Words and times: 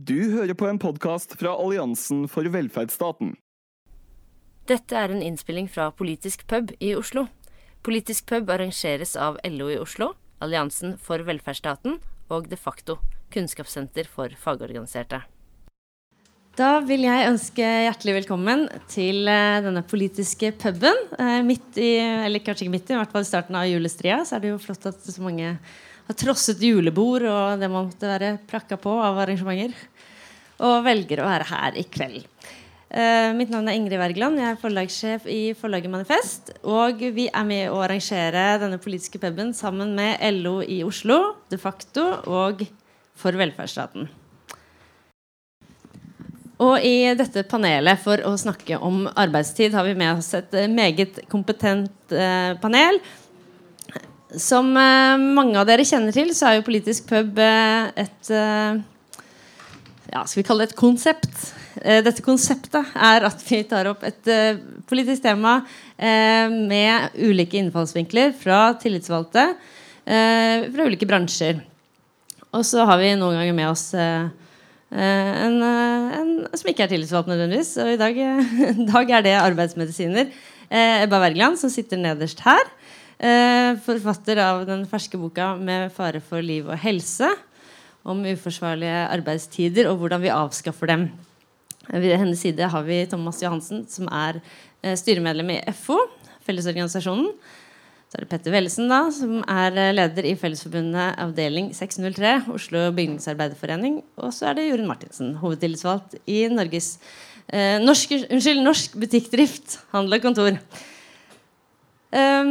Du 0.00 0.30
hører 0.32 0.54
på 0.56 0.64
en 0.64 0.78
podkast 0.80 1.34
fra 1.36 1.50
Alliansen 1.60 2.22
for 2.30 2.46
velferdsstaten. 2.48 3.34
Dette 4.70 4.96
er 4.96 5.12
en 5.12 5.20
innspilling 5.20 5.66
fra 5.68 5.90
Politisk 5.92 6.46
pub 6.48 6.70
i 6.80 6.94
Oslo. 6.96 7.26
Politisk 7.84 8.24
pub 8.30 8.48
arrangeres 8.54 9.12
av 9.20 9.36
LO 9.44 9.66
i 9.68 9.76
Oslo, 9.76 10.14
Alliansen 10.40 10.94
for 10.96 11.20
velferdsstaten 11.26 11.98
og 12.32 12.48
De 12.48 12.56
facto, 12.56 12.96
kunnskapssenter 13.34 14.08
for 14.08 14.32
fagorganiserte. 14.40 15.20
Da 16.56 16.70
vil 16.86 17.04
jeg 17.04 17.28
ønske 17.34 17.68
hjertelig 17.84 18.22
velkommen 18.22 18.66
til 18.88 19.28
eh, 19.28 19.60
denne 19.66 19.84
politiske 19.84 20.54
puben. 20.64 20.96
Eh, 21.20 21.42
midt 21.44 21.76
i, 21.76 21.92
eller 22.00 22.40
kanskje 22.40 22.70
ikke 22.70 22.78
midt 22.78 22.88
i, 22.88 22.96
i 22.96 23.02
hvert 23.02 23.12
fall 23.12 23.28
i 23.28 23.32
starten 23.34 23.60
av 23.60 23.68
julestria, 23.68 24.22
så 24.24 24.38
er 24.38 24.46
det 24.46 24.54
jo 24.54 24.64
flott 24.64 24.88
at 24.94 25.04
så 25.04 25.28
mange 25.28 25.58
har 26.10 26.18
trosset 26.18 26.62
julebord 26.64 27.22
og 27.30 27.60
det 27.60 27.68
man 27.70 27.86
måtte 27.86 28.08
være 28.10 28.32
prakka 28.50 28.78
på 28.80 28.92
av 28.98 29.20
arrangementer, 29.22 29.76
og 30.60 30.84
velger 30.86 31.22
å 31.22 31.28
være 31.30 31.48
her 31.50 31.78
i 31.80 31.86
kveld. 31.88 32.26
Uh, 32.90 33.30
mitt 33.38 33.52
navn 33.52 33.68
er 33.70 33.76
Ingrid 33.78 34.00
Wergeland. 34.00 34.40
Jeg 34.40 34.50
er 34.50 34.58
forlagssjef 34.58 35.26
i 35.30 35.52
forlaget 35.54 35.92
Manifest. 35.92 36.50
Og 36.66 36.98
vi 37.14 37.28
er 37.30 37.46
med 37.46 37.68
å 37.70 37.78
arrangere 37.84 38.58
denne 38.58 38.80
politiske 38.82 39.20
puben 39.22 39.52
sammen 39.54 39.94
med 39.94 40.18
LO 40.40 40.58
i 40.66 40.80
Oslo, 40.86 41.20
De 41.50 41.58
facto 41.60 42.08
og 42.26 42.64
For 43.20 43.36
velferdsstaten. 43.36 44.08
Og 46.60 46.84
i 46.84 47.12
dette 47.16 47.44
panelet 47.48 48.00
for 48.02 48.20
å 48.26 48.34
snakke 48.36 48.76
om 48.84 49.04
arbeidstid 49.08 49.72
har 49.76 49.86
vi 49.86 49.94
med 49.96 50.18
oss 50.18 50.34
et 50.36 50.52
meget 50.72 51.22
kompetent 51.30 52.12
uh, 52.12 52.58
panel. 52.60 52.98
Som 54.34 54.74
uh, 54.74 55.14
mange 55.14 55.60
av 55.62 55.68
dere 55.70 55.86
kjenner 55.86 56.16
til, 56.16 56.34
så 56.34 56.50
er 56.50 56.58
jo 56.58 56.66
Politisk 56.66 57.06
pub 57.12 57.38
et 57.38 58.34
ja, 60.10 60.24
Skal 60.26 60.42
vi 60.42 60.46
kalle 60.48 60.66
det 60.66 60.72
et 60.72 60.78
konsept? 60.78 61.32
Eh, 61.80 62.00
dette 62.04 62.24
konseptet 62.26 62.94
er 62.94 63.26
at 63.28 63.44
vi 63.46 63.62
tar 63.70 63.92
opp 63.92 64.04
et 64.06 64.32
politisk 64.90 65.22
tema 65.24 65.60
med 66.00 67.16
ulike 67.20 67.58
innfallsvinkler 67.60 68.32
fra 68.36 68.72
tillitsvalgte 68.80 69.44
fra 70.04 70.86
ulike 70.88 71.06
bransjer. 71.06 71.60
Og 72.56 72.64
så 72.66 72.86
har 72.88 72.98
vi 72.98 73.12
noen 73.20 73.36
ganger 73.36 73.54
med 73.54 73.68
oss 73.68 73.90
Eh, 74.90 75.44
en, 75.46 75.60
eh, 75.62 76.14
en, 76.18 76.30
som 76.50 76.70
ikke 76.70 76.82
er 76.84 76.90
tillitsvalgt 76.90 77.30
nødvendigvis. 77.30 77.76
Og 77.82 77.92
i 77.92 78.00
dag, 78.00 78.16
dag 78.92 79.12
er 79.18 79.26
det 79.26 79.36
arbeidsmedisiner. 79.38 80.32
Eh, 80.66 81.04
Ebba 81.04 81.20
Wergeland, 81.22 81.60
som 81.60 81.70
sitter 81.70 82.00
nederst 82.00 82.42
her. 82.46 82.76
forfatter 83.84 84.38
av 84.40 84.62
den 84.64 84.86
ferske 84.88 85.18
boka 85.20 85.54
'Med 85.54 85.92
fare 85.92 86.22
for 86.24 86.40
liv 86.40 86.66
og 86.66 86.78
helse'. 86.80 87.28
Om 88.10 88.24
uforsvarlige 88.32 89.06
arbeidstider 89.14 89.90
og 89.90 90.00
hvordan 90.00 90.24
vi 90.24 90.34
avskaffer 90.34 90.90
dem. 90.90 91.08
Ved 91.90 92.16
hennes 92.18 92.42
side 92.42 92.68
har 92.72 92.82
vi 92.86 93.04
Thomas 93.10 93.42
Johansen, 93.42 93.84
som 93.90 94.08
er 94.10 94.40
styremedlem 94.98 95.54
i 95.54 95.60
FO, 95.78 95.98
Fellesorganisasjonen. 96.46 97.30
Så 98.10 98.18
er 98.18 98.24
det 98.24 98.30
Petter 98.32 98.50
Wellesen, 98.50 98.88
da, 98.90 99.04
som 99.14 99.36
er 99.46 99.76
eh, 99.78 99.92
leder 99.94 100.26
i 100.26 100.32
Fellesforbundet 100.34 101.20
avdeling 101.22 101.68
603, 101.78 102.32
Oslo 102.50 102.88
bygningsarbeiderforening. 102.96 104.00
Og 104.18 104.32
så 104.34 104.48
er 104.50 104.56
det 104.58 104.64
Jorunn 104.66 104.88
Martinsen, 104.90 105.36
hovedtillitsvalgt 105.38 106.16
i 106.26 106.40
Norges 106.50 106.96
eh, 107.46 107.78
norsk, 107.78 108.16
unnskyld, 108.26 108.64
norsk 108.66 108.98
Butikkdrift, 108.98 109.78
Handel 109.94 110.18
og 110.18 110.26
Kontor. 110.26 110.58
Um, 112.10 112.50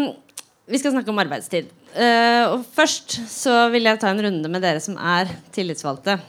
vi 0.72 0.80
skal 0.80 0.96
snakke 0.96 1.12
om 1.12 1.20
arbeidstid. 1.26 1.68
Uh, 1.90 2.54
og 2.54 2.66
først 2.70 3.16
så 3.32 3.64
vil 3.74 3.88
jeg 3.90 3.98
ta 4.02 4.12
en 4.12 4.22
runde 4.22 4.52
med 4.52 4.62
dere 4.62 4.82
som 4.84 4.98
er 4.98 5.32
tillitsvalgte. 5.56 6.20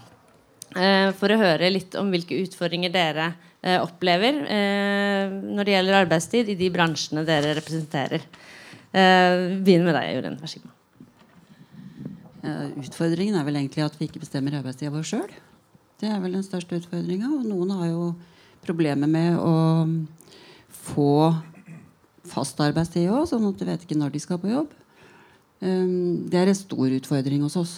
Uh, 0.73 1.11
for 1.19 1.33
å 1.33 1.41
høre 1.41 1.69
litt 1.73 1.97
om 2.01 2.09
hvilke 2.13 2.39
utfordringer 2.47 2.93
dere 2.95 3.33
uh, 3.35 3.81
opplever 3.83 4.39
når 4.41 5.67
det 5.67 5.75
gjelder 5.75 5.99
arbeidstid 6.01 6.49
i 6.53 6.57
de 6.59 6.71
bransjene 6.73 7.27
dere 7.29 7.53
representerer. 7.59 8.25
Begynner 8.91 9.87
med 9.87 9.95
deg, 9.95 10.07
Jorunn. 10.17 10.39
Vær 10.41 10.51
så 10.51 10.63
god. 10.65 10.77
Utfordringen 12.81 13.37
er 13.37 13.45
vel 13.47 13.61
egentlig 13.61 13.85
at 13.85 13.99
vi 14.01 14.09
ikke 14.09 14.23
bestemmer 14.23 14.57
arbeidstida 14.59 14.91
vår 14.95 15.07
sjøl. 15.07 15.29
Det 16.01 16.09
er 16.09 16.19
vel 16.23 16.35
den 16.39 16.47
største 16.47 16.81
utfordringa. 16.81 17.29
Og 17.37 17.45
noen 17.47 17.71
har 17.77 17.91
jo 17.93 18.09
problemer 18.65 19.11
med 19.13 19.37
å 19.39 19.55
få 20.91 21.13
fast 22.31 22.59
arbeidstid 22.65 23.13
òg, 23.13 23.29
sånn 23.29 23.47
at 23.51 23.61
de 23.61 23.69
vet 23.69 23.85
ikke 23.85 24.01
når 24.01 24.17
de 24.17 24.25
skal 24.25 24.41
på 24.41 24.51
jobb. 24.51 24.75
Um, 25.61 26.29
det 26.31 26.41
er 26.41 26.51
en 26.51 26.57
stor 26.57 26.97
utfordring 26.97 27.45
hos 27.45 27.59
oss. 27.61 27.75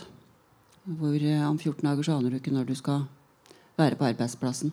Hvor 0.86 1.14
uh, 1.14 1.50
om 1.50 1.58
14 1.58 1.82
dager 1.82 2.06
så 2.06 2.16
aner 2.16 2.30
du 2.30 2.38
ikke 2.38 2.54
når 2.54 2.70
du 2.70 2.74
skal 2.78 3.04
være 3.78 3.98
på 3.98 4.06
arbeidsplassen. 4.10 4.72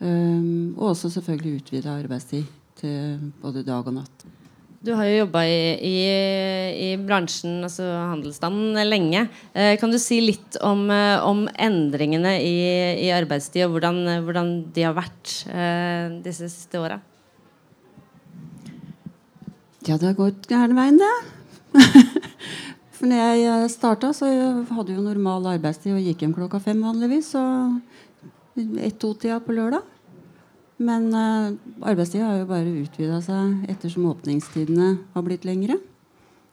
Um, 0.00 0.74
og 0.78 0.94
også 0.94 1.10
selvfølgelig 1.12 1.60
utvida 1.60 1.98
arbeidstid 1.98 2.44
til 2.80 3.32
både 3.42 3.64
dag 3.66 3.86
og 3.86 3.98
natt. 4.00 4.28
Du 4.80 4.94
har 4.96 5.04
jo 5.10 5.18
jobba 5.26 5.42
i, 5.44 5.56
i, 5.84 5.96
i, 6.72 6.88
bransjen, 7.04 7.58
altså 7.66 7.84
handelsstanden, 7.84 8.78
lenge. 8.88 9.26
Eh, 9.52 9.74
kan 9.76 9.92
du 9.92 9.98
si 10.00 10.22
litt 10.24 10.56
om, 10.64 10.86
eh, 10.88 11.20
om 11.20 11.42
endringene 11.60 12.32
i, 12.40 12.54
i, 13.04 13.10
arbeidstid, 13.12 13.66
og 13.66 13.74
hvordan, 13.74 14.00
hvordan, 14.24 14.54
de 14.72 14.86
har 14.86 14.96
vært 14.96 15.34
eh, 15.52 16.16
disse 16.24 16.48
siste 16.48 16.80
åra? 16.80 16.96
Ja, 19.84 19.98
det 20.00 20.06
har 20.06 20.16
gått 20.16 20.48
gærne 20.48 20.78
veien, 20.78 20.96
det. 21.00 21.12
For 22.96 23.08
når 23.08 23.20
jeg 23.20 23.44
eh, 23.48 23.68
starta, 23.72 24.10
så 24.16 24.28
hadde 24.28 24.92
jeg 24.92 24.98
jo 24.98 25.04
normal 25.06 25.46
arbeidstid 25.54 25.94
og 25.94 26.04
gikk 26.04 26.24
hjem 26.24 26.36
klokka 26.36 26.60
fem 26.62 26.82
vanligvis. 26.84 27.32
Og 27.40 27.80
ett-to-tida 28.58 29.40
på 29.44 29.56
lørdag. 29.56 29.86
Men 30.80 31.10
uh, 31.12 31.52
arbeidstida 31.84 32.24
har 32.24 32.38
jo 32.40 32.48
bare 32.48 32.78
utvida 32.80 33.18
seg 33.24 33.66
ettersom 33.68 34.08
åpningstidene 34.08 34.94
har 35.14 35.24
blitt 35.26 35.44
lengre. 35.48 35.76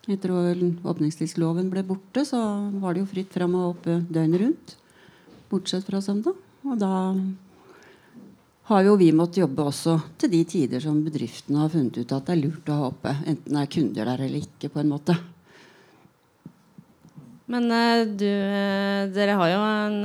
Etter 0.08 0.32
at 0.36 0.64
åpningstidsloven 0.88 1.70
ble 1.72 1.84
borte, 1.88 2.24
så 2.28 2.40
var 2.80 2.96
det 2.96 3.04
jo 3.04 3.12
fritt 3.12 3.34
fram 3.36 3.56
og 3.60 3.74
oppe 3.74 4.02
døgnet 4.08 4.44
rundt. 4.44 4.76
Bortsett 5.52 5.88
fra 5.88 6.00
søndag. 6.04 6.36
Og 6.68 6.76
da 6.80 6.92
har 8.68 8.84
jo 8.84 8.98
vi 9.00 9.14
måttet 9.16 9.42
jobbe 9.46 9.64
også 9.70 9.96
til 10.20 10.32
de 10.34 10.42
tider 10.48 10.84
som 10.84 11.00
bedriftene 11.06 11.62
har 11.62 11.72
funnet 11.72 12.02
ut 12.02 12.12
at 12.12 12.28
det 12.28 12.34
er 12.36 12.42
lurt 12.42 12.72
å 12.72 12.80
ha 12.82 12.90
oppe. 12.90 13.14
Enten 13.24 13.56
det 13.56 13.62
er 13.64 13.72
kunder 13.78 14.10
der 14.12 14.24
eller 14.26 14.44
ikke, 14.44 14.72
på 14.74 14.82
en 14.82 14.92
måte. 14.92 15.16
Men 17.48 17.70
uh, 17.72 18.04
du, 18.04 18.28
uh, 18.28 19.08
dere 19.16 19.38
har 19.40 19.54
jo 19.54 19.62
en, 19.64 20.02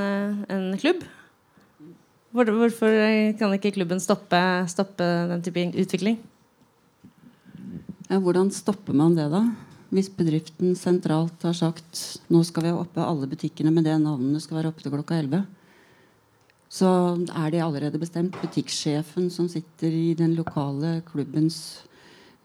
en 0.46 0.68
klubb 0.78 1.02
Hvorfor 2.32 2.94
kan 3.36 3.52
ikke 3.52 3.74
klubben 3.74 3.98
stoppe, 4.00 4.38
stoppe 4.72 5.04
den 5.28 5.42
type 5.44 5.66
utvikling? 5.82 6.14
Ja, 8.08 8.16
hvordan 8.16 8.48
stopper 8.54 8.96
man 8.96 9.18
det, 9.18 9.26
da? 9.28 9.42
Hvis 9.92 10.08
bedriften 10.16 10.72
sentralt 10.78 11.44
har 11.44 11.52
sagt 11.52 12.22
nå 12.32 12.40
skal 12.48 12.64
vi 12.64 12.72
ha 12.72 12.78
oppe 12.80 13.04
alle 13.04 13.28
butikkene 13.28 13.72
med 13.74 13.84
det 13.84 13.98
navnet 14.00 14.40
skal 14.40 14.62
være 14.62 14.72
oppe 14.72 14.80
til 14.80 14.94
klokka 14.94 15.18
11, 15.20 15.42
så 16.72 16.88
er 17.36 17.50
det 17.52 17.60
allerede 17.60 18.00
bestemt. 18.00 18.36
Butikksjefen 18.40 19.28
som 19.32 19.48
sitter 19.52 19.92
i 19.92 20.12
den 20.16 20.32
lokale 20.38 21.00
klubbens 21.04 21.82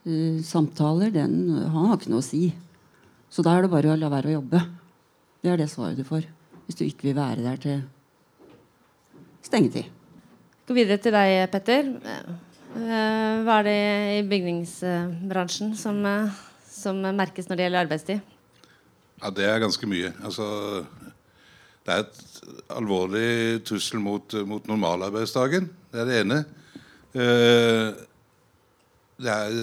uh, 0.03 0.39
samtaler, 0.43 1.13
den, 1.15 1.37
han 1.63 1.91
har 1.91 1.95
ikke 1.95 2.11
noe 2.11 2.23
å 2.23 2.27
si. 2.27 2.49
Så 3.31 3.43
da 3.43 3.55
er 3.55 3.65
det 3.65 3.71
bare 3.71 3.93
å 3.93 3.99
la 3.99 4.11
være 4.11 4.33
å 4.33 4.37
jobbe. 4.39 4.63
Det 5.43 5.53
er 5.53 5.61
det 5.61 5.69
svaret 5.71 5.99
du 5.99 6.03
får. 6.07 6.27
Hvis 6.67 6.79
du 6.79 6.83
ikke 6.87 7.09
vil 7.09 7.19
være 7.19 7.45
der 7.45 7.61
til 7.63 7.85
stengetid. 9.47 9.87
Gå 10.67 10.75
videre 10.75 10.99
til 10.99 11.15
deg, 11.15 11.45
Petter. 11.53 11.93
Eh, 12.75 13.43
hva 13.47 13.59
er 13.61 13.67
det 13.67 13.77
i 14.17 14.23
bygningsbransjen 14.27 15.71
som, 15.79 16.01
eh, 16.05 16.33
som 16.67 16.99
merkes 16.99 17.47
når 17.47 17.55
det 17.55 17.63
gjelder 17.63 17.85
arbeidstid? 17.85 18.21
Ja, 19.21 19.29
Det 19.31 19.45
er 19.45 19.59
ganske 19.59 19.87
mye. 19.87 20.13
Altså, 20.21 20.85
det 21.87 21.95
er 21.95 22.03
et 22.03 22.39
alvorlig 22.75 23.63
trussel 23.63 24.01
mot, 24.03 24.33
mot 24.43 24.65
normalarbeidsdagen. 24.67 25.69
Det 25.91 26.01
er 26.01 26.09
det 26.09 26.17
ene. 26.19 26.39
Eh, 27.15 28.01
det 29.17 29.31
er, 29.31 29.53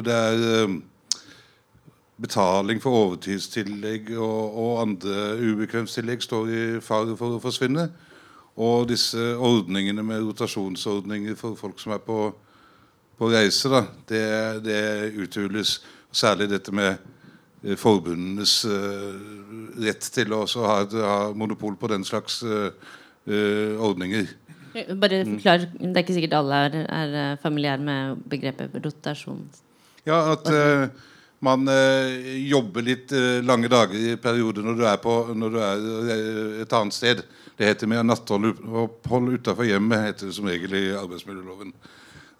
det 0.00 0.14
er 0.14 0.78
betaling 2.20 2.80
for 2.80 2.96
overtidstillegg 3.04 4.14
og, 4.16 4.56
og 4.62 4.80
andre 4.82 5.36
ubekvemstillegg 5.40 6.24
står 6.24 6.48
i 6.48 6.62
fare 6.84 7.16
for 7.20 7.36
å 7.36 7.42
forsvinne. 7.42 7.90
Og 8.60 8.88
disse 8.88 9.20
ordningene 9.36 10.02
med 10.04 10.24
rotasjonsordninger 10.24 11.36
for 11.36 11.56
folk 11.56 11.80
som 11.80 11.94
er 11.96 12.02
på, 12.04 12.30
på 13.20 13.30
reise, 13.32 13.68
da, 13.72 13.84
det, 14.08 14.24
det 14.64 14.82
uthules. 15.20 15.82
Særlig 16.12 16.48
dette 16.50 16.72
med 16.74 16.96
eh, 17.62 17.76
forbundenes 17.78 18.64
rett 19.86 20.08
til 20.14 20.34
å 20.36 20.44
ha, 20.64 20.78
ha, 20.84 21.18
monopol 21.36 21.76
på 21.80 21.90
den 21.92 22.06
slags 22.06 22.40
uh, 22.46 22.70
uh, 23.28 23.80
ordninger. 23.80 24.30
Bare 24.70 25.22
mm. 25.24 25.36
forklar, 25.36 25.66
Det 25.74 25.92
er 25.92 26.04
ikke 26.04 26.18
sikkert 26.18 26.38
alle 26.38 26.64
er, 26.68 26.80
er 26.86 27.38
familiære 27.42 27.86
med 27.86 28.26
begrepet 28.30 28.76
rotasjon? 28.84 29.42
Ja, 30.06 30.22
at 30.32 30.46
man 31.40 31.64
uh, 31.68 32.36
jobber 32.36 32.84
litt 32.84 33.12
eh, 33.16 33.40
lange 33.40 33.68
dager 33.72 33.96
i 33.96 34.16
perioder 34.20 34.64
når 34.64 34.74
du 34.76 34.82
er, 34.84 34.98
på, 35.00 35.14
når 35.32 35.54
du 35.54 35.58
er 35.64 35.86
eh, 36.12 36.58
et 36.66 36.74
annet 36.76 36.96
sted. 36.96 37.22
Det 37.56 37.68
heter 37.68 37.88
mer 37.88 38.04
nattopphold 38.04 39.38
utenfor 39.38 39.68
hjemmet, 39.68 40.04
heter 40.04 40.28
det 40.28 40.36
som 40.36 40.48
regel 40.48 40.76
i 40.76 40.84
arbeidsmiljøloven. 41.00 41.72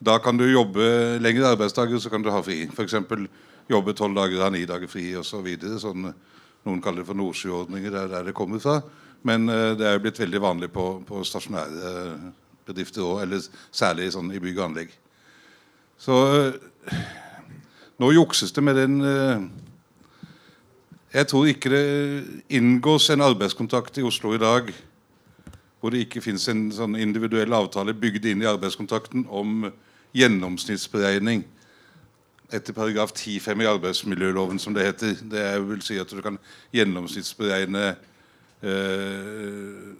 Da 0.04 0.18
kan 0.20 0.36
du 0.36 0.44
jobbe 0.48 1.16
lengre 1.20 1.48
arbeidsdager, 1.54 2.00
så 2.00 2.12
kan 2.12 2.24
du 2.24 2.28
ha 2.32 2.42
fri. 2.44 2.66
F.eks. 2.68 2.98
jobbe 3.72 3.96
tolv 3.96 4.20
dager, 4.20 4.44
ha 4.44 4.52
ni 4.52 4.66
dager 4.68 4.88
fri 4.88 5.10
osv. 5.16 5.48
Så 5.64 5.80
sånn, 5.86 6.10
noen 6.66 6.82
kaller 6.84 7.02
det 7.02 7.08
for 7.08 7.18
Nordsjøordninger, 7.18 7.92
det 7.92 8.02
er 8.02 8.12
der 8.12 8.28
det 8.28 8.36
kommer 8.36 8.60
fra. 8.62 8.80
Men 9.26 9.48
uh, 9.48 9.72
det 9.78 9.86
er 9.86 9.96
jo 9.96 10.04
blitt 10.04 10.20
veldig 10.20 10.42
vanlig 10.42 10.70
på, 10.74 10.86
på 11.06 11.22
stasjonære 11.24 11.94
bedrifter 12.68 13.04
òg, 13.04 13.22
eller 13.24 13.48
særlig 13.70 14.10
sånn 14.14 14.30
i 14.32 14.42
bygg 14.42 14.60
og 14.60 14.66
anlegg. 14.68 14.92
Så 16.00 16.20
uh, 16.20 17.00
nå 18.00 18.12
jukses 18.16 18.52
det 18.56 18.64
med 18.64 18.78
den 18.80 19.02
Jeg 21.10 21.26
tror 21.28 21.48
ikke 21.50 21.70
det 21.72 21.84
inngås 22.56 23.10
en 23.10 23.20
arbeidskontrakt 23.26 23.98
i 23.98 24.06
Oslo 24.06 24.32
i 24.32 24.40
dag 24.40 24.70
hvor 25.80 25.92
det 25.92 26.04
ikke 26.04 26.22
fins 26.22 26.46
en 26.52 26.68
sånn 26.72 26.96
individuell 27.00 27.52
avtale 27.56 27.96
bygd 27.96 28.28
inn 28.28 28.44
i 28.44 28.48
arbeidskontrakten 28.48 29.24
om 29.26 29.70
gjennomsnittsberegning 30.16 31.44
etter 32.52 32.74
paragraf 32.76 33.12
10-5 33.14 33.62
i 33.62 33.68
arbeidsmiljøloven, 33.70 34.58
som 34.58 34.74
det 34.74 34.86
heter. 34.86 35.16
Det 35.30 35.44
vil 35.68 35.82
si 35.84 35.98
at 36.00 36.10
du 36.10 36.20
kan 36.24 36.38
gjennomsnittsberegne 36.74 37.94
øh, 38.62 39.94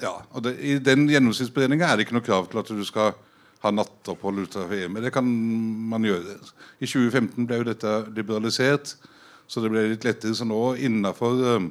ja, 0.00 0.14
og 0.30 0.44
det, 0.44 0.54
I 0.60 0.78
den 0.80 1.08
gjennomsnittsberegninga 1.10 1.88
er 1.88 1.98
det 1.98 2.06
ikke 2.06 2.16
noe 2.16 2.24
krav 2.24 2.48
til 2.48 2.62
at 2.62 2.72
du 2.72 2.84
skal 2.88 3.12
ha 3.60 3.72
nattopphold 3.74 4.46
utenfor 4.46 4.78
hjemmet. 4.78 5.04
Det 5.04 5.12
kan 5.12 5.26
man 5.90 6.06
gjøre. 6.06 6.38
I 6.80 6.88
2015 6.88 7.46
ble 7.48 7.60
jo 7.60 7.68
dette 7.68 7.92
liberalisert, 8.16 8.94
så 9.50 9.60
det 9.60 9.72
ble 9.72 9.90
litt 9.90 10.06
lettere. 10.08 10.36
Så 10.36 10.46
nå 10.48 10.62
innafor 10.80 11.42
øh, 11.50 11.68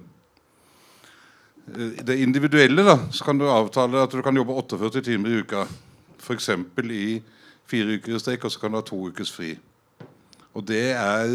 det 2.05 2.19
individuelle 2.21 2.85
da, 2.85 2.99
så 3.11 3.25
kan 3.25 3.41
du 3.41 3.49
avtale 3.49 4.05
at 4.05 4.13
du 4.13 4.21
kan 4.25 4.37
jobbe 4.37 4.57
48 4.61 5.01
timer 5.09 5.33
i 5.33 5.41
uka. 5.41 5.65
F.eks. 6.19 6.49
i 6.93 7.21
fire 7.69 7.97
uker 7.97 8.15
i 8.15 8.21
strekk, 8.21 8.45
og 8.47 8.53
så 8.53 8.61
kan 8.61 8.73
du 8.73 8.79
ha 8.79 8.85
to 8.85 8.99
ukers 9.09 9.31
fri. 9.33 9.53
Og 10.57 10.65
det 10.67 10.91
er, 10.91 11.29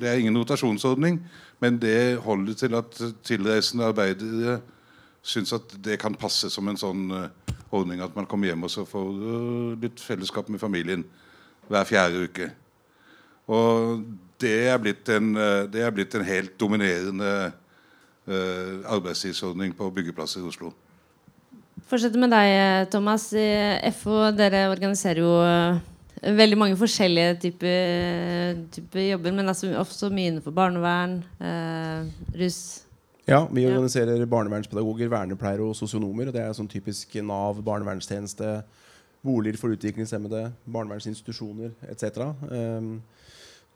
det 0.00 0.08
er, 0.08 0.18
ingen 0.18 0.38
rotasjonsordning, 0.38 1.20
men 1.60 1.78
det 1.82 2.18
holder 2.24 2.54
til 2.58 2.74
at 2.74 3.00
tilreisende 3.24 3.84
arbeidere 3.92 4.60
syns 5.22 5.52
at 5.54 5.76
det 5.84 6.00
kan 6.02 6.16
passe 6.18 6.50
som 6.50 6.66
en 6.68 6.80
sånn 6.80 7.04
uh, 7.14 7.28
ordning 7.70 8.00
at 8.02 8.16
man 8.16 8.26
kommer 8.26 8.50
hjem 8.50 8.64
og 8.66 8.72
så 8.72 8.82
får 8.88 9.10
uh, 9.20 9.68
litt 9.78 10.00
fellesskap 10.02 10.48
med 10.50 10.58
familien 10.58 11.04
hver 11.68 11.86
fjerde 11.86 12.24
uke. 12.26 12.48
Og 13.52 14.02
det 14.42 14.56
er 14.72 14.80
blitt 14.82 15.06
en, 15.14 15.34
det 15.70 15.84
er 15.84 15.92
blitt 15.94 16.14
en 16.18 16.24
helt 16.26 16.56
dominerende 16.58 17.52
arbeidstidsordning 18.90 19.74
på 19.78 19.90
byggeplasser 19.94 20.42
i 20.42 20.46
Oslo. 20.46 20.72
Fortsette 21.90 22.20
med 22.20 22.32
deg, 22.32 22.88
Thomas. 22.92 23.30
I 23.36 23.90
FO 23.96 24.30
dere 24.36 24.66
organiserer 24.72 25.20
jo 25.20 25.32
eh, 25.44 25.80
veldig 26.22 26.58
mange 26.58 26.78
forskjellige 26.78 27.34
typer, 27.42 28.62
typer 28.72 29.10
jobber, 29.10 29.34
men 29.36 29.50
altså 29.50 29.72
også 29.80 30.12
mye 30.14 30.30
innenfor 30.30 30.54
barnevern, 30.56 31.20
eh, 31.42 32.08
russ. 32.38 32.62
Ja, 33.28 33.44
vi 33.50 33.66
organiserer 33.66 34.18
ja. 34.18 34.26
barnevernspedagoger, 34.26 35.10
vernepleiere 35.12 35.62
og 35.62 35.76
sosionomer. 35.78 36.28
Og 36.28 36.34
det 36.34 36.42
er 36.42 36.54
sånn 36.56 36.70
typisk 36.70 37.14
Nav, 37.22 37.60
barnevernstjeneste, 37.62 38.54
boliger 39.22 39.60
for 39.60 39.74
utviklingshemmede, 39.76 40.48
barnevernsinstitusjoner 40.66 41.70
etc. 41.92 42.24
Um, 42.42 42.48
ehm, 42.50 42.94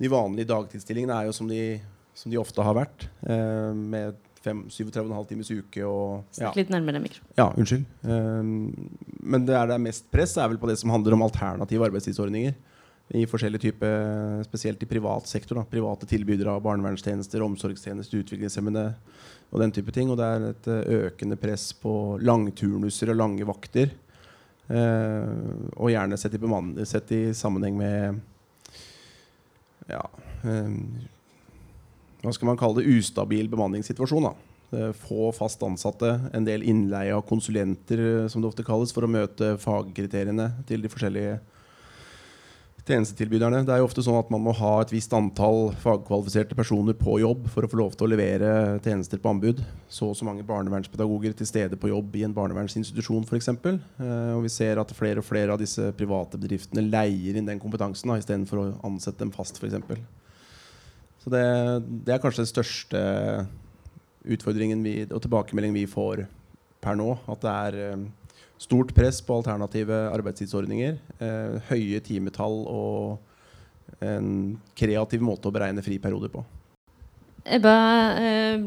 de 0.02 0.10
vanlige 0.10 0.50
dagtidsstillingene 0.50 1.14
er 1.14 1.28
jo 1.28 1.36
som 1.36 1.46
de, 1.46 1.78
som 2.14 2.32
de 2.32 2.40
ofte 2.40 2.64
har 2.66 2.74
vært, 2.74 3.06
um, 3.22 3.84
med 3.94 4.18
37,5 4.46 5.26
timers 5.30 5.50
uke. 5.50 5.82
Og, 5.86 6.38
ja. 6.40 6.52
Litt 6.56 6.70
nærmere 6.72 7.02
mikrofonen. 7.02 7.34
Ja, 7.38 7.50
unnskyld. 7.56 7.84
Um, 8.06 8.88
men 9.22 9.46
det 9.48 9.56
er 9.58 9.70
det 9.70 9.80
mest 9.82 10.08
press 10.12 10.36
er 10.38 10.50
vel 10.52 10.60
på 10.62 10.70
det 10.70 10.78
som 10.80 10.92
handler 10.94 11.16
om 11.16 11.24
alternative 11.26 11.88
arbeidstidsordninger. 11.88 12.56
I 13.14 13.22
forskjellige 13.30 13.68
typer, 13.68 14.42
Spesielt 14.48 14.82
i 14.82 14.90
privat 14.90 15.28
sektor. 15.30 15.60
Da. 15.60 15.66
Private 15.70 16.08
tilbydere 16.10 16.56
av 16.56 16.64
barnevernstjenester, 16.64 17.44
omsorgstjenester, 17.46 18.22
utviklingshemmede 18.24 18.88
og 19.52 19.62
den 19.62 19.74
type 19.74 19.94
ting. 19.94 20.10
Og 20.10 20.18
det 20.18 20.26
er 20.26 20.48
et 20.50 20.70
eh, 20.72 21.04
økende 21.06 21.38
press 21.38 21.70
på 21.78 22.18
langturnuser 22.22 23.14
og 23.14 23.20
lange 23.22 23.46
vakter. 23.46 23.94
Uh, 24.66 25.70
og 25.78 25.92
gjerne 25.92 26.16
sett 26.18 26.34
i, 26.34 26.40
sett 26.90 27.12
i 27.14 27.20
sammenheng 27.38 27.76
med 27.78 28.16
ja, 29.86 30.00
um, 30.42 31.06
hva 32.26 32.34
skal 32.34 32.50
man 32.50 32.58
kalle 32.60 32.82
det, 32.82 32.90
ustabil 32.98 33.48
bemanningssituasjon. 33.52 34.28
da. 34.28 34.92
Få 35.06 35.30
fast 35.30 35.62
ansatte, 35.62 36.16
en 36.34 36.46
del 36.46 36.64
innleie 36.66 37.14
av 37.14 37.22
konsulenter, 37.28 38.00
eh, 38.02 38.28
som 38.28 38.42
det 38.42 38.50
ofte 38.50 38.66
kalles, 38.66 38.92
for 38.92 39.06
å 39.06 39.10
møte 39.10 39.54
fagkriteriene 39.62 40.50
til 40.66 40.82
de 40.82 40.90
forskjellige 40.90 41.38
tjenestetilbyderne. 42.86 43.64
Det 43.66 43.74
er 43.74 43.80
jo 43.80 43.86
ofte 43.88 44.02
sånn 44.04 44.18
at 44.18 44.30
Man 44.30 44.44
må 44.44 44.54
ha 44.54 44.72
et 44.82 44.92
visst 44.94 45.12
antall 45.16 45.72
fagkvalifiserte 45.82 46.56
personer 46.58 46.94
på 46.98 47.18
jobb 47.22 47.48
for 47.50 47.66
å 47.66 47.70
få 47.70 47.80
lov 47.80 47.96
til 47.96 48.06
å 48.06 48.10
levere 48.12 48.50
tjenester 48.84 49.18
på 49.22 49.32
anbud. 49.32 49.62
Så 49.88 50.10
og 50.10 50.18
så 50.18 50.26
mange 50.28 50.46
barnevernspedagoger 50.46 51.34
til 51.36 51.50
stede 51.50 51.78
på 51.80 51.90
jobb 51.90 52.14
i 52.16 52.24
en 52.26 52.34
barnevernsinstitusjon 52.36 53.26
f.eks. 53.26 53.48
Eh, 53.48 54.32
og 54.36 54.44
vi 54.46 54.52
ser 54.52 54.82
at 54.82 54.94
flere 54.94 55.22
og 55.22 55.26
flere 55.26 55.54
av 55.54 55.62
disse 55.62 55.90
private 55.98 56.38
bedriftene 56.38 56.86
leier 56.86 57.38
inn 57.38 57.48
den 57.48 57.62
kompetansen 57.62 58.14
istedenfor 58.16 58.62
å 58.62 58.68
ansette 58.86 59.22
dem 59.24 59.34
fast 59.34 59.58
f.eks. 59.58 59.82
Så 61.26 61.32
det, 61.34 61.46
det, 62.06 62.12
er 62.14 62.20
kanskje 62.22 62.44
den 62.44 62.52
største 62.52 63.00
utfordringen 64.30 64.84
vi, 64.86 65.00
og 65.10 65.18
tilbakemeldingen 65.24 65.74
vi 65.74 65.88
får 65.90 66.22
per 66.84 66.94
nå. 66.94 67.16
At 67.26 67.42
det 67.42 67.54
er 67.54 67.96
um, 67.96 68.04
stort 68.62 68.92
press 68.94 69.18
på 69.26 69.40
alternative 69.40 70.04
arbeidstidsordninger. 70.14 71.00
Eh, 71.18 71.56
høye 71.72 71.98
timetall 72.06 72.60
og 72.70 73.98
en 74.06 74.54
kreativ 74.78 75.24
måte 75.26 75.50
å 75.50 75.54
beregne 75.54 75.82
friperioder 75.82 76.30
på. 76.30 76.44
Ebba, 77.42 77.74
eh, 78.22 78.62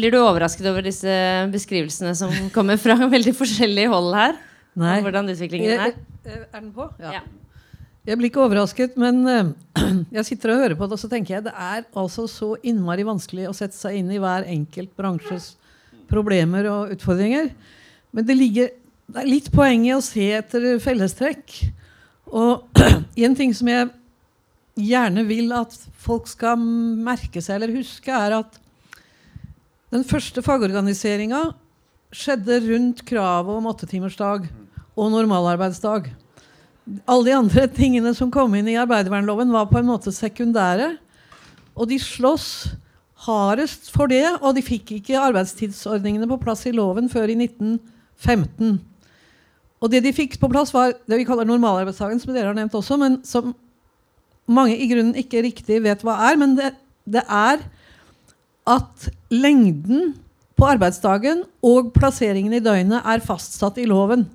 blir 0.00 0.12
du 0.12 0.18
overrasket 0.22 0.64
over 0.72 0.88
disse 0.88 1.12
beskrivelsene 1.52 2.14
som 2.16 2.32
kommer 2.56 2.80
fra 2.80 2.96
veldig 3.16 3.36
forskjellige 3.36 3.92
hold 3.92 4.16
her? 4.16 4.40
Nei. 4.78 5.00
hvordan 5.02 5.28
utviklingen 5.28 5.76
er? 5.76 5.94
Er 6.24 6.42
den 6.56 6.72
på? 6.72 6.88
Ja. 7.02 7.18
ja. 7.18 7.47
Jeg 8.08 8.16
blir 8.16 8.30
ikke 8.30 8.40
overrasket, 8.40 8.94
men 8.96 9.18
uh, 9.28 9.50
jeg 10.16 10.24
sitter 10.24 10.54
og 10.54 10.62
hører 10.62 10.76
på 10.78 10.86
det, 10.88 10.96
og 10.96 11.02
så 11.02 11.10
tenker 11.12 11.34
jeg 11.34 11.44
det 11.44 11.52
er 11.52 11.82
altså 11.92 12.24
så 12.30 12.54
innmari 12.64 13.04
vanskelig 13.04 13.50
å 13.50 13.56
sette 13.56 13.76
seg 13.76 13.98
inn 13.98 14.08
i 14.14 14.20
hver 14.22 14.46
enkelt 14.48 14.94
bransjes 14.96 15.50
problemer 16.08 16.64
og 16.72 16.94
utfordringer. 16.94 17.50
Men 18.16 18.24
det 18.24 18.36
ligger 18.38 18.70
det 19.08 19.22
er 19.22 19.28
litt 19.28 19.48
poeng 19.52 19.86
i 19.88 19.94
å 19.96 20.04
se 20.04 20.24
etter 20.36 20.64
fellestrekk. 20.84 21.52
Og 22.32 22.80
en 23.26 23.36
ting 23.36 23.52
som 23.56 23.68
jeg 23.72 23.90
gjerne 24.88 25.24
vil 25.28 25.52
at 25.56 25.76
folk 26.00 26.28
skal 26.30 26.56
merke 26.60 27.42
seg 27.44 27.58
eller 27.58 27.76
huske, 27.76 28.12
er 28.12 28.38
at 28.40 28.56
den 29.92 30.04
første 30.08 30.44
fagorganiseringa 30.44 31.42
skjedde 32.12 32.60
rundt 32.70 33.04
kravet 33.08 33.60
om 33.60 33.68
åttetimersdag 33.68 34.48
og 34.98 35.12
normalarbeidsdag 35.12 36.08
alle 37.06 37.28
de 37.28 37.36
andre 37.36 37.66
tingene 37.80 38.14
som 38.16 38.32
kom 38.34 38.54
inn 38.58 38.68
i 38.70 38.78
arbeidervernloven, 38.80 39.52
var 39.54 39.70
på 39.70 39.80
en 39.80 39.90
måte 39.90 40.14
sekundære. 40.14 40.94
Og 41.78 41.90
de 41.90 41.98
sloss 42.02 42.68
hardest 43.26 43.90
for 43.90 44.10
det, 44.10 44.26
og 44.38 44.54
de 44.54 44.62
fikk 44.62 44.92
ikke 44.98 45.18
arbeidstidsordningene 45.20 46.28
på 46.30 46.38
plass 46.42 46.64
i 46.68 46.74
loven 46.74 47.10
før 47.10 47.32
i 47.32 47.38
1915. 47.38 48.78
Og 49.78 49.90
det 49.92 50.02
de 50.04 50.14
fikk 50.14 50.38
på 50.42 50.50
plass, 50.50 50.72
var 50.74 50.94
det 51.06 51.20
vi 51.20 51.26
kaller 51.26 51.46
normalarbeidsdagen, 51.46 52.20
som 52.22 52.34
dere 52.34 52.50
har 52.50 52.58
nevnt 52.58 52.74
også, 52.78 52.98
men 52.98 53.20
som 53.26 53.52
mange 54.48 54.78
i 54.78 54.88
grunnen 54.90 55.18
ikke 55.18 55.42
riktig 55.44 55.82
vet 55.84 56.02
hva 56.06 56.16
er. 56.30 56.38
Men 56.40 56.56
det, 56.58 56.72
det 57.06 57.22
er 57.26 57.62
at 58.68 59.08
lengden 59.30 60.14
på 60.58 60.66
arbeidsdagen 60.66 61.44
og 61.64 61.92
plasseringen 61.94 62.56
i 62.56 62.62
døgnet 62.62 63.06
er 63.06 63.22
fastsatt 63.24 63.78
i 63.78 63.86
loven. 63.88 64.26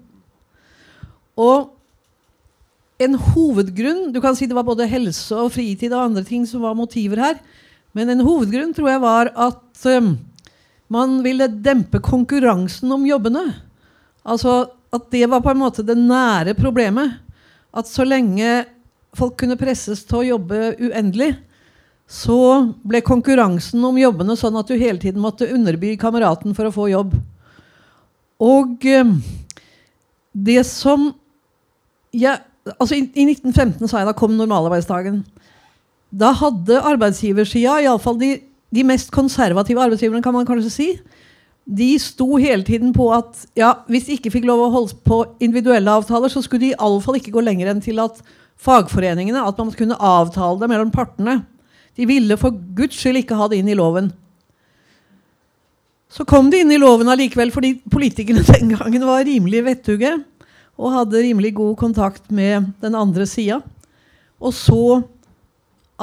Og 1.39 1.72
en 3.03 3.17
hovedgrunn 3.19 4.11
Du 4.13 4.19
kan 4.23 4.35
si 4.37 4.47
det 4.49 4.55
var 4.57 4.65
både 4.67 4.87
helse 4.89 5.35
og 5.37 5.53
fritid 5.55 5.93
og 5.93 6.09
andre 6.09 6.23
ting 6.27 6.45
som 6.49 6.63
var 6.65 6.77
motiver 6.77 7.21
her. 7.21 7.41
Men 7.93 8.09
en 8.09 8.23
hovedgrunn 8.25 8.73
tror 8.73 8.89
jeg 8.89 9.03
var 9.03 9.29
at 9.35 9.87
um, 9.99 10.15
man 10.93 11.19
ville 11.25 11.47
dempe 11.47 12.01
konkurransen 12.03 12.91
om 12.93 13.05
jobbene. 13.07 13.45
Altså 14.25 14.63
at 14.93 15.09
det 15.13 15.25
var 15.29 15.41
på 15.41 15.53
en 15.53 15.61
måte 15.61 15.85
det 15.85 15.97
nære 15.97 16.55
problemet. 16.57 17.19
At 17.73 17.89
så 17.89 18.05
lenge 18.05 18.63
folk 19.17 19.37
kunne 19.41 19.57
presses 19.57 20.03
til 20.05 20.19
å 20.19 20.27
jobbe 20.33 20.73
uendelig, 20.81 21.33
så 22.09 22.69
ble 22.85 23.01
konkurransen 23.05 23.81
om 23.85 23.97
jobbene 23.97 24.35
sånn 24.37 24.57
at 24.59 24.69
du 24.69 24.75
hele 24.77 24.99
tiden 25.01 25.21
måtte 25.23 25.49
underby 25.49 25.95
kameraten 26.01 26.53
for 26.57 26.69
å 26.69 26.73
få 26.73 26.89
jobb. 26.91 27.13
Og 28.43 28.85
um, 29.01 29.15
det 30.33 30.61
som 30.67 31.11
jeg 32.13 32.41
altså 32.71 32.95
i, 32.95 33.05
i, 33.13 33.25
1915 33.31 33.89
sa 33.89 34.01
jeg 34.01 34.09
da 34.09 34.15
kom 34.17 34.35
normalarbeidsdagen. 34.37 35.23
da 36.13 36.29
hadde 36.37 36.81
arbeidsgiversida, 36.85 37.79
iallfall 37.81 38.19
de, 38.19 38.35
de 38.73 38.83
mest 38.85 39.11
konservative 39.11 39.81
arbeidsgiverne, 39.81 40.23
kan 40.23 40.35
man 40.35 40.45
kanskje 40.45 40.71
si, 40.71 40.89
de 41.65 41.93
sto 41.99 42.35
hele 42.37 42.63
tiden 42.63 42.91
på 42.93 43.07
at 43.15 43.45
ja, 43.57 43.71
hvis 43.87 44.05
de 44.05 44.17
ikke 44.17 44.33
fikk 44.33 44.45
lov 44.45 44.65
å 44.65 44.71
holde 44.73 44.97
på 45.07 45.23
individuelle 45.41 45.91
avtaler, 45.91 46.29
så 46.29 46.43
skulle 46.43 46.67
de 46.67 46.73
iallfall 46.75 47.17
ikke 47.17 47.33
gå 47.33 47.43
lenger 47.43 47.71
enn 47.71 47.81
til 47.83 48.01
at 48.03 48.19
fagforeningene 48.63 49.41
at 49.41 49.59
man 49.59 49.71
kunne 49.75 49.97
avtale 49.97 50.59
det 50.59 50.69
mellom 50.69 50.91
partene. 50.93 51.39
De 51.97 52.07
ville 52.09 52.37
for 52.39 52.55
guds 52.75 52.97
skyld 52.99 53.23
ikke 53.23 53.37
ha 53.39 53.47
det 53.49 53.61
inn 53.61 53.71
i 53.71 53.77
loven. 53.79 54.11
Så 56.13 56.27
kom 56.29 56.51
det 56.53 56.61
inn 56.61 56.73
i 56.73 56.81
loven 56.81 57.09
allikevel, 57.09 57.49
fordi 57.53 57.73
politikerne 57.89 58.43
den 58.53 58.75
gangen 58.75 59.07
var 59.07 59.25
rimelig 59.25 59.63
vettugge 59.65 60.17
og 60.83 60.91
hadde 60.91 61.21
rimelig 61.23 61.53
god 61.55 61.77
kontakt 61.79 62.27
med 62.33 62.73
den 62.83 62.95
andre 62.99 63.25
sida. 63.29 63.61
Og 64.43 64.51
så 64.55 65.03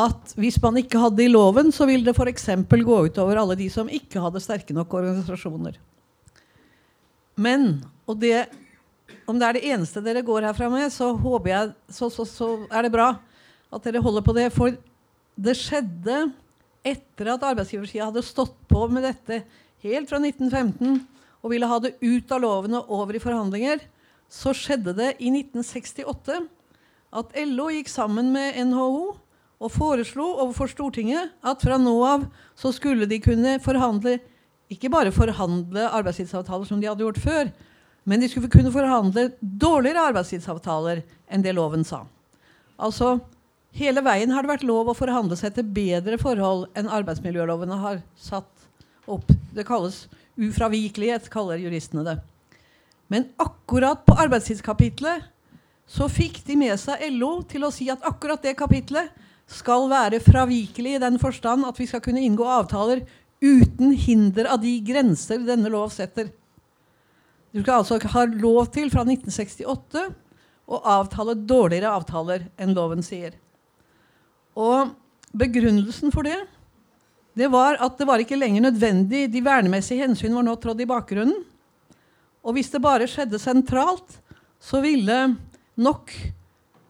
at 0.00 0.32
hvis 0.38 0.56
man 0.62 0.78
ikke 0.80 1.00
hadde 1.02 1.18
det 1.18 1.26
i 1.28 1.32
loven, 1.32 1.68
så 1.74 1.84
ville 1.88 2.06
det 2.06 2.14
f.eks. 2.16 2.48
gå 2.70 2.98
utover 3.10 3.40
alle 3.40 3.58
de 3.58 3.66
som 3.72 3.90
ikke 3.90 4.22
hadde 4.22 4.40
sterke 4.40 4.76
nok 4.76 4.94
organisasjoner. 4.96 5.76
Men, 7.40 7.82
og 8.08 8.20
det, 8.22 8.46
om 9.28 9.38
det 9.38 9.48
er 9.48 9.58
det 9.58 9.66
eneste 9.74 10.02
dere 10.04 10.24
går 10.24 10.46
herfra 10.48 10.70
med, 10.72 10.88
så 10.94 11.12
håper 11.12 11.52
jeg, 11.52 11.72
så, 11.92 12.08
så, 12.12 12.24
så 12.24 12.50
er 12.70 12.86
det 12.86 12.94
bra 12.94 13.12
at 13.70 13.84
dere 13.84 14.02
holder 14.02 14.24
på 14.24 14.36
det. 14.36 14.48
For 14.54 14.76
det 15.36 15.56
skjedde 15.58 16.30
etter 16.86 17.34
at 17.34 17.44
arbeidsgiversida 17.50 18.08
hadde 18.08 18.24
stått 18.24 18.56
på 18.70 18.86
med 18.92 19.04
dette 19.04 19.42
helt 19.84 20.08
fra 20.08 20.20
1915 20.22 21.00
og 21.40 21.52
ville 21.52 21.68
ha 21.68 21.80
det 21.82 21.96
ut 22.00 22.32
av 22.32 22.42
lovene 22.44 22.80
og 22.80 23.02
over 23.02 23.16
i 23.16 23.22
forhandlinger, 23.22 23.82
så 24.30 24.54
skjedde 24.54 24.94
det 24.96 25.10
i 25.18 25.32
1968 25.32 26.38
at 27.20 27.34
LO 27.50 27.66
gikk 27.74 27.90
sammen 27.90 28.30
med 28.34 28.58
NHO 28.70 29.08
og 29.60 29.72
foreslo 29.74 30.28
overfor 30.44 30.70
Stortinget 30.70 31.34
at 31.42 31.64
fra 31.64 31.78
nå 31.80 31.96
av 32.06 32.28
så 32.58 32.70
skulle 32.72 33.08
de 33.10 33.18
kunne 33.22 33.58
forhandle 33.64 34.20
ikke 34.70 34.92
bare 34.92 35.10
forhandle 35.10 35.88
arbeidstidsavtaler 35.90 36.68
som 36.68 36.78
de 36.78 36.86
hadde 36.86 37.02
gjort 37.02 37.18
før, 37.18 37.48
men 38.06 38.22
de 38.22 38.28
skulle 38.30 38.48
kunne 38.52 38.70
forhandle 38.70 39.32
dårligere 39.42 40.06
arbeidstidsavtaler 40.12 41.02
enn 41.26 41.42
det 41.42 41.56
loven 41.58 41.82
sa. 41.84 42.04
Altså, 42.78 43.16
Hele 43.76 44.02
veien 44.02 44.32
har 44.34 44.42
det 44.42 44.50
vært 44.50 44.66
lov 44.66 44.88
å 44.90 44.96
forhandle 44.98 45.36
seg 45.38 45.54
til 45.54 45.68
bedre 45.74 46.18
forhold 46.18 46.66
enn 46.78 46.90
arbeidsmiljølovene 46.90 47.76
har 47.78 48.00
satt 48.18 48.66
opp. 49.06 49.30
Det 49.54 49.66
kalles 49.66 50.08
ufravikelighet, 50.40 51.28
kaller 51.30 51.60
juristene 51.62 52.02
det. 52.06 52.16
Men 53.10 53.26
akkurat 53.42 54.04
på 54.06 54.14
arbeidstidskapitlet 54.22 55.26
så 55.90 56.06
fikk 56.06 56.44
de 56.46 56.54
med 56.60 56.76
seg 56.78 57.02
LO 57.16 57.40
til 57.50 57.66
å 57.66 57.72
si 57.74 57.88
at 57.90 58.04
akkurat 58.06 58.42
det 58.44 58.54
kapitlet 58.58 59.10
skal 59.50 59.88
være 59.90 60.20
fravikelig 60.22 60.94
i 60.94 61.02
den 61.02 61.18
forstand 61.18 61.66
at 61.66 61.78
vi 61.80 61.88
skal 61.90 62.02
kunne 62.04 62.22
inngå 62.22 62.46
avtaler 62.46 63.02
uten 63.42 63.96
hinder 63.98 64.46
av 64.52 64.60
de 64.62 64.76
grenser 64.86 65.42
denne 65.42 65.72
lov 65.72 65.90
setter. 65.94 66.30
Du 67.50 67.64
skal 67.64 67.80
altså 67.80 67.98
ha 68.12 68.24
lov 68.30 68.70
til 68.70 68.92
fra 68.92 69.02
1968 69.02 70.06
å 70.70 70.80
avtale 70.86 71.34
dårligere 71.34 71.90
avtaler 71.90 72.46
enn 72.60 72.76
loven 72.76 73.02
sier. 73.02 73.34
Og 74.54 74.92
begrunnelsen 75.34 76.14
for 76.14 76.26
det 76.26 76.38
det 77.38 77.46
var 77.50 77.78
at 77.82 77.98
det 77.98 78.06
var 78.06 78.20
ikke 78.22 78.38
lenger 78.38 78.64
nødvendig. 78.66 79.28
De 79.32 79.42
vernemessige 79.42 80.02
hensyn 80.02 80.34
var 80.34 80.44
nå 80.44 80.56
trådt 80.60 80.82
i 80.82 80.88
bakgrunnen. 80.90 81.38
Og 82.44 82.56
hvis 82.56 82.70
det 82.72 82.82
bare 82.84 83.08
skjedde 83.10 83.40
sentralt, 83.40 84.16
så 84.60 84.80
ville 84.84 85.18
nok 85.80 86.12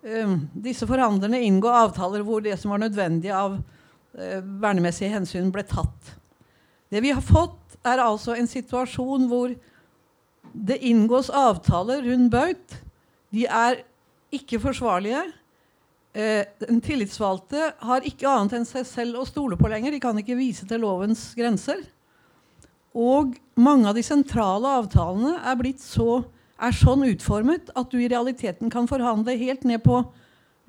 eh, 0.03 0.37
disse 0.55 0.87
forhandlerne 0.91 1.43
inngå 1.47 1.71
avtaler 1.71 2.25
hvor 2.27 2.43
det 2.45 2.57
som 2.61 2.75
var 2.75 2.83
nødvendig 2.83 3.33
av 3.35 3.59
eh, 3.59 4.39
vernemessige 4.43 5.13
hensyn, 5.15 5.51
ble 5.55 5.65
tatt. 5.67 6.15
Det 6.91 7.03
vi 7.03 7.13
har 7.15 7.25
fått, 7.25 7.59
er 7.87 8.03
altså 8.03 8.35
en 8.37 8.49
situasjon 8.51 9.29
hvor 9.31 9.55
det 10.53 10.81
inngås 10.85 11.31
avtaler 11.33 12.03
rundt 12.05 12.33
baut. 12.33 12.75
De 13.33 13.47
er 13.47 13.83
ikke 14.35 14.61
forsvarlige. 14.63 15.23
Eh, 16.13 16.43
tillitsvalgte 16.83 17.71
har 17.87 18.07
ikke 18.07 18.29
annet 18.29 18.59
enn 18.59 18.67
seg 18.67 18.87
selv 18.89 19.21
å 19.21 19.29
stole 19.29 19.59
på 19.59 19.71
lenger. 19.71 19.95
De 19.95 20.03
kan 20.03 20.19
ikke 20.19 20.39
vise 20.39 20.67
til 20.69 20.83
lovens 20.83 21.31
grenser. 21.39 21.85
Og 22.99 23.37
mange 23.61 23.89
av 23.91 23.97
de 23.97 24.05
sentrale 24.05 24.77
avtalene 24.81 25.37
er, 25.45 25.61
så, 25.83 26.23
er 26.61 26.77
sånn 26.77 27.05
utformet 27.09 27.71
at 27.77 27.93
du 27.93 28.01
i 28.01 28.09
realiteten 28.11 28.73
kan 28.73 28.89
forhandle 28.91 29.37
helt 29.41 29.67
ned 29.69 29.83
på 29.85 30.03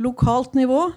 lokalt 0.02 0.56
nivå 0.58 0.90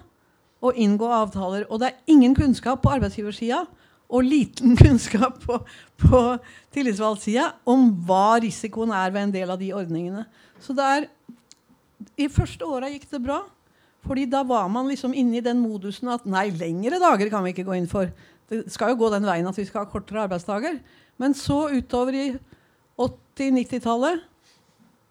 og 0.65 0.79
inngå 0.81 1.09
avtaler. 1.13 1.65
Og 1.69 1.81
det 1.81 1.91
er 1.91 2.13
ingen 2.13 2.35
kunnskap 2.37 2.81
på 2.83 2.93
arbeidsgiversida 2.95 3.65
og 4.05 4.25
liten 4.25 4.75
kunnskap 4.83 5.41
på, 5.45 5.59
på 6.01 6.21
tillitsvalgtsida 6.75 7.51
om 7.69 7.89
hva 8.07 8.39
risikoen 8.43 8.93
er 8.95 9.13
ved 9.13 9.27
en 9.27 9.35
del 9.35 9.53
av 9.53 9.61
de 9.61 9.73
ordningene. 9.75 10.25
Så 10.61 10.75
det 10.77 10.85
er, 10.97 11.09
I 12.19 12.31
første 12.31 12.67
åra 12.67 12.91
gikk 12.91 13.09
det 13.11 13.23
bra. 13.23 13.43
Fordi 14.05 14.27
da 14.29 14.43
var 14.45 14.67
man 14.69 14.89
liksom 14.91 15.15
inne 15.17 15.39
i 15.39 15.45
den 15.45 15.63
modusen 15.63 16.11
at 16.13 16.27
nei, 16.29 16.51
lengre 16.53 16.99
dager 17.01 17.31
kan 17.31 17.41
vi 17.45 17.55
ikke 17.55 17.65
gå 17.65 17.77
inn 17.77 17.89
for. 17.89 18.11
Det 18.51 18.67
skal 18.69 18.93
jo 18.93 18.99
gå 18.99 19.09
den 19.09 19.25
veien 19.25 19.47
at 19.49 19.57
vi 19.57 19.65
skal 19.65 19.81
ha 19.81 19.89
kortere 19.89 20.27
arbeidsdager. 20.27 20.77
Men 21.21 21.35
så 21.37 21.69
utover 21.71 22.17
i 22.17 22.25
80-90-tallet 22.99 24.23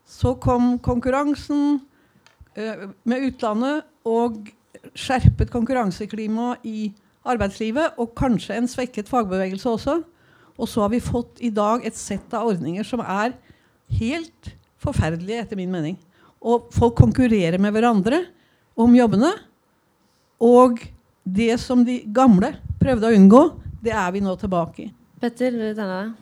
så 0.08 0.34
kom 0.40 0.76
konkurransen 0.84 1.78
eh, 2.54 2.88
med 3.08 3.30
utlandet 3.30 3.86
og 4.04 4.50
skjerpet 4.92 5.52
konkurranseklima 5.52 6.58
i 6.68 6.90
arbeidslivet, 7.24 7.96
og 7.96 8.12
kanskje 8.18 8.58
en 8.58 8.68
svekket 8.68 9.08
fagbevegelse 9.08 9.70
også. 9.70 10.00
Og 10.60 10.68
så 10.70 10.84
har 10.84 10.92
vi 10.92 11.00
fått 11.02 11.40
i 11.42 11.50
dag 11.54 11.86
et 11.86 11.96
sett 11.96 12.34
av 12.36 12.50
ordninger 12.52 12.84
som 12.86 13.00
er 13.00 13.32
helt 13.98 14.52
forferdelige, 14.82 15.40
etter 15.40 15.58
min 15.58 15.72
mening. 15.72 15.96
Og 16.44 16.68
folk 16.74 16.98
konkurrerer 17.00 17.56
med 17.58 17.72
hverandre 17.74 18.26
om 18.76 18.92
jobbene. 18.94 19.32
Og 20.44 20.82
det 21.24 21.56
som 21.62 21.84
de 21.86 22.02
gamle 22.12 22.52
prøvde 22.80 23.08
å 23.08 23.16
unngå, 23.16 23.42
det 23.84 23.94
er 23.96 24.12
vi 24.12 24.22
nå 24.24 24.36
tilbake 24.40 24.84
i. 24.84 24.90
Petter, 25.24 25.56
denne 25.56 26.14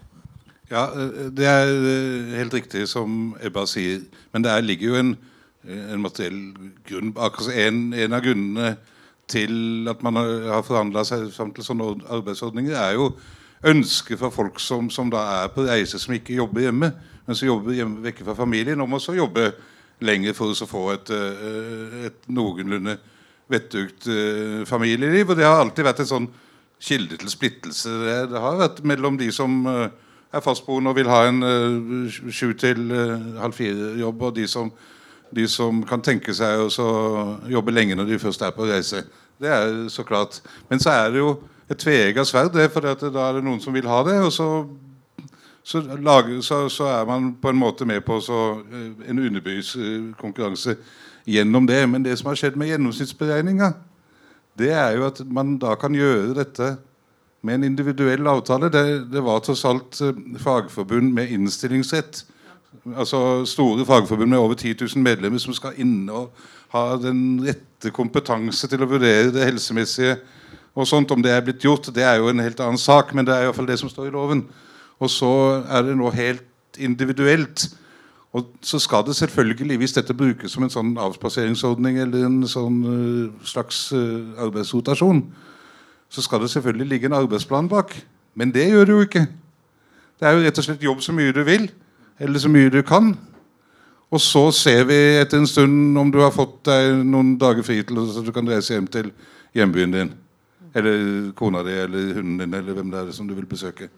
Ja, 0.70 0.86
eh, 0.94 1.28
det 1.34 1.46
er 1.48 1.72
eh, 1.74 2.36
helt 2.38 2.54
riktig 2.54 2.86
som 2.88 3.34
Ebba 3.42 3.66
sier. 3.66 4.04
Men 4.32 4.44
det 4.46 4.54
ligger 4.62 4.92
jo 4.92 5.00
en, 5.00 5.12
en 5.66 6.02
materiell 6.04 6.40
grunn 6.86 7.10
en, 7.16 7.80
en, 7.92 8.14
av 8.14 8.22
grunnene 8.22 8.76
til 9.30 9.88
at 9.90 10.02
man 10.06 10.20
har 10.20 10.62
forhandla 10.66 11.02
seg 11.08 11.30
fram 11.34 11.50
til 11.54 11.66
sånne 11.66 11.88
arbeidsordninger, 12.14 12.76
er 12.78 12.94
jo 12.98 13.10
ønsket 13.66 14.20
fra 14.20 14.30
folk 14.34 14.60
som, 14.60 14.90
som, 14.90 15.10
da 15.10 15.22
er 15.42 15.52
på 15.54 15.66
reise, 15.66 15.98
som 15.98 16.14
ikke 16.14 16.36
jobber 16.38 16.66
hjemme, 16.66 16.92
men 17.26 17.38
som 17.38 17.48
jobber 17.48 17.76
hjemme 17.76 18.02
vekke 18.04 18.26
fra 18.26 18.36
familien, 18.38 18.80
om 18.82 18.98
å 18.98 19.02
jobbe 19.16 19.52
lenger 20.02 20.34
for 20.34 20.54
å 20.54 20.68
få 20.68 20.84
et, 20.96 21.10
eh, 21.14 21.98
et 22.08 22.30
noenlunde 22.30 22.98
vettugt 23.50 24.08
eh, 24.10 24.62
familieliv. 24.68 25.30
Og 25.30 25.38
det 25.38 25.46
har 25.46 25.60
alltid 25.62 25.86
vært 25.86 26.02
en 26.02 26.10
sånn 26.10 26.30
kilde 26.82 27.16
til 27.16 27.30
splittelse. 27.30 27.92
Det 28.30 28.40
har 28.42 28.58
vært 28.58 28.82
mellom 28.84 29.18
de 29.20 29.30
som 29.34 29.60
eh, 29.70 29.88
er 30.32 30.44
fastboende 30.44 30.90
og 30.90 30.98
vil 30.98 31.10
ha 31.12 31.26
en 31.28 31.42
sju 32.08 32.52
til 32.58 32.88
halv 33.38 33.52
fire-jobb, 33.52 34.22
og 34.22 34.36
de 34.36 34.46
som, 34.48 34.70
de 35.30 35.44
som, 35.48 35.82
kan 35.84 36.00
tenke 36.02 36.32
seg 36.34 36.62
å 36.64 36.92
jobbe 37.52 37.74
lenge 37.74 37.98
når 37.98 38.08
de 38.08 38.20
først 38.22 38.42
er 38.42 38.54
på 38.56 38.64
reise. 38.70 39.04
Det 39.36 39.52
er 39.52 39.74
så 39.92 40.06
klart. 40.08 40.40
Men 40.70 40.80
så 40.80 40.94
er 40.94 41.12
det 41.12 41.20
jo 41.20 41.34
et 41.68 41.78
tveegga 41.78 42.24
sverd, 42.24 42.56
for 42.72 42.88
da 42.88 43.26
er 43.28 43.36
det 43.36 43.44
noen 43.44 43.60
som 43.60 43.76
vil 43.76 43.90
ha 43.90 44.00
det. 44.08 44.16
og 44.24 44.32
så 44.32 44.48
så, 45.62 45.80
lager, 45.80 46.40
så, 46.40 46.68
så, 46.68 46.84
er 46.84 47.04
man 47.06 47.36
på 47.42 47.48
en 47.48 47.56
måte 47.56 47.84
med 47.84 48.00
på 48.00 48.16
eh, 48.18 49.10
en 49.10 49.18
underbyskonkurranse 49.18 50.76
gjennom 51.26 51.66
det. 51.66 51.88
Men 51.88 52.04
det 52.04 52.18
som 52.18 52.28
har 52.30 52.34
skjedd 52.34 52.56
med 52.58 52.72
gjennomsnittsberegninga, 52.72 53.72
det 54.58 54.72
er 54.76 54.96
jo 54.96 55.06
at 55.08 55.22
man 55.26 55.56
da 55.60 55.74
kan 55.80 55.94
gjøre 55.96 56.36
dette 56.36 56.74
med 57.42 57.58
en 57.58 57.64
individuell 57.70 58.26
avtale. 58.30 58.70
Det, 58.72 58.84
det 59.12 59.22
var 59.24 59.42
tross 59.42 59.64
alt 59.68 60.00
eh, 60.04 60.18
fagforbund 60.42 61.12
med 61.16 61.32
innstillingsrett. 61.34 62.24
Altså 62.96 63.44
store 63.48 63.86
fagforbund 63.86 64.30
med 64.30 64.38
over 64.38 64.54
10 64.54 64.76
000 64.80 65.02
medlemmer 65.02 65.42
som 65.42 65.54
skal 65.56 65.76
inne 65.80 66.12
og 66.12 66.30
ha 66.72 66.96
den 66.96 67.42
rette 67.44 67.92
kompetanse 67.92 68.68
til 68.68 68.84
å 68.84 68.88
vurdere 68.88 69.32
det 69.34 69.44
helsemessige. 69.44 70.16
og 70.74 70.86
sånt, 70.88 71.10
Om 71.10 71.22
det 71.22 71.32
er 71.32 71.44
blitt 71.44 71.64
gjort, 71.64 71.90
det 71.94 72.04
er 72.04 72.16
jo 72.16 72.30
en 72.30 72.40
helt 72.40 72.60
annen 72.60 72.80
sak, 72.80 73.12
men 73.14 73.26
det 73.26 73.34
er 73.34 73.42
i 73.42 73.50
hvert 73.50 73.56
fall 73.56 73.68
det 73.68 73.78
som 73.78 73.90
står 73.90 74.08
i 74.08 74.14
loven. 74.14 74.46
Og 75.00 75.10
så 75.10 75.62
er 75.68 75.82
det 75.82 75.96
nå 75.98 76.10
helt 76.10 76.78
individuelt. 76.78 77.68
Og 78.32 78.48
så 78.64 78.78
skal 78.80 79.04
det 79.06 79.16
selvfølgelig, 79.16 79.76
hvis 79.76 79.92
dette 79.92 80.14
brukes 80.16 80.54
som 80.54 80.64
en 80.64 80.72
sånn 80.72 80.94
avspaseringsordning 80.96 81.98
eller 82.00 82.24
en 82.24 82.38
sånn 82.48 82.78
uh, 82.86 83.44
slags 83.44 83.90
uh, 83.92 84.32
arbeidsrotasjon, 84.40 85.20
så 86.12 86.24
skal 86.24 86.40
det 86.40 86.50
selvfølgelig 86.52 86.88
ligge 86.88 87.10
en 87.10 87.18
arbeidsplan 87.18 87.68
bak. 87.68 87.92
Men 88.34 88.54
det 88.54 88.70
gjør 88.70 88.88
det 88.88 88.96
jo 88.96 89.04
ikke. 89.04 89.26
Det 90.20 90.28
er 90.28 90.36
jo 90.36 90.46
rett 90.46 90.62
og 90.62 90.64
slett 90.64 90.88
jobb 90.88 91.04
så 91.04 91.12
mye 91.12 91.34
du 91.36 91.42
vil, 91.44 91.68
eller 92.20 92.40
så 92.40 92.48
mye 92.52 92.72
du 92.72 92.80
kan. 92.86 93.12
Og 94.12 94.20
så 94.20 94.46
ser 94.56 94.84
vi 94.88 94.96
etter 95.20 95.40
en 95.40 95.48
stund 95.48 95.98
om 95.98 96.12
du 96.12 96.20
har 96.20 96.32
fått 96.32 96.58
deg 96.68 97.00
noen 97.04 97.34
dager 97.40 97.64
fri 97.64 97.80
til 97.84 98.00
så 98.12 98.24
du 98.24 98.32
kan 98.32 98.48
reise 98.48 98.74
hjem 98.74 98.88
til 98.92 99.08
hjembyen 99.56 99.92
din. 99.92 100.12
Eller 100.76 101.32
kona 101.36 101.64
di 101.64 101.76
eller 101.84 102.14
hunden 102.16 102.40
din 102.40 102.56
eller 102.60 102.76
hvem 102.76 102.92
det 102.92 103.00
er 103.00 103.12
som 103.16 103.28
du 103.28 103.34
vil 103.36 103.48
besøke. 103.48 103.88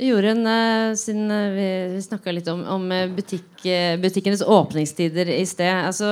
Jorunn, 0.00 0.46
eh, 0.48 0.94
siden 0.96 1.30
eh, 1.34 1.50
vi, 1.52 1.66
vi 1.94 2.02
snakka 2.04 2.32
litt 2.32 2.48
om, 2.48 2.62
om 2.72 2.86
eh, 2.94 3.10
butikk, 3.12 3.64
butikkenes 4.00 4.40
åpningstider 4.40 5.28
i 5.34 5.44
sted. 5.48 5.72
Altså, 5.90 6.08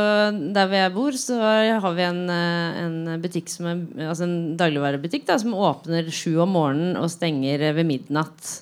der 0.53 0.69
hvor 0.69 0.83
jeg 0.83 0.95
bor, 0.97 1.17
så 1.17 1.39
har 1.81 1.97
vi 1.97 2.05
en, 2.05 2.21
en 2.29 2.99
altså 3.17 4.27
en 4.27 4.37
dagligvarebutikk 4.61 5.25
da, 5.31 5.39
som 5.41 5.57
åpner 5.57 6.11
sju 6.13 6.37
om 6.45 6.53
morgenen 6.59 7.01
og 7.01 7.09
stenger 7.13 7.71
ved 7.79 7.89
midnatt. 7.89 8.59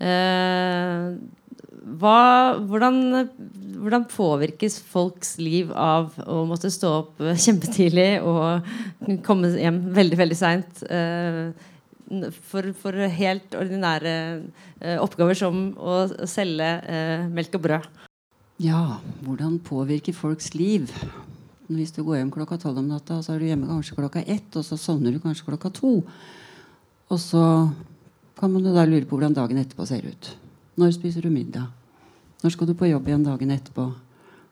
Eh, 0.00 1.18
hva, 2.00 2.20
hvordan, 2.70 3.00
hvordan, 3.80 4.06
påvirkes 4.12 4.78
folks 4.92 5.34
liv 5.42 5.72
av 5.74 6.14
å 6.22 6.44
måtte 6.48 6.70
stå 6.70 6.92
opp 7.00 7.24
kjempetidlig 7.44 8.20
og 8.22 9.18
komme 9.26 9.50
hjem 9.58 9.82
veldig, 9.98 10.20
veldig 10.22 10.38
seint? 10.38 10.84
Eh, 10.86 11.50
for, 12.50 12.72
for, 12.74 12.96
helt 13.14 13.54
ordinære 13.54 14.14
eh, 14.80 14.98
oppgaver 14.98 15.38
som 15.38 15.70
å 15.78 16.02
selge 16.28 16.70
eh, 16.90 17.26
melk 17.30 17.54
og 17.58 17.64
brød. 17.66 17.88
Ja, 18.60 18.98
hvordan 19.24 19.58
påvirker 19.64 20.16
folks 20.16 20.52
liv? 20.54 20.90
Hvis 21.70 21.94
du 21.94 22.02
går 22.02 22.18
hjem 22.18 22.32
klokka 22.34 22.58
tolv 22.60 22.82
om 22.82 22.90
natta, 22.90 23.20
så 23.22 23.34
er 23.34 23.40
du 23.40 23.46
hjemme 23.46 23.70
kanskje 23.70 23.96
klokka 23.96 24.24
ett, 24.26 24.50
og 24.58 24.66
så 24.66 24.76
sovner 24.80 25.14
du 25.14 25.22
kanskje 25.22 25.46
klokka 25.46 25.70
to. 25.72 26.00
Og 27.10 27.20
så 27.22 27.44
kan 28.40 28.52
man 28.52 28.66
jo 28.66 28.74
da 28.74 28.84
lure 28.88 29.06
på 29.06 29.16
hvordan 29.16 29.36
dagen 29.36 29.60
etterpå 29.60 29.86
ser 29.88 30.04
ut. 30.04 30.32
Når 30.80 30.96
spiser 30.98 31.24
du 31.24 31.30
middag? 31.32 31.70
Når 32.42 32.56
skal 32.56 32.70
du 32.70 32.74
på 32.74 32.88
jobb 32.90 33.08
igjen 33.08 33.26
dagen 33.26 33.54
etterpå? 33.54 33.86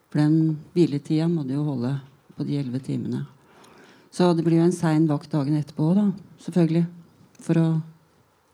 For 0.08 0.22
den 0.22 0.58
hviletida 0.76 1.26
må 1.28 1.44
du 1.44 1.56
jo 1.56 1.66
holde 1.66 1.96
på 2.36 2.46
de 2.46 2.58
elleve 2.60 2.80
timene. 2.84 3.26
Så 4.14 4.30
det 4.36 4.44
blir 4.46 4.62
jo 4.62 4.68
en 4.68 4.76
sein 4.76 5.08
vakt 5.10 5.32
dagen 5.34 5.58
etterpå 5.58 5.90
òg, 5.90 5.98
da. 5.98 6.06
Selvfølgelig 6.44 6.86
for 7.42 7.60
å 7.60 7.68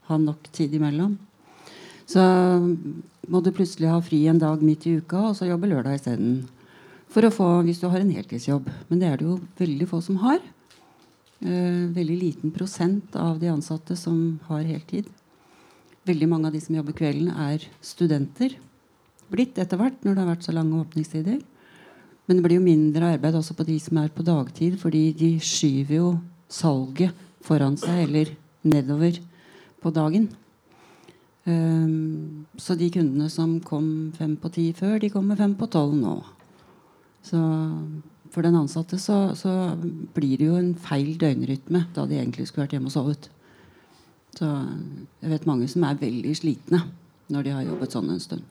ha 0.08 0.18
nok 0.20 0.50
tid 0.54 0.74
imellom. 0.76 1.16
Så 2.06 2.20
må 3.28 3.40
du 3.40 3.52
plutselig 3.56 3.88
ha 3.88 4.00
fri 4.04 4.24
en 4.28 4.40
dag 4.40 4.62
midt 4.64 4.86
i 4.88 4.98
uka 5.00 5.30
og 5.30 5.38
så 5.38 5.48
jobbe 5.48 5.70
lørdag 5.70 5.96
isteden. 5.98 6.42
For 7.12 7.24
å 7.24 7.32
få, 7.32 7.48
hvis 7.64 7.80
du 7.80 7.88
har 7.88 8.02
en 8.02 8.12
heltidsjobb. 8.12 8.68
Men 8.90 9.00
det 9.00 9.08
er 9.08 9.20
det 9.20 9.28
jo 9.28 9.38
veldig 9.60 9.88
få 9.88 10.00
som 10.04 10.18
har. 10.24 10.42
Eh, 11.44 11.86
veldig 11.94 12.18
liten 12.18 12.52
prosent 12.54 13.16
av 13.20 13.38
de 13.40 13.50
ansatte 13.52 13.96
som 13.96 14.40
har 14.48 14.66
heltid. 14.66 15.08
Veldig 16.04 16.28
mange 16.28 16.50
av 16.50 16.56
de 16.56 16.60
som 16.60 16.76
jobber 16.76 16.96
kvelden, 16.96 17.30
er 17.30 17.64
studenter. 17.84 18.58
Blitt 19.32 19.58
etter 19.58 19.80
hvert 19.80 20.02
når 20.04 20.14
det 20.14 20.22
har 20.22 20.32
vært 20.34 20.46
så 20.46 20.54
lange 20.56 20.80
åpningstider. 20.82 21.40
Men 22.26 22.38
det 22.38 22.44
blir 22.44 22.58
jo 22.58 22.64
mindre 22.64 23.14
arbeid 23.16 23.36
også 23.36 23.56
på 23.56 23.66
de 23.68 23.78
som 23.80 24.00
er 24.00 24.12
på 24.12 24.24
dagtid, 24.24 24.78
fordi 24.80 25.10
de 25.16 25.34
skyver 25.44 25.98
jo 25.98 26.08
salget 26.48 27.12
foran 27.44 27.76
seg 27.80 28.06
eller 28.06 28.32
nedover 28.64 29.20
på 29.82 29.92
dagen. 29.94 30.30
Um, 31.44 32.46
så 32.56 32.76
de 32.80 32.88
kundene 32.92 33.28
som 33.28 33.58
kom 33.60 34.12
fem 34.16 34.32
på 34.40 34.48
ti 34.54 34.70
før, 34.76 34.96
de 35.02 35.12
kommer 35.12 35.36
fem 35.36 35.52
på 35.58 35.68
tolv 35.68 35.96
nå. 35.98 36.16
Så 37.24 37.40
for 38.32 38.44
den 38.44 38.56
ansatte 38.58 38.98
så, 38.98 39.34
så, 39.38 39.76
blir 40.16 40.40
det 40.40 40.48
jo 40.48 40.56
en 40.58 40.74
feil 40.74 41.14
døgnrytme 41.20 41.84
da 41.94 42.06
de 42.08 42.18
egentlig 42.18 42.48
skulle 42.48 42.66
vært 42.66 42.76
hjemme 42.78 42.90
og 42.90 42.96
sovet. 42.96 43.28
Så 44.34 44.48
jeg 45.22 45.30
vet 45.30 45.46
mange 45.46 45.68
som 45.70 45.84
er 45.86 46.00
veldig 46.00 46.34
slitne 46.36 46.82
når 47.32 47.46
de 47.46 47.54
har 47.54 47.68
jobbet 47.68 47.94
sånn 47.94 48.10
en 48.12 48.22
stund. 48.22 48.42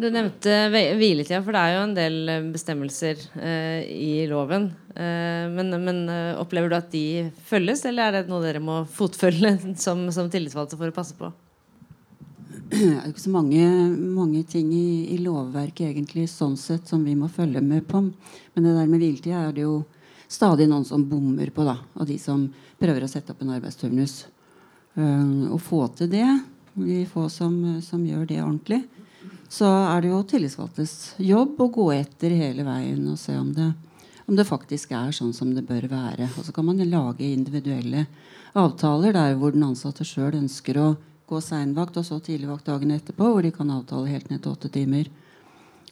Du 0.00 0.06
nevnte 0.08 0.52
hviletida, 0.72 1.42
for 1.44 1.52
det 1.52 1.60
er 1.60 1.74
jo 1.74 1.80
en 1.84 1.90
del 1.92 2.14
eh, 2.32 2.44
bestemmelser 2.54 3.18
eh, 3.36 3.82
i 3.84 4.24
loven. 4.30 4.70
Eh, 4.94 5.44
men, 5.52 5.74
men, 5.82 5.98
eh, 6.08 6.38
opplever 6.40 6.72
du 6.72 6.76
at 6.78 6.88
de 6.94 7.26
følges, 7.44 7.82
eller 7.84 8.06
er 8.06 8.14
det 8.16 8.30
noe 8.30 8.40
dere 8.40 8.62
må 8.64 8.78
fotfølge 8.88 9.58
som, 9.84 10.06
som 10.14 10.30
tillitsvalgte 10.32 10.78
for 10.80 10.88
å 10.88 10.96
passe 10.96 11.18
på? 11.18 11.28
Det 12.70 12.86
er 12.86 13.10
ikke 13.10 13.26
så 13.26 13.32
mange, 13.34 13.66
mange 14.14 14.40
ting 14.48 14.70
i, 14.72 15.10
i, 15.12 15.18
lovverket 15.20 15.90
egentlig 15.90 16.28
sånn 16.32 16.56
sett 16.56 16.88
som 16.88 17.02
vi 17.04 17.16
må 17.18 17.28
følge 17.28 17.60
med 17.60 17.84
på. 17.90 18.00
Men 18.00 18.68
det 18.68 18.72
der 18.78 18.88
med 18.88 19.02
hviletid 19.02 19.34
er 19.36 19.52
det 19.52 19.66
jo 19.66 19.82
stadig 20.30 20.68
noen 20.70 20.86
som 20.88 21.04
bommer 21.10 21.50
på, 21.52 21.66
da. 21.66 21.76
Og 21.98 22.08
de 22.08 22.16
som 22.22 22.46
prøver 22.80 23.04
å 23.04 23.10
sette 23.10 23.34
opp 23.34 23.44
en 23.44 23.52
arbeidsturnus. 23.58 24.22
Uh, 24.96 25.50
å 25.52 25.58
få 25.60 25.84
til 25.98 26.08
det, 26.14 26.26
vi 26.78 27.02
få 27.06 27.26
som, 27.30 27.54
som 27.84 28.00
gjør 28.06 28.24
det 28.30 28.40
ordentlig, 28.42 28.80
så 29.50 29.66
er 29.90 30.02
det 30.02 30.12
jo 30.12 30.22
tillitsvalgtes 30.30 30.92
jobb 31.26 31.58
å 31.58 31.70
gå 31.74 31.86
etter 31.96 32.34
hele 32.38 32.62
veien 32.66 33.02
og 33.10 33.18
se 33.18 33.34
om 33.34 33.48
det, 33.54 33.72
om 34.30 34.36
det 34.38 34.46
faktisk 34.46 34.92
er 34.94 35.10
sånn 35.14 35.32
som 35.34 35.50
det 35.56 35.64
bør 35.66 35.88
være. 35.90 36.28
Og 36.38 36.46
så 36.46 36.54
kan 36.54 36.68
man 36.68 36.78
lage 36.86 37.26
individuelle 37.26 38.04
avtaler 38.54 39.14
der 39.16 39.34
hvor 39.38 39.54
den 39.54 39.66
ansatte 39.66 40.06
sjøl 40.06 40.38
ønsker 40.38 40.78
å 40.78 40.88
gå 41.30 41.40
seinvakt 41.42 41.98
og 41.98 42.06
så 42.06 42.20
tidligvakt 42.22 42.70
dagen 42.70 42.94
etterpå, 42.94 43.26
hvor 43.26 43.42
de 43.42 43.50
kan 43.54 43.70
avtale 43.74 44.10
helt 44.10 44.30
ned 44.30 44.42
til 44.42 44.54
åtte 44.54 44.70
timer 44.70 45.10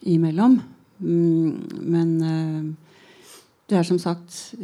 imellom. 0.06 0.60
Mm, 1.02 1.82
men 1.82 2.14
eh, 2.26 2.94
det 3.70 3.78
er 3.78 3.86
som 3.86 3.98
sagt 4.02 4.54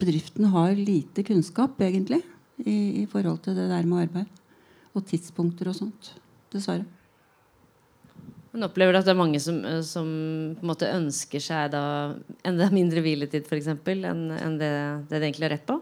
Bedriften 0.00 0.46
har 0.48 0.72
lite 0.72 1.20
kunnskap, 1.28 1.76
egentlig, 1.84 2.22
i, 2.64 3.02
i 3.02 3.04
forhold 3.08 3.42
til 3.44 3.58
det 3.58 3.66
der 3.68 3.84
med 3.84 4.06
arbeid. 4.06 4.30
Og 4.96 5.04
tidspunkter 5.04 5.68
og 5.68 5.76
sånt. 5.76 6.14
Dessverre. 6.54 6.86
Men 8.50 8.66
Opplever 8.66 8.92
du 8.92 8.98
at 8.98 9.06
det 9.06 9.12
er 9.14 9.20
mange 9.20 9.40
som, 9.42 9.60
eh, 9.64 9.80
som 9.86 10.06
på 10.58 10.64
en 10.64 10.70
måte 10.72 10.90
ønsker 10.90 11.42
seg 11.42 11.70
da 11.74 11.84
enda 12.46 12.70
mindre 12.74 13.02
hviletid 13.04 13.46
eksempel, 13.46 14.04
enn 14.08 14.30
en 14.34 14.58
det, 14.58 14.72
det 15.10 15.20
de 15.20 15.28
egentlig 15.28 15.46
har 15.46 15.54
rett 15.54 15.68
på? 15.68 15.78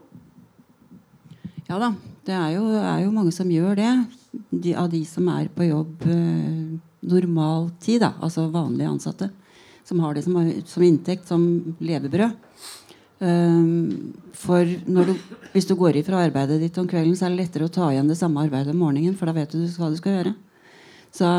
Ja 1.69 1.81
da. 1.81 1.93
Det 2.29 2.37
er 2.37 2.51
jo, 2.59 2.67
er 2.77 3.05
jo 3.07 3.15
mange 3.15 3.33
som 3.33 3.49
gjør 3.49 3.79
det. 3.79 3.93
De, 4.53 4.75
av 4.77 4.91
de 4.93 5.01
som 5.09 5.29
er 5.33 5.49
på 5.53 5.65
jobb 5.65 6.05
eh, 6.13 6.77
normal 7.09 7.71
tid, 7.81 8.03
da, 8.05 8.13
altså 8.21 8.51
vanlige 8.53 8.91
ansatte. 8.91 9.31
Som 9.89 10.03
har 10.05 10.13
det 10.13 10.27
som, 10.27 10.37
som 10.69 10.85
inntekt, 10.85 11.29
som 11.29 11.47
levebrød. 11.81 12.37
Um, 13.19 14.13
for 14.37 14.63
du, 14.63 15.15
hvis 15.55 15.67
du 15.67 15.73
går 15.75 15.97
ifra 15.99 16.21
arbeidet 16.23 16.61
ditt 16.63 16.77
om 16.79 16.87
kvelden, 16.87 17.17
så 17.19 17.27
er 17.27 17.33
det 17.33 17.41
lettere 17.41 17.67
å 17.67 17.73
ta 17.73 17.89
igjen 17.91 18.11
det 18.11 18.19
samme 18.21 18.45
arbeidet 18.45 18.75
om 18.77 18.85
morgenen. 18.85 19.17
For 19.17 19.27
da 19.27 19.35
vet 19.35 19.57
du 19.57 19.65
hva 19.81 19.89
du 19.91 19.97
skal 19.99 20.19
gjøre. 20.19 20.35
Så 21.17 21.31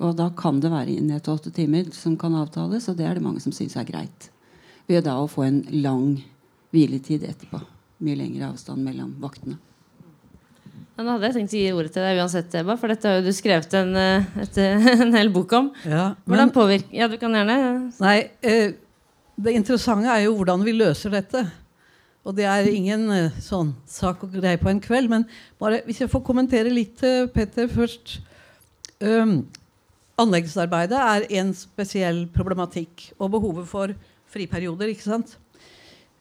og 0.00 0.16
da 0.16 0.30
kan 0.36 0.60
det 0.62 0.72
være 0.72 0.98
ned 1.04 1.22
til 1.24 1.36
åtte 1.36 1.52
timer 1.54 1.90
som 1.94 2.16
kan 2.20 2.34
avtales, 2.40 2.88
og 2.88 2.96
det 2.98 3.06
er 3.06 3.18
det 3.18 3.24
mange 3.24 3.42
som 3.44 3.52
syns 3.52 3.76
er 3.76 3.88
greit. 3.88 4.30
Ved 4.88 5.04
da 5.06 5.18
å 5.20 5.28
få 5.30 5.44
en 5.46 5.60
lang 5.84 6.22
hviletid 6.74 7.26
etterpå. 7.28 7.60
Mye 8.00 8.16
lengre 8.16 8.48
avstand 8.48 8.82
mellom 8.84 9.12
vaktene. 9.20 9.58
Ja, 10.96 11.04
nå 11.04 11.14
hadde 11.14 11.28
jeg 11.28 11.36
tenkt 11.36 11.54
å 11.54 11.60
gi 11.60 11.72
ordet 11.72 11.92
til 11.94 12.04
deg 12.04 12.18
uansett, 12.20 12.54
Eba, 12.60 12.76
for 12.80 12.92
dette 12.92 13.12
har 13.12 13.22
du 13.24 13.30
skrevet 13.32 13.76
en, 13.78 13.94
eh, 13.96 14.26
et, 14.42 14.58
en 15.06 15.16
hel 15.16 15.32
bok 15.32 15.52
om. 15.56 15.70
Ja, 15.88 16.10
hvordan 16.28 16.52
påvirker 16.52 16.96
Ja, 16.96 17.08
du 17.08 17.16
kan 17.20 17.36
gjerne 17.36 17.56
Nei, 18.00 18.18
eh, 18.44 18.74
det 19.40 19.56
interessante 19.56 20.10
er 20.12 20.26
jo 20.26 20.34
hvordan 20.36 20.64
vi 20.64 20.76
løser 20.76 21.12
dette. 21.14 21.44
Og 22.26 22.36
det 22.36 22.44
er 22.48 22.68
ingen 22.68 23.06
eh, 23.14 23.38
sånn 23.40 23.72
sak 23.88 24.26
og 24.26 24.34
greie 24.36 24.60
på 24.60 24.68
en 24.72 24.82
kveld. 24.84 25.08
Men 25.12 25.24
bare, 25.60 25.80
hvis 25.86 26.02
jeg 26.02 26.12
får 26.12 26.24
kommentere 26.26 26.72
litt, 26.72 27.00
eh, 27.06 27.24
Petter, 27.32 27.70
først. 27.72 28.18
Um, 29.00 29.46
Anleggsarbeidet 30.20 30.98
er 31.00 31.26
en 31.40 31.52
spesiell 31.56 32.24
problematikk 32.34 33.10
og 33.18 33.32
behovet 33.36 33.68
for 33.70 33.94
friperioder. 34.30 34.92
ikke 34.92 35.08
sant? 35.08 35.36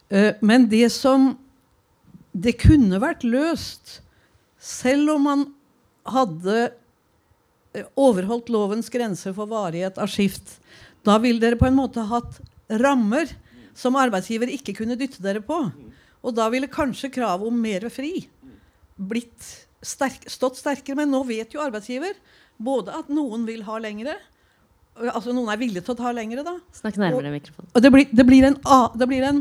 Uh, 0.10 0.34
men 0.42 0.68
det 0.70 0.88
som 0.92 1.38
Det 2.30 2.60
kunne 2.62 3.00
vært 3.02 3.24
løst 3.26 4.02
selv 4.62 5.16
om 5.16 5.24
man 5.26 5.46
hadde 6.06 6.58
uh, 6.70 7.88
overholdt 7.98 8.52
lovens 8.54 8.90
grenser 8.94 9.34
for 9.34 9.50
varighet 9.50 9.98
av 9.98 10.08
skift. 10.08 10.60
Da 11.04 11.18
ville 11.18 11.42
dere 11.42 11.58
på 11.58 11.66
en 11.66 11.80
måte 11.80 12.06
hatt 12.06 12.38
rammer 12.70 13.32
som 13.74 13.98
arbeidsgiver 13.98 14.52
ikke 14.54 14.76
kunne 14.78 14.98
dytte 15.00 15.24
dere 15.26 15.42
på. 15.42 15.58
Og 16.22 16.36
da 16.36 16.50
ville 16.54 16.70
kanskje 16.72 17.12
kravet 17.14 17.50
om 17.50 17.58
mer 17.60 17.88
fri 17.90 18.28
blitt 19.00 19.48
sterk, 19.82 20.28
stått 20.30 20.60
sterkere. 20.60 21.00
Men 21.02 21.14
nå 21.14 21.24
vet 21.28 21.56
jo 21.56 21.64
arbeidsgiver 21.64 22.18
både 22.60 22.94
at 23.00 23.10
noen 23.14 23.48
vil 23.48 23.64
ha 23.68 23.80
lengre 23.82 24.18
Altså 25.00 25.32
noen 25.32 25.48
er 25.54 25.60
villige 25.62 25.86
til 25.86 25.94
å 25.94 25.96
ta 25.96 26.10
lengre, 26.12 26.42
da. 26.44 26.58
Snakk 26.76 26.98
nærmere 27.00 27.32
mikrofonen. 27.32 27.70
Og 27.72 27.84
det 27.86 27.92
blir, 27.94 28.10
det, 28.12 28.24
blir 28.28 28.48
en, 28.50 28.58
det, 29.00 29.06
blir 29.08 29.24
en, 29.30 29.38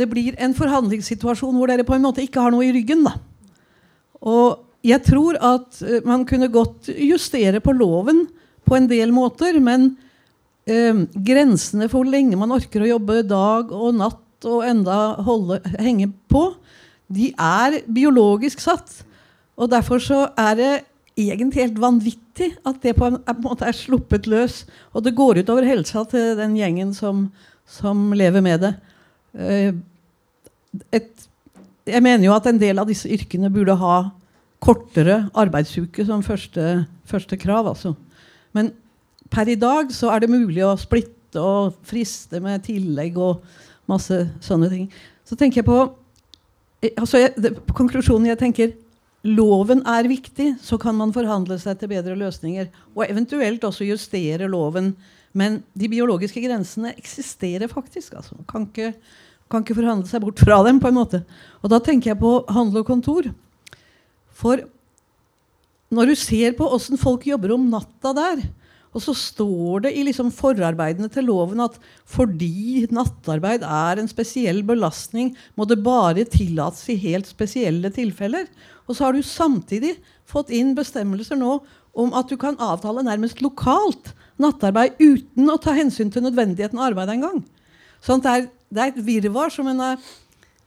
det 0.00 0.08
blir 0.10 0.38
en 0.42 0.56
forhandlingssituasjon 0.58 1.54
hvor 1.54 1.70
dere 1.70 1.84
på 1.86 1.94
en 1.94 2.02
måte 2.02 2.24
ikke 2.24 2.42
har 2.42 2.50
noe 2.50 2.66
i 2.66 2.72
ryggen. 2.74 3.04
da. 3.06 3.12
Og 4.26 4.64
jeg 4.82 5.04
tror 5.06 5.38
at 5.38 5.78
uh, 5.86 6.00
man 6.08 6.24
kunne 6.26 6.50
godt 6.50 6.90
justere 6.96 7.62
på 7.62 7.76
loven 7.78 8.24
på 8.66 8.74
en 8.74 8.88
del 8.90 9.14
måter, 9.14 9.60
men 9.62 9.92
eh, 10.70 11.04
grensene 11.14 11.88
for 11.90 12.02
hvor 12.02 12.10
lenge 12.10 12.38
man 12.38 12.54
orker 12.54 12.84
å 12.84 12.92
jobbe 12.92 13.24
dag 13.26 13.72
og 13.74 13.96
natt 13.98 14.46
og 14.46 14.66
enda 14.66 14.98
holde, 15.26 15.58
henge 15.82 16.08
på, 16.30 16.44
de 17.12 17.32
er 17.34 17.80
biologisk 17.90 18.62
satt. 18.62 19.02
Og 19.58 19.70
derfor 19.70 20.02
så 20.02 20.24
er 20.38 20.58
det 20.58 20.72
egentlig 21.18 21.66
helt 21.66 21.82
vanvittig 21.82 22.21
at 22.40 22.80
det 22.82 22.94
på 22.96 23.08
en, 23.08 23.18
måte 23.42 23.66
er 23.68 23.76
sluppet 23.76 24.26
løs. 24.30 24.62
Og 24.92 25.04
det 25.04 25.14
går 25.16 25.42
utover 25.42 25.66
helsa 25.68 26.04
til 26.08 26.36
den 26.38 26.56
gjengen 26.56 26.94
som, 26.96 27.26
som 27.68 28.12
lever 28.16 28.44
med 28.44 28.60
det. 28.64 28.72
Eh, 29.36 29.72
et, 30.92 31.10
jeg 31.86 32.02
mener 32.02 32.24
jo 32.26 32.34
at 32.36 32.46
en 32.48 32.60
del 32.60 32.80
av 32.80 32.88
disse 32.88 33.10
yrkene 33.10 33.50
burde 33.52 33.76
ha 33.76 33.96
kortere 34.62 35.26
arbeidsuke 35.34 36.06
som 36.06 36.22
første, 36.22 36.84
første 37.08 37.36
krav. 37.36 37.68
Altså. 37.74 37.94
Men 38.54 38.70
per 39.32 39.50
i 39.50 39.58
dag 39.58 39.90
så 39.92 40.12
er 40.12 40.22
det 40.22 40.32
mulig 40.32 40.62
å 40.64 40.76
splitte 40.80 41.40
og 41.40 41.76
friste 41.88 42.40
med 42.44 42.64
tillegg 42.66 43.16
og 43.20 43.42
masse 43.90 44.18
sånne 44.44 44.70
ting. 44.72 44.86
Så 45.26 45.36
tenker 45.38 45.62
jeg 45.62 45.68
på 45.68 45.80
eh, 46.82 46.92
altså 46.96 47.22
jeg, 47.24 47.34
det, 47.40 47.54
konklusjonen 47.74 48.30
jeg 48.30 48.40
tenker 48.40 48.72
loven 49.22 49.84
er 49.86 50.08
viktig, 50.10 50.48
så 50.62 50.78
kan 50.80 50.96
man 50.98 51.14
forhandle 51.14 51.58
seg 51.62 51.78
til 51.78 51.90
bedre 51.92 52.16
løsninger. 52.18 52.70
Og 52.96 53.04
eventuelt 53.06 53.64
også 53.64 53.86
justere 53.86 54.50
loven. 54.50 54.92
Men 55.32 55.62
de 55.78 55.88
biologiske 55.88 56.42
grensene 56.44 56.94
eksisterer 56.98 57.70
faktisk. 57.70 58.16
Altså. 58.18 58.36
Kan 58.50 58.66
ikke, 58.68 58.92
kan 59.50 59.64
ikke 59.64 59.78
forhandle 59.78 60.10
seg 60.10 60.24
bort 60.24 60.42
fra 60.42 60.62
dem. 60.66 60.80
på 60.82 60.90
en 60.90 60.98
måte. 60.98 61.22
Og 61.62 61.70
da 61.70 61.78
tenker 61.80 62.12
jeg 62.12 62.22
på 62.22 62.34
handel 62.50 62.82
og 62.82 62.90
kontor. 62.90 63.30
For 64.32 64.64
når 65.92 66.08
du 66.08 66.16
ser 66.16 66.56
på 66.56 66.66
åssen 66.72 66.98
folk 67.00 67.26
jobber 67.28 67.52
om 67.54 67.68
natta 67.70 68.14
der, 68.16 68.42
og 68.92 69.00
så 69.00 69.14
står 69.16 69.86
det 69.86 69.94
i 69.96 70.02
liksom 70.04 70.28
forarbeidene 70.34 71.08
til 71.12 71.24
loven 71.30 71.62
at 71.64 71.78
fordi 72.08 72.84
nattarbeid 72.92 73.64
er 73.64 74.00
en 74.00 74.10
spesiell 74.10 74.60
belastning, 74.68 75.32
må 75.56 75.64
det 75.68 75.80
bare 75.84 76.26
tillates 76.28 76.84
i 76.92 76.98
helt 77.00 77.30
spesielle 77.30 77.88
tilfeller. 77.94 78.50
Og 78.88 78.96
så 78.96 79.06
har 79.06 79.14
du 79.14 79.22
samtidig 79.26 79.96
fått 80.28 80.52
inn 80.54 80.74
bestemmelser 80.78 81.38
nå 81.38 81.58
om 81.92 82.14
at 82.16 82.30
du 82.30 82.38
kan 82.40 82.58
avtale 82.62 83.04
nærmest 83.04 83.42
lokalt 83.44 84.12
nattarbeid 84.40 84.96
uten 85.00 85.50
å 85.52 85.60
ta 85.60 85.74
hensyn 85.76 86.10
til 86.12 86.24
nødvendigheten 86.24 86.80
av 86.80 86.90
arbeid 86.90 87.12
engang. 87.14 87.42
Sånn 88.02 88.22
det, 88.24 88.32
er, 88.32 88.48
det 88.72 88.82
er 88.82 88.92
et 88.92 89.04
virvar 89.06 89.52
som 89.54 89.68
en 89.70 89.82
har 89.84 90.00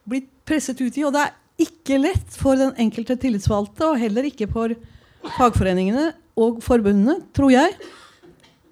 blitt 0.07 0.29
presset 0.47 0.79
ut 0.81 0.95
i. 0.95 1.03
Og 1.07 1.13
det 1.15 1.25
er 1.25 1.65
ikke 1.65 1.99
lett 1.99 2.37
for 2.37 2.59
den 2.59 2.73
enkelte 2.81 3.17
tillitsvalgte, 3.19 3.89
og 3.89 3.99
heller 3.99 4.27
ikke 4.29 4.47
for 4.51 4.75
fagforeningene 5.35 6.11
og 6.39 6.61
forbundene, 6.63 7.19
tror 7.35 7.53
jeg. 7.53 7.75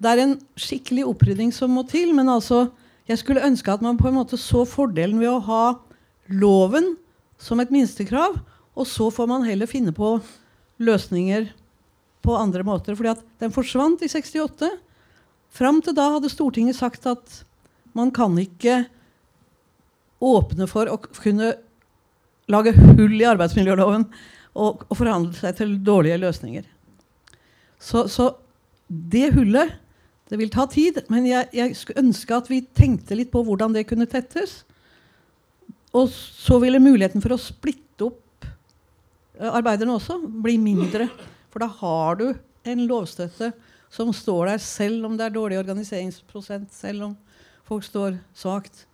Det 0.00 0.10
er 0.10 0.22
en 0.24 0.34
skikkelig 0.60 1.06
opprydding 1.08 1.52
som 1.54 1.72
må 1.74 1.84
til. 1.88 2.12
Men 2.16 2.30
altså, 2.32 2.68
jeg 3.08 3.20
skulle 3.20 3.44
ønske 3.44 3.72
at 3.72 3.84
man 3.84 3.98
på 4.00 4.08
en 4.10 4.18
måte 4.18 4.40
så 4.40 4.64
fordelen 4.68 5.20
ved 5.22 5.32
å 5.32 5.42
ha 5.48 5.64
loven 6.32 6.94
som 7.40 7.60
et 7.60 7.72
minstekrav, 7.74 8.38
og 8.74 8.88
så 8.90 9.10
får 9.14 9.28
man 9.30 9.46
heller 9.46 9.70
finne 9.70 9.94
på 9.94 10.16
løsninger 10.82 11.50
på 12.24 12.36
andre 12.36 12.64
måter. 12.66 12.96
fordi 12.96 13.12
at 13.14 13.22
den 13.40 13.52
forsvant 13.52 14.02
i 14.02 14.08
68. 14.08 14.70
Fram 15.54 15.80
til 15.82 15.94
da 15.94 16.08
hadde 16.16 16.32
Stortinget 16.32 16.76
sagt 16.76 17.06
at 17.06 17.44
man 17.94 18.10
kan 18.10 18.34
ikke 18.38 18.84
åpne 20.24 20.66
for 20.70 20.88
å 20.90 20.98
kunne 20.98 21.52
lage 22.50 22.74
hull 22.74 23.14
i 23.20 23.28
arbeidsmiljøloven 23.28 24.08
og, 24.54 24.82
og 24.88 24.96
forhandle 24.96 25.36
seg 25.36 25.56
til 25.60 25.76
dårlige 25.84 26.18
løsninger. 26.22 26.66
Så, 27.78 28.06
så 28.08 28.32
det 28.88 29.32
hullet 29.36 29.80
det 30.32 30.38
vil 30.40 30.50
ta 30.50 30.64
tid, 30.70 31.02
men 31.12 31.26
jeg, 31.28 31.50
jeg 31.52 31.74
skulle 31.76 32.00
ønske 32.06 32.36
at 32.36 32.48
vi 32.48 32.62
tenkte 32.74 33.16
litt 33.18 33.30
på 33.32 33.42
hvordan 33.44 33.74
det 33.76 33.84
kunne 33.86 34.08
tettes. 34.10 34.62
Og 35.94 36.08
så 36.10 36.56
ville 36.62 36.80
muligheten 36.82 37.22
for 37.22 37.36
å 37.36 37.40
splitte 37.40 37.83
arbeiderne 39.38 39.96
også 39.96 40.18
blir 40.44 40.60
mindre. 40.62 41.08
For 41.50 41.62
da 41.62 41.70
har 41.80 42.18
du 42.20 42.26
en 42.64 42.86
lovstøtte 42.88 43.52
som 43.94 44.10
står 44.14 44.50
der 44.50 44.62
selv 44.62 45.06
om 45.06 45.14
det 45.18 45.28
er 45.28 45.36
dårlig 45.36 45.60
organiseringsprosent, 45.60 46.72
selv 46.74 47.10
om 47.10 47.14
folk 47.66 47.86
står 47.86 48.18
svakt. 48.34 48.86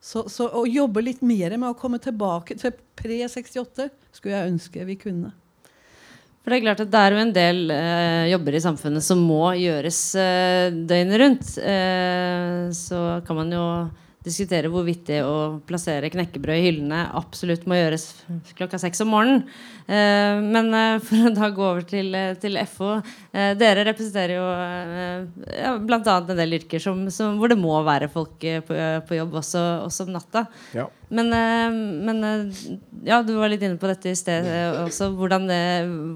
Så, 0.00 0.26
så 0.30 0.48
å 0.54 0.66
jobbe 0.68 1.02
litt 1.02 1.22
mer 1.24 1.56
med 1.56 1.70
å 1.70 1.78
komme 1.78 1.98
tilbake 2.02 2.58
til 2.60 2.74
pre-68 2.98 3.88
skulle 4.14 4.36
jeg 4.36 4.52
ønske 4.52 4.86
vi 4.86 4.98
kunne. 5.00 5.32
For 6.44 6.52
Det 6.52 6.60
er 6.60 6.62
klart 6.62 6.82
at 6.84 6.90
det 6.92 6.98
er 7.02 7.14
jo 7.14 7.22
en 7.24 7.34
del 7.34 7.72
eh, 7.74 8.24
jobber 8.30 8.54
i 8.54 8.62
samfunnet 8.62 9.02
som 9.02 9.18
må 9.26 9.48
gjøres 9.58 10.00
eh, 10.22 10.68
døgnet 10.70 11.18
rundt. 11.22 11.48
Eh, 11.58 12.60
så 12.76 13.00
kan 13.26 13.40
man 13.40 13.50
jo 13.50 13.64
diskutere 14.26 14.70
hvorvidt 14.72 15.06
det 15.08 15.20
å 15.22 15.58
plassere 15.66 16.10
knekkebrød 16.10 16.58
i 16.58 16.64
hyllene 16.66 17.02
absolutt 17.16 17.66
må 17.68 17.78
gjøres 17.78 18.08
klokka 18.58 18.80
seks 18.82 19.02
om 19.04 19.12
morgenen. 19.14 19.44
Eh, 19.86 20.40
men 20.42 20.72
eh, 20.74 20.96
for 21.06 21.28
å 21.28 21.32
da 21.36 21.50
gå 21.54 21.62
over 21.62 21.86
til, 21.86 22.10
eh, 22.18 22.32
til 22.42 22.58
FO 22.66 22.96
Dere 23.36 23.84
representerer 23.86 24.32
jo 24.34 24.46
ja, 25.52 25.74
bl.a. 25.78 26.00
en 26.16 26.38
del 26.38 26.56
yrker 26.56 26.82
som, 26.82 27.04
som, 27.12 27.36
hvor 27.38 27.52
det 27.52 27.58
må 27.60 27.76
være 27.86 28.08
folk 28.10 28.40
på, 28.40 28.78
på 29.06 29.18
jobb 29.18 29.36
også, 29.42 29.62
også, 29.84 30.06
om 30.06 30.14
natta. 30.16 30.46
Ja. 30.74 30.86
Men, 31.12 31.30
men, 32.08 32.24
ja, 33.06 33.20
du 33.22 33.34
var 33.36 33.52
litt 33.52 33.62
inne 33.62 33.78
på 33.78 33.90
dette 33.90 34.10
i 34.10 34.18
sted 34.18 34.48
også. 34.82 35.12
Hvordan, 35.18 35.46
det, 35.50 35.62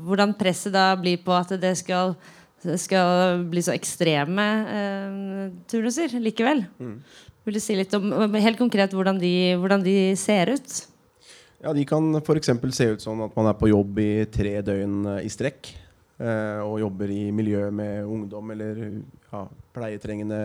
hvordan 0.09 0.35
presset 0.41 0.75
da 0.75 0.91
blir 0.99 1.21
på 1.23 1.37
at 1.37 1.55
det 1.61 1.77
skal 1.79 2.17
skal 2.81 3.45
bli 3.51 3.63
så 3.65 3.73
ekstreme 3.73 4.47
eh, 4.69 5.45
turnuser 5.71 6.13
likevel. 6.21 6.65
Mm. 6.81 6.97
Vil 7.47 7.57
du 7.57 7.61
si 7.63 7.77
litt 7.79 7.95
om 7.97 8.35
helt 8.37 8.61
konkret 8.61 8.93
hvordan 8.93 9.19
de, 9.21 9.35
hvordan 9.61 9.85
de 9.85 9.97
ser 10.21 10.53
ut? 10.53 10.75
Ja, 11.61 11.73
De 11.77 11.85
kan 11.85 12.15
f.eks. 12.21 12.51
se 12.73 12.87
ut 12.95 13.03
sånn 13.05 13.21
at 13.27 13.37
man 13.37 13.51
er 13.51 13.57
på 13.57 13.69
jobb 13.69 13.99
i 14.01 14.25
tre 14.33 14.59
døgn 14.65 15.05
eh, 15.17 15.25
i 15.29 15.33
strekk. 15.33 15.73
Eh, 16.21 16.61
og 16.65 16.81
jobber 16.81 17.13
i 17.13 17.31
miljø 17.33 17.67
med 17.73 18.09
ungdom 18.09 18.53
eller 18.53 18.81
ja, 19.31 19.43
pleietrengende, 19.77 20.41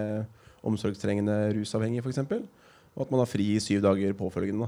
omsorgstrengende 0.67 1.38
rusavhengige 1.55 2.03
f.eks. 2.03 2.19
Og 2.95 3.05
at 3.05 3.12
man 3.13 3.23
har 3.23 3.31
fri 3.31 3.53
i 3.55 3.63
syv 3.63 3.84
dager 3.84 4.15
påfølgende. 4.15 4.67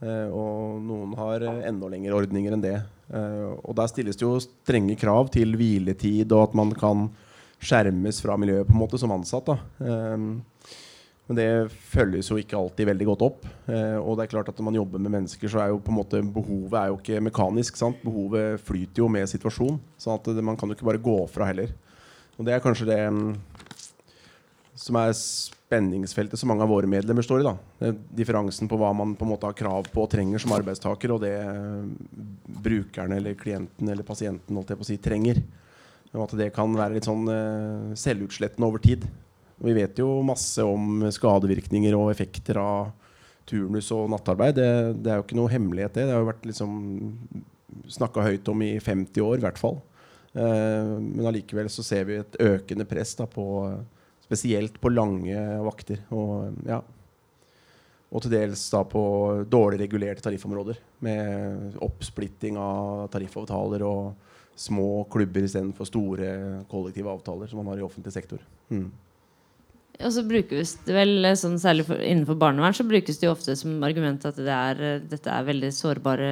Eh, 0.00 0.28
og 0.32 0.80
noen 0.84 1.12
har 1.20 1.44
enda 1.68 1.92
lengre 1.92 2.16
ordninger 2.16 2.56
enn 2.56 2.64
det. 2.64 2.76
Og 3.08 3.72
der 3.76 3.88
stilles 3.88 4.18
det 4.20 4.24
jo 4.24 4.34
strenge 4.44 4.96
krav 5.00 5.30
til 5.32 5.54
hviletid 5.56 6.28
og 6.36 6.50
at 6.50 6.56
man 6.60 6.74
kan 6.76 7.06
skjermes 7.56 8.20
fra 8.20 8.36
miljøet 8.36 8.68
på 8.68 8.76
en 8.76 8.82
måte 8.82 9.00
som 9.00 9.12
ansatt. 9.16 9.48
da. 9.48 9.56
Eh, 11.28 11.34
men 11.34 11.36
det 11.36 11.72
følges 11.72 12.30
jo 12.30 12.38
ikke 12.40 12.56
alltid 12.56 12.86
veldig 12.88 13.06
godt 13.06 13.22
opp. 13.26 13.46
Eh, 13.68 13.98
og 13.98 14.16
det 14.16 14.24
er 14.24 14.32
klart 14.32 14.48
at 14.48 14.58
når 14.58 14.64
man 14.64 14.78
jobber 14.80 14.98
med 14.98 15.12
mennesker, 15.12 15.48
så 15.48 15.60
er 15.60 15.68
jo 15.68 15.80
på 15.80 15.92
en 15.92 15.98
måte 16.00 16.22
behovet 16.22 16.78
er 16.80 16.88
jo 16.88 16.98
ikke 16.98 17.20
mekanisk. 17.20 17.76
sant? 17.76 18.00
Behovet 18.02 18.60
flyter 18.60 19.02
jo 19.02 19.08
med 19.08 19.28
situasjonen. 19.28 19.80
sånn 19.98 20.18
at 20.18 20.26
man 20.42 20.56
kan 20.56 20.68
jo 20.68 20.74
ikke 20.74 20.88
bare 20.88 21.02
gå 21.02 21.26
fra 21.28 21.46
heller. 21.46 21.74
Og 22.38 22.46
det 22.46 22.54
er 22.54 22.62
kanskje 22.62 22.86
det 22.86 23.00
um, 23.08 23.36
som 24.78 24.94
er 24.94 25.10
spenningsfeltet 25.12 26.38
som 26.38 26.48
mange 26.48 26.62
av 26.62 26.70
våre 26.70 26.86
medlemmer 26.86 27.22
står 27.22 27.42
i. 27.42 27.48
da. 27.48 27.92
Differansen 28.14 28.70
på 28.70 28.78
hva 28.78 28.92
man 28.94 29.16
på 29.18 29.26
en 29.26 29.32
måte 29.32 29.48
har 29.50 29.58
krav 29.58 29.90
på 29.90 30.04
og 30.04 30.10
trenger 30.12 30.38
som 30.38 30.54
arbeidstaker, 30.54 31.12
og 31.12 31.24
det 31.26 31.34
brukeren 31.42 32.62
brukerne 32.62 33.16
eller 33.18 33.34
klienten 33.34 33.88
eller 33.90 34.06
pasienten 34.06 34.54
holdt 34.56 34.70
jeg 34.70 34.78
på 34.78 34.86
å 34.86 34.88
si, 34.88 34.96
trenger. 35.02 35.42
Og 36.14 36.24
at 36.24 36.38
det 36.38 36.52
kan 36.54 36.72
være 36.72 36.94
litt 36.94 37.08
sånn 37.10 37.26
selvutslettende 37.98 38.70
over 38.70 38.80
tid. 38.80 39.04
Vi 39.58 39.74
vet 39.74 39.98
jo 39.98 40.20
masse 40.26 40.62
om 40.62 41.02
skadevirkninger 41.14 41.96
og 41.98 42.12
effekter 42.12 42.60
av 42.62 42.92
turnus 43.48 43.90
og 43.96 44.08
nattarbeid. 44.12 44.58
Det, 44.58 44.70
det 45.02 45.12
er 45.12 45.20
jo 45.20 45.26
ikke 45.26 45.38
noe 45.38 45.52
hemmelighet, 45.52 45.96
det. 45.96 46.06
Det 46.06 46.14
har 46.14 46.22
jo 46.22 46.30
vært 46.30 46.48
liksom 46.48 46.74
snakka 47.90 48.26
høyt 48.26 48.48
om 48.52 48.64
i 48.64 48.74
50 48.78 49.24
år, 49.24 49.38
i 49.40 49.46
hvert 49.46 49.60
fall. 49.60 49.80
Eh, 50.32 50.92
men 51.00 51.26
allikevel 51.28 51.70
så 51.72 51.84
ser 51.86 52.06
vi 52.08 52.20
et 52.20 52.38
økende 52.44 52.86
press 52.88 53.16
da, 53.18 53.28
på 53.30 53.48
Spesielt 54.28 54.74
på 54.76 54.90
lange 54.92 55.40
vakter. 55.64 56.02
Og, 56.12 56.58
ja. 56.68 56.82
og 58.12 58.20
til 58.20 58.34
dels 58.34 58.66
da 58.68 58.82
på 58.84 59.02
dårlig 59.48 59.78
regulerte 59.86 60.20
tariffområder. 60.26 60.76
Med 61.06 61.78
oppsplitting 61.80 62.58
av 62.60 63.06
tariffavtaler 63.14 63.86
og 63.88 64.10
små 64.58 65.06
klubber 65.08 65.46
istedenfor 65.46 65.88
store 65.88 66.28
kollektive 66.68 67.08
avtaler 67.08 67.48
som 67.48 67.62
man 67.62 67.72
har 67.72 67.80
i 67.80 67.86
offentlig 67.86 68.12
sektor. 68.12 68.42
Mm. 68.68 68.90
Og 69.98 70.12
så 70.14 70.22
brukes 70.22 70.76
det 70.86 70.94
vel, 70.94 71.24
eh, 71.26 71.34
sånn, 71.38 71.56
Særlig 71.58 71.88
for, 71.88 71.98
innenfor 71.98 72.38
barnevern 72.38 72.76
så 72.76 72.86
brukes 72.86 73.18
det 73.18 73.26
jo 73.26 73.32
ofte 73.34 73.56
som 73.58 73.82
argument 73.82 74.22
at 74.28 74.36
det 74.38 74.54
er, 74.54 74.82
eh, 74.82 75.00
dette 75.10 75.32
er 75.32 75.46
veldig 75.48 75.70
sårbare 75.74 76.28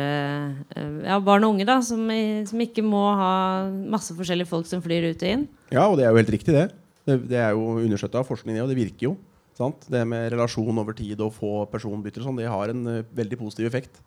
eh, 0.77 1.07
ja, 1.09 1.19
barn 1.19 1.47
og 1.49 1.57
unge 1.57 1.67
da, 1.67 1.81
som, 1.83 2.05
som, 2.47 2.63
ikke 2.63 2.85
må 2.87 3.03
ha 3.19 3.33
masse 3.67 4.15
forskjellige 4.15 4.51
folk 4.53 4.71
som 4.71 4.85
flyr 4.85 5.09
ut 5.11 5.25
og 5.25 5.33
inn. 5.33 5.49
Ja, 5.75 5.89
og 5.89 5.99
det 5.99 6.07
er 6.07 6.15
jo 6.15 6.21
helt 6.23 6.35
riktig, 6.37 6.55
det. 6.55 6.69
Det, 7.07 7.19
det 7.31 7.41
er 7.43 7.57
jo 7.59 7.81
understøtta 7.83 8.23
av 8.23 8.31
forskning, 8.31 8.61
og 8.63 8.71
det 8.71 8.79
virker 8.79 9.11
jo. 9.11 9.17
Sant? 9.59 9.89
Det 9.91 10.05
med 10.07 10.31
relasjon 10.35 10.79
over 10.79 10.95
tid 10.95 11.19
og 11.25 11.35
få 11.35 11.65
personbytter 11.73 12.23
sånn, 12.23 12.39
det 12.39 12.51
har 12.53 12.71
en 12.71 13.03
veldig 13.17 13.39
positiv 13.41 13.67
effekt. 13.67 13.99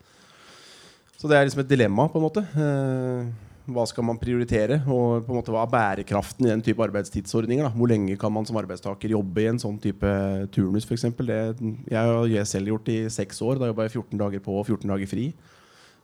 Så 1.20 1.28
det 1.28 1.36
er 1.36 1.48
liksom 1.48 1.66
et 1.66 1.72
dilemma, 1.72 2.08
på 2.08 2.20
en 2.20 2.24
måte. 2.24 2.44
Uh, 2.56 3.49
hva 3.74 3.86
skal 3.90 4.06
man 4.08 4.20
prioritere? 4.22 4.80
Og 4.86 5.26
på 5.26 5.34
en 5.34 5.40
måte 5.40 5.54
hva 5.54 5.64
er 5.66 5.72
bærekraften 5.74 6.48
i 6.48 6.52
den 6.52 6.64
type 6.66 6.84
arbeidstidsordninger? 6.84 7.68
Da? 7.68 7.72
Hvor 7.76 7.92
lenge 7.92 8.18
kan 8.20 8.34
man 8.34 8.48
som 8.48 8.58
arbeidstaker 8.62 9.14
jobbe 9.16 9.44
i 9.44 9.50
en 9.52 9.62
sånn 9.62 9.78
type 9.82 10.10
turnus 10.56 10.88
f.eks.? 10.88 11.08
Jeg 11.10 11.96
har 11.96 12.50
selv 12.50 12.74
gjort 12.74 12.92
i 12.94 13.00
seks 13.14 13.42
år. 13.46 13.62
Da 13.62 13.70
jobba 13.72 13.88
jeg 13.88 13.96
14 13.98 14.22
dager 14.22 14.44
på 14.46 14.58
og 14.60 14.68
14 14.68 14.90
dager 14.90 15.12
fri. 15.12 15.30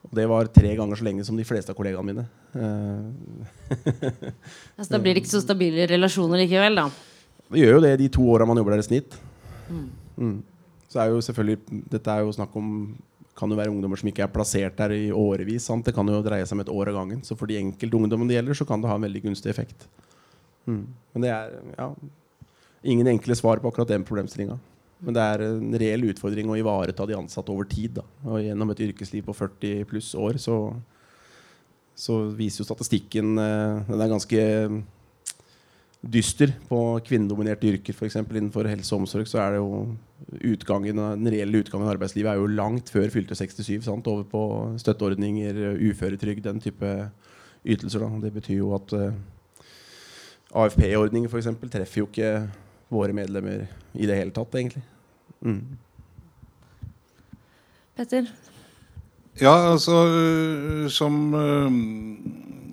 Og 0.05 0.13
det 0.19 0.27
var 0.29 0.49
tre 0.53 0.75
ganger 0.77 0.99
så 0.99 1.07
lenge 1.07 1.25
som 1.25 1.37
de 1.37 1.47
fleste 1.47 1.73
av 1.73 1.77
kollegaene 1.77 2.11
mine. 2.11 2.25
altså, 4.77 4.91
da 4.91 5.01
blir 5.01 5.15
det 5.15 5.23
ikke 5.23 5.33
så 5.33 5.41
stabile 5.43 5.87
relasjoner 5.89 6.43
likevel, 6.43 6.77
da? 6.77 6.89
Det 7.49 7.61
gjør 7.61 7.77
jo 7.77 7.85
det 7.85 7.95
de 8.01 8.11
to 8.13 8.25
åra 8.33 8.45
man 8.49 8.57
jobber 8.61 8.75
der 8.75 8.83
i 8.83 8.87
snitt. 8.89 9.17
Mm. 9.69 9.87
Mm. 10.17 10.37
Så 10.89 11.01
er 11.01 11.11
jo 11.11 11.23
selvfølgelig 11.25 11.81
Dette 11.91 12.13
er 12.13 12.23
jo 12.23 12.33
snakk 12.35 12.53
om 12.55 12.69
kan 13.35 13.51
jo 13.51 13.57
være 13.59 13.71
ungdommer 13.73 13.99
som 13.99 14.09
ikke 14.09 14.23
er 14.23 14.31
plassert 14.31 14.77
der 14.79 14.93
i 14.95 15.09
årevis. 15.11 15.67
Sant? 15.67 15.85
Det 15.87 15.95
kan 15.95 16.07
jo 16.07 16.21
dreie 16.23 16.45
seg 16.47 16.55
om 16.55 16.63
et 16.63 16.71
år 16.71 16.91
av 16.91 17.01
gangen. 17.01 17.23
Så 17.27 17.35
for 17.35 17.51
de 17.51 17.59
enkelte 17.59 17.99
ungdommene 17.99 18.31
det 18.31 18.37
gjelder, 18.37 18.57
så 18.57 18.67
kan 18.67 18.83
det 18.83 18.91
ha 18.91 18.95
en 18.95 19.07
veldig 19.07 19.25
gunstig 19.27 19.51
effekt. 19.51 19.87
Mm. 20.65 20.85
Men 21.13 21.25
det 21.25 21.33
er 21.33 21.57
ja, 21.75 21.89
ingen 22.93 23.11
enkle 23.11 23.35
svar 23.35 23.59
på 23.59 23.69
akkurat 23.69 23.91
den 23.91 24.07
problemstillinga. 24.07 24.57
Men 25.03 25.17
det 25.17 25.23
er 25.23 25.43
en 25.49 25.77
reell 25.81 26.07
utfordring 26.09 26.49
å 26.49 26.57
ivareta 26.57 27.05
de 27.09 27.17
ansatte 27.17 27.51
over 27.51 27.67
tid. 27.69 27.99
Da. 27.99 28.05
Og 28.23 28.39
gjennom 28.45 28.71
et 28.71 28.83
yrkesliv 28.87 29.27
på 29.27 29.35
40 29.35 29.83
pluss 29.89 30.13
år 30.15 30.39
så, 30.41 30.57
så 31.91 32.21
viser 32.39 32.63
jo 32.63 32.69
statistikken 32.69 33.35
eh, 33.41 33.83
Den 33.91 34.01
er 34.01 34.13
ganske 34.15 34.45
dyster 36.05 36.51
på 36.69 36.79
kvinnedominerte 37.05 37.69
yrker, 37.71 37.95
f.eks. 37.95 38.17
innenfor 38.21 38.67
helse 38.69 38.93
og 38.93 39.03
omsorg, 39.03 39.27
så 39.29 39.39
er 39.41 39.55
det 39.55 39.61
jo 39.61 40.49
utgangen, 40.53 40.99
den 41.01 41.31
reelle 41.33 41.61
utgangen 41.63 41.87
av 41.87 41.95
arbeidslivet 41.95 42.31
er 42.31 42.41
jo 42.41 42.51
langt 42.51 42.91
før 42.93 43.07
fylte 43.13 43.37
67. 43.37 43.85
Sant? 43.87 44.07
Over 44.11 44.25
på 44.29 44.43
støtteordninger, 44.81 45.57
uføretrygd, 45.89 46.43
den 46.45 46.61
type 46.61 46.91
ytelser. 47.65 48.05
Da. 48.05 48.21
Det 48.25 48.33
betyr 48.35 48.59
jo 48.59 48.73
at 48.77 48.93
uh, 48.93 49.07
AFP-ordninger 50.65 51.31
f.eks. 51.31 51.49
treffer 51.73 52.03
jo 52.03 52.09
ikke 52.11 52.33
våre 52.93 53.15
medlemmer 53.17 53.65
i 53.97 54.05
det 54.05 54.19
hele 54.19 54.35
tatt, 54.35 54.53
egentlig. 54.59 54.85
Mm. 55.41 55.63
Petter? 57.95 58.29
Ja, 59.41 59.71
altså 59.71 59.95
Som, 60.89 61.17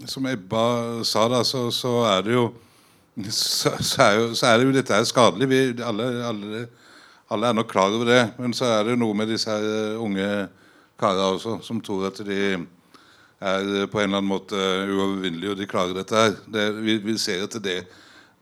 som 0.06 0.26
Ebba 0.30 1.02
sa, 1.06 1.24
da, 1.30 1.40
så, 1.46 1.70
så 1.74 1.96
er 2.06 2.22
det 2.26 2.36
jo 2.36 2.44
så, 3.28 3.74
så, 3.80 4.02
er 4.02 4.14
jo, 4.16 4.34
så, 4.34 4.46
er 4.46 4.58
det 4.58 4.66
jo 4.66 4.74
dette 4.76 4.94
er 4.96 5.04
skadelig. 5.04 5.48
Vi, 5.50 5.60
alle, 5.84 6.08
alle, 6.24 6.66
alle, 7.30 7.48
er 7.48 7.56
nok 7.58 7.68
klar 7.68 7.92
over 7.92 8.08
det. 8.08 8.22
Men 8.38 8.54
så 8.56 8.70
er 8.72 8.88
det 8.88 8.98
noe 9.00 9.16
med 9.16 9.28
disse 9.28 9.50
her 9.50 9.66
eh, 9.66 10.00
unge 10.00 10.28
karene 11.00 11.34
også, 11.34 11.58
som 11.66 11.80
tror 11.84 12.08
at 12.08 12.22
de 12.24 12.38
er 13.42 13.86
på 13.90 13.98
en 13.98 14.06
eller 14.06 14.20
annen 14.20 14.30
måte 14.30 14.56
uovervinnelige, 14.56 15.50
og 15.50 15.58
de 15.58 15.68
klarer 15.68 15.96
dette 15.98 16.16
her. 16.16 16.36
Det, 16.46 16.66
vi, 16.80 16.96
vi, 17.02 17.18
ser 17.18 17.44
at 17.44 17.56
det, 17.64 17.82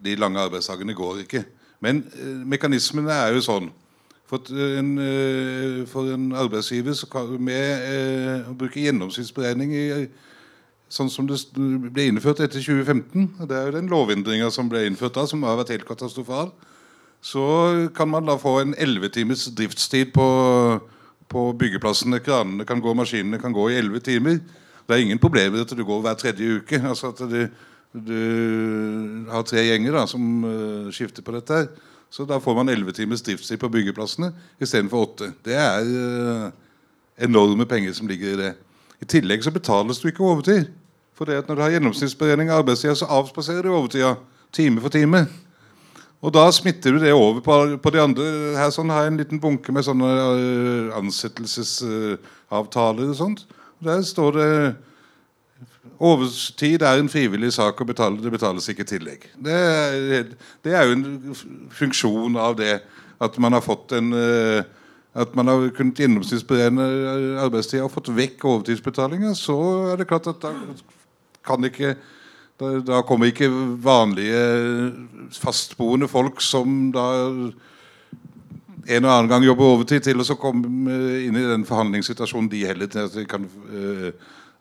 de 0.04 0.16
lange 0.16 0.40
arbeidsdagene 0.40 0.94
går 0.94 1.24
ikke. 1.24 1.44
Men 1.80 2.04
eh, 2.14 2.42
mekanismene 2.54 3.14
er 3.26 3.34
jo 3.34 3.44
sånn. 3.44 3.70
For 4.30 4.46
en, 4.54 4.90
eh, 5.02 5.80
for 5.90 6.12
en 6.14 6.30
arbeidsgiver 6.38 6.94
så 6.94 7.08
kan, 7.10 7.32
med 7.42 7.86
eh, 7.90 8.50
å 8.50 8.54
bruke 8.54 8.82
gjennomsnittsberegning 8.84 9.72
i 9.74 9.86
sånn 10.90 11.10
som 11.12 11.28
det 11.28 11.38
ble 11.54 12.08
innført 12.10 12.42
etter 12.42 12.58
2015. 12.58 13.28
Det 13.46 13.56
er 13.56 13.68
jo 13.68 13.76
den 13.76 13.90
lovendringa 13.90 14.50
som 14.52 14.68
ble 14.70 14.84
innført 14.88 15.14
da, 15.16 15.26
som 15.30 15.44
har 15.46 15.58
vært 15.60 15.74
helt 15.76 15.86
katastrofal. 15.88 16.50
Så 17.22 17.42
kan 17.94 18.08
man 18.10 18.26
da 18.26 18.38
få 18.40 18.56
en 18.62 18.74
11 18.74 19.12
times 19.14 19.44
driftstid 19.56 20.10
på, 20.14 20.28
på 21.30 21.44
byggeplassene. 21.60 22.22
Kranene 22.24 22.66
kan 22.66 22.82
gå, 22.82 22.94
maskinene 22.96 23.38
kan 23.40 23.54
gå 23.54 23.68
i 23.70 23.76
11 23.78 24.06
timer. 24.08 24.40
Det 24.88 24.96
er 24.96 25.04
ingen 25.04 25.20
problemer 25.22 25.62
at 25.62 25.76
du 25.76 25.84
går 25.86 26.00
hver 26.02 26.16
tredje 26.18 26.58
uke. 26.58 26.80
altså 26.80 27.12
at 27.12 27.22
du, 27.30 27.44
du 27.94 29.26
har 29.30 29.46
tre 29.46 29.62
gjenger 29.68 29.94
da, 30.00 30.06
som 30.10 30.24
uh, 30.42 30.90
skifter 30.94 31.22
på 31.22 31.36
dette. 31.36 31.60
her. 31.60 31.70
Så 32.10 32.26
da 32.26 32.40
får 32.42 32.56
man 32.58 32.72
11 32.72 32.96
timers 32.98 33.22
driftstid 33.22 33.60
på 33.62 33.70
byggeplassene 33.70 34.32
istedenfor 34.58 35.06
åtte. 35.06 35.30
Det 35.46 35.54
er 35.54 35.86
uh, 35.86 36.50
enorme 37.22 37.68
penger 37.70 37.94
som 37.94 38.10
ligger 38.10 38.32
i 38.32 38.40
det. 38.40 38.52
I 39.00 39.06
tillegg 39.08 39.44
så 39.44 39.52
betales 39.54 40.00
du 40.00 40.08
ikke 40.10 40.24
overtid. 40.26 40.66
For 41.20 41.28
det 41.28 41.42
at 41.42 41.50
når 41.50 41.58
du 41.58 41.60
har 41.60 41.74
gjennomsnittsberegning 41.74 42.48
av 42.48 42.62
arbeidstida, 42.62 42.94
så 42.96 43.04
avspaserer 43.12 43.66
du 43.66 43.74
overtida 43.76 44.14
time 44.56 44.80
for 44.80 44.88
time. 44.88 45.26
Og 46.24 46.32
da 46.32 46.48
smitter 46.48 46.96
du 46.96 46.98
det 47.02 47.12
over 47.12 47.44
på, 47.44 47.76
på 47.76 47.90
de 47.92 48.00
andre. 48.00 48.56
Her 48.56 48.72
sånn 48.72 48.88
har 48.88 49.04
jeg 49.04 49.12
en 49.12 49.20
liten 49.20 49.36
bunke 49.42 49.68
med 49.76 49.84
sånne 49.84 50.08
uh, 50.08 50.96
ansettelsesavtaler 50.96 53.12
og 53.12 53.16
sånt. 53.18 53.44
Der 53.84 54.00
står 54.04 54.32
det 54.38 54.76
Overtid 56.00 56.80
er 56.80 56.96
en 56.96 57.12
frivillig 57.12 57.52
sak 57.52 57.76
å 57.84 57.86
betale. 57.88 58.16
Det 58.24 58.32
betales 58.32 58.64
ikke 58.72 58.88
tillegg. 58.88 59.28
Det 59.36 59.52
er, 59.52 60.24
det 60.64 60.72
er 60.72 60.88
jo 60.88 60.96
en 60.96 61.36
funksjon 61.76 62.32
av 62.40 62.56
det 62.56 62.80
at 63.20 63.36
man 63.36 63.52
har 63.52 63.60
fått 63.64 63.92
en 63.98 64.08
uh, 64.16 64.64
at 65.20 65.34
man 65.36 65.48
har 65.50 65.68
kunnet 65.76 66.00
gjennomsnittsberegne 66.00 66.84
arbeidstida 67.42 67.84
og 67.84 67.92
fått 67.92 68.08
vekk 68.14 68.44
overtidsbetalinga, 68.46 69.34
så 69.36 69.56
er 69.90 69.96
det 70.00 70.08
klart 70.08 70.30
at 70.30 70.40
da 70.40 70.52
kan 71.46 71.64
ikke 71.64 71.94
da, 72.60 72.74
da 72.84 73.00
kommer 73.08 73.30
ikke 73.30 73.48
vanlige 73.80 74.40
fastboende 75.32 76.08
folk 76.10 76.42
som 76.44 76.90
da 76.92 77.06
en 78.90 79.06
og 79.06 79.12
annen 79.12 79.30
gang 79.30 79.44
jobber 79.44 79.76
overtid, 79.76 80.02
til 80.04 80.20
å 80.20 80.36
komme 80.40 80.96
inn 81.22 81.36
i 81.36 81.46
den 81.46 81.64
forhandlingssituasjonen 81.68 82.50
de 82.52 82.64
heller 82.68 82.90
til 82.90 83.06
at 83.06 83.16
de 83.16 83.24
kan, 83.28 83.46
uh, 83.70 84.10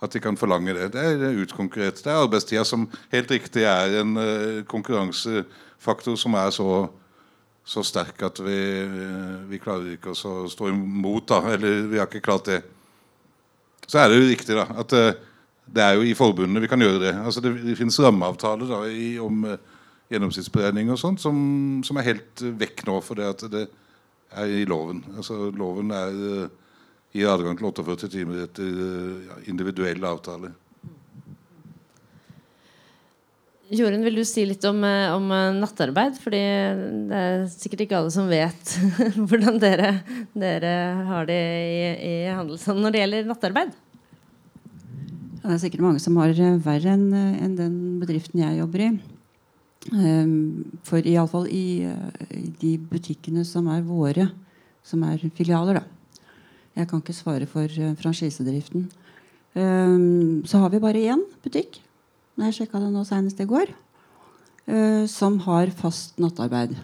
at 0.04 0.16
de 0.16 0.22
kan 0.24 0.38
forlange 0.40 0.76
det. 0.76 0.90
Det 0.96 1.06
er 1.06 1.42
utkonkurrert. 1.44 2.02
Det 2.04 2.12
er 2.12 2.24
arbeidstida 2.24 2.66
som 2.68 2.88
helt 3.14 3.32
riktig 3.32 3.66
er 3.68 4.00
en 4.02 4.16
uh, 4.20 4.62
konkurransefaktor 4.70 6.20
som 6.20 6.36
er 6.40 6.52
så, 6.56 6.70
så 7.68 7.84
sterk 7.86 8.22
at 8.28 8.44
vi, 8.44 8.60
vi 9.50 9.62
klarer 9.62 9.96
ikke 9.96 10.14
å 10.16 10.46
stå 10.52 10.72
imot. 10.72 11.32
da, 11.32 11.42
Eller 11.56 11.88
vi 11.90 12.00
har 12.00 12.12
ikke 12.12 12.24
klart 12.28 12.52
det. 12.52 12.62
Så 13.88 14.04
er 14.04 14.12
det 14.12 14.20
jo 14.20 14.30
riktig 14.30 14.60
da, 14.60 14.68
at 14.84 14.94
det 15.74 15.84
er 15.84 15.98
jo 15.98 16.06
i 16.08 16.16
forbundene 16.18 16.64
vi 16.64 16.70
kan 16.72 16.82
gjøre 16.82 17.02
det. 17.04 17.16
Altså 17.24 17.44
Det, 17.44 17.54
det 17.66 17.78
finnes 17.78 18.00
rammeavtaler 18.02 18.70
da, 18.70 18.80
i, 18.90 19.12
om 19.22 19.44
uh, 19.46 19.58
gjennomsnittsberegning 20.10 20.90
og 20.94 21.02
sånt 21.02 21.22
som, 21.22 21.36
som, 21.86 22.00
er 22.00 22.10
helt 22.14 22.46
uh, 22.46 22.54
vekk 22.64 22.88
nå, 22.88 22.98
for 23.06 23.20
det 23.20 23.28
at 23.30 23.46
det 23.52 23.68
er 24.40 24.56
i 24.62 24.64
loven. 24.70 25.04
Altså 25.18 25.50
Loven 25.56 25.94
er, 25.96 26.16
uh, 26.48 26.80
gir 27.14 27.30
adgang 27.32 27.60
til 27.60 27.70
48 27.70 28.10
timer 28.16 28.48
etter 28.48 28.66
uh, 28.66 29.38
individuell 29.50 30.10
avtale. 30.10 30.54
Jorunn, 33.70 34.02
vil 34.02 34.16
du 34.18 34.24
si 34.26 34.42
litt 34.50 34.64
om, 34.66 34.80
om, 34.82 35.28
nattarbeid? 35.60 36.16
Fordi 36.18 36.40
det 37.12 37.20
er 37.20 37.44
sikkert 37.54 37.84
ikke 37.86 38.00
alle 38.00 38.14
som 38.16 38.26
vet 38.26 38.72
hvordan 39.30 39.60
dere, 39.62 39.92
dere 40.34 40.72
har 41.06 41.30
det 41.30 41.38
i, 41.38 41.84
i 42.02 42.16
Handelsstand 42.34 42.82
når 42.82 42.96
det 42.96 43.04
gjelder 43.04 43.30
nattarbeid? 43.30 43.78
Det 45.40 45.54
er 45.54 45.60
sikkert 45.62 45.84
mange 45.86 46.02
som 46.04 46.18
har 46.20 46.34
eh, 46.36 46.58
verre 46.64 46.94
enn 46.98 47.14
eh, 47.16 47.40
en 47.46 47.56
den 47.56 47.76
bedriften 48.02 48.42
jeg 48.42 48.60
jobber 48.60 48.84
i. 48.84 48.90
Um, 49.90 50.66
for 50.84 51.06
iallfall 51.08 51.46
i, 51.56 51.88
uh, 51.88 52.10
i 52.36 52.50
de 52.60 52.74
butikkene 52.92 53.46
som 53.48 53.70
er 53.72 53.86
våre, 53.88 54.26
som 54.84 55.06
er 55.08 55.24
filialer, 55.38 55.80
da. 55.80 56.26
Jeg 56.76 56.90
kan 56.90 57.00
ikke 57.00 57.16
svare 57.16 57.48
for 57.50 57.72
franchisedriften. 58.02 58.90
Um, 59.56 60.44
så 60.48 60.60
har 60.60 60.74
vi 60.74 60.84
bare 60.84 61.06
én 61.16 61.24
butikk. 61.44 61.80
Jeg 62.40 62.58
sjekka 62.58 62.84
det 62.84 62.92
nå 62.92 63.06
senest 63.08 63.40
i 63.40 63.48
går. 63.48 63.72
Som 65.10 65.40
har 65.48 65.72
fast 65.74 66.20
nattarbeid. 66.22 66.76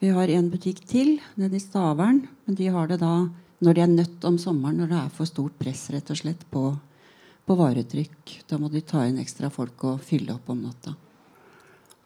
Vi 0.00 0.12
har 0.14 0.30
en 0.30 0.46
butikk 0.52 0.84
til 0.86 1.16
nede 1.34 1.58
i 1.58 1.60
Stavern. 1.60 2.22
Men 2.46 2.56
de 2.56 2.68
har 2.70 2.86
det 2.88 3.00
da 3.02 3.26
når 3.64 3.76
de 3.76 3.82
er 3.82 3.90
nødt 3.90 4.24
om 4.28 4.38
sommeren, 4.38 4.78
når 4.78 4.92
det 4.92 4.98
er 5.00 5.12
for 5.16 5.28
stort 5.28 5.56
press 5.58 5.88
rett 5.92 6.12
og 6.12 6.20
slett 6.20 6.46
på 6.52 6.70
på 7.46 7.56
varetrykk. 7.58 8.36
Da 8.50 8.58
må 8.58 8.70
de 8.72 8.82
ta 8.84 9.04
inn 9.06 9.20
ekstra 9.22 9.50
folk 9.54 9.84
og 9.86 10.02
fylle 10.04 10.34
opp 10.34 10.50
om 10.52 10.64
natta. 10.66 10.96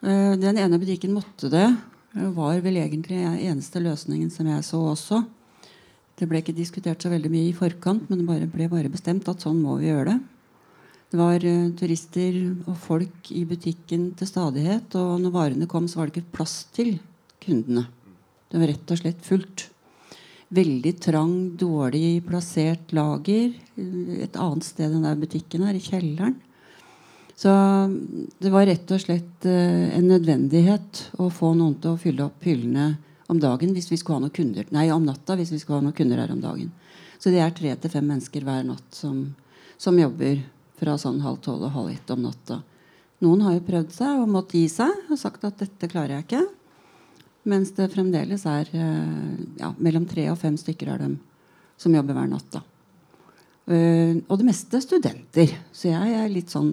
Eh, 0.04 0.36
den 0.40 0.60
ene 0.60 0.80
butikken 0.80 1.14
måtte 1.16 1.50
det. 1.52 1.68
Var 2.10 2.60
vel 2.64 2.80
egentlig 2.80 3.20
eneste 3.22 3.80
løsningen 3.82 4.32
som 4.34 4.48
jeg 4.50 4.66
så 4.66 4.80
også. 4.92 5.22
Det 6.18 6.26
ble 6.28 6.42
ikke 6.42 6.56
diskutert 6.56 7.00
så 7.00 7.08
veldig 7.12 7.30
mye 7.32 7.48
i 7.48 7.56
forkant, 7.56 8.08
men 8.10 8.20
det 8.20 8.28
bare 8.28 8.48
ble 8.50 8.66
bare 8.68 8.92
bestemt 8.92 9.28
at 9.30 9.40
sånn 9.40 9.62
må 9.62 9.78
vi 9.80 9.88
gjøre 9.88 10.10
det. 10.10 10.18
Det 11.10 11.18
var 11.18 11.42
uh, 11.42 11.70
turister 11.78 12.36
og 12.68 12.76
folk 12.78 13.30
i 13.34 13.46
butikken 13.48 14.10
til 14.18 14.28
stadighet, 14.28 14.92
og 15.00 15.16
når 15.22 15.32
varene 15.34 15.68
kom, 15.70 15.88
så 15.88 16.00
var 16.00 16.10
det 16.10 16.20
ikke 16.20 16.36
plass 16.36 16.60
til 16.76 16.98
kundene. 17.42 17.86
Det 18.50 18.60
var 18.60 18.70
rett 18.70 18.92
og 18.92 19.00
slett 19.00 19.24
fullt 19.24 19.64
veldig 20.50 20.92
trang, 21.02 21.34
dårlig 21.56 22.20
plassert 22.26 22.92
lager 22.96 23.52
et 24.20 24.36
annet 24.36 24.66
sted 24.66 24.90
enn 24.90 25.06
der 25.06 25.18
butikken 25.18 25.66
er, 25.66 25.78
i 25.78 25.82
kjelleren. 25.82 26.36
Så 27.40 27.52
det 28.42 28.50
var 28.52 28.66
rett 28.68 28.90
og 28.92 29.00
slett 29.00 29.46
uh, 29.48 29.86
en 29.96 30.10
nødvendighet 30.10 31.06
å 31.22 31.30
få 31.32 31.54
noen 31.56 31.78
til 31.80 31.94
å 31.94 32.00
fylle 32.00 32.26
opp 32.26 32.44
hyllene 32.44 32.92
om 33.30 33.38
dagen 33.40 33.72
hvis 33.72 33.88
vi 33.88 33.96
skulle 33.96 34.18
ha 34.18 34.24
noen 34.26 34.34
kunder 34.34 34.66
Nei, 34.74 34.90
om 34.92 35.06
natta 35.06 35.38
hvis 35.38 35.52
vi 35.54 35.60
skulle 35.62 35.78
ha 35.78 35.86
noen 35.86 35.96
kunder 35.96 36.20
her 36.20 36.34
om 36.34 36.42
dagen. 36.42 36.68
Så 37.20 37.32
det 37.32 37.40
er 37.40 37.54
tre 37.56 37.72
til 37.80 37.92
fem 37.92 38.04
mennesker 38.10 38.44
hver 38.44 38.66
natt 38.66 38.96
som, 38.96 39.22
som 39.80 39.96
jobber 39.96 40.42
fra 40.80 40.98
sånn 41.00 41.22
halv 41.24 41.40
tolv 41.44 41.68
og 41.68 41.74
halv 41.76 41.94
ett 41.94 42.12
om 42.12 42.26
natta. 42.26 42.60
Noen 43.24 43.44
har 43.44 43.56
jo 43.56 43.66
prøvd 43.66 43.92
seg 43.94 44.20
og 44.20 44.32
måttet 44.32 44.58
gi 44.58 44.68
seg 44.72 45.12
og 45.12 45.20
sagt 45.20 45.44
at 45.44 45.60
dette 45.60 45.88
klarer 45.92 46.18
jeg 46.18 46.26
ikke. 46.26 46.44
Mens 47.48 47.72
det 47.76 47.88
fremdeles 47.94 48.44
er 48.48 48.68
eh, 48.76 49.36
ja, 49.60 49.72
mellom 49.80 50.04
tre 50.08 50.26
og 50.32 50.38
fem 50.40 50.58
stykker 50.60 50.92
av 50.92 51.00
dem 51.00 51.16
som 51.80 51.94
jobber 51.96 52.16
hver 52.16 52.28
natt. 52.28 52.50
da. 52.52 52.64
Uh, 53.70 54.18
og 54.26 54.40
det 54.40 54.48
meste 54.48 54.76
er 54.76 54.82
studenter. 54.82 55.52
Så 55.72 55.92
jeg 55.92 56.14
er 56.18 56.32
litt 56.32 56.50
sånn 56.52 56.72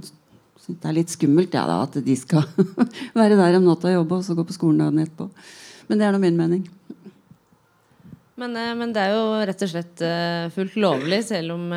synes 0.58 0.80
det 0.82 0.90
er 0.90 0.96
litt 0.98 1.12
skummelt 1.14 1.54
ja, 1.54 1.64
da, 1.70 1.78
at 1.86 2.00
de 2.04 2.16
skal 2.18 2.44
være 3.20 3.38
der 3.38 3.60
om 3.60 3.68
natta 3.68 3.92
og 3.92 4.00
jobbe, 4.00 4.18
og 4.18 4.26
så 4.26 4.36
gå 4.36 4.44
på 4.48 4.56
skolen 4.56 4.82
dagen 4.82 5.04
etterpå. 5.04 5.30
Men 5.88 6.02
det 6.02 6.08
er 6.08 6.16
nå 6.16 6.20
min 6.24 6.40
mening. 6.40 6.66
Men, 8.38 8.58
eh, 8.60 8.74
men, 8.76 8.92
det 8.96 9.06
er 9.06 9.16
jo 9.16 9.30
rett 9.48 9.64
og 9.64 9.72
slett 9.72 10.04
fullt 10.58 10.76
lovlig, 10.82 11.22
selv 11.30 11.56
om, 11.56 11.70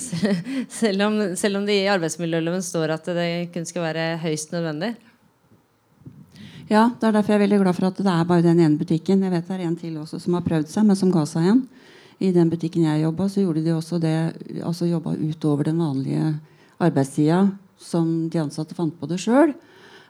selv, 0.80 1.06
om, 1.06 1.20
selv 1.38 1.60
om, 1.60 1.68
det 1.68 1.78
i 1.84 1.92
arbeidsmiljøloven 1.92 2.64
står 2.64 2.96
at 2.96 3.12
det 3.20 3.28
kun 3.54 3.68
skal 3.68 3.86
være 3.86 4.08
høyst 4.24 4.56
nødvendig. 4.56 4.96
Ja, 6.66 6.88
det 6.98 7.06
er 7.06 7.14
derfor 7.14 7.32
jeg 7.32 7.38
er 7.38 7.44
veldig 7.44 7.60
glad 7.62 7.76
for 7.76 7.86
at 7.86 7.98
det 8.02 8.10
er 8.10 8.26
bare 8.26 8.42
den 8.42 8.58
ene 8.58 8.78
butikken. 8.80 9.22
Jeg 9.22 9.30
vet 9.30 9.46
det 9.46 9.54
er 9.54 9.66
en 9.68 9.76
til 9.78 9.98
også 10.00 10.18
som 10.22 10.34
har 10.34 10.42
prøvd 10.46 10.72
seg, 10.72 10.86
men 10.88 10.98
som 10.98 11.12
ga 11.14 11.22
seg 11.28 11.46
igjen. 11.46 11.60
I 12.18 12.32
den 12.34 12.50
butikken 12.50 12.88
jeg 12.88 13.04
jobba, 13.04 13.28
så 13.30 13.44
gjorde 13.44 13.62
de 13.62 13.74
også 13.76 14.00
det, 14.02 14.16
altså 14.64 14.88
jobba 14.88 15.12
utover 15.14 15.68
den 15.68 15.78
vanlige 15.78 16.32
arbeidstida 16.82 17.44
som 17.78 18.26
de 18.32 18.40
ansatte 18.40 18.74
fant 18.74 18.96
på 18.98 19.06
det 19.10 19.20
sjøl. 19.22 19.52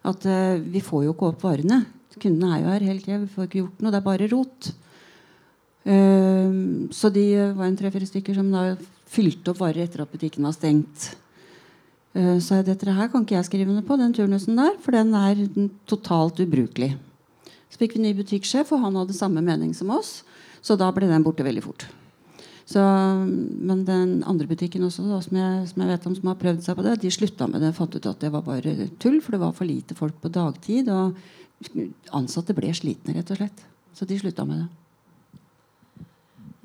At 0.06 0.24
uh, 0.24 0.56
vi 0.62 0.80
får 0.80 1.04
jo 1.04 1.12
ikke 1.12 1.28
opp 1.32 1.44
varene. 1.44 1.82
Kundene 2.16 2.54
er 2.54 2.62
jo 2.62 2.72
her 2.72 2.88
hele 2.88 3.02
tida. 3.02 3.20
Vi 3.26 3.32
får 3.34 3.48
ikke 3.48 3.60
gjort 3.60 3.82
noe. 3.82 3.92
Det 3.92 4.00
er 4.00 4.06
bare 4.06 4.28
rot. 4.32 4.72
Ehm, 5.86 6.88
så 6.90 7.10
de 7.14 7.26
var 7.54 7.68
en 7.68 7.76
tre-fire 7.78 8.08
stykker 8.08 8.34
som 8.34 8.48
da 8.50 8.72
fylte 9.12 9.52
opp 9.52 9.60
varer 9.60 9.84
etter 9.84 10.02
at 10.02 10.10
butikken 10.10 10.46
var 10.46 10.56
stengt. 10.56 11.12
Uh, 12.16 12.38
så 12.40 12.62
dette 12.64 12.96
her 12.96 13.10
kan 13.12 13.26
ikke 13.26 13.36
jeg 13.36 13.48
skrive 13.50 13.72
under 13.72 13.84
på, 13.84 13.98
den 14.00 14.14
turnusen 14.16 14.56
der, 14.56 14.72
for 14.80 14.96
den 14.96 15.12
er 15.18 15.42
totalt 15.90 16.40
ubrukelig. 16.40 16.94
Så 17.68 17.82
fikk 17.82 17.98
vi 17.98 18.06
ny 18.06 18.14
butikksjef, 18.16 18.72
og 18.72 18.82
han 18.86 18.96
hadde 18.96 19.16
samme 19.16 19.42
mening 19.44 19.74
som 19.76 19.92
oss. 19.92 20.22
Så 20.64 20.78
da 20.80 20.88
ble 20.94 21.10
den 21.10 21.24
borte 21.26 21.44
veldig 21.44 21.64
fort. 21.64 21.86
Så, 22.66 22.82
men 22.82 23.84
den 23.86 24.24
andre 24.26 24.48
butikken 24.50 24.82
også, 24.88 25.04
da, 25.06 25.20
som, 25.22 25.36
jeg, 25.38 25.66
som, 25.70 25.82
jeg, 25.82 25.90
vet 25.92 26.06
om 26.08 26.16
som 26.16 26.30
har 26.32 26.38
prøvd 26.40 26.64
seg 26.64 26.78
på 26.78 26.86
det, 26.86 26.96
de 27.02 27.12
slutta 27.14 27.46
med 27.50 27.62
det. 27.62 27.74
Fant 27.76 27.94
ut 27.94 28.08
at 28.10 28.24
det 28.24 28.32
var 28.34 28.42
bare 28.46 28.88
tull, 29.02 29.20
for 29.22 29.36
det 29.36 29.42
var 29.44 29.52
for 29.54 29.68
lite 29.68 29.94
folk 29.98 30.18
på 30.22 30.32
dagtid. 30.34 30.90
Og 30.90 31.14
ansatte 32.16 32.56
ble 32.56 32.72
slitne, 32.74 33.14
rett 33.14 33.30
og 33.30 33.38
slett. 33.38 33.62
Så 33.94 34.08
de 34.08 34.18
slutta 34.18 34.48
med 34.48 34.64
det. 34.64 34.85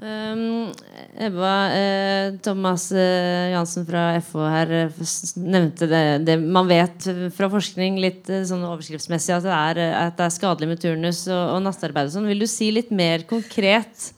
Um, 0.01 0.71
Ebba, 1.13 1.69
eh, 1.77 2.33
Thomas 2.41 2.91
eh, 2.91 3.51
Jansen 3.51 3.83
fra 3.85 4.15
FH 4.17 4.47
her 4.49 4.71
eh, 4.73 4.95
nevnte 5.37 5.85
det, 5.85 5.99
det, 6.25 6.39
man 6.41 6.65
vet 6.65 7.05
fra 7.35 7.45
forskning 7.53 7.99
litt 8.01 8.31
eh, 8.33 8.41
sånn 8.49 8.63
overskriftsmessig 8.65 9.35
at 9.35 9.45
det, 9.45 9.53
er, 9.53 9.81
eh, 9.83 9.93
at 10.07 10.17
det 10.17 10.25
er 10.25 10.33
skadelig 10.33 10.71
med 10.71 10.81
turnus 10.81 11.21
og, 11.27 11.43
og 11.53 11.61
nattarbeid. 11.67 12.09
Og 12.09 12.15
sånn. 12.15 12.25
Vil 12.31 12.41
du 12.41 12.47
si 12.49 12.71
litt 12.73 12.89
mer 12.89 13.27
konkret? 13.29 14.09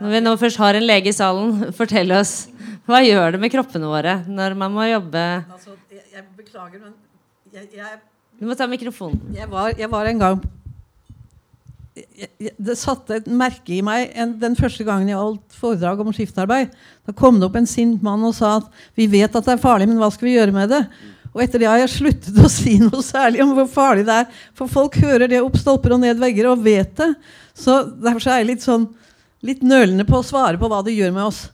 Når 0.00 0.16
vi 0.16 0.24
nå 0.26 0.34
først 0.42 0.58
har 0.58 0.74
en 0.74 0.88
lege 0.90 1.12
i 1.12 1.14
salen, 1.14 1.60
fortell 1.78 2.10
oss. 2.18 2.48
Hva 2.90 3.04
gjør 3.06 3.36
det 3.36 3.44
med 3.44 3.54
kroppene 3.54 3.94
våre 3.94 4.24
når 4.26 4.58
man 4.58 4.74
må 4.74 4.90
jobbe 4.90 5.22
altså, 5.44 5.76
jeg, 5.92 6.02
jeg, 6.16 6.26
beklager, 6.34 6.82
men 6.82 6.96
jeg, 7.54 7.70
jeg, 7.78 8.00
Du 8.40 8.48
må 8.50 8.58
ta 8.58 8.66
mikrofonen. 8.66 9.22
Jeg 9.38 9.46
var, 9.54 9.78
var 9.94 10.10
en 10.10 10.26
gang 10.26 10.42
det 12.38 12.76
satte 12.78 13.20
et 13.20 13.28
merke 13.28 13.74
i 13.76 13.80
meg 13.84 14.10
en, 14.18 14.34
den 14.40 14.56
første 14.58 14.84
gangen 14.86 15.10
jeg 15.10 15.18
holdt 15.18 15.56
foredrag 15.60 16.02
om 16.02 16.12
skiftarbeid. 16.14 16.74
Da 17.06 17.14
kom 17.16 17.40
det 17.40 17.48
opp 17.48 17.58
en 17.60 17.68
sint 17.68 18.02
mann 18.04 18.24
og 18.26 18.36
sa 18.36 18.58
at 18.58 18.68
vi 18.98 19.08
vet 19.10 19.34
at 19.34 19.46
det 19.46 19.56
er 19.56 19.62
farlig, 19.62 19.88
men 19.90 20.00
hva 20.00 20.10
skal 20.14 20.30
vi 20.30 20.36
gjøre 20.36 20.56
med 20.56 20.72
det? 20.72 20.84
Og 21.30 21.44
etter 21.44 21.62
det 21.62 21.68
har 21.70 21.78
jeg 21.78 21.92
sluttet 21.92 22.40
å 22.42 22.50
si 22.50 22.76
noe 22.82 23.04
særlig 23.06 23.42
om 23.44 23.54
hvor 23.54 23.68
farlig 23.70 24.06
det 24.08 24.16
er. 24.22 24.42
For 24.58 24.70
folk 24.70 24.98
hører 25.02 25.30
det 25.30 25.42
opp 25.44 25.58
stolper 25.60 25.94
og 25.94 26.02
ned 26.02 26.18
vegger 26.22 26.50
og 26.50 26.64
vet 26.64 26.96
det. 26.98 27.12
Så 27.54 27.84
derfor 27.92 28.26
er 28.26 28.42
jeg 28.42 28.50
litt 28.54 28.66
sånn 28.66 28.88
litt 29.46 29.62
nølende 29.64 30.04
på 30.08 30.18
å 30.18 30.26
svare 30.26 30.60
på 30.60 30.68
hva 30.68 30.82
det 30.84 30.96
gjør 30.96 31.14
med 31.16 31.28
oss. 31.30 31.44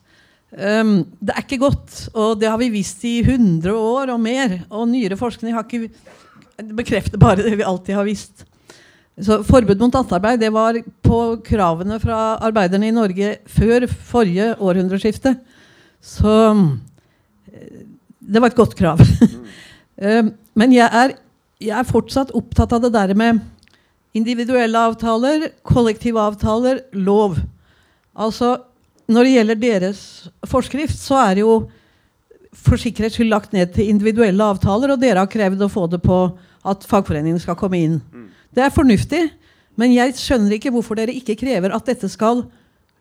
Um, 0.56 0.98
det 1.20 1.34
er 1.34 1.44
ikke 1.44 1.60
godt, 1.60 2.06
og 2.16 2.38
det 2.40 2.48
har 2.48 2.58
vi 2.58 2.72
visst 2.72 3.04
i 3.06 3.18
100 3.20 3.68
år 3.76 4.14
og 4.14 4.22
mer. 4.22 4.60
Og 4.70 4.88
nyere 4.90 5.18
forskning 5.20 5.54
har 5.54 5.66
ikke 5.66 5.90
bekrefter 6.76 7.20
bare 7.20 7.44
det 7.44 7.56
vi 7.58 7.66
alltid 7.66 7.98
har 7.98 8.08
visst. 8.08 8.46
Så 9.16 9.38
Forbud 9.48 9.80
mot 9.80 9.94
nattarbeid 9.96 10.42
det 10.42 10.50
var 10.52 10.76
på 11.04 11.18
kravene 11.44 11.96
fra 12.02 12.36
arbeiderne 12.44 12.90
i 12.90 12.94
Norge 12.94 13.36
før 13.48 13.86
forrige 13.88 14.50
århundreskifte. 14.60 15.32
Så 16.04 16.32
eh, 16.52 17.84
det 18.20 18.42
var 18.42 18.52
et 18.52 18.58
godt 18.58 18.76
krav. 18.76 19.00
Mm. 19.00 20.32
men 20.60 20.74
jeg 20.76 20.88
er, 20.92 21.14
jeg 21.62 21.72
er, 21.78 21.88
fortsatt 21.88 22.34
opptatt 22.36 22.74
av 22.76 22.84
det 22.84 22.92
der 22.92 23.14
med 23.16 23.40
individuelle 24.16 24.82
avtaler, 24.90 25.48
kollektive 25.64 26.20
avtaler, 26.20 26.82
lov. 26.92 27.38
Altså, 28.16 28.58
Når 29.08 29.22
det 29.22 29.32
gjelder 29.32 29.58
deres 29.62 30.00
forskrift, 30.50 30.98
så 30.98 31.20
er 31.22 31.34
det 31.38 31.44
jo 31.44 31.56
for 32.56 32.80
sikkerhets 32.80 33.14
skyld 33.14 33.30
lagt 33.30 33.52
ned 33.54 33.70
til 33.76 33.88
individuelle 33.92 34.42
avtaler, 34.42 34.92
og 34.92 35.00
dere 35.00 35.22
har 35.22 35.30
krevd 35.30 35.62
å 35.62 35.70
få 35.70 35.84
det 35.92 36.00
på 36.02 36.16
at 36.66 36.86
fagforeningen 36.88 37.38
skal 37.38 37.58
komme 37.60 37.78
inn. 37.78 38.00
Det 38.56 38.64
er 38.64 38.72
fornuftig, 38.72 39.26
men 39.76 39.92
jeg 39.92 40.14
skjønner 40.16 40.56
ikke 40.56 40.72
hvorfor 40.72 40.96
dere 40.96 41.12
ikke 41.12 41.36
krever 41.36 41.74
at 41.76 41.88
dette 41.88 42.08
skal 42.08 42.46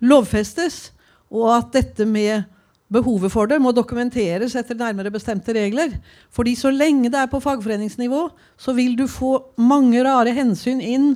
lovfestes, 0.04 0.92
og 1.32 1.48
at 1.56 1.72
dette 1.78 2.06
med 2.08 2.44
behovet 2.92 3.32
for 3.34 3.50
det 3.50 3.58
må 3.64 3.72
dokumenteres 3.74 4.54
etter 4.60 4.78
nærmere 4.78 5.14
bestemte 5.14 5.56
regler. 5.56 5.96
Fordi 6.36 6.54
så 6.60 6.70
lenge 6.74 7.10
det 7.10 7.22
er 7.22 7.32
på 7.32 7.42
fagforeningsnivå, 7.42 8.28
så 8.60 8.76
vil 8.78 8.94
du 9.00 9.08
få 9.10 9.40
mange 9.58 10.04
rare 10.06 10.36
hensyn 10.36 10.84
inn 10.84 11.16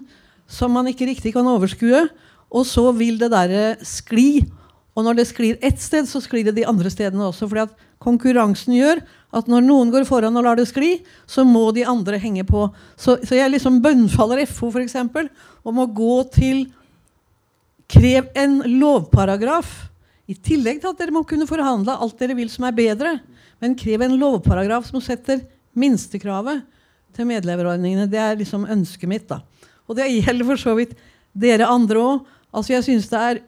som 0.49 0.73
man 0.73 0.89
ikke 0.89 1.12
riktig 1.12 1.36
kan 1.36 1.47
overskue, 1.47 2.08
og 2.49 2.65
så 2.65 2.89
vil 2.97 3.19
det 3.21 3.30
derre 3.36 3.75
skli. 3.86 4.47
Og 4.97 5.06
når 5.06 5.19
det 5.19 5.30
sklir 5.30 5.60
ett 5.62 5.84
sted, 5.84 6.08
så 6.10 6.23
sklir 6.23 6.47
det 6.47 6.56
de 6.58 6.65
andre 6.67 6.89
stedene 6.89 7.28
også. 7.28 7.47
fordi 7.47 7.67
at 7.67 7.75
konkurransen 8.02 8.73
gjør 8.73 9.04
at 9.30 9.50
når 9.52 9.62
noen 9.62 9.92
går 9.94 10.08
foran 10.10 10.38
og 10.39 10.46
lar 10.46 10.58
det 10.58 10.65
skli, 10.70 10.98
så 11.30 11.46
må 11.46 11.68
de 11.76 11.86
andre 11.86 12.18
henge 12.22 12.46
på. 12.48 12.65
Så, 12.98 13.20
så 13.22 13.38
jeg 13.38 13.54
liksom 13.54 13.78
bønnfaller 13.84 14.42
FO 14.50 14.72
for 14.74 14.82
eksempel, 14.82 15.30
om 15.62 15.82
å 15.84 15.89
gå 15.94 16.15
til 16.34 16.68
Krev 17.89 18.28
en 18.38 18.60
lovparagraf. 18.80 19.70
I 20.30 20.36
tillegg 20.38 20.78
til 20.82 20.92
at 20.92 21.00
dere 21.00 21.13
må 21.13 21.24
kunne 21.26 21.48
forhandle 21.50 21.96
alt 21.98 22.20
dere 22.22 22.36
vil 22.38 22.52
som 22.54 22.68
er 22.68 22.76
bedre. 22.78 23.15
Men 23.58 23.78
krev 23.78 24.04
en 24.06 24.18
lovparagraf 24.22 24.86
som 24.86 25.02
setter 25.02 25.42
minstekravet 25.74 26.62
til 27.18 27.28
medleverordningene. 27.32 28.06
Det 28.06 28.20
er 28.22 28.38
liksom 28.38 28.68
ønsket 28.70 29.10
mitt. 29.10 29.26
da. 29.26 29.42
Og 29.89 29.98
det 29.98 30.06
gjelder 30.12 30.46
for 30.52 30.62
så 30.62 30.76
vidt 30.78 30.94
dere 31.34 31.70
andre 31.70 32.04
òg. 32.04 32.28
Altså, 32.54 32.76
jeg 32.76 32.86
syns 32.86 33.10
det 33.10 33.24
er 33.26 33.42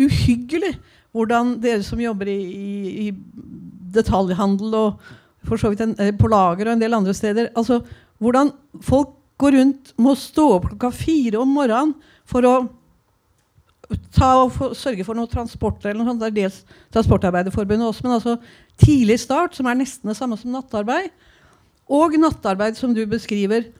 uhyggelig 0.00 0.72
hvordan 1.12 1.56
dere 1.60 1.84
som 1.84 2.00
jobber 2.00 2.28
i, 2.32 2.40
i, 2.40 3.06
i 3.08 3.12
detaljhandel 3.94 4.76
og 4.78 5.08
for 5.48 5.60
så 5.60 5.70
vidt 5.72 5.84
en, 5.84 5.94
eh, 6.00 6.14
på 6.14 6.30
lager 6.30 6.68
og 6.68 6.74
en 6.74 6.82
del 6.82 6.94
andre 6.94 7.14
steder. 7.14 7.52
Altså, 7.56 7.80
hvordan 8.18 8.52
folk 8.82 9.14
går 9.38 9.54
rundt 9.54 9.92
må 10.02 10.14
stå 10.18 10.48
opp 10.56 10.68
klokka 10.72 10.90
fire 10.92 11.38
om 11.38 11.48
morgenen 11.54 11.94
for 12.26 12.42
å 12.42 12.56
ta 14.12 14.48
for, 14.52 14.74
sørge 14.76 15.06
for 15.06 15.16
noe 15.16 15.30
transport 15.30 15.84
eller 15.84 16.02
noe 16.02 16.10
sånt. 16.10 16.20
Det 16.20 16.28
er 16.28 16.36
dels 16.42 16.58
Transportarbeiderforbundet 16.92 17.88
også, 17.88 18.04
men 18.04 18.16
altså 18.18 18.36
tidlig 18.80 19.18
start, 19.22 19.56
som 19.56 19.68
er 19.70 19.78
nesten 19.78 20.10
det 20.10 20.18
samme 20.18 20.36
som 20.40 20.52
nattarbeid. 20.52 21.10
Og 21.88 22.18
nattarbeid, 22.20 22.76
som 22.76 22.92
du 22.92 23.04
beskriver, 23.08 23.70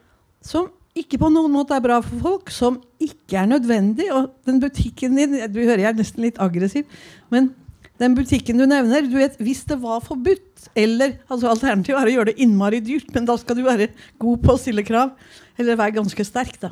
som 0.40 0.70
ikke 0.98 1.18
på 1.20 1.30
noen 1.30 1.52
måte 1.52 1.76
er 1.76 1.84
bra 1.84 1.98
for 2.02 2.22
folk, 2.22 2.52
som 2.54 2.78
ikke 3.02 3.42
er 3.42 3.50
nødvendig. 3.50 4.08
Og 4.14 4.30
den 4.48 4.62
butikken 4.62 5.18
din 5.18 5.36
Du 5.52 5.60
hører 5.60 5.84
jeg 5.84 5.90
er 5.92 5.98
nesten 5.98 6.24
litt 6.24 6.40
aggressiv, 6.40 6.86
men 7.30 7.52
den 7.98 8.14
butikken 8.14 8.60
du 8.60 8.66
nevner, 8.68 9.06
du 9.06 9.16
vet, 9.18 9.38
hvis 9.42 9.64
det 9.66 9.78
var 9.82 10.02
forbudt 10.04 10.68
eller 10.78 11.16
altså 11.26 11.50
Alternativet 11.50 11.98
er 11.98 12.10
å 12.10 12.12
gjøre 12.12 12.30
det 12.32 12.42
innmari 12.44 12.80
dyrt, 12.84 13.08
men 13.14 13.26
da 13.26 13.34
skal 13.40 13.58
du 13.58 13.64
være 13.66 13.90
god 14.20 14.42
på 14.44 14.54
å 14.54 14.60
stille 14.60 14.84
krav. 14.86 15.14
Eller 15.58 15.78
være 15.78 15.96
ganske 15.96 16.26
sterk, 16.26 16.58
da. 16.62 16.70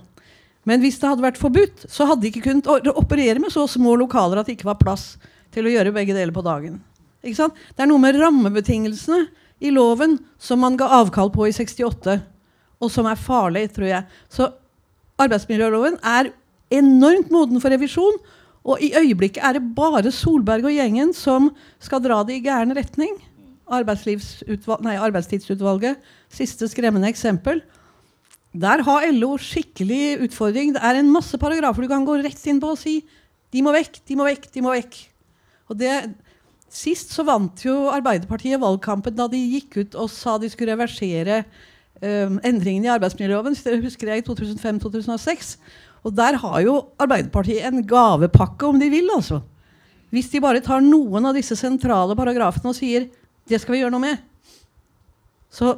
Men 0.66 0.82
hvis 0.82 0.98
det 0.98 1.08
hadde 1.08 1.24
vært 1.24 1.40
forbudt, 1.40 1.86
så 1.90 2.08
hadde 2.08 2.24
de 2.24 2.30
ikke 2.32 2.44
kunnet 2.48 2.90
operere 2.90 3.40
med 3.42 3.54
så 3.54 3.64
små 3.70 3.94
lokaler 3.98 4.40
at 4.40 4.48
det 4.48 4.56
ikke 4.56 4.70
var 4.70 4.80
plass 4.80 5.14
til 5.54 5.66
å 5.66 5.72
gjøre 5.72 5.94
begge 5.94 6.14
deler 6.14 6.34
på 6.34 6.44
dagen. 6.46 6.80
Ikke 7.22 7.38
sant? 7.38 7.58
Det 7.74 7.84
er 7.84 7.90
noe 7.90 8.02
med 8.02 8.18
rammebetingelsene 8.18 9.26
i 9.62 9.72
loven 9.74 10.18
som 10.42 10.60
man 10.62 10.78
ga 10.78 10.90
avkall 10.98 11.30
på 11.34 11.46
i 11.48 11.54
68, 11.54 12.18
og 12.82 12.92
som 12.92 13.06
er 13.08 13.18
farlig, 13.18 13.68
tror 13.74 13.88
jeg. 13.88 14.02
Så 14.30 14.50
arbeidsmiljøloven 15.22 16.00
er 16.04 16.32
enormt 16.74 17.30
moden 17.32 17.62
for 17.62 17.72
revisjon. 17.72 18.18
Og 18.66 18.82
i 18.82 18.90
øyeblikket 18.98 19.44
er 19.46 19.56
det 19.56 19.74
bare 19.76 20.10
Solberg 20.10 20.66
og 20.66 20.74
gjengen 20.74 21.12
som 21.14 21.52
skal 21.82 22.02
dra 22.02 22.22
det 22.26 22.40
i 22.40 22.44
gæren 22.44 22.74
retning. 22.76 23.14
Nei, 23.66 24.96
arbeidstidsutvalget. 24.98 26.02
Siste 26.30 26.68
skremmende 26.70 27.10
eksempel. 27.10 27.62
Der 28.56 28.82
har 28.86 29.06
LO 29.12 29.36
skikkelig 29.38 30.18
utfordring. 30.26 30.74
Det 30.74 30.82
er 30.82 30.98
en 30.98 31.12
masse 31.12 31.38
paragrafer 31.38 31.84
du 31.84 31.90
kan 31.90 32.06
gå 32.06 32.18
rett 32.24 32.46
inn 32.50 32.62
på 32.62 32.74
og 32.74 32.80
si 32.80 33.00
de 33.54 33.62
må 33.62 33.72
vekk, 33.74 34.00
de 34.08 34.16
må 34.18 34.26
vekk, 34.26 34.48
de 34.52 34.62
må 34.64 34.74
vekk. 34.74 34.98
Og 35.70 35.78
det, 35.78 35.92
Sist 36.72 37.12
så 37.14 37.22
vant 37.26 37.62
jo 37.62 37.86
Arbeiderpartiet 37.94 38.60
valgkampen 38.60 39.14
da 39.16 39.28
de 39.30 39.38
gikk 39.38 39.78
ut 39.78 39.96
og 40.02 40.10
sa 40.12 40.34
de 40.42 40.50
skulle 40.50 40.74
reversere 40.74 41.44
um, 42.02 42.40
endringene 42.44 42.88
i 42.88 42.92
arbeidsmiljøloven. 42.96 43.56
husker 43.84 44.10
jeg 44.10 44.24
i 44.24 44.26
2005-2006. 44.26 45.56
Og 46.06 46.14
der 46.14 46.38
har 46.38 46.60
jo 46.62 46.76
Arbeiderpartiet 47.02 47.66
en 47.66 47.82
gavepakke, 47.86 48.68
om 48.68 48.78
de 48.78 48.90
vil. 48.90 49.10
altså. 49.14 49.40
Hvis 50.14 50.30
de 50.30 50.40
bare 50.40 50.62
tar 50.62 50.84
noen 50.84 51.26
av 51.26 51.34
disse 51.34 51.56
sentrale 51.58 52.14
paragrafene 52.16 52.70
og 52.70 52.78
sier 52.78 53.08
det 53.46 53.60
skal 53.62 53.76
vi 53.76 53.80
gjøre 53.82 53.94
noe 53.94 54.02
med, 54.02 54.22
så 55.50 55.76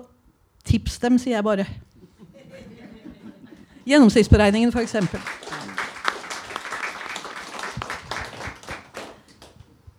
tips 0.69 0.99
dem, 1.03 1.19
sier 1.21 1.39
jeg 1.39 1.45
bare. 1.45 1.67
Gjennomsnittsberegningen, 3.89 4.73
f.eks. 4.73 4.97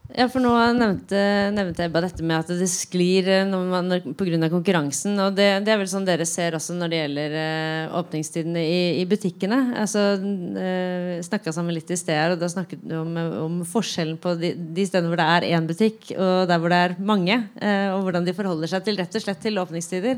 Ja, 0.09 0.25
for 0.25 0.41
nå 0.41 0.49
nevnte, 0.73 1.19
nevnte 1.53 1.83
Ebba 1.85 2.01
dette 2.01 2.23
med 2.25 2.39
at 2.41 2.47
det 2.57 2.65
sklir 2.71 3.27
pga. 3.45 4.47
konkurransen. 4.49 5.13
Og 5.21 5.35
det, 5.37 5.45
det, 5.61 5.69
er 5.69 5.77
vel 5.77 5.89
sånn 5.91 6.07
dere 6.07 6.25
ser 6.25 6.55
også 6.57 6.73
når 6.73 6.89
det 6.89 7.01
gjelder 7.01 7.35
uh, 7.37 7.97
åpningstidene 7.99 8.63
i, 8.65 8.79
i, 8.97 9.03
butikkene. 9.05 9.59
Altså, 9.77 10.17
uh, 10.17 11.19
Snakka 11.27 11.53
sammen 11.53 11.75
litt 11.77 11.93
i 11.93 11.97
sted 11.99 12.17
her, 12.17 12.33
og 12.33 12.41
da 12.41 12.49
snakket 12.49 12.81
du 12.89 12.95
om, 12.97 13.19
om, 13.43 13.59
forskjellen 13.69 14.17
på 14.21 14.33
de, 14.39 14.55
de, 14.57 14.85
stedene 14.89 15.11
hvor 15.11 15.21
det 15.21 15.27
er 15.35 15.45
én 15.59 15.67
butikk, 15.69 16.07
og 16.15 16.49
der 16.49 16.63
hvor 16.63 16.73
det 16.73 16.79
er 16.87 16.95
mange. 17.11 17.37
Uh, 17.61 17.89
og 17.93 18.07
hvordan 18.07 18.25
de 18.25 18.33
forholder 18.39 18.71
seg 18.71 18.87
til 18.87 18.97
rett 18.97 19.19
og 19.19 19.25
slett 19.27 19.43
til 19.45 19.61
åpningstider. 19.61 20.17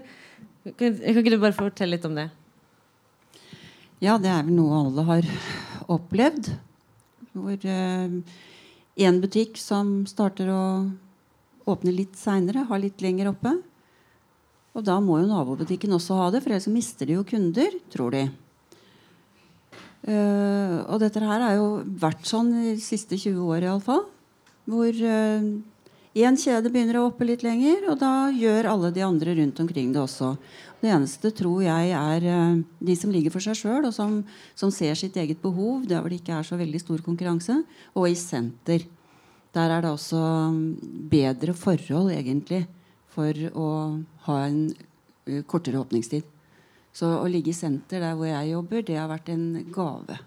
Kan, 0.70 1.02
kan 1.02 1.20
ikke 1.20 1.34
du 1.34 1.42
bare 1.42 1.58
fortelle 1.58 1.98
litt 1.98 2.08
om 2.08 2.16
det? 2.16 2.30
Ja, 4.00 4.16
det 4.16 4.32
er 4.32 4.48
vel 4.48 4.56
noe 4.56 4.80
alle 4.86 5.06
har 5.10 5.28
opplevd. 5.92 6.54
Hvor 7.36 7.60
uh, 7.60 8.40
én 9.00 9.22
butikk 9.24 9.60
som 9.60 10.02
starter 10.10 10.50
å 10.52 10.64
åpne 11.70 11.94
litt 11.94 12.18
seinere, 12.20 12.66
har 12.68 12.82
litt 12.82 13.02
lenger 13.04 13.32
oppe. 13.32 13.56
Og 14.72 14.86
da 14.88 14.98
må 15.04 15.20
jo 15.20 15.30
nabobutikken 15.30 15.94
også 15.96 16.18
ha 16.20 16.30
det, 16.32 16.42
for 16.44 16.54
ellers 16.54 16.70
mister 16.72 17.08
de 17.08 17.18
jo 17.18 17.26
kunder, 17.28 17.76
tror 17.92 18.16
de. 18.16 18.24
Uh, 20.02 20.82
og 20.90 20.98
dette 21.04 21.22
her 21.22 21.44
har 21.44 21.58
jo 21.60 21.68
vært 22.02 22.26
sånn 22.26 22.50
de 22.56 22.78
siste 22.82 23.20
20 23.20 23.52
år 23.52 23.68
iallfall. 23.68 24.06
Hvor 24.72 24.90
én 24.96 25.52
uh, 25.52 26.42
kjede 26.42 26.72
begynner 26.72 27.02
å 27.02 27.10
oppe 27.12 27.28
litt 27.28 27.44
lenger, 27.46 27.86
og 27.92 28.00
da 28.02 28.32
gjør 28.34 28.72
alle 28.72 28.94
de 28.96 29.06
andre 29.06 29.36
rundt 29.38 29.60
omkring 29.62 29.92
det 29.94 30.02
også. 30.02 30.34
Det 30.82 30.90
eneste 30.90 31.30
tror 31.38 31.62
jeg 31.62 31.92
er 31.94 32.24
uh, 32.26 32.62
de 32.82 32.96
som 32.98 33.12
ligger 33.14 33.34
for 33.34 33.44
seg 33.44 33.60
sjøl, 33.60 33.86
og 33.86 33.94
som, 33.94 34.22
som, 34.58 34.72
ser 34.74 34.98
sitt 34.98 35.18
eget 35.22 35.42
behov, 35.44 35.86
der 35.86 36.02
hvor 36.02 36.10
det 36.10 36.24
ikke 36.24 36.40
er 36.40 36.48
så 36.48 36.58
veldig 36.58 36.82
stor 36.82 37.04
konkurranse, 37.06 37.60
og 37.94 38.10
i 38.10 38.18
senter. 38.18 38.88
Der 39.54 39.74
er 39.76 39.84
det 39.84 39.92
også 39.92 40.22
mm, 40.56 40.64
bedre 41.12 41.54
forhold, 41.54 42.10
egentlig, 42.16 42.64
for 43.14 43.38
å 43.54 43.68
ha 44.26 44.40
en 44.48 44.64
uh, 44.72 45.42
kortere 45.46 45.84
åpningstid. 45.84 46.26
Så 46.92 47.08
å 47.22 47.30
ligge 47.30 47.54
i 47.54 47.56
senter 47.56 48.02
der 48.02 48.18
hvor 48.18 48.28
jeg 48.28 48.52
jobber, 48.52 48.82
det 48.88 48.98
har 48.98 49.12
vært 49.12 49.30
en 49.32 49.46
gave 49.72 50.18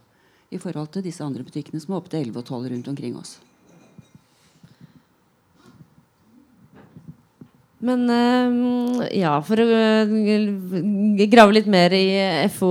i 0.55 0.61
forhold 0.62 0.94
til 0.94 1.05
disse 1.05 1.24
andre 1.24 1.44
butikkene 1.44 1.82
som 1.82 1.92
er 1.92 1.98
oppe 1.98 2.14
til 2.14 2.30
11 2.30 2.40
og 2.40 2.46
12 2.46 2.70
rundt 2.70 2.94
omkring 2.94 3.18
oss. 3.18 3.40
Men 7.85 8.05
uh, 8.09 9.03
ja, 9.12 9.35
for 9.45 9.61
å 9.61 9.64
uh, 9.68 10.14
grave 11.28 11.57
litt 11.59 11.68
mer 11.70 11.93
i 11.97 12.07
FO, 12.55 12.70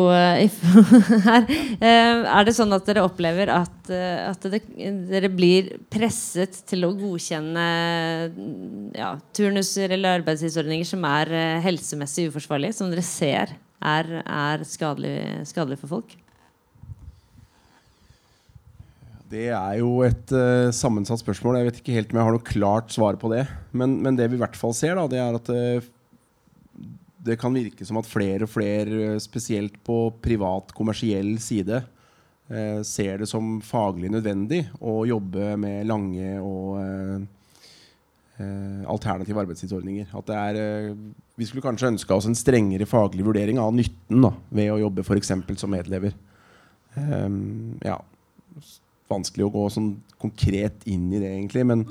FO 0.56 0.84
her. 1.28 1.46
Er 1.84 2.48
det 2.48 2.56
sånn 2.58 2.74
at 2.74 2.88
dere 2.90 3.06
opplever 3.06 3.52
at, 3.54 3.92
at 3.94 4.48
det, 4.50 4.64
dere 5.12 5.30
blir 5.30 5.74
presset 5.94 6.64
til 6.70 6.88
å 6.88 6.94
godkjenne 6.98 7.68
ja, 8.98 9.14
turnuser 9.36 9.94
eller 9.94 10.22
arbeidstidsordninger 10.22 10.90
som 10.90 11.06
er 11.10 11.36
helsemessig 11.66 12.32
uforsvarlige, 12.32 12.80
som 12.80 12.90
dere 12.94 13.06
ser 13.06 13.54
er, 13.84 14.12
er 14.24 14.66
skadelig, 14.68 15.18
skadelig 15.50 15.82
for 15.84 16.00
folk? 16.00 16.18
Det 19.34 19.48
er 19.50 19.80
jo 19.80 20.04
et 20.06 20.34
uh, 20.36 20.70
sammensatt 20.76 21.24
spørsmål. 21.24 21.58
Jeg 21.58 21.70
vet 21.70 21.82
ikke 21.82 21.96
helt 21.96 22.14
om 22.14 22.20
jeg 22.20 22.28
har 22.28 22.36
noe 22.36 22.46
klart 22.46 22.94
svar 22.94 23.18
på 23.18 23.32
det. 23.34 23.48
Men, 23.74 23.98
men 24.06 24.18
det 24.20 24.30
vi 24.30 24.38
i 24.38 24.44
hvert 24.44 24.58
fall 24.60 24.76
ser, 24.78 24.98
da, 25.00 25.08
det 25.10 25.22
er 25.22 25.38
at 25.40 25.50
uh, 25.50 25.88
det 27.24 27.40
kan 27.42 27.56
virke 27.56 27.88
som 27.88 27.98
at 28.02 28.10
flere 28.10 28.46
og 28.46 28.52
flere, 28.52 29.16
spesielt 29.24 29.80
på 29.88 29.98
privat, 30.22 30.74
kommersiell 30.78 31.34
side, 31.42 31.82
uh, 32.52 32.82
ser 32.86 33.24
det 33.24 33.30
som 33.32 33.58
faglig 33.66 34.12
nødvendig 34.14 34.68
å 34.84 35.02
jobbe 35.10 35.56
med 35.62 35.88
lange 35.90 36.36
og 36.42 37.32
alternative 38.90 39.40
arbeidstidsordninger. 39.44 40.08
At 40.18 40.26
det 40.28 40.38
er, 40.38 40.96
vi 41.38 41.46
skulle 41.48 41.64
kanskje 41.64 41.92
ønska 41.94 42.16
oss 42.18 42.26
en 42.28 42.36
strengere 42.36 42.88
faglig 42.90 43.24
vurdering 43.24 43.60
av 43.62 43.72
nytten 43.78 44.26
da, 44.26 44.34
ved 44.50 44.72
å 44.74 44.80
jobbe 44.82 45.06
f.eks. 45.06 45.32
som 45.62 45.72
medlever. 45.72 46.18
Um, 46.98 47.78
ja 47.86 48.02
vanskelig 49.12 49.48
å 49.48 49.54
gå 49.54 49.70
sånn 49.74 49.94
konkret 50.22 50.86
inn 50.90 51.10
i 51.12 51.20
det, 51.22 51.32
egentlig. 51.36 51.66
Men 51.68 51.84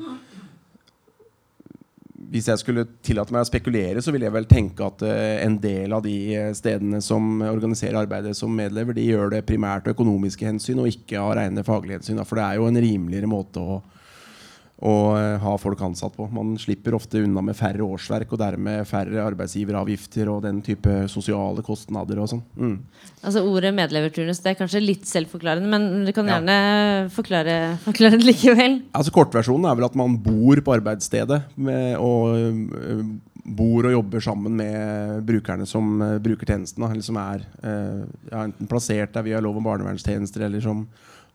hvis 2.32 2.48
jeg 2.48 2.62
skulle 2.62 2.86
tillate 3.04 3.34
meg 3.34 3.44
å 3.44 3.48
spekulere, 3.50 4.02
så 4.04 4.14
ville 4.14 4.28
jeg 4.28 4.36
vel 4.36 4.48
tenke 4.48 4.86
at 4.86 5.04
uh, 5.04 5.12
en 5.42 5.58
del 5.60 5.92
av 5.92 6.04
de 6.06 6.16
stedene 6.56 7.02
som 7.04 7.42
organiserer 7.44 8.00
arbeidet 8.00 8.36
som 8.38 8.54
medlever, 8.56 8.96
de 8.96 9.08
gjør 9.10 9.34
det 9.34 9.44
primært 9.48 9.88
av 9.88 9.96
økonomiske 9.96 10.48
hensyn 10.48 10.80
og 10.80 10.88
ikke 10.92 11.20
av 11.20 11.34
rene 11.40 11.66
faglige 11.66 12.00
hensyn. 12.00 12.22
For 12.24 12.40
det 12.40 12.46
er 12.46 12.60
jo 12.60 12.70
en 12.70 12.82
rimeligere 12.86 13.30
måte 13.30 13.60
å 13.60 13.82
å 14.82 14.92
eh, 15.14 15.36
ha 15.38 15.52
folk 15.60 15.80
ansatt 15.86 16.14
på. 16.16 16.26
Man 16.34 16.56
slipper 16.60 16.96
ofte 16.96 17.20
unna 17.22 17.42
med 17.44 17.56
færre 17.58 17.84
årsverk 17.86 18.34
og 18.34 18.40
dermed 18.40 18.86
færre 18.88 19.22
arbeidsgiveravgifter 19.22 20.30
og 20.32 20.42
den 20.46 20.58
type 20.66 21.04
sosiale 21.12 21.62
kostnader 21.66 22.18
og 22.18 22.30
sånn. 22.32 22.42
Mm. 22.58 22.76
Altså 23.22 23.44
Ordet 23.46 23.70
medleverturnus 23.76 24.42
det 24.42 24.52
er 24.52 24.58
kanskje 24.58 24.82
litt 24.82 25.06
selvforklarende, 25.06 25.70
men 25.70 26.06
du 26.08 26.12
kan 26.14 26.30
gjerne 26.30 26.56
ja. 26.56 27.04
forklare, 27.14 27.58
forklare, 27.84 28.18
det 28.18 28.26
likevel. 28.32 28.80
Altså 28.98 29.14
Kortversjonen 29.14 29.68
er 29.70 29.78
vel 29.78 29.86
at 29.86 29.98
man 29.98 30.18
bor 30.24 30.62
på 30.64 30.74
arbeidsstedet 30.74 31.38
med, 31.62 31.94
og 32.02 32.34
uh, 32.34 33.06
bor 33.42 33.86
og 33.86 33.94
jobber 33.94 34.24
sammen 34.24 34.58
med 34.58 35.22
brukerne 35.28 35.66
som 35.68 35.94
uh, 36.02 36.18
bruker 36.22 36.54
tjenestene. 36.54 36.90
Eller 36.90 37.06
som 37.06 37.22
er 37.22 37.46
ja, 37.62 38.42
enten 38.42 38.70
plassert 38.70 39.14
der 39.14 39.26
via 39.30 39.40
lov 39.42 39.62
om 39.62 39.70
barnevernstjenester, 39.70 40.48
eller 40.48 40.62
som 40.64 40.84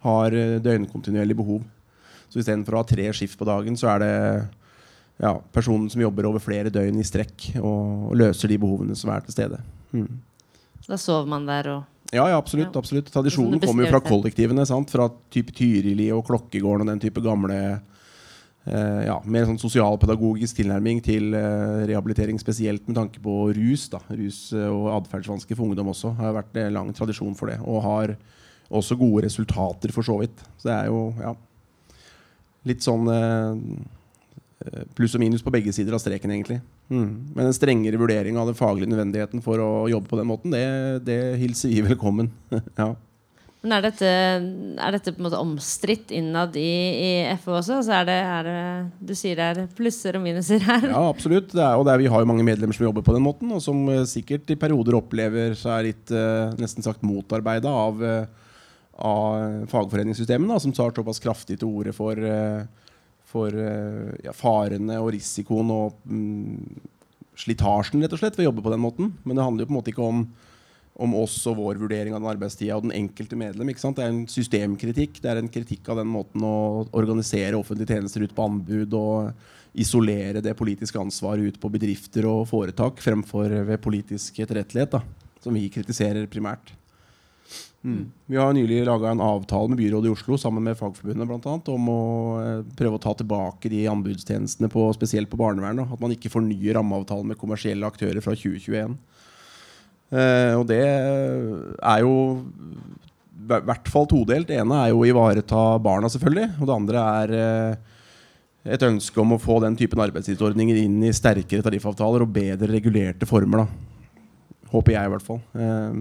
har 0.03 0.35
døgnkontinuerlig 0.61 1.35
behov. 1.39 1.63
Så 2.27 2.41
istedenfor 2.41 2.75
å 2.75 2.83
ha 2.83 2.87
tre 2.87 3.09
skift 3.15 3.37
på 3.39 3.47
dagen, 3.47 3.77
så 3.79 3.91
er 3.93 4.03
det 4.03 4.13
ja, 5.23 5.33
personen 5.53 5.89
som 5.89 6.01
jobber 6.01 6.27
over 6.29 6.43
flere 6.43 6.71
døgn 6.73 7.01
i 7.01 7.05
strekk 7.07 7.51
og, 7.57 8.09
og 8.11 8.17
løser 8.19 8.51
de 8.51 8.59
behovene 8.61 8.97
som 8.97 9.11
er 9.13 9.23
til 9.25 9.37
stede. 9.37 9.61
Mm. 9.95 10.09
Da 10.87 10.99
sover 11.01 11.29
man 11.29 11.47
der 11.47 11.71
og 11.73 11.85
ja, 12.07 12.23
ja, 12.29 12.37
absolutt. 12.37 12.71
Ja. 12.71 12.79
absolutt. 12.79 13.09
Tradisjonen 13.11 13.59
kommer 13.59 13.83
jo 13.83 13.91
fra 13.91 13.99
kollektivene. 13.99 14.63
Sant? 14.67 14.91
Fra 14.93 15.09
type 15.33 15.51
Tyrili 15.51 16.07
og 16.15 16.23
Klokkegården 16.29 16.85
og 16.85 16.91
den 16.93 17.01
type 17.03 17.19
gamle 17.19 17.57
eh, 17.73 19.01
ja, 19.09 19.17
Mer 19.27 19.47
sånn 19.49 19.59
sosialpedagogisk 19.59 20.61
tilnærming 20.61 21.01
til 21.03 21.35
eh, 21.35 21.83
rehabilitering, 21.91 22.39
spesielt 22.39 22.87
med 22.87 22.95
tanke 23.01 23.19
på 23.23 23.49
rus. 23.57 23.89
Da. 23.91 23.99
Rus 24.07 24.39
eh, 24.55 24.69
og 24.71 24.87
atferdsvansker 25.01 25.59
for 25.59 25.67
ungdom 25.67 25.91
også. 25.91 26.13
har 26.21 26.37
vært 26.39 26.61
en 26.63 26.77
lang 26.79 26.93
tradisjon 26.95 27.35
for 27.35 27.51
det. 27.51 27.59
Og 27.67 27.83
har 27.83 28.15
også 28.71 28.95
gode 28.99 29.25
resultater, 29.27 29.91
for 29.95 30.07
så 30.07 30.15
vidt. 30.21 30.39
Så 30.55 30.71
det 30.71 30.77
er 30.77 30.89
jo, 30.93 31.03
ja 31.19 31.35
litt 32.67 32.85
sånn 32.85 33.09
eh, 33.13 34.83
pluss 34.97 35.15
og 35.15 35.23
minus 35.23 35.43
på 35.45 35.53
begge 35.53 35.73
sider 35.75 35.95
av 35.95 36.01
streken, 36.03 36.33
egentlig. 36.33 36.61
Mm. 36.89 37.09
Men 37.35 37.49
en 37.49 37.55
strengere 37.55 37.99
vurdering 37.99 38.39
av 38.39 38.49
den 38.49 38.57
faglige 38.57 38.91
nødvendigheten 38.91 39.43
for 39.45 39.61
å 39.61 39.71
jobbe 39.91 40.09
på 40.11 40.19
den 40.19 40.29
måten, 40.29 40.55
det, 40.55 40.63
det 41.07 41.19
hilser 41.41 41.73
vi 41.73 41.83
velkommen. 41.91 42.31
ja. 42.81 42.93
Men 43.65 43.73
er 43.73 43.87
dette, 43.87 44.09
er 44.79 44.93
dette, 44.93 45.11
på 45.11 45.19
en 45.19 45.25
måte 45.25 45.39
omstridt 45.41 46.11
innad 46.15 46.55
i, 46.61 46.71
i 47.03 47.11
FO 47.41 47.55
også? 47.57 47.79
Altså 47.81 47.95
er 47.97 48.07
det, 48.07 48.17
er 48.21 48.47
det, 48.47 48.59
du 49.09 49.13
sier 49.17 49.39
det 49.39 49.47
er 49.49 49.71
plusser 49.75 50.15
og 50.19 50.23
minuser 50.23 50.61
her? 50.63 50.85
Ja, 50.93 51.01
absolutt. 51.09 51.55
Er, 51.57 51.73
og 51.75 51.89
er, 51.89 51.99
vi 51.99 52.11
har 52.13 52.23
jo 52.23 52.29
mange 52.29 52.45
medlemmer 52.47 52.77
som 52.77 52.85
jobber 52.85 53.03
på 53.03 53.15
den 53.17 53.25
måten, 53.25 53.51
og 53.57 53.63
som 53.65 53.81
uh, 53.89 54.05
sikkert 54.07 54.53
i 54.53 54.59
perioder 54.61 54.99
opplever 54.99 55.57
seg 55.57 55.89
litt 55.89 56.13
nesten 56.61 56.85
sagt 56.85 57.03
motarbeida 57.05 57.73
av 57.73 58.05
av 58.97 59.65
fagforeningssystemet, 59.69 60.49
da, 60.49 60.59
som 60.59 60.73
tar 60.73 60.93
såpass 60.95 61.21
kraftig 61.21 61.59
til 61.59 61.69
orde 61.69 61.93
for, 61.93 62.17
eh, 62.17 62.65
for 63.29 63.53
eh, 63.53 64.13
ja, 64.25 64.33
farene 64.33 64.97
og 65.01 65.11
risikoen 65.13 65.71
og 65.73 65.99
mm, 66.09 66.57
slitasjen 67.37 68.01
rett 68.01 68.15
og 68.15 68.21
slett, 68.21 68.37
ved 68.37 68.47
å 68.47 68.49
jobbe 68.51 68.65
på 68.65 68.73
den 68.73 68.83
måten. 68.83 69.11
Men 69.23 69.37
det 69.37 69.45
handler 69.45 69.65
jo 69.65 69.69
på 69.69 69.75
en 69.75 69.79
måte 69.79 69.93
ikke 69.93 70.07
om, 70.07 70.23
om 70.97 71.13
oss 71.19 71.37
og 71.49 71.59
vår 71.59 71.81
vurdering 71.83 72.15
av 72.15 72.23
den 72.23 72.31
arbeidstida 72.31 72.79
og 72.79 72.87
den 72.87 72.95
enkelte 72.97 73.37
medlem. 73.37 73.69
ikke 73.69 73.83
sant? 73.83 73.99
Det 73.99 74.07
er 74.07 74.15
en 74.15 74.25
systemkritikk. 74.31 75.21
Det 75.21 75.29
er 75.29 75.43
en 75.43 75.53
kritikk 75.53 75.93
av 75.93 76.01
den 76.01 76.09
måten 76.09 76.47
å 76.47 76.87
organisere 76.97 77.59
offentlige 77.59 77.93
tjenester 77.93 78.25
ut 78.25 78.33
på 78.33 78.49
anbud 78.49 78.97
og 78.97 79.77
isolere 79.77 80.41
det 80.41 80.55
politiske 80.57 80.97
ansvaret 80.97 81.53
ut 81.53 81.61
på 81.61 81.69
bedrifter 81.69 82.25
og 82.25 82.47
foretak 82.49 82.97
fremfor 83.03 83.59
ved 83.67 83.77
politisk 83.83 84.39
etterrettelighet, 84.41 84.97
da, 84.97 85.03
som 85.43 85.53
vi 85.53 85.67
kritiserer 85.69 86.25
primært. 86.31 86.73
Mm. 87.87 88.11
Vi 88.25 88.37
har 88.37 88.53
nylig 88.53 88.85
laga 88.85 89.09
en 89.09 89.21
avtale 89.21 89.69
med 89.69 89.77
byrådet 89.79 90.09
i 90.09 90.13
Oslo 90.13 90.37
sammen 90.37 90.63
med 90.65 90.77
Fagforbundet 90.79 91.29
blant 91.29 91.45
annet, 91.47 91.69
om 91.71 91.89
å 91.91 92.01
eh, 92.41 92.63
prøve 92.75 92.97
å 92.97 93.01
ta 93.03 93.13
tilbake 93.15 93.71
de 93.71 93.85
anbudstjenestene 93.87 94.69
på, 94.73 94.87
spesielt 94.97 95.29
på 95.31 95.39
barnevern. 95.39 95.85
At 95.85 96.01
man 96.01 96.11
ikke 96.15 96.31
fornyer 96.33 96.75
rammeavtalen 96.79 97.31
med 97.31 97.39
kommersielle 97.39 97.87
aktører 97.87 98.19
fra 98.25 98.35
2021. 98.35 98.97
Eh, 100.09 100.53
og 100.57 100.65
det 100.71 100.83
er 100.83 102.03
jo 102.03 102.15
i 103.47 103.61
hvert 103.69 103.91
fall 103.91 104.07
todelt. 104.09 104.49
Det 104.49 104.57
ene 104.59 104.81
er 104.83 104.91
jo 104.91 105.03
å 105.03 105.07
ivareta 105.07 105.67
barna, 105.83 106.11
selvfølgelig. 106.11 106.49
Og 106.57 106.67
det 106.67 106.75
andre 106.75 107.09
er 107.21 107.35
eh, 107.37 107.93
et 108.75 108.87
ønske 108.89 109.21
om 109.23 109.35
å 109.37 109.41
få 109.41 109.61
den 109.63 109.77
typen 109.79 110.01
arbeidstidsordninger 110.03 110.81
inn 110.81 110.99
i 111.07 111.15
sterkere 111.15 111.63
tariffavtaler 111.63 112.25
og 112.25 112.33
bedre 112.35 112.73
regulerte 112.73 113.29
former. 113.29 113.63
da 113.63 113.96
Håper 114.71 114.91
jeg, 114.97 115.07
i 115.07 115.11
hvert 115.13 115.23
fall. 115.23 115.39
Eh, 115.55 115.93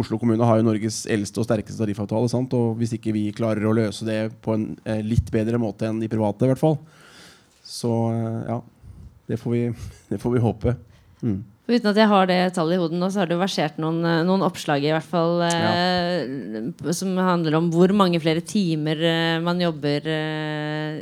Oslo 0.00 0.16
kommune 0.18 0.46
har 0.48 0.58
jo 0.60 0.64
Norges 0.64 1.02
eldste 1.12 1.42
og 1.42 1.46
sterkeste 1.48 1.76
tariffavtale. 1.82 2.30
Sant? 2.32 2.54
Og 2.56 2.76
hvis 2.80 2.94
ikke 2.96 3.12
vi 3.12 3.26
klarer 3.36 3.66
å 3.68 3.74
løse 3.76 4.06
det 4.08 4.20
på 4.44 4.54
en 4.56 4.68
eh, 4.88 5.02
litt 5.04 5.28
bedre 5.34 5.60
måte 5.60 5.90
enn 5.90 6.00
de 6.00 6.08
private, 6.08 6.46
i 6.48 6.52
hvert 6.54 6.62
fall, 6.62 6.78
så 7.64 7.92
eh, 8.12 8.44
ja. 8.48 8.60
Det 9.30 9.36
får 9.38 9.52
vi, 9.54 9.60
det 10.10 10.18
får 10.20 10.32
vi 10.34 10.40
håpe. 10.42 10.72
Mm. 11.22 11.40
Uten 11.72 11.86
at 11.92 11.96
jeg 12.00 12.08
har 12.10 12.26
det 12.26 12.36
tallet 12.56 12.74
i 12.74 12.80
hodet 12.82 12.98
nå, 12.98 13.06
så 13.14 13.20
har 13.22 13.28
det 13.30 13.36
jo 13.36 13.40
versert 13.44 13.76
noen, 13.80 14.00
eh, 14.04 14.22
noen 14.26 14.42
oppslag 14.44 14.82
i 14.84 14.90
hvert 14.90 15.06
fall 15.06 15.44
eh, 15.46 16.90
som 16.92 17.12
handler 17.22 17.54
om 17.60 17.68
hvor 17.72 17.92
mange 17.96 18.18
flere 18.20 18.42
timer 18.44 18.98
eh, 19.06 19.36
man 19.44 19.60
jobber 19.62 20.08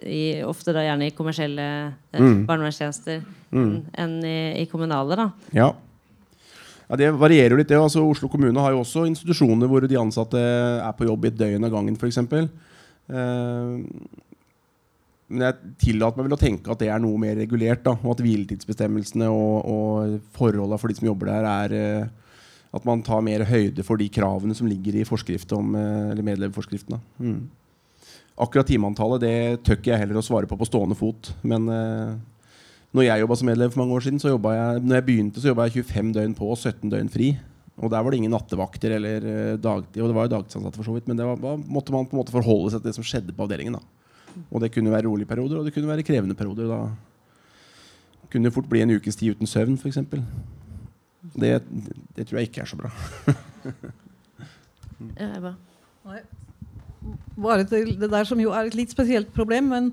i, 0.04 0.20
ofte 0.46 0.74
da 0.76 0.84
gjerne 0.84 1.08
i 1.08 1.14
kommersielle 1.16 1.68
Mm. 2.10 2.42
barnevernstjenester 2.48 3.22
Mm. 3.54 3.84
enn 3.98 4.18
i, 4.26 4.36
i 4.62 4.66
kommunale. 4.66 5.16
da 5.16 5.30
Ja. 5.56 5.70
Ja, 6.90 6.98
Det 6.98 7.12
varierer 7.14 7.54
jo 7.54 7.60
litt. 7.60 7.70
det 7.70 7.78
altså, 7.78 8.02
Oslo 8.02 8.28
kommune 8.28 8.60
har 8.60 8.74
jo 8.74 8.82
også 8.82 9.06
institusjoner 9.08 9.70
hvor 9.70 9.86
de 9.86 10.00
ansatte 10.00 10.40
er 10.40 10.90
på 10.98 11.06
jobb 11.06 11.24
i 11.24 11.30
et 11.30 11.38
døgn 11.38 11.68
av 11.68 11.76
gangen, 11.76 11.96
f.eks. 11.96 12.18
Uh, 13.10 13.78
men 15.30 15.46
jeg 15.46 15.74
tillater 15.84 16.18
meg 16.18 16.26
vel 16.26 16.34
å 16.34 16.40
tenke 16.40 16.72
at 16.72 16.80
det 16.82 16.88
er 16.90 17.02
noe 17.02 17.18
mer 17.22 17.36
regulert. 17.38 17.84
da, 17.86 17.94
Og 18.02 18.16
at 18.16 18.22
hviletidsbestemmelsene 18.24 19.28
og, 19.30 19.68
og 19.70 20.16
forholdene 20.34 20.78
for 20.82 20.90
de 20.90 20.98
som 20.98 21.06
jobber 21.06 21.30
der, 21.30 21.46
er 21.46 21.74
eh, 21.78 22.32
at 22.74 22.86
man 22.86 23.04
tar 23.06 23.22
mer 23.22 23.44
høyde 23.46 23.84
for 23.86 24.00
de 24.00 24.08
kravene 24.10 24.56
som 24.58 24.66
ligger 24.70 24.98
i 24.98 25.06
forskrift 25.06 25.54
om, 25.54 25.76
eh, 25.78 26.10
eller 26.10 26.26
medleverforskriften. 26.26 26.98
da. 26.98 27.22
Mm. 27.22 28.10
Akkurat 28.42 28.66
timeantallet 28.66 29.22
det 29.22 29.36
tør 29.68 29.78
jeg 29.84 30.02
heller 30.02 30.18
å 30.18 30.24
svare 30.26 30.50
på 30.50 30.58
på 30.58 30.66
stående 30.66 30.98
fot. 30.98 31.30
Men 31.46 31.70
eh, 31.70 32.18
når 32.96 33.04
jeg 33.06 33.22
jobba 33.22 33.36
som 33.38 33.46
medlem 33.50 33.70
for 33.70 33.80
mange 33.84 33.94
år 33.94 34.02
siden, 34.06 34.18
så 34.22 34.32
jobba 34.32 34.52
jeg 34.56 34.82
når 34.82 34.96
jeg 34.98 35.06
begynte 35.06 35.40
så 35.42 35.50
jobba 35.52 35.68
jeg 35.68 35.84
25 35.86 36.12
døgn 36.16 36.32
på 36.38 36.48
og 36.50 36.58
17 36.58 36.90
døgn 36.90 37.10
fri. 37.12 37.28
Og 37.80 37.88
der 37.92 38.02
var 38.04 38.10
det 38.12 38.18
ingen 38.20 38.34
nattevakter 38.34 38.92
eller 38.98 39.24
eh, 39.30 39.54
dagtid. 39.56 40.02
Og 40.02 40.10
det 40.10 40.16
var 40.16 40.26
jo 40.26 40.32
dagtidsansatte 40.34 40.76
for 40.80 40.88
så 40.90 40.96
vidt, 40.96 41.06
men 41.08 41.16
det 41.16 41.24
var, 41.24 41.38
da 41.40 41.54
måtte 41.70 41.94
man 41.94 42.04
på 42.10 42.16
en 42.16 42.20
måte 42.20 42.34
forholde 42.34 42.72
seg 42.74 42.82
til 42.82 42.90
det 42.90 42.96
som 42.98 43.06
skjedde 43.06 43.32
på 43.36 43.46
avdelingen. 43.46 43.78
da. 43.78 44.42
Og 44.50 44.60
det 44.60 44.72
kunne 44.74 44.92
være 44.92 45.06
rolige 45.08 45.30
perioder, 45.30 45.58
og 45.62 45.64
det 45.64 45.72
kunne 45.74 45.88
være 45.88 46.04
krevende 46.04 46.36
perioder. 46.36 46.68
Da 46.68 48.26
kunne 48.30 48.50
det 48.50 48.54
fort 48.54 48.68
bli 48.70 48.82
en 48.84 48.92
ukes 48.98 49.16
tid 49.16 49.32
uten 49.38 49.48
søvn, 49.48 49.78
f.eks. 49.80 49.96
Det, 51.40 51.54
det 52.16 52.26
tror 52.28 52.38
jeg 52.42 52.50
ikke 52.50 52.62
er 52.66 52.70
så 52.70 52.78
bra. 52.80 52.90
Ja, 55.16 55.30
bare- 55.40 55.56
Nei. 56.04 56.20
Bare 57.40 57.64
til 57.64 57.94
det 58.00 58.10
der 58.12 58.24
som 58.28 58.40
jo 58.42 58.50
er 58.52 58.66
et 58.68 58.74
litt 58.76 58.90
spesielt 58.92 59.30
problem. 59.32 59.70
Men 59.72 59.86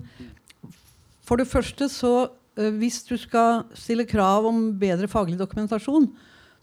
for 1.23 1.39
det 1.39 1.47
første 1.47 1.87
så 1.91 2.11
Hvis 2.57 3.03
du 3.05 3.13
skal 3.21 3.67
stille 3.77 4.07
krav 4.09 4.47
om 4.49 4.71
bedre 4.79 5.09
faglig 5.11 5.37
dokumentasjon, 5.37 6.09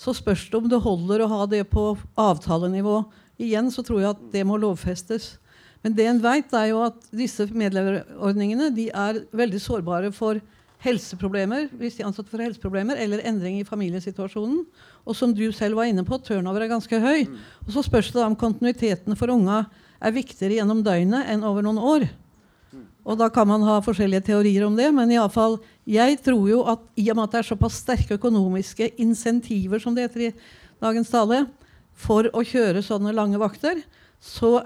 så 0.00 0.14
spørs 0.16 0.48
det 0.50 0.58
om 0.58 0.66
det 0.70 0.82
holder 0.82 1.22
å 1.22 1.30
ha 1.30 1.44
det 1.46 1.62
på 1.70 1.92
avtalenivå. 2.18 3.04
Igjen 3.38 3.70
så 3.70 3.84
tror 3.86 4.00
jeg 4.02 4.14
at 4.14 4.24
det 4.32 4.42
må 4.46 4.58
lovfestes. 4.58 5.36
Men 5.84 5.94
det 5.94 6.08
en 6.08 6.22
vet, 6.22 6.50
er 6.56 6.70
jo 6.72 6.82
at 6.86 6.98
disse 7.14 7.46
medleverordningene 7.52 8.72
de 8.74 8.88
er 8.90 9.22
veldig 9.36 9.60
sårbare 9.62 10.10
for 10.16 10.40
helseproblemer 10.84 11.70
hvis 11.78 11.96
de 11.96 12.04
er 12.04 12.08
ansatt 12.10 12.28
for 12.28 12.42
helseproblemer, 12.42 12.98
eller 13.00 13.22
endring 13.24 13.60
i 13.60 13.68
familiesituasjonen. 13.68 14.64
Og 15.04 15.16
som 15.16 15.32
du 15.36 15.46
selv 15.52 15.78
var 15.78 15.88
inne 15.88 16.04
på, 16.06 16.18
turnover 16.24 16.64
er 16.64 16.72
ganske 16.72 17.00
høy. 17.00 17.26
Og 17.66 17.72
så 17.76 17.84
spørs 17.86 18.10
det 18.10 18.18
da 18.20 18.26
om 18.28 18.38
kontinuiteten 18.38 19.16
for 19.20 19.32
unga 19.32 19.64
er 20.04 20.16
viktigere 20.16 20.58
gjennom 20.58 20.82
døgnet 20.84 21.30
enn 21.32 21.46
over 21.46 21.64
noen 21.64 21.80
år. 21.80 22.08
Og 23.04 23.18
da 23.20 23.28
kan 23.32 23.48
man 23.48 23.64
ha 23.66 23.80
forskjellige 23.84 24.24
teorier 24.30 24.64
om 24.64 24.76
det, 24.78 24.88
men 24.96 25.10
i 25.12 25.18
alle 25.20 25.32
fall, 25.32 25.58
jeg 25.84 26.16
tror 26.24 26.46
jo 26.48 26.62
at 26.72 26.84
i 26.96 27.10
og 27.12 27.18
med 27.18 27.26
at 27.26 27.34
det 27.34 27.40
er 27.42 27.48
såpass 27.50 27.82
sterke 27.82 28.16
økonomiske 28.16 28.94
insentiver, 29.04 29.82
som 29.82 29.96
det 29.96 30.06
heter 30.06 30.30
i 30.30 30.34
dagens 30.80 31.12
tale, 31.12 31.44
for 31.94 32.26
å 32.32 32.42
kjøre 32.42 32.82
sånne 32.82 33.12
lange 33.14 33.38
vakter, 33.38 33.82
så 34.24 34.56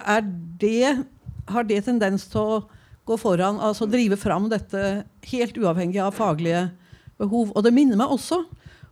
det, 0.62 1.03
har 1.51 1.66
det 1.66 1.82
tendens 1.89 2.28
til 2.30 2.41
å 2.41 2.61
gå 3.09 3.16
foran, 3.18 3.59
altså 3.64 3.89
drive 3.91 4.18
fram 4.20 4.47
dette 4.53 5.03
helt 5.32 5.59
uavhengig 5.59 5.99
av 6.05 6.14
faglige 6.16 6.68
behov. 7.18 7.51
Og 7.57 7.64
det 7.64 7.74
minner 7.74 7.99
meg 7.99 8.12
også 8.14 8.45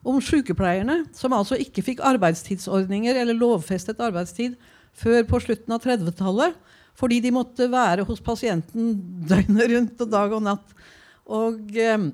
om 0.06 0.18
sykepleierne, 0.22 1.04
som 1.14 1.34
altså 1.36 1.58
ikke 1.60 1.84
fikk 1.86 2.02
arbeidstidsordninger 2.06 3.18
eller 3.20 3.38
lovfestet 3.38 4.02
arbeidstid 4.02 4.56
før 4.96 5.26
på 5.28 5.40
slutten 5.44 5.76
av 5.76 5.84
30-tallet, 5.84 6.56
fordi 6.96 7.20
de 7.24 7.34
måtte 7.34 7.68
være 7.72 8.06
hos 8.08 8.22
pasienten 8.24 8.94
døgnet 9.28 9.72
rundt 9.72 10.06
og 10.06 10.12
dag 10.12 10.36
og 10.36 10.46
natt. 10.46 10.76
Og 11.26 11.76
eh, 11.76 12.06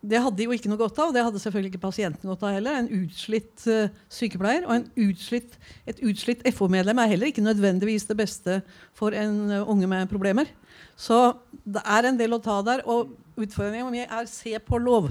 det 0.00 0.20
hadde 0.24 0.38
de 0.38 0.46
jo 0.46 0.54
ikke 0.56 0.70
noe 0.72 0.80
godt 0.80 0.98
av, 1.02 1.10
og 1.10 1.16
det 1.16 1.24
hadde 1.26 1.40
selvfølgelig 1.42 1.74
ikke 1.74 1.82
pasienten 1.82 2.30
godt 2.30 2.44
av 2.48 2.54
heller. 2.56 2.78
En 2.78 3.02
utslitt 3.02 3.66
eh, 3.68 3.90
sykepleier 4.12 4.64
og 4.64 4.86
utslitt, 5.04 5.58
et 5.90 6.00
utslitt 6.08 6.46
FO-medlem 6.56 7.02
er 7.02 7.10
heller 7.12 7.28
ikke 7.28 7.44
nødvendigvis 7.44 8.08
det 8.08 8.16
beste 8.16 8.60
for 8.96 9.16
en 9.16 9.42
uh, 9.52 9.68
unge 9.68 9.90
med 9.90 10.08
problemer. 10.08 10.48
Så 10.96 11.36
det 11.68 11.84
er 11.84 12.08
en 12.08 12.20
del 12.20 12.32
å 12.32 12.40
ta 12.40 12.56
der. 12.64 12.84
Og 12.88 13.12
utfordringen 13.40 13.92
min 13.92 14.08
er 14.08 14.30
se 14.30 14.54
på 14.64 14.80
lov, 14.80 15.10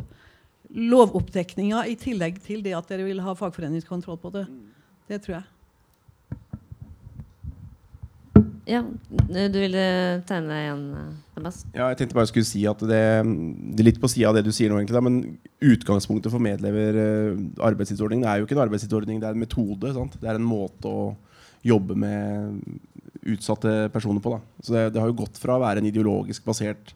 lovoppdekninga 0.73 1.85
i 1.89 1.93
tillegg 1.99 2.41
til 2.45 2.65
det 2.65 2.73
at 2.77 2.89
dere 2.89 3.05
vil 3.05 3.21
ha 3.25 3.37
fagforeningskontroll 3.37 4.17
på 4.21 4.33
det. 4.39 4.47
Det 5.09 5.21
tror 5.21 5.37
jeg. 5.37 5.58
Ja, 8.69 8.83
du 9.09 9.57
ville 9.57 9.83
tegne 10.29 10.51
deg 10.51 10.65
igjen, 10.67 10.83
Abbas? 11.39 11.63
Ja, 11.73 11.87
jeg 11.89 11.97
tenkte 11.97 12.17
bare 12.17 12.27
jeg 12.27 12.33
skulle 12.33 12.49
si 12.49 12.61
at 12.69 12.83
det, 12.85 13.01
det 13.25 13.81
er 13.81 13.87
litt 13.87 14.01
på 14.01 14.11
sida 14.11 14.29
av 14.29 14.37
det 14.37 14.43
du 14.45 14.51
sier 14.53 14.69
nå, 14.69 14.77
egentlig. 14.77 15.01
Men 15.07 15.17
utgangspunktet 15.73 16.29
for 16.33 16.43
medlever 16.43 16.99
eh, 17.01 17.41
arbeidstidsordningen 17.65 18.29
er 18.29 18.39
jo 18.39 18.45
ikke 18.45 18.57
en 18.59 18.63
arbeidstidsordning, 18.67 19.21
det 19.23 19.31
er 19.31 19.37
en 19.37 19.41
metode. 19.41 19.93
Sant? 19.95 20.19
Det 20.21 20.29
er 20.29 20.37
en 20.37 20.45
måte 20.45 20.91
å 20.91 21.09
jobbe 21.65 21.97
med 21.97 22.61
utsatte 23.33 23.89
personer 23.93 24.21
på. 24.23 24.35
Da. 24.35 24.63
Så 24.63 24.75
det, 24.75 24.83
det 24.93 25.01
har 25.01 25.09
jo 25.09 25.21
gått 25.23 25.39
fra 25.41 25.57
å 25.57 25.63
være 25.63 25.81
en 25.81 25.89
ideologisk 25.89 26.45
basert 26.47 26.93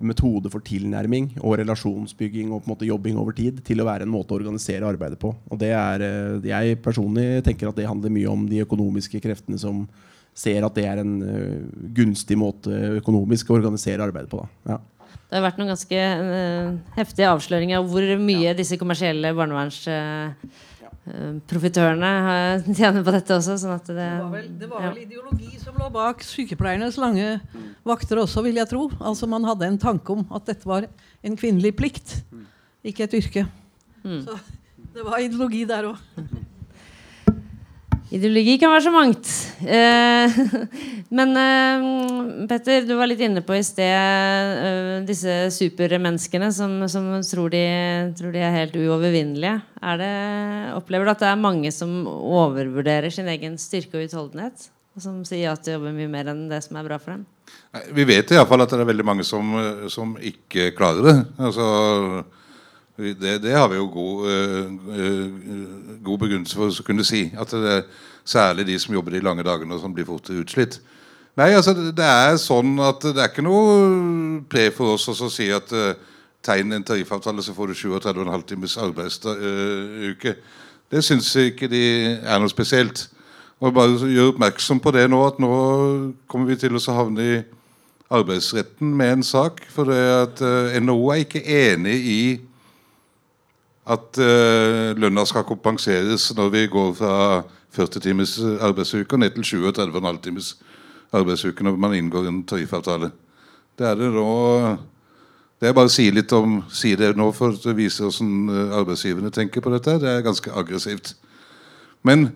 metode 0.00 0.48
for 0.48 0.64
tilnærming 0.64 1.34
og 1.42 1.58
relasjonsbygging 1.60 2.48
og 2.48 2.62
på 2.62 2.70
en 2.70 2.72
måte 2.72 2.88
jobbing 2.88 3.18
over 3.20 3.36
tid 3.36 3.60
til 3.66 3.82
å 3.82 3.86
være 3.90 4.06
en 4.06 4.12
måte 4.12 4.32
å 4.32 4.38
organisere 4.40 4.88
arbeidet 4.88 5.20
på. 5.20 5.34
Og 5.52 5.60
det 5.60 5.74
er, 5.76 6.00
eh, 6.00 6.48
Jeg 6.48 6.80
personlig 6.80 7.44
tenker 7.44 7.68
at 7.68 7.76
det 7.76 7.86
handler 7.86 8.08
mye 8.08 8.32
om 8.32 8.48
de 8.48 8.64
økonomiske 8.64 9.20
kreftene 9.20 9.58
som 9.58 9.86
ser 10.34 10.64
at 10.64 10.74
det 10.76 10.86
er 10.88 10.98
en 11.02 11.22
eh, 11.26 11.60
gunstig 11.96 12.36
måte 12.40 12.70
økonomisk 12.98 13.50
å 13.50 13.54
organisere 13.58 14.04
arbeidet 14.06 14.30
på. 14.32 14.38
Da. 14.40 14.46
Ja. 14.74 14.78
Det 15.32 15.38
har 15.38 15.46
vært 15.46 15.58
noen 15.60 15.72
ganske 15.72 15.96
eh, 15.96 16.68
heftige 16.96 17.32
avsløringer 17.32 17.76
av 17.78 17.84
hvor 17.88 18.04
mye 18.20 18.50
disse 18.56 18.76
kommersielle 18.80 19.36
barnevernsprofitørene 19.36 22.12
uh, 22.28 22.74
tjener 22.78 23.02
på 23.04 23.14
dette 23.16 23.32
også. 23.38 23.52
Sånn 23.60 23.76
at 23.76 23.86
det, 23.88 23.94
Det 23.96 24.20
var 24.20 24.34
vel, 24.36 24.48
det 24.60 24.68
var 24.70 24.80
ja. 24.84 24.90
vel 24.92 25.02
ideologi 25.06 25.52
som 25.60 25.72
lå 25.80 25.86
bak 25.92 26.16
sykepleiernes 26.26 26.96
lange 27.00 27.28
vakter 27.88 28.16
også, 28.24 28.38
vil 28.44 28.56
jeg 28.60 28.70
tro. 28.72 28.82
Altså 29.00 29.24
Man 29.30 29.48
hadde 29.48 29.68
en 29.68 29.80
tanke 29.80 30.08
om 30.16 30.22
at 30.32 30.42
dette 30.48 30.64
var 30.68 30.82
en 31.22 31.36
kvinnelig 31.40 31.72
plikt, 31.80 32.08
ikke 32.84 33.04
et 33.08 33.18
yrke. 33.20 33.42
Mm. 34.04 34.22
Så 34.26 34.32
det 34.92 35.02
var 35.06 35.16
ideologi 35.24 35.62
der 35.68 35.84
òg. 35.92 35.98
Ideologi 38.12 38.58
kan 38.60 38.68
være 38.74 38.84
så 38.84 38.90
mangt. 38.92 39.28
Eh, 39.64 40.34
men 41.16 41.30
eh, 41.40 41.84
Petter, 42.50 42.84
du 42.84 42.92
var 42.98 43.08
litt 43.08 43.22
inne 43.24 43.40
på 43.46 43.56
i 43.56 43.62
sted 43.64 43.88
eh, 43.88 44.90
disse 45.08 45.46
supermenneskene 45.56 46.50
som, 46.52 46.74
som 46.92 47.08
tror, 47.24 47.48
de, 47.54 47.62
tror 48.18 48.34
de 48.34 48.42
er 48.44 48.58
helt 48.58 48.76
uovervinnelige. 48.76 49.54
Er 49.80 50.02
det, 50.02 50.12
opplever 50.76 51.08
du 51.08 51.14
at 51.14 51.24
det 51.24 51.30
er 51.30 51.40
mange 51.40 51.72
som 51.72 52.02
overvurderer 52.10 53.08
sin 53.14 53.32
egen 53.32 53.56
styrke 53.60 53.96
og 53.96 54.10
utholdenhet? 54.10 54.68
Og 54.92 55.00
som 55.06 55.22
sier 55.24 55.54
at 55.54 55.64
de 55.64 55.78
jobber 55.78 55.96
mye 55.96 56.12
mer 56.12 56.28
enn 56.34 56.44
det 56.50 56.60
som 56.66 56.76
er 56.76 56.84
bra 56.84 57.00
for 57.00 57.16
dem? 57.16 57.24
Vi 57.96 58.04
vet 58.04 58.28
i 58.28 58.36
hvert 58.36 58.50
fall 58.50 58.60
at 58.60 58.76
det 58.76 58.82
er 58.82 58.92
veldig 58.92 59.08
mange 59.08 59.24
som, 59.24 59.56
som 59.88 60.18
ikke 60.20 60.74
klarer 60.76 61.08
det. 61.08 61.16
Altså, 61.40 61.64
det, 62.96 63.42
det 63.42 63.52
har 63.56 63.68
vi 63.68 63.76
jo 63.76 63.86
god, 63.88 64.30
eh, 64.30 65.98
god 66.04 66.18
begrunnelse 66.18 66.56
for 66.56 66.68
å 66.68 66.84
kunne 66.84 67.04
si. 67.04 67.30
At 67.38 67.50
det 67.50 67.76
er 67.78 67.86
særlig 68.24 68.66
de 68.68 68.78
som 68.78 68.94
jobber 68.94 69.16
de 69.16 69.22
lange 69.24 69.44
dagene 69.46 69.74
og 69.74 69.80
som 69.80 69.94
blir 69.94 70.06
fort 70.06 70.28
utslitt. 70.30 70.80
Nei, 71.36 71.54
altså 71.56 71.72
det 71.72 72.04
er 72.04 72.36
sånn 72.36 72.76
at 72.84 73.00
det 73.00 73.16
er 73.16 73.30
ikke 73.30 73.44
noe 73.46 74.42
pre 74.52 74.66
for 74.76 74.98
oss 74.98 75.08
å 75.08 75.30
si 75.32 75.46
at 75.48 75.72
uh, 75.72 75.94
tegn 76.44 76.76
en 76.76 76.84
tariffavtale, 76.84 77.40
så 77.40 77.54
får 77.56 77.72
du 77.72 77.78
37,5 77.78 78.44
times 78.50 78.76
arbeidsuke. 78.76 80.36
Det 80.92 81.00
syns 81.00 81.30
ikke 81.40 81.70
de 81.72 81.82
er 82.20 82.42
noe 82.42 82.52
spesielt. 82.52 83.06
Og 83.62 83.72
bare 83.72 83.96
gjøre 84.10 84.34
oppmerksom 84.34 84.82
på 84.82 84.92
det 84.92 85.06
nå, 85.08 85.22
at 85.24 85.40
nå 85.40 85.52
kommer 86.28 86.52
vi 86.52 86.60
til 86.60 86.76
å 86.76 86.82
havne 86.92 87.24
i 87.24 87.42
arbeidsretten 88.12 88.92
med 88.92 89.16
en 89.16 89.24
sak. 89.24 89.62
For 89.72 89.88
det 89.88 90.02
at 90.18 90.42
NHO 90.82 91.12
er 91.14 91.22
ikke 91.24 91.46
enig 91.46 91.96
i 91.96 92.22
at 93.82 94.20
uh, 94.22 94.92
lønna 94.98 95.24
skal 95.26 95.46
kompenseres 95.48 96.28
når 96.36 96.52
vi 96.54 96.66
går 96.70 96.92
fra 96.98 97.16
40 97.74 98.04
timers 98.04 98.36
arbeidsuke 98.60 99.18
ned 99.18 99.34
til 99.34 99.64
37,5 99.64 100.20
timers 100.22 100.54
arbeidsuke 101.12 101.64
når 101.64 101.76
man 101.76 101.94
inngår 101.98 102.28
en 102.28 102.42
tariffavtale. 102.46 103.10
Det 103.78 103.88
er 103.88 103.98
det 103.98 104.12
nå 104.14 104.28
det 105.62 105.68
er 105.70 105.74
bare 105.76 105.86
å 105.86 105.94
si 105.94 106.08
litt 106.10 106.32
om 106.34 106.56
si 106.74 106.96
det 106.98 107.12
nå 107.14 107.28
for 107.36 107.54
å 107.54 107.74
vise 107.78 108.02
hvordan 108.02 108.72
arbeidsgiverne 108.80 109.30
tenker 109.30 109.62
på 109.62 109.70
dette. 109.70 109.94
Det 110.02 110.08
er 110.10 110.24
ganske 110.26 110.50
aggressivt. 110.58 111.12
Men, 112.02 112.32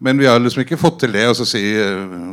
men 0.00 0.16
vi 0.16 0.24
har 0.24 0.40
liksom 0.40 0.62
ikke 0.64 0.80
fått 0.80 1.02
til 1.02 1.12
det 1.12 1.26
å 1.28 1.36
si 1.36 1.60
uh, 1.76 2.32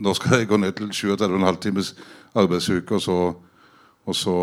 nå 0.00 0.14
skal 0.16 0.40
jeg 0.40 0.48
gå 0.50 0.58
ned 0.58 0.74
til 0.76 0.90
37,5 0.90 1.60
times 1.62 1.92
arbeidsuke, 2.34 2.96
og 2.96 3.02
så, 3.04 3.18
og 4.08 4.16
så 4.16 4.34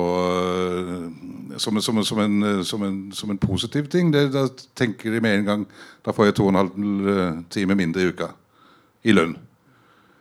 som, 1.57 1.81
som, 1.81 2.03
som, 2.03 2.19
en, 2.19 2.63
som, 2.63 2.83
en, 2.83 2.97
som, 3.13 3.31
en, 3.31 3.39
positiv 3.41 3.87
ting. 3.91 4.11
Det, 4.13 4.27
da 4.31 4.45
tenker 4.77 5.11
de 5.11 5.21
med 5.21 5.39
en 5.39 5.47
gang 5.47 5.65
da 6.05 6.13
får 6.13 6.29
jeg 6.29 6.37
2,5 6.39 7.43
timer 7.53 7.79
mindre 7.79 8.03
i 8.03 8.11
uka 8.11 8.29
i 9.03 9.15
lønn. 9.15 9.35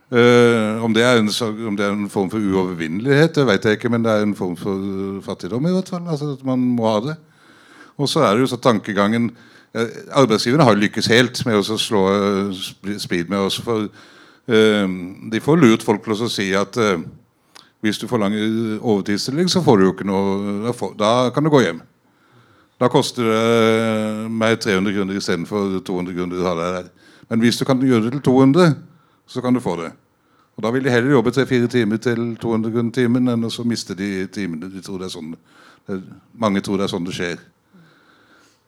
Uh, 0.06 0.82
om, 0.86 0.92
det 0.94 1.02
en, 1.02 1.28
om, 1.66 1.76
det 1.76 1.84
er 1.84 1.92
en, 1.92 2.08
form 2.10 2.30
for 2.30 2.38
uovervinnelighet, 2.38 3.34
det 3.34 3.46
vet 3.48 3.64
jeg 3.64 3.78
ikke, 3.78 3.90
men 3.90 4.04
det 4.04 4.12
er 4.12 4.22
en 4.22 4.36
form 4.38 4.54
for 4.56 5.20
fattigdom 5.26 5.66
i 5.66 5.74
hvert 5.74 5.90
fall. 5.90 6.06
Altså 6.06 6.32
at 6.38 6.44
man 6.46 6.62
må 6.78 6.88
ha 6.88 7.00
det. 7.10 7.16
Og 7.96 8.08
så 8.08 8.22
er 8.22 8.34
det 8.34 8.46
jo 8.46 8.52
så 8.54 8.60
tankegangen 8.62 9.30
uh, 9.30 9.88
Arbeidsgiverne 10.22 10.64
har 10.64 10.78
lykkes 10.78 11.10
helt 11.12 11.42
med 11.46 11.58
å 11.58 11.80
slå 11.80 12.04
splid 13.02 13.28
med 13.28 13.48
oss. 13.50 13.60
for 13.60 13.90
Ehm, 14.46 15.30
de 15.30 15.40
får 15.42 15.58
lurt 15.58 15.82
folk 15.82 16.04
til 16.04 16.14
å 16.14 16.28
si 16.30 16.46
at 16.54 16.76
eh, 16.78 17.00
hvis 17.86 18.00
du 18.02 18.08
forlanger 18.10 18.80
overtidsstilling, 18.80 19.48
så 19.50 19.62
får 19.62 19.78
du 19.78 19.86
jo 19.86 19.92
ikke 19.94 20.08
noe 20.08 20.72
Da 20.98 21.30
kan 21.34 21.46
du 21.46 21.50
gå 21.52 21.62
hjem. 21.62 21.80
Da 22.76 22.90
koster 22.92 23.24
det 23.24 24.30
meg 24.30 24.58
300 24.60 24.92
kroner 24.92 25.16
istedenfor 25.16 25.78
200 25.86 26.16
kroner. 26.18 26.90
Men 27.30 27.40
hvis 27.40 27.58
du 27.58 27.64
kan 27.64 27.80
gjøre 27.80 28.10
det 28.10 28.18
til 28.18 28.26
200, 28.28 28.74
så 29.26 29.40
kan 29.40 29.54
du 29.54 29.60
få 29.64 29.76
det. 29.80 29.92
Og 30.56 30.62
Da 30.62 30.70
vil 30.70 30.84
de 30.84 30.90
heller 30.90 31.10
jobbe 31.10 31.30
tre-fire 31.30 31.68
timer 31.68 31.96
til 31.96 32.36
200 32.40 32.72
kroner 32.72 32.92
timen 32.92 33.28
enn 33.28 33.44
å 33.44 33.64
miste 33.64 33.94
de 33.94 34.26
timene. 34.32 34.70
De 34.72 34.80
tror 34.80 34.98
det 34.98 35.08
er 35.08 35.16
sånn, 35.16 35.34
mange 36.32 36.60
tror 36.60 36.78
det 36.78 36.86
er 36.86 36.92
sånn 36.92 37.04
det 37.04 37.16
skjer. 37.16 37.42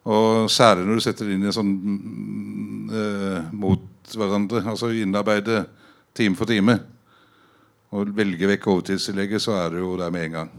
Og 0.08 0.50
særlig 0.52 0.86
når 0.86 0.94
du 0.94 1.04
setter 1.04 1.28
det 1.28 1.36
inn 1.36 1.48
i 1.48 1.52
sånn 1.52 1.72
uh, 2.92 3.40
mot 3.52 4.14
hverandre. 4.16 4.64
Altså 4.64 4.92
innarbeide 4.92 5.66
time 6.16 6.36
for 6.36 6.48
time. 6.48 6.78
Og 7.94 8.10
velge 8.16 8.50
vekk 8.50 8.66
overtidstillegget, 8.68 9.40
så 9.40 9.54
er 9.56 9.72
det 9.72 9.80
jo 9.80 9.94
der 9.96 10.12
med 10.12 10.26
en 10.28 10.36
gang. 10.36 10.50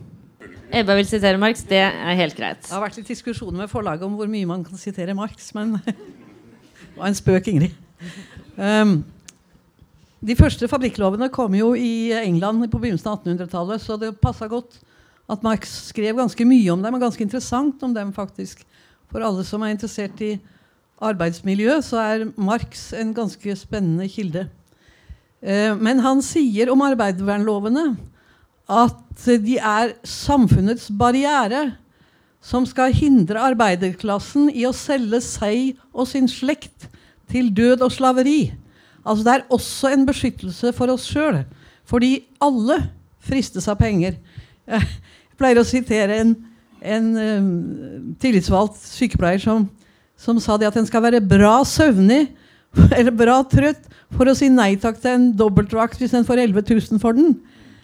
Ebba 0.74 0.96
vil 0.98 1.08
sitere 1.10 1.38
Marx. 1.42 1.62
Det 1.66 1.78
er 1.82 2.18
helt 2.18 2.38
greit. 2.38 2.62
Det 2.66 2.74
har 2.74 2.82
vært 2.82 2.98
litt 2.98 3.10
diskusjoner 3.10 3.64
med 3.64 3.72
forlaget 3.72 4.06
om 4.06 4.18
hvor 4.18 4.30
mye 4.30 4.50
man 4.50 4.66
kan 4.66 4.78
sitere 4.82 5.16
Marx, 5.18 5.52
men 5.58 5.78
det 5.86 6.98
var 6.98 7.10
en 7.10 7.18
spøk, 7.18 7.50
Ingrid. 7.50 7.74
Um, 8.58 9.00
de 10.26 10.36
første 10.36 10.68
fabrikklovene 10.68 11.30
kom 11.34 11.54
jo 11.56 11.72
i 11.78 12.12
England 12.18 12.66
på 12.70 12.82
begynnelsen 12.82 13.12
av 13.12 13.22
1800-tallet, 13.22 13.82
så 13.82 13.98
det 13.98 14.14
passa 14.22 14.50
godt 14.52 14.82
at 15.30 15.46
Marx 15.46 15.72
skrev 15.90 16.18
ganske 16.18 16.46
mye 16.50 16.74
om 16.74 16.82
dem, 16.84 16.98
og 16.98 17.06
ganske 17.06 17.24
interessant 17.24 17.82
om 17.86 17.94
dem, 17.94 18.14
faktisk. 18.14 18.66
For 19.10 19.26
alle 19.26 19.46
som 19.46 19.64
er 19.64 19.74
interessert 19.74 20.22
i 20.26 20.36
arbeidsmiljø, 21.02 21.78
så 21.86 22.02
er 22.02 22.26
Marx 22.38 22.90
en 22.98 23.14
ganske 23.16 23.56
spennende 23.58 24.10
kilde. 24.12 24.48
Eh, 25.42 25.76
men 25.80 26.02
han 26.04 26.24
sier 26.26 26.72
om 26.72 26.82
arbeidervernlovene 26.84 27.94
at 28.70 29.28
de 29.44 29.58
er 29.58 29.96
samfunnets 30.06 30.90
barriere 30.94 31.72
som 32.44 32.68
skal 32.70 32.94
hindre 32.96 33.42
arbeiderklassen 33.50 34.50
i 34.54 34.66
å 34.68 34.76
selge 34.76 35.20
seg 35.26 35.80
og 35.92 36.08
sin 36.08 36.30
slekt 36.32 36.88
til 37.30 37.50
død 37.56 37.84
og 37.86 37.92
slaveri. 37.94 38.52
Altså 39.04 39.26
Det 39.26 39.34
er 39.34 39.48
også 39.50 39.92
en 39.94 40.06
beskyttelse 40.08 40.72
for 40.78 40.92
oss 40.94 41.08
sjøl, 41.10 41.42
fordi 41.88 42.22
alle 42.42 42.78
fristes 43.20 43.68
av 43.68 43.80
penger. 43.82 44.16
Jeg 44.70 44.86
pleier 45.40 45.60
å 45.60 45.68
sitere 45.68 46.22
en, 46.22 46.32
en 46.80 47.10
um, 47.18 47.52
tillitsvalgt 48.22 48.80
sykepleier 48.86 49.42
som 49.44 49.68
som 50.20 50.40
sa 50.44 50.58
det 50.60 50.68
at 50.68 50.78
en 50.80 50.88
skal 50.88 51.04
være 51.06 51.24
bra 51.24 51.62
søvnig 51.68 52.26
eller 52.98 53.14
bra 53.16 53.40
trøtt 53.50 53.88
for 54.16 54.30
å 54.30 54.36
si 54.38 54.50
nei 54.52 54.76
takk 54.82 55.00
til 55.02 55.16
en 55.16 55.30
dobbeltvakt 55.38 56.02
hvis 56.02 56.16
en 56.18 56.28
får 56.28 56.44
11 56.48 56.66
000 56.70 57.02
for 57.02 57.18
den. 57.18 57.38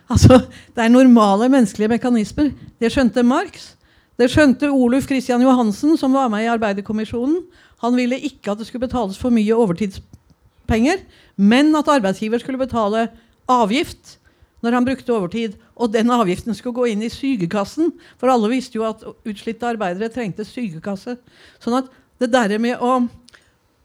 Altså, 0.10 0.42
Det 0.76 0.84
er 0.84 0.90
normale 0.94 1.50
menneskelige 1.50 1.96
mekanismer. 1.96 2.52
Det 2.80 2.92
skjønte 2.94 3.24
Marx. 3.26 3.74
Det 4.18 4.30
skjønte 4.32 4.70
Oluf 4.72 5.08
Christian 5.10 5.42
Johansen, 5.42 5.98
som 5.98 6.14
var 6.14 6.30
med 6.32 6.46
i 6.46 6.52
Arbeiderkommisjonen. 6.52 7.42
Han 7.84 7.96
ville 7.98 8.20
ikke 8.20 8.54
at 8.54 8.62
det 8.62 8.68
skulle 8.68 8.88
betales 8.88 9.18
for 9.20 9.34
mye 9.34 9.56
overtidspenger, 9.56 11.02
men 11.36 11.76
at 11.76 11.90
arbeidsgiver 11.92 12.40
skulle 12.40 12.62
betale 12.62 13.10
avgift 13.52 14.16
når 14.64 14.78
han 14.78 14.88
brukte 14.88 15.14
overtid. 15.14 15.58
Og 15.76 15.92
den 15.92 16.10
avgiften 16.14 16.56
skulle 16.56 16.78
gå 16.78 16.88
inn 16.94 17.04
i 17.04 17.12
sykekassen, 17.12 17.92
for 18.18 18.32
alle 18.32 18.50
visste 18.54 18.80
jo 18.80 18.88
at 18.88 19.04
utslitte 19.04 19.68
arbeidere 19.68 20.10
trengte 20.14 20.48
sykekasse. 20.48 21.18
Sånn 21.60 21.82
at 21.82 21.92
det 22.22 22.32
derre 22.32 22.62
med 22.62 22.80
å, 22.80 23.02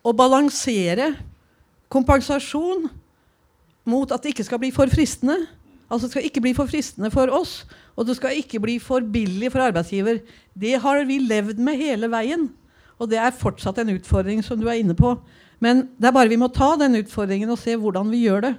å, 0.02 0.12
balansere 0.16 1.12
kompensasjon 1.92 2.88
mot 3.90 4.12
at 4.12 4.22
det 4.22 4.34
ikke 4.34 4.46
skal 4.46 4.60
bli 4.62 4.70
for 4.74 4.90
fristende. 4.92 5.36
Altså 5.90 6.06
Det 6.06 6.14
skal 6.14 6.28
ikke 6.28 6.44
bli 6.44 6.54
for 6.54 6.70
fristende 6.70 7.10
for 7.10 7.32
oss, 7.34 7.64
og 7.98 8.06
det 8.06 8.16
skal 8.16 8.38
ikke 8.38 8.60
bli 8.62 8.78
for 8.82 9.02
billig 9.02 9.50
for 9.52 9.64
arbeidsgiver. 9.64 10.22
Det 10.54 10.78
har 10.80 11.04
vi 11.08 11.18
levd 11.18 11.58
med 11.58 11.80
hele 11.80 12.10
veien, 12.12 12.48
og 13.00 13.10
det 13.10 13.18
er 13.18 13.34
fortsatt 13.34 13.80
en 13.82 13.94
utfordring 13.96 14.44
som 14.46 14.60
du 14.60 14.68
er 14.68 14.80
inne 14.80 14.94
på. 14.94 15.16
Men 15.60 15.88
det 16.00 16.08
er 16.08 16.16
bare 16.16 16.30
vi 16.30 16.38
må 16.40 16.48
ta 16.52 16.72
den 16.80 17.00
utfordringen 17.00 17.50
og 17.52 17.60
se 17.60 17.74
hvordan 17.76 18.08
vi 18.12 18.24
gjør 18.24 18.46
det. 18.46 18.54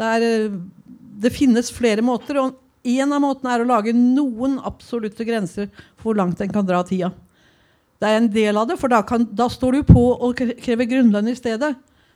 Det, 0.00 0.06
er, 0.06 0.24
eh, 0.24 0.58
det 1.20 1.34
finnes 1.34 1.72
flere 1.74 2.04
måter, 2.04 2.38
og 2.40 2.56
en 2.80 3.12
av 3.12 3.20
måtene 3.20 3.52
er 3.52 3.64
å 3.64 3.68
lage 3.68 3.92
noen 3.96 4.56
absolutte 4.64 5.26
grenser 5.28 5.68
for 5.98 6.10
hvor 6.10 6.20
langt 6.22 6.40
en 6.40 6.52
kan 6.52 6.64
dra 6.66 6.80
tida. 6.86 7.10
Det 8.00 8.08
er 8.08 8.16
en 8.16 8.30
del 8.32 8.56
av 8.56 8.68
det, 8.70 8.78
for 8.80 8.88
da, 8.88 9.02
kan, 9.04 9.26
da 9.36 9.48
står 9.52 9.76
du 9.76 9.82
på 9.92 10.04
og 10.16 10.38
krever 10.64 10.88
grunnlønn 10.88 11.28
i 11.28 11.36
stedet. 11.36 11.74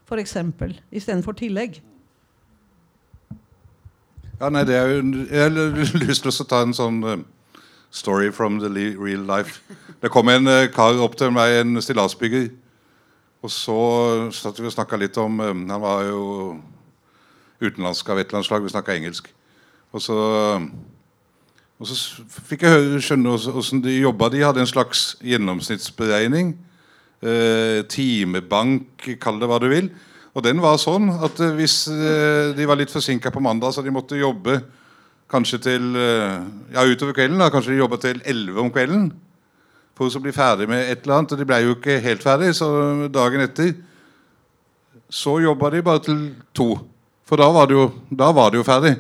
F.eks. 0.09 0.37
istedenfor 0.93 1.37
tillegg. 1.37 1.83
Ja, 4.41 4.49
nei, 4.49 4.65
det 4.65 4.75
er 4.77 4.89
jo, 4.89 5.03
Jeg 5.31 5.43
har 5.43 6.05
lyst 6.09 6.25
til 6.25 6.33
å 6.33 6.47
ta 6.49 6.63
en 6.65 6.75
sånn 6.77 6.99
uh, 7.05 7.19
story 7.93 8.31
from 8.33 8.59
the 8.61 8.69
real 8.97 9.25
life. 9.29 9.61
Det 10.01 10.11
kom 10.13 10.29
en 10.33 10.49
uh, 10.49 10.67
kar 10.73 10.97
opp 11.05 11.17
til 11.21 11.33
meg, 11.37 11.61
en 11.61 11.81
stillasbygger. 11.81 12.49
Og 13.45 13.53
så 13.53 13.79
satt 14.33 14.59
vi 14.61 14.69
og 14.69 14.73
snakka 14.73 14.97
litt 14.97 15.17
om 15.21 15.37
um, 15.41 15.67
Han 15.69 15.81
var 15.83 16.07
jo 16.09 16.23
utenlandsk 17.61 18.09
av 18.09 18.19
et 18.19 18.29
eller 18.29 18.41
annet 18.41 18.49
slag. 18.49 18.65
Vi 18.65 18.73
snakka 18.73 18.97
engelsk. 18.97 19.29
Og 19.93 20.03
så 20.03 20.17
og 21.83 21.89
så 21.91 22.23
fikk 22.47 22.65
jeg 22.69 23.03
skjønne 23.03 23.35
hvordan 23.35 23.83
de 23.85 23.97
jobba. 23.99 24.31
De 24.31 24.45
hadde 24.45 24.63
en 24.63 24.71
slags 24.71 25.15
gjennomsnittsberegning. 25.27 26.55
Eh, 27.25 27.81
timebank, 27.91 29.09
kall 29.21 29.41
det 29.41 29.49
hva 29.51 29.59
du 29.63 29.67
vil. 29.73 29.89
Og 30.35 30.43
den 30.43 30.63
var 30.63 30.81
sånn 30.83 31.09
at 31.15 31.39
eh, 31.43 31.55
hvis 31.59 31.85
eh, 31.91 32.55
de 32.55 32.67
var 32.67 32.79
litt 32.79 32.93
forsinka 32.95 33.31
på 33.35 33.43
mandag, 33.43 33.75
så 33.75 33.83
de 33.83 33.93
måtte 33.95 34.19
jobbe 34.19 34.59
kanskje 35.31 35.61
til 35.67 35.95
eh, 35.99 36.41
ja, 36.75 36.85
utover 36.85 37.17
kvelden, 37.17 37.41
da, 37.43 37.51
kanskje 37.55 37.75
de 37.75 37.81
jobba 37.83 37.99
til 38.03 38.21
11 38.23 38.61
om 38.63 38.71
kvelden 38.75 39.09
for 39.95 40.11
å 40.11 40.23
bli 40.23 40.35
ferdig 40.35 40.67
med 40.71 40.89
et 40.91 41.05
eller 41.05 41.21
annet. 41.21 41.35
Og 41.35 41.41
de 41.41 41.49
ble 41.49 41.61
jo 41.63 41.77
ikke 41.79 42.01
helt 42.03 42.23
ferdig, 42.27 42.51
så 42.59 42.69
dagen 43.15 43.47
etter 43.47 43.75
så 45.15 45.37
jobba 45.43 45.71
de 45.71 45.83
bare 45.87 46.03
til 46.03 46.23
to. 46.57 46.73
For 47.25 47.41
da 47.41 47.47
var 47.55 47.71
det 47.71 47.77
jo, 47.79 47.89
var 48.11 48.51
det 48.51 48.59
jo 48.59 48.67
ferdig. 48.67 48.95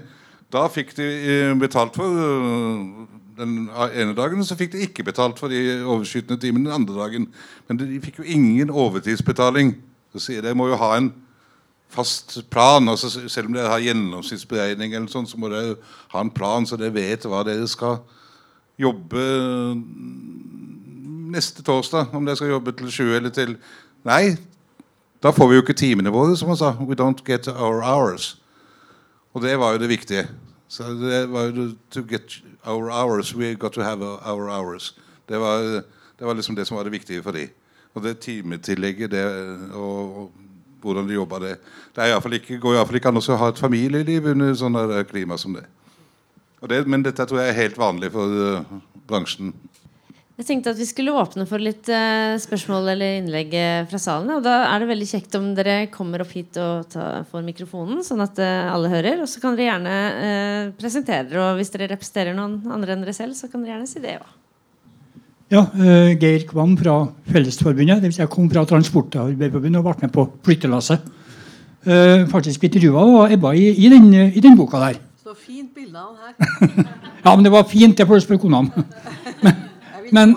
Da 0.54 0.68
fikk 0.70 0.94
de 0.94 1.04
eh, 1.04 1.52
betalt 1.58 1.96
for 1.98 2.14
eh, 2.14 3.06
den 3.38 3.56
ene 3.66 4.14
dagen, 4.14 4.44
så 4.46 4.54
fikk 4.58 4.72
de 4.76 4.84
ikke 4.86 5.06
betalt 5.06 5.40
for 5.40 5.50
de 5.50 5.80
overskytende 5.82 6.38
timene 6.40 6.68
den 6.68 6.76
andre 6.76 6.94
dagen. 7.00 7.28
Men 7.68 7.80
de 7.80 7.98
fikk 8.02 8.20
jo 8.22 8.28
ingen 8.36 8.70
overtidsbetaling. 8.70 9.74
Så 10.14 10.22
sier 10.28 10.44
de 10.44 10.54
må 10.54 10.68
jo 10.70 10.78
ha 10.78 10.92
en 10.96 11.10
fast 11.90 12.38
plan. 12.50 12.88
Altså, 12.88 13.10
selv 13.28 13.50
om 13.50 13.56
dere 13.56 13.72
har 13.72 13.82
gjennomsnittsberegning, 13.82 14.94
eller 14.94 15.10
sånt, 15.10 15.30
så 15.30 15.40
må 15.40 15.50
dere 15.50 15.74
ha 16.14 16.22
en 16.22 16.30
plan, 16.30 16.66
så 16.66 16.78
dere 16.78 16.94
vet 16.94 17.26
hva 17.26 17.42
dere 17.46 17.66
skal 17.70 17.98
jobbe 18.78 19.26
neste 21.34 21.66
torsdag. 21.66 22.14
Om 22.14 22.30
dere 22.30 22.38
skal 22.38 22.54
jobbe 22.54 22.76
til 22.78 22.94
sju 22.94 23.08
eller 23.16 23.34
til 23.34 23.58
Nei, 24.04 24.36
da 25.24 25.30
får 25.32 25.48
vi 25.48 25.56
jo 25.56 25.62
ikke 25.64 25.78
timene 25.80 26.12
våre, 26.12 26.34
som 26.36 26.50
han 26.52 26.58
sa. 26.60 26.74
We 26.76 26.94
don't 26.94 27.24
get 27.24 27.48
our 27.48 27.80
hours. 27.82 28.34
Og 29.32 29.42
det 29.42 29.56
var 29.58 29.72
jo 29.72 29.80
det 29.80 29.88
viktige. 29.88 30.26
Så 30.68 30.82
det 30.98 31.26
var 31.30 31.50
jo 31.52 31.72
To 31.90 32.02
get 32.08 32.42
our 32.66 32.90
hours, 32.90 33.34
we 33.34 33.54
got 33.54 33.72
to 33.72 33.82
have 33.82 34.02
our 34.02 34.48
hours. 34.50 34.94
Det 35.28 35.40
var, 35.40 35.82
det 36.18 36.26
var 36.26 36.34
liksom 36.34 36.56
det 36.56 36.66
som 36.66 36.76
var 36.76 36.84
det 36.84 36.92
viktige 36.92 37.22
for 37.22 37.32
dem. 37.32 37.48
Og 37.94 38.02
det 38.02 38.18
timetillegget 38.18 39.10
det, 39.10 39.24
og, 39.72 40.16
og 40.18 40.32
hvordan 40.82 41.08
de 41.08 41.14
jobba 41.14 41.38
det 41.38 41.56
Det 41.96 42.32
ikke, 42.32 42.58
går 42.58 42.74
iallfall 42.74 42.96
ikke 42.96 43.08
an 43.08 43.20
å 43.20 43.36
ha 43.40 43.48
et 43.48 43.58
familieliv 43.58 44.26
under 44.26 44.54
sånne 44.54 45.04
klima 45.08 45.38
som 45.38 45.54
det. 45.54 45.64
det. 46.68 46.86
Men 46.86 47.04
dette 47.04 47.26
tror 47.26 47.40
jeg 47.40 47.48
er 47.48 47.62
helt 47.62 47.78
vanlig 47.78 48.10
for 48.12 48.26
uh, 48.26 48.80
bransjen. 49.08 49.54
Jeg 50.34 50.48
tenkte 50.48 50.72
at 50.74 50.78
vi 50.80 50.86
skulle 50.88 51.12
åpne 51.14 51.44
for 51.46 51.62
litt 51.62 51.86
uh, 51.94 52.34
spørsmål 52.42 52.88
eller 52.90 53.20
innlegg 53.20 53.52
eh, 53.54 53.84
fra 53.86 54.00
salen. 54.02 54.32
Og 54.34 54.40
da 54.42 54.64
er 54.66 54.82
det 54.82 54.88
veldig 54.88 55.06
kjekt 55.06 55.36
om 55.38 55.52
dere 55.54 55.76
kommer 55.94 56.24
opp 56.24 56.32
hit 56.34 56.56
og 56.58 56.88
tar, 56.90 57.20
får 57.30 57.44
mikrofonen, 57.46 58.00
sånn 58.02 58.24
at 58.24 58.40
uh, 58.42 58.72
alle 58.72 58.90
hører. 58.90 59.20
Og 59.22 59.28
så 59.30 59.38
kan 59.38 59.54
dere 59.54 59.68
gjerne 59.68 59.92
uh, 59.94 60.72
presentere 60.80 61.28
dere. 61.28 61.44
Og 61.44 61.60
hvis 61.60 61.70
dere 61.70 61.86
representerer 61.92 62.34
noen 62.34 62.56
andre 62.66 62.96
enn 62.96 63.04
dere 63.04 63.14
selv, 63.14 63.36
så 63.38 63.46
kan 63.52 63.62
dere 63.62 63.76
gjerne 63.76 63.86
si 63.86 64.02
det 64.02 64.16
òg. 64.18 64.32
Ja, 65.54 65.62
uh, 65.70 66.10
Geir 66.18 66.42
Kvam 66.50 66.72
fra 66.80 66.96
Fellesforbundet. 67.30 68.02
Det 68.02 68.10
vil 68.10 68.16
si 68.16 68.22
jeg 68.24 68.32
kom 68.32 68.48
fra 68.50 68.64
Transportarbeiderforbundet 68.72 69.78
og 69.78 69.86
ble 69.86 69.94
med 70.02 70.14
på 70.16 70.24
flyttelasset. 70.48 71.04
Uh, 71.86 72.24
faktisk 72.32 72.66
intervjua 72.66 73.04
og 73.20 73.36
Ebba 73.36 73.52
i, 73.54 73.68
i, 73.70 73.92
den, 73.92 74.10
i, 74.32 74.42
den, 74.42 74.58
boka 74.58 74.82
der. 74.82 74.98
Så 75.22 75.36
fint 75.38 75.70
bilde 75.78 75.94
av 75.94 76.18
han 76.18 76.34
her. 76.34 76.90
ja, 77.28 77.36
men 77.36 77.46
det 77.46 77.54
var 77.54 77.70
fint. 77.70 77.94
Det 77.94 78.08
får 78.10 78.18
du 78.18 78.26
spørre 78.26 78.42
kona 78.48 78.64
om. 78.64 78.74
men, 80.14 80.34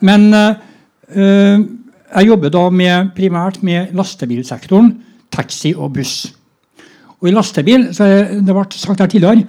men 0.00 0.26
uh, 0.34 1.62
jeg 2.10 2.28
jobber 2.30 2.52
da 2.52 2.66
med, 2.74 3.12
primært 3.16 3.60
med 3.66 3.94
lastebilsektoren, 3.96 4.92
taxi 5.30 5.74
og 5.76 5.92
buss. 5.94 6.30
Og 7.20 7.28
i 7.28 7.34
lastebil 7.34 7.90
så 7.94 8.08
det 8.32 8.54
ble 8.54 8.64
sagt 8.72 9.02
her 9.02 9.10
tidligere, 9.10 9.44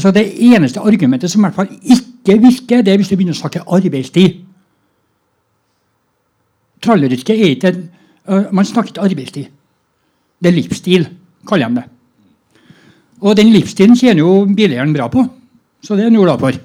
så 0.00 0.12
det 0.14 0.24
eneste 0.46 0.80
argumentet 0.80 1.30
som 1.30 1.42
i 1.42 1.48
hvert 1.48 1.58
fall 1.58 1.72
ikke 1.82 2.38
virker, 2.40 2.82
det 2.82 2.92
er 2.92 3.00
hvis 3.00 3.10
du 3.10 3.16
begynner 3.18 3.36
å 3.36 3.40
snakke 3.42 3.66
arbeidstid. 3.66 4.38
Tralleryrket 6.80 7.36
er 7.36 7.54
ikke 7.54 7.74
uh, 7.76 8.48
Man 8.56 8.64
snakker 8.64 8.94
ikke 8.94 9.04
arbeidstid. 9.04 9.50
Det 10.40 10.48
er 10.48 10.56
livsstil, 10.56 11.08
kaller 11.48 11.68
de 11.68 11.82
det. 11.82 11.88
Og 13.20 13.36
den 13.36 13.50
livsstilen 13.52 13.98
tjener 13.98 14.22
jo 14.22 14.46
bileieren 14.48 14.94
bra 14.96 15.10
på, 15.12 15.26
så 15.84 15.96
det 15.96 16.06
er 16.06 16.08
han 16.08 16.22
glad 16.22 16.40
for. 16.40 16.56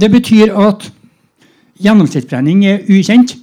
Det 0.00 0.08
betyr 0.10 0.54
at 0.56 0.86
gjennomsnittsbrenning 1.80 2.66
er 2.68 2.84
ukjent. 2.90 3.36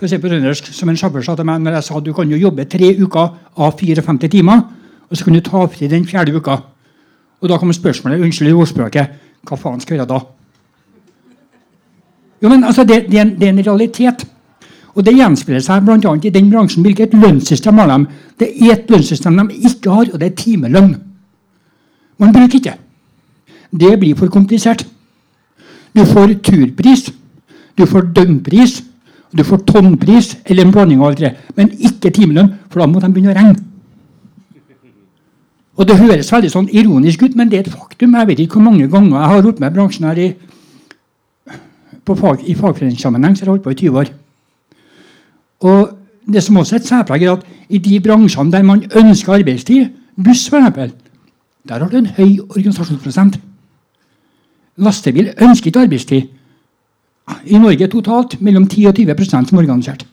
For 0.00 0.08
å 0.08 0.10
si 0.10 0.18
på 0.18 0.30
trøndersk, 0.32 0.70
som 0.72 0.88
en 0.88 0.98
sjåfør 0.98 1.24
sa 1.26 1.36
til 1.36 1.46
meg 1.48 1.60
når 1.60 1.78
jeg 1.78 1.88
sa 1.90 2.00
du 2.00 2.12
kan 2.16 2.30
jo 2.30 2.40
jobbe 2.40 2.64
tre 2.70 2.94
uker 2.96 3.32
av 3.60 3.76
54 3.76 4.30
timer, 4.32 4.62
og 5.10 5.18
så 5.18 5.26
kan 5.26 5.36
du 5.36 5.42
ta 5.44 5.64
fri 5.68 5.90
den 5.90 6.06
fjerde 6.08 6.32
uka. 6.32 6.56
Og 7.40 7.48
da 7.50 7.58
kommer 7.60 7.76
spørsmålet 7.76 8.22
unnskyld 8.24 8.54
ordspråket 8.54 9.18
hva 9.48 9.56
faen 9.56 9.80
skal 9.80 9.96
jeg 9.96 10.02
gjøre 10.02 10.12
da? 10.12 10.20
Jo, 12.40 12.48
men 12.48 12.64
altså, 12.64 12.84
det, 12.88 13.04
det, 13.10 13.18
er 13.18 13.26
en, 13.26 13.32
det, 13.36 13.48
er 13.48 13.54
en, 13.54 13.64
realitet. 13.64 14.24
Og 14.94 15.04
det 15.04 15.14
gjenspeiler 15.16 15.62
seg 15.64 15.84
bl.a. 15.84 16.14
i 16.16 16.32
den 16.32 16.48
bransjen. 16.52 16.84
Hvilket 16.84 17.14
lønnssystem 17.16 17.80
har 17.80 17.92
de? 17.92 18.20
Det 18.40 18.48
er 18.48 18.72
et 18.74 18.92
lønnssystem 18.92 19.36
de 19.40 19.58
ikke 19.68 19.92
har, 19.92 20.12
og 20.12 20.20
det 20.20 20.30
er 20.30 20.38
timelønn. 20.40 20.94
Man 22.20 22.32
bruker 22.36 22.60
ikke. 22.60 22.76
Det 23.70 23.92
blir 24.00 24.16
for 24.18 24.32
komplisert. 24.32 24.86
Du 25.96 26.04
får 26.06 26.36
turpris, 26.46 27.08
du 27.78 27.86
får 27.86 28.12
døgnpris, 28.14 28.82
du 29.36 29.42
får 29.46 29.64
tonnpris 29.66 30.36
eller 30.44 30.66
en 30.66 30.72
blanding 30.74 31.00
av 31.00 31.10
alle 31.10 31.18
tre. 31.18 31.30
Men 31.56 31.70
ikke 31.78 32.12
timelønn, 32.14 32.54
for 32.70 32.82
da 32.82 32.88
må 32.90 33.02
de 33.02 33.10
begynne 33.12 33.34
å 33.34 33.36
regne. 33.38 33.66
Og 35.80 35.86
Det 35.88 35.96
høres 35.96 36.32
veldig 36.32 36.50
sånn 36.52 36.68
ironisk 36.76 37.22
ut, 37.24 37.36
men 37.38 37.48
det 37.48 37.58
er 37.58 37.62
et 37.64 37.72
faktum. 37.72 38.14
Jeg 38.18 38.28
vet 38.28 38.40
ikke 38.42 38.58
hvor 38.58 38.66
mange 38.66 38.88
ganger 38.90 39.16
jeg 39.16 39.30
har 39.32 39.46
holdt 39.46 39.60
med 39.62 39.72
bransjen 39.72 40.08
her 40.10 40.18
i, 40.20 40.26
fag, 42.04 42.42
i 42.44 42.54
fagforeningssammenheng. 42.58 43.36
så 43.36 43.44
jeg 43.44 43.48
har 43.48 43.54
holdt 43.54 43.64
på 43.64 43.72
i 43.72 43.78
20 43.80 44.00
år. 44.02 44.10
Og 45.60 45.88
det 46.28 46.42
som 46.42 46.58
også 46.60 46.76
er 46.76 46.80
et 46.80 46.90
særpreg, 46.90 47.22
er 47.22 47.32
at 47.32 47.46
i 47.70 47.78
de 47.78 48.00
bransjene 48.00 48.52
der 48.52 48.62
man 48.62 48.84
ønsker 48.92 49.38
arbeidstid, 49.38 49.88
buss 50.16 50.48
f.eks., 50.52 50.92
der 51.68 51.78
har 51.78 51.88
du 51.88 51.96
en 51.96 52.12
høy 52.16 52.40
organisasjonsprosent. 52.50 53.38
Lastebil 54.80 55.32
ønsker 55.36 55.70
ikke 55.70 55.84
arbeidstid. 55.84 56.28
I 57.46 57.58
Norge 57.60 57.88
totalt 57.92 58.40
mellom 58.40 58.66
10 58.66 58.86
og 58.90 58.98
20% 58.98 59.50
som 59.50 59.58
er 59.58 59.62
organisert. 59.62 60.06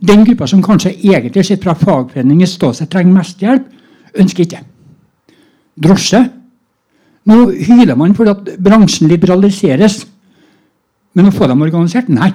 Den 0.00 0.24
gruppa 0.24 0.46
som 0.46 0.62
kanskje 0.62 0.94
egentlig 0.94 1.44
sett 1.46 1.64
fra 1.64 1.74
fagforeningens 1.76 2.56
ståsted 2.56 2.90
trenger 2.92 3.16
mest 3.16 3.40
hjelp, 3.40 3.64
ønsker 4.16 4.44
ikke. 4.44 4.60
Drosje. 5.82 6.20
Nå 7.26 7.38
hyler 7.50 7.96
man 7.98 8.14
for 8.16 8.28
at 8.30 8.50
bransjen 8.62 9.08
liberaliseres. 9.10 10.04
Men 11.16 11.30
å 11.30 11.34
få 11.34 11.48
dem 11.48 11.64
organisert? 11.64 12.10
Nei. 12.12 12.30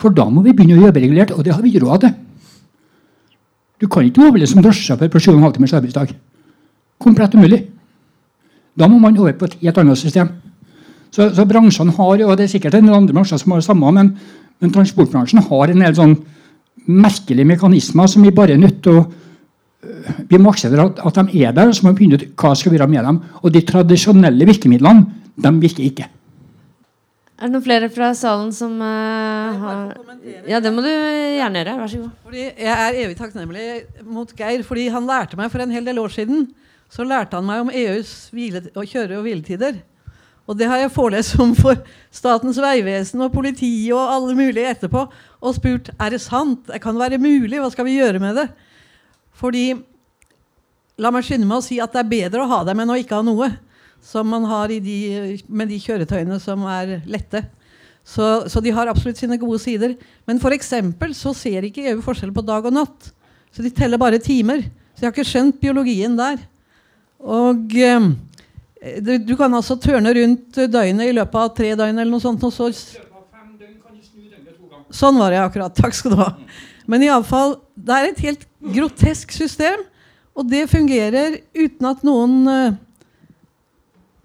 For 0.00 0.14
da 0.16 0.26
må 0.28 0.42
vi 0.42 0.54
begynne 0.56 0.80
å 0.80 0.88
jobbe 0.88 1.02
regulert, 1.04 1.34
og 1.36 1.44
det 1.44 1.52
har 1.54 1.62
vi 1.62 1.78
råd 1.78 2.06
til. 2.06 2.14
Du 3.82 3.88
kan 3.90 4.06
ikke 4.06 4.24
overleve 4.24 4.50
som 4.50 4.62
drosjesjåfør 4.62 5.10
på 5.12 5.20
7,5 5.22 5.54
timers 5.56 5.76
arbeidsdag. 5.76 6.14
Komplett 7.02 7.34
umulig. 7.34 7.60
Da 8.78 8.88
må 8.88 8.98
man 9.02 9.18
over 9.20 9.34
på 9.36 9.48
et 9.48 9.58
helt 9.62 9.80
annet 9.82 10.00
system. 10.00 10.30
Så, 11.12 11.28
så 11.36 11.44
bransjene 11.48 11.92
har, 11.92 12.22
og 12.24 12.36
det 12.38 12.46
er 12.46 12.52
sikkert 12.54 12.78
en 12.78 12.88
del 12.88 12.96
andre 12.96 13.16
bransjer 13.16 13.40
som 13.40 13.52
har 13.52 13.60
det 13.60 13.68
samme, 13.68 13.90
men, 13.92 14.14
men 14.62 14.72
transportbransjen 14.72 15.44
har 15.44 15.72
en 15.72 15.84
del 15.84 15.98
sånn 15.98 16.14
merkelige 16.88 17.46
mekanismer 17.46 18.08
som 18.08 18.24
vi 18.24 18.32
bare 18.34 18.56
er 18.56 18.62
nødt 18.62 18.80
til 18.84 19.02
å 19.02 19.04
vi 20.28 20.38
må 20.40 20.52
akseptere 20.52 20.86
at, 20.88 21.00
at, 21.04 21.20
de 21.28 21.44
er 21.44 21.54
der, 21.54 21.68
og 21.68 21.76
så 21.76 21.86
må 21.86 21.92
vi 21.92 22.04
finne 22.04 22.18
ut 22.18 22.24
hva 22.38 22.52
skal 22.58 22.72
vi 22.72 22.78
gjøre 22.78 22.90
med 22.90 23.06
dem. 23.06 23.20
Og 23.42 23.52
de 23.54 23.62
tradisjonelle 23.66 24.46
virkemidlene 24.48 25.06
de 25.42 25.52
virker 25.62 25.86
ikke. 25.86 26.08
Er 27.42 27.48
det 27.48 27.56
noen 27.56 27.64
flere 27.64 27.88
fra 27.90 28.12
salen 28.14 28.52
som 28.54 28.76
uh, 28.78 29.62
har 29.62 29.94
Ja, 30.46 30.60
det 30.62 30.70
må 30.74 30.84
du 30.84 30.90
gjerne 30.90 31.58
gjøre. 31.58 31.76
Vær 31.80 31.90
så 31.90 32.02
god. 32.04 32.12
Fordi 32.28 32.44
jeg 32.44 32.72
er 32.72 32.98
evig 33.02 33.16
takknemlig 33.18 33.64
mot 34.06 34.34
Geir, 34.38 34.62
fordi 34.66 34.86
han 34.94 35.08
lærte 35.08 35.38
meg 35.40 35.50
for 35.50 35.64
en 35.64 35.74
hel 35.74 35.88
del 35.88 35.98
år 36.02 36.14
siden 36.14 36.46
så 36.92 37.06
lærte 37.08 37.38
han 37.38 37.48
meg 37.48 37.62
om 37.64 37.70
EUs 37.72 38.28
og 38.74 38.84
kjøre- 38.84 39.16
og 39.16 39.24
hviletider. 39.24 39.80
Og 40.50 40.58
det 40.58 40.66
har 40.68 40.82
jeg 40.82 40.92
forelest 40.92 41.38
om 41.40 41.54
for 41.56 41.78
Statens 42.12 42.58
vegvesen 42.60 43.22
og 43.24 43.32
politiet 43.32 43.94
og 43.94 44.10
alle 44.10 44.34
mulige 44.36 44.68
etterpå. 44.74 45.06
Og 45.40 45.54
spurt 45.56 45.88
er 45.96 46.12
det 46.12 46.20
sant. 46.20 46.66
Det 46.66 46.82
kan 46.82 46.98
være 46.98 47.20
mulig. 47.22 47.60
Hva 47.62 47.70
skal 47.72 47.86
vi 47.86 47.96
gjøre 47.96 48.20
med 48.20 48.36
det? 48.36 48.48
Fordi 49.38 49.70
La 51.00 51.10
meg 51.10 51.24
skynde 51.24 51.48
meg 51.48 51.62
å 51.62 51.64
si 51.64 51.78
at 51.80 51.94
det 51.94 52.02
er 52.02 52.10
bedre 52.10 52.42
å 52.44 52.50
ha 52.50 52.60
dem 52.68 52.82
enn 52.82 52.92
å 52.92 52.98
ikke 53.00 53.16
ha 53.16 53.24
noe. 53.24 53.48
Som 54.02 54.28
man 54.28 54.44
har 54.50 54.68
de, 54.68 55.38
med 55.46 55.70
de 55.70 55.78
kjøretøyene 55.80 56.36
som 56.42 56.64
er 56.68 56.98
lette. 57.08 57.44
Så, 58.02 58.48
så, 58.50 58.60
de 58.60 58.72
har 58.74 58.90
absolutt 58.90 59.20
sine 59.20 59.38
gode 59.38 59.60
sider. 59.62 59.94
Men 60.26 60.42
f.eks. 60.42 60.72
så 61.16 61.32
ser 61.38 61.64
ikke 61.68 61.86
EU 61.92 62.02
forskjell 62.04 62.34
på 62.34 62.44
dag 62.44 62.66
og 62.66 62.74
natt. 62.74 63.12
Så 63.54 63.62
de 63.64 63.70
teller 63.74 64.00
bare 64.02 64.20
timer. 64.22 64.66
Så 64.92 65.04
jeg 65.04 65.08
har 65.08 65.14
ikke 65.14 65.30
skjønt 65.30 65.60
biologien 65.62 66.18
der. 66.18 66.42
Og 67.22 67.76
eh, 67.78 68.10
du, 69.22 69.36
kan 69.38 69.54
altså 69.54 69.76
tørne 69.78 70.10
rundt 70.16 70.58
døgnet 70.58 71.08
i 71.08 71.14
løpet 71.14 71.38
av 71.38 71.54
tre 71.56 71.72
døgn 71.78 71.98
eller 71.98 72.10
noe 72.10 72.22
sånt. 72.22 72.42
Og 72.42 72.54
så, 72.54 72.70
sånn 74.90 75.20
var 75.20 75.34
det 75.34 75.42
akkurat. 75.42 75.76
Takk 75.78 75.94
skal 75.96 76.14
du 76.14 76.20
ha. 76.22 76.32
Men 76.90 77.04
iallfall, 77.06 77.60
det 77.78 77.98
er 77.98 78.08
et 78.10 78.24
helt 78.26 78.46
grotesk 78.74 79.34
system. 79.34 79.84
Og 80.34 80.48
det 80.48 80.64
fungerer 80.72 81.42
uten 81.54 81.86
at 81.90 82.00
noen 82.06 82.34
uh, 82.48 82.78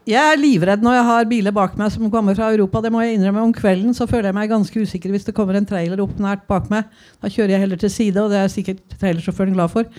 Jeg 0.07 0.23
er 0.23 0.39
livredd 0.39 0.85
når 0.85 0.95
jeg 0.95 1.07
har 1.09 1.27
biler 1.27 1.55
bak 1.55 1.75
meg 1.77 1.91
som 1.93 2.07
kommer 2.09 2.37
fra 2.37 2.49
Europa. 2.55 2.81
Det 2.81 2.93
må 2.93 3.03
jeg 3.03 3.17
innrømme 3.17 3.43
Om 3.49 3.55
kvelden 3.57 3.93
så 3.97 4.07
føler 4.07 4.31
jeg 4.31 4.37
meg 4.39 4.53
ganske 4.53 4.85
usikker 4.87 5.11
hvis 5.11 5.27
det 5.27 5.35
kommer 5.35 5.59
en 5.59 5.67
trailer 5.67 6.01
opp 6.01 6.15
nært 6.23 6.47
bak 6.49 6.71
meg. 6.71 6.87
Da 7.21 7.29
kjører 7.29 7.57
jeg 7.57 7.65
heller 7.65 7.81
til 7.81 7.93
side, 7.93 8.23
og 8.23 8.31
det 8.31 8.41
er 8.41 8.53
sikkert 8.53 8.81
trailersjåføren 8.97 9.53
glad 9.57 9.73
for. 9.75 9.91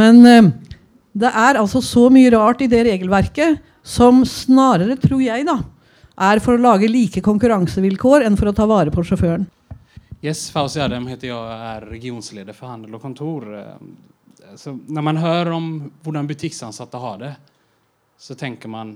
Men 0.00 0.24
uh, 0.24 0.78
det 1.12 1.30
er 1.30 1.58
altså 1.58 1.82
så 1.82 2.06
mye 2.12 2.30
rart 2.34 2.62
i 2.62 2.68
det 2.70 2.84
regelverket 2.86 3.60
som 3.82 4.22
snarere, 4.28 4.96
tror 5.00 5.22
jeg, 5.24 5.46
da, 5.48 5.56
er 6.30 6.42
for 6.44 6.54
å 6.54 6.62
lage 6.62 6.90
like 6.90 7.22
konkurransevilkår 7.24 8.26
enn 8.28 8.38
for 8.38 8.50
å 8.50 8.54
ta 8.56 8.68
vare 8.70 8.92
på 8.94 9.04
sjåføren. 9.06 9.48
Yes, 10.20 10.50
Fauzi 10.52 10.82
Adem 10.84 11.06
heter 11.08 11.30
jeg 11.30 11.36
og 11.36 11.48
er 11.48 11.86
regionsleder 11.88 12.56
for 12.56 12.68
handel 12.68 12.98
og 12.98 13.02
kontor. 13.02 13.46
Så 14.60 14.74
når 14.76 15.06
man 15.06 15.20
hører 15.20 15.54
om 15.56 15.70
hvordan 16.04 16.28
butikkansatte 16.28 17.00
har 17.00 17.22
det, 17.22 17.30
så 18.20 18.36
tenker 18.36 18.68
man 18.68 18.92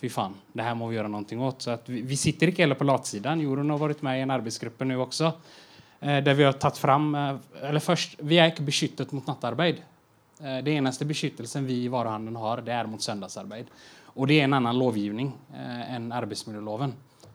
fy 0.00 0.08
faen, 0.10 0.34
det 0.56 0.64
her 0.64 0.74
må 0.74 0.88
vi 0.90 0.96
gjøre 0.96 1.10
noe 1.12 1.46
åt. 1.46 1.68
Vi, 1.86 2.16
sitter 2.18 2.50
ikke 2.50 2.64
heller 2.64 2.78
på 2.78 2.88
latsiden. 2.88 3.44
Jorunn 3.44 3.70
har 3.70 3.80
vært 3.82 4.02
med 4.06 4.18
i 4.18 4.24
en 4.24 4.32
arbeidsgruppe 4.34 4.88
nå 4.88 4.96
også. 5.04 5.30
Eh, 6.00 6.18
der 6.24 6.36
vi 6.38 6.46
har 6.46 6.56
tatt 6.56 6.80
fram 6.80 7.12
eh, 7.14 7.34
eller 7.68 7.84
først, 7.84 8.16
Vi 8.24 8.40
er 8.40 8.50
ikke 8.50 8.64
beskyttet 8.64 9.12
mot 9.12 9.26
nattarbeid. 9.28 9.82
Eh, 10.44 10.58
det 10.64 10.70
eneste 10.70 11.04
beskyttelsen 11.04 11.66
vi 11.66 11.84
i 11.84 11.88
varehandelen 11.88 12.36
har, 12.36 12.62
det 12.64 12.72
er 12.72 12.88
mot 12.88 13.02
søndagsarbeid. 13.02 13.68
Og 14.14 14.28
det 14.28 14.40
er 14.40 14.48
en 14.48 14.56
annen 14.56 14.78
lovgivning 14.78 15.32
eh, 15.52 15.82
enn 15.96 16.08
arbeidsmiljøloven. 16.16 16.94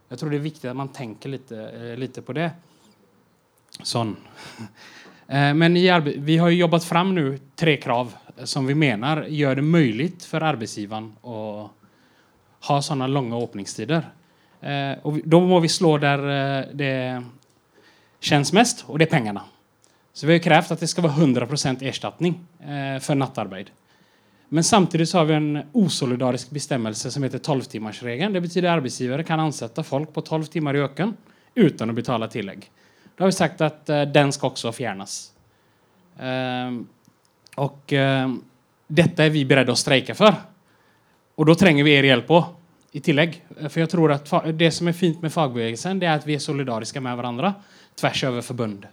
Jeg 0.10 0.20
tror 0.20 0.34
det 0.34 0.40
er 0.40 0.46
viktig 0.46 0.70
at 0.70 0.78
man 0.78 0.94
tenker 0.94 1.34
litt, 1.34 1.52
eh, 1.54 1.94
litt 2.00 2.18
på 2.26 2.36
det. 2.38 2.50
Sånn. 3.84 4.16
Men 5.26 5.74
vi 5.74 6.36
har 6.38 6.52
jobbet 6.54 6.84
fram 6.86 7.16
nu 7.16 7.24
tre 7.58 7.80
krav 7.82 8.12
som 8.46 8.68
vi 8.70 8.76
mener 8.78 9.24
gjør 9.26 9.56
det 9.58 9.64
mulig 9.66 10.06
for 10.22 10.46
arbeidsgiveren 10.46 11.08
å 11.26 11.40
ha 12.68 12.78
sånne 12.86 13.08
lange 13.10 13.34
åpningstider. 13.34 14.06
Og 15.02 15.18
da 15.26 15.40
må 15.42 15.58
vi 15.66 15.72
slå 15.74 15.96
der 16.04 16.22
det 16.78 16.94
kjennes 18.22 18.54
mest, 18.54 18.86
og 18.86 19.02
det 19.02 19.08
er 19.10 19.16
pengene. 19.16 19.48
Så 20.16 20.30
vi 20.30 20.38
har 20.38 20.44
krevd 20.44 20.72
at 20.72 20.84
det 20.84 20.88
skal 20.88 21.10
være 21.10 21.26
100% 21.28 21.84
erstatning 21.84 22.38
for 23.04 23.20
nattarbeid. 23.20 23.74
Men 24.56 24.64
samtidig 24.64 25.08
så 25.08 25.18
har 25.18 25.26
vi 25.26 25.34
en 25.34 25.64
usolidarisk 25.74 26.50
bestemmelse 26.50 27.12
som 27.12 27.24
heter 27.24 27.42
12-timersregelen. 27.44 28.34
Det 28.34 28.42
betyr 28.42 28.64
at 28.64 28.78
arbeidsgivere 28.78 29.26
kan 29.28 29.42
ansette 29.44 29.84
folk 29.84 30.14
på 30.14 30.22
12 30.22 30.46
timer 30.54 30.78
i 30.78 30.84
uken 30.86 31.16
uten 31.56 31.92
å 31.92 31.96
betale 31.98 32.30
tillegg. 32.32 32.68
Da 33.16 33.24
har 33.24 33.32
vi 33.32 33.36
sagt 33.36 33.64
at 33.66 33.92
uh, 33.92 34.04
den 34.08 34.34
skal 34.36 34.52
også 34.52 34.74
fjernes. 34.76 35.16
Uh, 36.20 36.84
og 37.64 37.96
uh, 37.96 38.36
dette 38.88 39.26
er 39.26 39.34
vi 39.34 39.46
beredte 39.48 39.74
å 39.74 39.80
streike 39.80 40.16
for. 40.18 40.36
Og 41.36 41.50
da 41.50 41.56
trenger 41.60 41.88
vi 41.88 41.96
er 41.96 42.12
hjelp 42.12 42.32
òg. 42.32 42.54
i 42.96 43.02
tillegg. 43.04 43.34
For 43.68 43.82
jeg 43.82 43.90
tror 43.92 44.12
at 44.14 44.30
Det 44.56 44.72
som 44.72 44.88
er 44.88 44.96
fint 44.96 45.22
med 45.22 45.32
fagbevegelsen, 45.32 46.00
det 46.00 46.08
er 46.08 46.16
at 46.16 46.26
vi 46.26 46.36
er 46.36 46.40
solidariske 46.40 47.02
med 47.04 47.18
hverandre 47.18 47.56
tvers 48.00 48.24
over 48.24 48.42
forbund. 48.42 48.86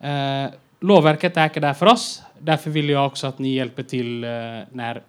Eh, 0.00 0.46
lovverket 0.86 1.36
er 1.36 1.50
ikke 1.50 1.62
der 1.64 1.76
for 1.78 1.92
oss. 1.92 2.06
Derfor 2.36 2.74
vil 2.74 2.92
jeg 2.92 3.00
også 3.00 3.30
at 3.30 3.40
dere 3.40 3.62
hjelper 3.62 3.88
til 3.88 4.24
eh, 4.26 4.64
når 4.76 5.02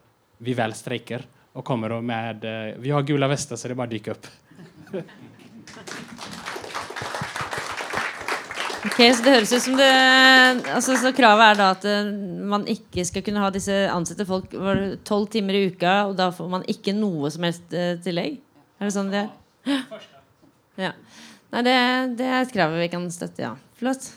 vi 0.43 0.55
vel 0.57 0.75
streiker. 0.77 1.25
Og 1.57 1.65
kommer 1.65 1.95
med 2.05 2.45
eh, 2.45 2.75
Vi 2.79 2.93
har 2.93 3.05
gule 3.07 3.29
vester, 3.29 3.57
så 3.57 3.67
det 3.73 3.79
bare 3.79 3.91
å 3.91 4.15
opp. 4.15 4.29
Ok, 8.88 8.99
Så 9.11 9.23
det 9.23 9.31
høres 9.33 9.51
ut 9.51 9.63
som 9.65 9.73
det 9.75 9.88
altså, 10.71 10.95
så 11.01 11.09
Kravet 11.15 11.43
er 11.43 11.57
da 11.59 11.65
at 11.73 11.85
uh, 11.89 12.11
man 12.47 12.63
ikke 12.71 13.03
skal 13.07 13.23
kunne 13.25 13.41
ha 13.43 13.49
disse 13.51 13.73
ansette 13.91 14.23
folk 14.27 14.53
tolv 15.07 15.27
timer 15.33 15.57
i 15.57 15.63
uka, 15.73 15.95
og 16.07 16.13
da 16.19 16.29
får 16.31 16.47
man 16.53 16.63
ikke 16.71 16.93
noe 16.95 17.31
som 17.33 17.43
helst 17.47 17.73
uh, 17.75 17.97
tillegg? 18.05 18.38
Er 18.77 18.88
det 18.88 18.93
sånn 18.95 19.11
det 19.11 19.25
er? 19.25 20.07
Ja. 20.77 20.93
Nei, 21.51 21.65
det, 21.65 21.75
det, 22.19 22.29
er 22.29 22.43
et 22.45 22.53
krav 22.53 22.77
vi 22.77 22.88
kan 22.93 23.09
støtte, 23.11 23.43
ja. 23.43 23.53
Flott. 23.79 24.11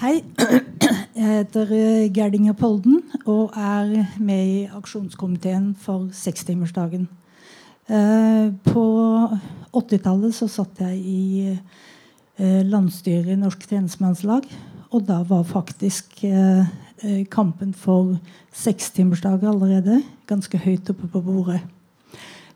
Hei. 0.00 0.24
Jeg 1.14 1.24
heter 1.24 1.70
eh, 1.70 2.12
Gerdinger 2.14 2.52
Polden 2.52 3.02
og 3.26 3.52
er 3.56 4.06
med 4.18 4.46
i 4.46 4.68
aksjonskomiteen 4.76 5.74
for 5.78 6.08
sekstimersdagen. 6.12 7.08
På 8.64 8.84
80-tallet 9.76 10.32
så 10.34 10.48
satt 10.48 10.80
jeg 10.80 10.96
i 10.98 11.56
Eh, 12.34 12.64
landsstyret 12.66 13.30
i 13.30 13.38
Norsk 13.38 13.62
tjenestemannslag. 13.70 14.48
Og 14.90 15.04
da 15.06 15.20
var 15.26 15.44
faktisk 15.46 16.24
eh, 16.26 16.66
eh, 17.02 17.22
kampen 17.30 17.70
for 17.74 18.16
sekstimersdag 18.54 19.44
allerede 19.46 20.00
ganske 20.26 20.58
høyt 20.58 20.90
oppe 20.90 21.10
på 21.12 21.22
bordet. 21.22 21.60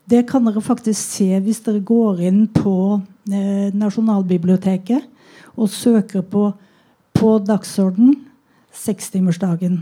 Det 0.09 0.25
kan 0.27 0.43
dere 0.43 0.61
faktisk 0.61 0.99
se 0.99 1.39
hvis 1.39 1.61
dere 1.63 1.79
går 1.79 2.19
inn 2.27 2.41
på 2.51 2.99
eh, 3.31 3.71
Nasjonalbiblioteket 3.71 5.07
og 5.55 5.71
søker 5.71 6.27
på, 6.27 6.49
på 7.19 7.33
dagsorden 7.43 8.13
sekstimersdagen. 8.71 9.81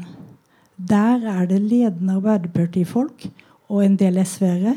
Der 0.78 1.22
er 1.22 1.46
det 1.46 1.60
ledende 1.62 2.16
Arbeiderpartifolk 2.18 3.28
og 3.70 3.84
en 3.84 3.98
del 4.00 4.18
SV-ere 4.24 4.74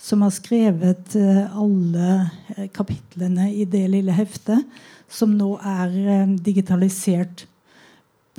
som 0.00 0.22
har 0.24 0.32
skrevet 0.32 1.16
uh, 1.18 1.58
alle 1.58 2.08
uh, 2.54 2.64
kapitlene 2.72 3.50
i 3.52 3.66
det 3.68 3.84
lille 3.92 4.14
heftet, 4.14 4.64
som 5.10 5.34
nå 5.36 5.56
er 5.58 5.92
uh, 5.92 6.34
digitalisert 6.40 7.44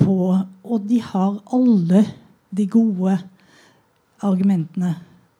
på 0.00 0.16
Og 0.64 0.86
de 0.88 1.02
har 1.04 1.38
alle 1.52 2.04
de 2.50 2.66
gode 2.66 3.18
argumentene 4.24 4.94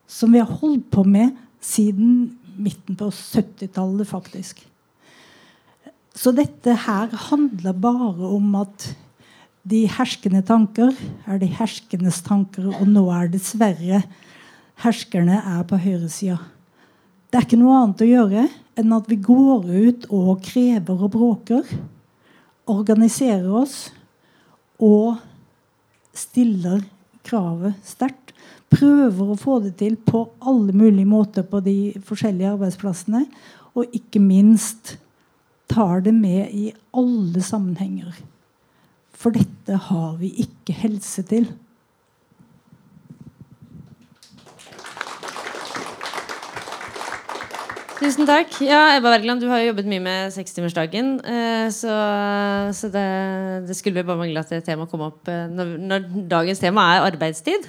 som 0.07 0.31
vi 0.31 0.39
har 0.39 0.59
holdt 0.61 0.91
på 0.93 1.03
med 1.03 1.33
siden 1.59 2.37
midten 2.55 2.95
på 2.95 3.09
70-tallet, 3.09 4.07
faktisk. 4.07 4.61
Så 6.17 6.33
dette 6.35 6.75
her 6.85 7.13
handler 7.29 7.77
bare 7.77 8.27
om 8.35 8.55
at 8.59 8.89
de 9.67 9.85
herskende 9.87 10.41
tanker 10.43 10.91
er 11.29 11.39
de 11.39 11.47
herskendes 11.53 12.19
tanker, 12.25 12.67
og 12.73 12.87
nå 12.89 13.05
er 13.13 13.29
dessverre 13.31 14.01
herskerne 14.81 15.37
er 15.37 15.63
på 15.69 15.79
høyresida. 15.81 16.39
Det 17.31 17.39
er 17.39 17.45
ikke 17.45 17.59
noe 17.61 17.77
annet 17.79 18.03
å 18.03 18.09
gjøre 18.09 18.45
enn 18.81 18.95
at 18.95 19.07
vi 19.07 19.17
går 19.23 19.67
ut 19.69 20.07
og 20.11 20.41
krever 20.43 21.05
og 21.05 21.13
bråker. 21.13 21.67
Organiserer 22.71 23.47
oss 23.61 23.85
og 24.81 25.21
stiller 26.17 26.81
kravet 27.27 27.77
sterkt. 27.87 28.33
Prøver 28.71 29.31
å 29.31 29.39
få 29.39 29.59
det 29.63 29.77
til 29.79 29.97
på 29.99 30.25
alle 30.47 30.73
mulige 30.75 31.07
måter 31.07 31.45
på 31.47 31.61
de 31.63 31.93
forskjellige 32.07 32.53
arbeidsplassene. 32.55 33.25
Og 33.75 33.95
ikke 33.95 34.19
minst 34.23 34.97
tar 35.71 36.03
det 36.05 36.13
med 36.13 36.51
i 36.51 36.69
alle 36.97 37.41
sammenhenger. 37.43 38.15
For 39.15 39.33
dette 39.35 39.77
har 39.89 40.15
vi 40.19 40.33
ikke 40.43 40.75
helse 40.75 41.23
til. 41.29 41.49
Tusen 48.01 48.25
takk. 48.25 48.55
Ja, 48.65 48.95
Ebba 48.97 49.11
Wergeland, 49.13 49.43
du 49.43 49.49
har 49.51 49.59
jo 49.61 49.67
jobbet 49.69 49.85
mye 49.85 50.01
med 50.01 50.31
sekstimersdagen. 50.33 51.19
Eh, 51.21 51.67
så, 51.69 51.93
så 52.73 52.89
det, 52.89 53.03
det, 53.67 53.75
skulle 53.77 54.01
bare 54.01 54.17
mangle 54.23 54.41
at 54.41 54.49
det 54.49 54.63
temaet 54.65 54.89
kom 54.89 55.03
opp 55.05 55.29
eh, 55.29 55.45
når, 55.53 55.75
når, 55.77 56.07
dagens 56.31 56.63
tema 56.63 56.87
er 56.95 57.05
arbeidstid. 57.11 57.67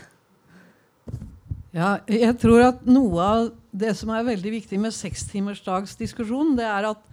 Ja, 1.76 1.98
jeg 2.09 2.32
tror 2.40 2.64
at 2.70 2.80
noe 2.88 3.26
av 3.26 3.50
det 3.76 3.92
som 3.98 4.09
er 4.16 4.24
veldig 4.24 4.55
viktig 4.57 4.80
med 4.80 4.96
sekstimersdagsdiskusjonen, 4.96 6.57
det 6.57 6.64
er 6.64 6.88
at 6.94 7.05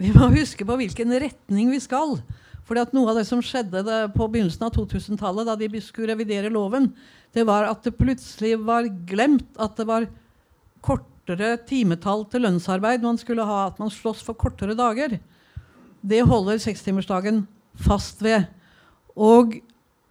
vi 0.00 0.10
må 0.14 0.30
huske 0.34 0.66
på 0.66 0.76
hvilken 0.80 1.14
retning 1.22 1.70
vi 1.72 1.80
skal. 1.82 2.18
Fordi 2.64 2.82
at 2.82 2.94
Noe 2.96 3.12
av 3.12 3.18
det 3.20 3.26
som 3.28 3.42
skjedde 3.44 3.84
på 4.14 4.26
begynnelsen 4.32 4.64
av 4.66 4.72
2000-tallet, 4.74 5.46
da 5.46 5.56
de 5.58 5.82
skulle 5.84 6.12
revidere 6.12 6.52
loven, 6.52 6.90
det 7.36 7.44
var 7.46 7.68
at 7.68 7.84
det 7.84 7.96
plutselig 7.98 8.56
var 8.64 8.88
glemt 9.08 9.50
at 9.60 9.76
det 9.76 9.86
var 9.88 10.08
kortere 10.84 11.54
timetall 11.68 12.24
til 12.30 12.44
lønnsarbeid 12.46 13.04
man 13.04 13.20
skulle 13.20 13.44
ha, 13.46 13.66
at 13.68 13.80
man 13.82 13.92
slåss 13.92 14.22
for 14.24 14.38
kortere 14.38 14.76
dager. 14.78 15.18
Det 16.04 16.24
holder 16.24 16.60
sekstimersdagen 16.62 17.44
fast 17.84 18.22
ved. 18.24 18.48
Og 19.16 19.58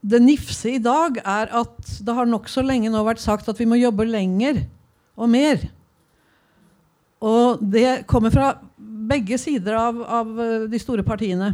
det 0.04 0.20
nifse 0.22 0.76
i 0.76 0.82
dag 0.84 1.20
er 1.24 1.52
at 1.64 1.94
det 2.04 2.16
har 2.16 2.28
nokså 2.30 2.64
lenge 2.66 2.92
nå 2.92 3.04
vært 3.08 3.24
sagt 3.24 3.48
at 3.50 3.60
vi 3.60 3.68
må 3.70 3.80
jobbe 3.80 4.06
lenger 4.08 4.66
og 5.16 5.32
mer. 5.32 5.64
Og 7.24 7.62
det 7.62 8.04
kommer 8.10 8.34
fra 8.34 8.50
begge 9.10 9.38
sider 9.42 9.76
av, 9.80 10.00
av 10.04 10.32
de 10.72 10.80
store 10.82 11.04
partiene. 11.06 11.54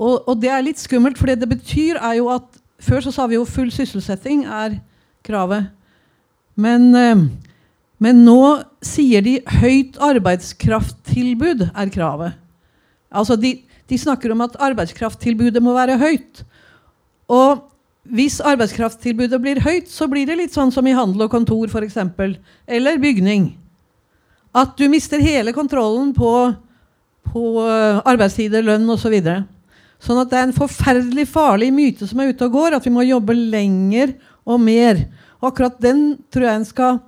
Og, 0.00 0.22
og, 0.26 0.34
det 0.42 0.50
er 0.50 0.64
litt 0.64 0.80
skummelt, 0.82 1.18
for 1.18 1.30
det 1.30 1.40
det 1.42 1.50
betyr, 1.52 2.00
er 2.00 2.18
jo 2.22 2.32
at 2.32 2.58
Før 2.82 2.98
så 2.98 3.12
sa 3.14 3.28
vi 3.30 3.36
jo 3.36 3.44
full 3.46 3.68
sysselsetting 3.70 4.40
er 4.50 4.72
kravet. 5.22 5.68
Men 6.58 6.88
eh, 6.98 7.20
men 8.02 8.24
nå 8.26 8.38
sier 8.82 9.22
de 9.22 9.36
høyt 9.60 9.98
arbeidskrafttilbud 10.02 11.68
er 11.68 11.92
kravet. 11.94 12.38
Altså 13.12 13.36
de, 13.38 13.60
de 13.86 13.98
snakker 14.00 14.32
om 14.34 14.42
at 14.42 14.56
arbeidskrafttilbudet 14.58 15.62
må 15.62 15.76
være 15.76 16.00
høyt. 16.00 16.42
Og 17.30 17.68
hvis 18.10 18.40
arbeidskrafttilbudet 18.42 19.38
blir 19.42 19.62
høyt, 19.62 19.90
så 19.92 20.08
blir 20.10 20.26
det 20.26 20.40
litt 20.40 20.56
sånn 20.56 20.72
som 20.74 20.86
i 20.88 20.96
handel 20.96 21.28
og 21.28 21.34
kontor 21.34 21.70
f.eks. 21.70 22.00
Eller 22.66 22.98
bygning. 22.98 23.52
At 24.52 24.76
du 24.76 24.84
mister 24.92 25.22
hele 25.22 25.54
kontrollen 25.56 26.12
på, 26.16 26.30
på 27.32 27.44
eh, 27.64 28.00
arbeidstider, 28.04 28.64
lønn 28.66 28.88
osv. 28.92 29.06
Så 29.06 29.12
videre. 29.12 29.44
sånn 30.02 30.20
at 30.20 30.30
det 30.30 30.38
er 30.38 30.48
en 30.48 30.56
forferdelig 30.56 31.28
farlig 31.30 31.70
myte 31.72 32.08
som 32.10 32.20
er 32.20 32.32
ute 32.32 32.48
og 32.48 32.56
går, 32.58 32.76
at 32.76 32.86
vi 32.86 32.92
må 32.92 33.04
jobbe 33.06 33.36
lenger 33.38 34.16
og 34.44 34.60
mer. 34.60 35.04
Og 35.40 35.52
akkurat 35.52 35.80
den 35.82 36.18
tror 36.32 36.48
jeg 36.48 36.60
en 36.60 36.68
skal 36.68 37.00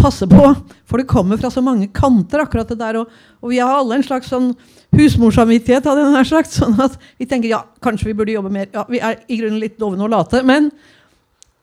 passe 0.00 0.26
på, 0.28 0.44
for 0.88 1.00
det 1.00 1.08
kommer 1.10 1.38
fra 1.40 1.50
så 1.52 1.62
mange 1.64 1.88
kanter. 1.92 2.40
akkurat 2.40 2.68
det 2.68 2.78
der, 2.78 3.00
Og, 3.00 3.08
og 3.40 3.50
vi 3.50 3.58
har 3.58 3.78
alle 3.78 3.96
en 3.96 4.02
slags 4.02 4.28
sånn 4.28 4.54
husmorsamvittighet. 4.96 5.84
hadde 5.84 6.06
jeg 6.18 6.26
slags, 6.26 6.56
sånn 6.56 6.80
at 6.80 6.98
Vi 7.18 7.26
tenker 7.26 7.48
ja, 7.48 7.64
kanskje 7.82 8.10
vi 8.10 8.14
burde 8.14 8.32
jobbe 8.32 8.50
mer. 8.50 8.68
Ja, 8.72 8.84
Vi 8.88 8.98
er 8.98 9.20
i 9.28 9.36
grunnen 9.36 9.60
litt 9.60 9.78
dovne 9.78 10.04
og 10.04 10.10
late. 10.10 10.42
Men 10.42 10.70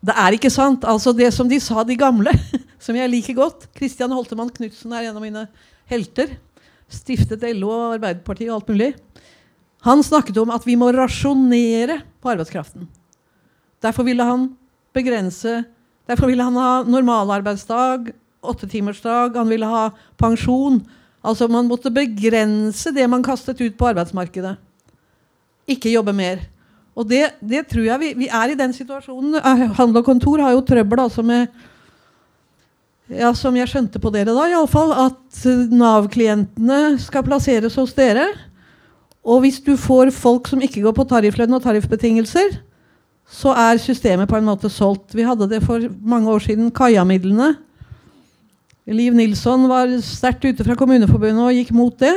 det 0.07 0.15
er 0.15 0.37
ikke 0.37 0.51
sant. 0.53 0.85
altså 0.87 1.13
Det 1.15 1.29
som 1.35 1.49
de 1.49 1.59
sa, 1.63 1.83
de 1.83 1.97
gamle, 1.99 2.31
som 2.83 2.95
jeg 2.95 3.11
liker 3.11 3.37
godt 3.37 3.67
Kristian 3.77 4.13
Holtemann 4.15 4.53
Knutsen 4.53 4.93
er 4.95 5.09
en 5.09 5.17
av 5.17 5.23
mine 5.23 5.47
helter. 5.91 6.37
Stiftet 6.87 7.43
LO 7.57 7.71
og 7.73 7.97
Arbeiderpartiet 7.97 8.51
og 8.51 8.61
alt 8.61 8.71
mulig. 8.71 8.91
Han 9.87 10.03
snakket 10.03 10.39
om 10.41 10.53
at 10.55 10.63
vi 10.67 10.77
må 10.79 10.89
rasjonere 10.95 11.99
på 12.23 12.31
arbeidskraften. 12.31 12.87
Derfor 13.83 14.07
ville 14.07 14.25
han 14.25 14.51
begrense 14.95 15.63
Derfor 16.07 16.29
ville 16.31 16.43
han 16.43 16.55
ha 16.55 16.83
normalarbeidsdag, 16.87 18.13
åttetimersdag, 18.39 19.35
han 19.35 19.49
ville 19.51 19.67
ha 19.67 19.89
pensjon. 20.15 20.79
Altså 21.19 21.49
Man 21.51 21.67
måtte 21.67 21.91
begrense 21.91 22.93
det 22.95 23.09
man 23.11 23.25
kastet 23.25 23.59
ut 23.59 23.75
på 23.75 23.89
arbeidsmarkedet. 23.89 24.53
Ikke 25.67 25.91
jobbe 25.91 26.13
mer. 26.15 26.45
Og 26.97 27.05
det, 27.05 27.23
det 27.45 27.67
tror 27.69 27.85
jeg 27.85 28.01
vi, 28.01 28.11
vi, 28.23 28.27
er 28.33 28.51
i 28.51 28.57
den 28.57 28.73
situasjonen. 28.73 29.37
Eh, 29.37 29.65
handel 29.77 30.01
og 30.01 30.07
kontor 30.07 30.41
har 30.41 30.55
jo 30.55 30.65
trøbbel 30.65 31.03
altså 31.05 31.25
med 31.25 31.45
ja, 33.07 33.29
Som 33.37 33.55
jeg 33.55 33.69
skjønte 33.71 34.01
på 34.03 34.11
dere 34.11 34.33
da, 34.35 34.47
iallfall, 34.51 34.89
at 34.91 35.45
Nav-klientene 35.71 36.97
skal 36.99 37.23
plasseres 37.23 37.77
hos 37.79 37.93
dere. 37.95 38.25
Og 39.23 39.45
hvis 39.45 39.61
du 39.63 39.77
får 39.79 40.11
folk 40.15 40.49
som 40.51 40.59
ikke 40.63 40.81
går 40.83 40.95
på 40.97 41.05
tarifflønn 41.07 41.55
og 41.55 41.63
tariffbetingelser, 41.63 42.57
så 43.27 43.53
er 43.59 43.79
systemet 43.79 44.27
på 44.27 44.35
en 44.39 44.47
måte 44.47 44.71
solgt. 44.71 45.15
Vi 45.15 45.23
hadde 45.27 45.47
det 45.51 45.61
for 45.63 45.83
mange 46.03 46.31
år 46.31 46.43
siden, 46.43 46.67
Kaja-midlene. 46.71 47.53
Liv 48.87 49.15
Nilsson 49.15 49.67
var 49.67 49.91
sterkt 50.03 50.45
ute 50.47 50.63
fra 50.63 50.75
Kommuneforbundet 50.79 51.43
og 51.43 51.55
gikk 51.55 51.73
mot 51.75 51.95
det. 51.99 52.13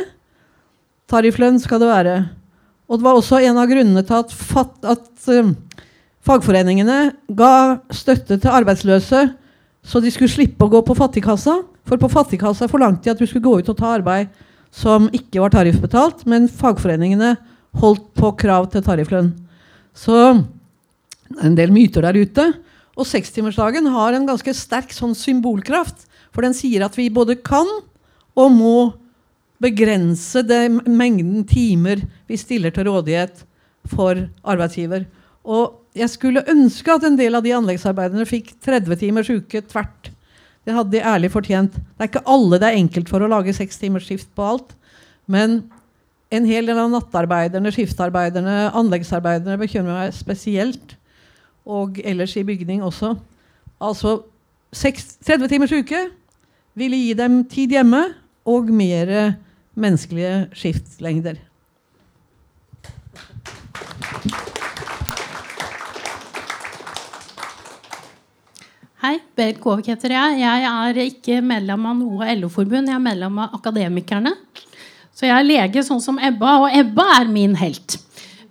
Tarifflønn 1.11 1.59
skal 1.62 1.83
det 1.83 1.91
være. 1.91 2.18
Og 2.91 2.99
det 2.99 3.07
var 3.07 3.18
også 3.18 3.38
en 3.47 3.59
av 3.61 3.70
grunnene 3.70 4.03
til 4.07 4.18
at, 4.18 4.32
fat, 4.34 4.72
at 4.82 5.30
uh, 5.30 5.53
fagforeningene 6.26 6.99
ga 7.38 7.53
støtte 7.95 8.41
til 8.41 8.51
arbeidsløse 8.51 9.28
så 9.86 10.01
de 10.03 10.11
skulle 10.12 10.32
slippe 10.32 10.66
å 10.66 10.72
gå 10.72 10.80
på 10.84 10.97
fattigkassa. 10.97 11.57
For 11.88 12.01
på 12.01 12.11
fattigkassa 12.12 12.68
forlangte 12.70 13.07
de 13.07 13.14
at 13.14 13.20
du 13.20 13.26
skulle 13.26 13.47
gå 13.47 13.61
ut 13.61 13.70
og 13.72 13.78
ta 13.78 13.95
arbeid 13.97 14.30
som 14.70 15.09
ikke 15.16 15.41
var 15.43 15.55
tariffbetalt, 15.55 16.26
men 16.30 16.47
fagforeningene 16.47 17.34
holdt 17.80 18.05
på 18.18 18.32
krav 18.38 18.68
til 18.70 18.84
tarifflønn. 18.86 19.32
Så 19.97 20.16
en 21.41 21.57
del 21.59 21.72
myter 21.74 22.05
der 22.07 22.18
ute. 22.18 22.47
Og 22.99 23.09
sekstimersdagen 23.09 23.86
har 23.91 24.14
en 24.14 24.28
ganske 24.28 24.53
sterk 24.55 24.93
sånn 24.95 25.16
symbolkraft. 25.16 26.05
For 26.30 26.45
den 26.45 26.55
sier 26.55 26.84
at 26.86 26.97
vi 26.99 27.09
både 27.11 27.38
kan 27.43 27.66
og 28.38 28.53
må 28.55 28.76
begrense 29.61 30.43
det 30.47 30.63
mengden 30.89 31.45
timer 31.49 32.03
vi 32.29 32.39
stiller 32.41 32.73
til 32.75 32.89
rådighet 32.89 33.43
for 33.91 34.17
arbeidsgiver. 34.45 35.05
Og 35.45 35.81
jeg 35.97 36.11
skulle 36.13 36.47
ønske 36.49 36.93
at 36.95 37.05
en 37.07 37.19
del 37.19 37.37
av 37.37 37.45
de 37.45 37.55
anleggsarbeiderne 37.57 38.29
fikk 38.29 38.55
30 38.65 39.01
timers 39.01 39.31
uke 39.33 39.63
tvert. 39.67 40.11
Det 40.65 40.77
hadde 40.77 40.93
de 40.93 41.03
ærlig 41.13 41.33
fortjent. 41.33 41.75
Det 41.75 42.05
er 42.05 42.11
ikke 42.11 42.29
alle 42.29 42.61
det 42.61 42.69
er 42.69 42.79
enkelt 42.79 43.11
for 43.11 43.25
å 43.25 43.31
lage 43.31 43.57
seks 43.57 43.81
timers 43.81 44.07
skift 44.09 44.31
på 44.37 44.47
alt. 44.47 44.75
Men 45.31 45.63
en 46.31 46.47
hel 46.47 46.69
del 46.69 46.79
av 46.79 46.91
nattarbeiderne, 46.93 47.73
skiftarbeiderne, 47.75 48.71
anleggsarbeiderne 48.77 49.59
bekymrer 49.61 50.05
meg 50.05 50.15
spesielt. 50.15 50.95
Og 51.67 51.99
ellers 52.07 52.37
i 52.39 52.47
bygning 52.47 52.85
også. 52.87 53.17
Altså 53.81 54.21
30 54.71 55.49
timers 55.51 55.73
uke 55.75 56.05
ville 56.79 56.99
gi 57.01 57.15
dem 57.19 57.43
tid 57.51 57.73
hjemme 57.75 58.05
og 58.49 58.71
mer 58.71 59.35
menneskelige 59.83 60.49
skiftlengder. 60.57 61.41
Hei, 69.01 69.14
Berit 69.33 69.62
Kåvik 69.62 69.89
heter 69.89 70.12
jeg. 70.12 70.43
Jeg 70.43 70.64
er 70.68 70.99
ikke 71.07 71.41
medlem 71.41 71.87
av 71.89 71.97
noe 71.97 72.35
LO-forbund. 72.37 72.91
Jeg 72.91 72.99
er 72.99 73.01
medlem 73.01 73.39
av 73.41 73.57
Akademikerne. 73.57 74.35
Så 75.16 75.24
jeg 75.24 75.33
er 75.37 75.47
lege 75.49 75.85
sånn 75.85 76.03
som 76.05 76.20
Ebba, 76.20 76.59
og 76.66 76.76
Ebba 76.76 77.07
er 77.16 77.31
min 77.33 77.57
helt. 77.57 77.97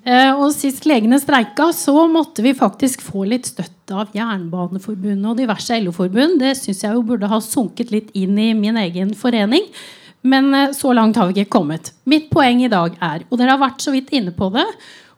Eh, 0.10 0.32
og 0.34 0.50
Sist 0.56 0.88
legene 0.90 1.20
streika, 1.22 1.70
så 1.76 1.94
måtte 2.10 2.42
vi 2.46 2.56
faktisk 2.58 3.04
få 3.06 3.28
litt 3.30 3.52
støtte 3.52 3.94
av 3.94 4.16
Jernbaneforbundet 4.18 5.30
og 5.30 5.38
diverse 5.38 5.78
LO-forbund. 5.84 6.40
Det 6.42 6.56
syns 6.58 6.82
jeg 6.86 6.98
jo 6.98 7.06
burde 7.06 7.30
ha 7.30 7.40
sunket 7.46 7.94
litt 7.94 8.10
inn 8.18 8.34
i 8.42 8.52
min 8.58 8.80
egen 8.82 9.14
forening. 9.18 9.70
Men 10.30 10.54
eh, 10.54 10.74
så 10.78 10.94
langt 10.94 11.18
har 11.20 11.30
vi 11.30 11.40
ikke 11.40 11.58
kommet. 11.60 11.94
Mitt 12.10 12.30
poeng 12.34 12.64
i 12.64 12.72
dag 12.72 12.98
er, 13.02 13.26
og 13.30 13.40
dere 13.40 13.56
har 13.56 13.64
vært 13.64 13.84
så 13.84 13.94
vidt 13.96 14.12
inne 14.16 14.34
på 14.36 14.52
det, 14.54 14.68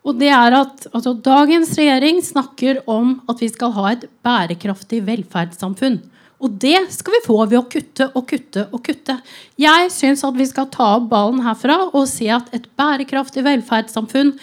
og 0.01 0.17
det 0.17 0.31
er 0.33 0.55
at 0.57 0.87
altså, 0.95 1.13
Dagens 1.13 1.75
regjering 1.77 2.23
snakker 2.25 2.81
om 2.89 3.19
at 3.29 3.41
vi 3.43 3.51
skal 3.51 3.73
ha 3.75 3.91
et 3.91 4.07
bærekraftig 4.25 5.03
velferdssamfunn. 5.05 5.99
Og 6.41 6.55
det 6.57 6.87
skal 6.89 7.13
vi 7.13 7.25
få 7.27 7.37
ved 7.43 7.59
å 7.59 7.67
kutte 7.69 8.07
og 8.17 8.25
kutte 8.31 8.63
og 8.73 8.81
kutte. 8.87 9.19
Jeg 9.61 9.91
syns 9.93 10.23
at 10.25 10.39
vi 10.39 10.47
skal 10.49 10.71
ta 10.73 10.95
opp 10.95 11.11
ballen 11.11 11.43
herfra 11.45 11.77
og 11.91 12.07
si 12.09 12.31
at 12.33 12.49
et 12.55 12.65
bærekraftig 12.79 13.45
velferdssamfunn, 13.45 14.33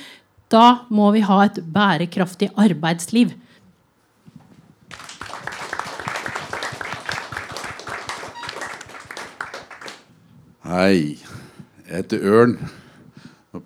da 0.49 0.85
må 0.95 1.11
vi 1.17 1.25
ha 1.27 1.43
et 1.49 1.59
bærekraftig 1.75 2.53
arbeidsliv. 2.55 3.35
Hei. 10.69 11.17
Jeg 11.89 11.95
heter 12.03 12.25
Ørn. 12.29 12.51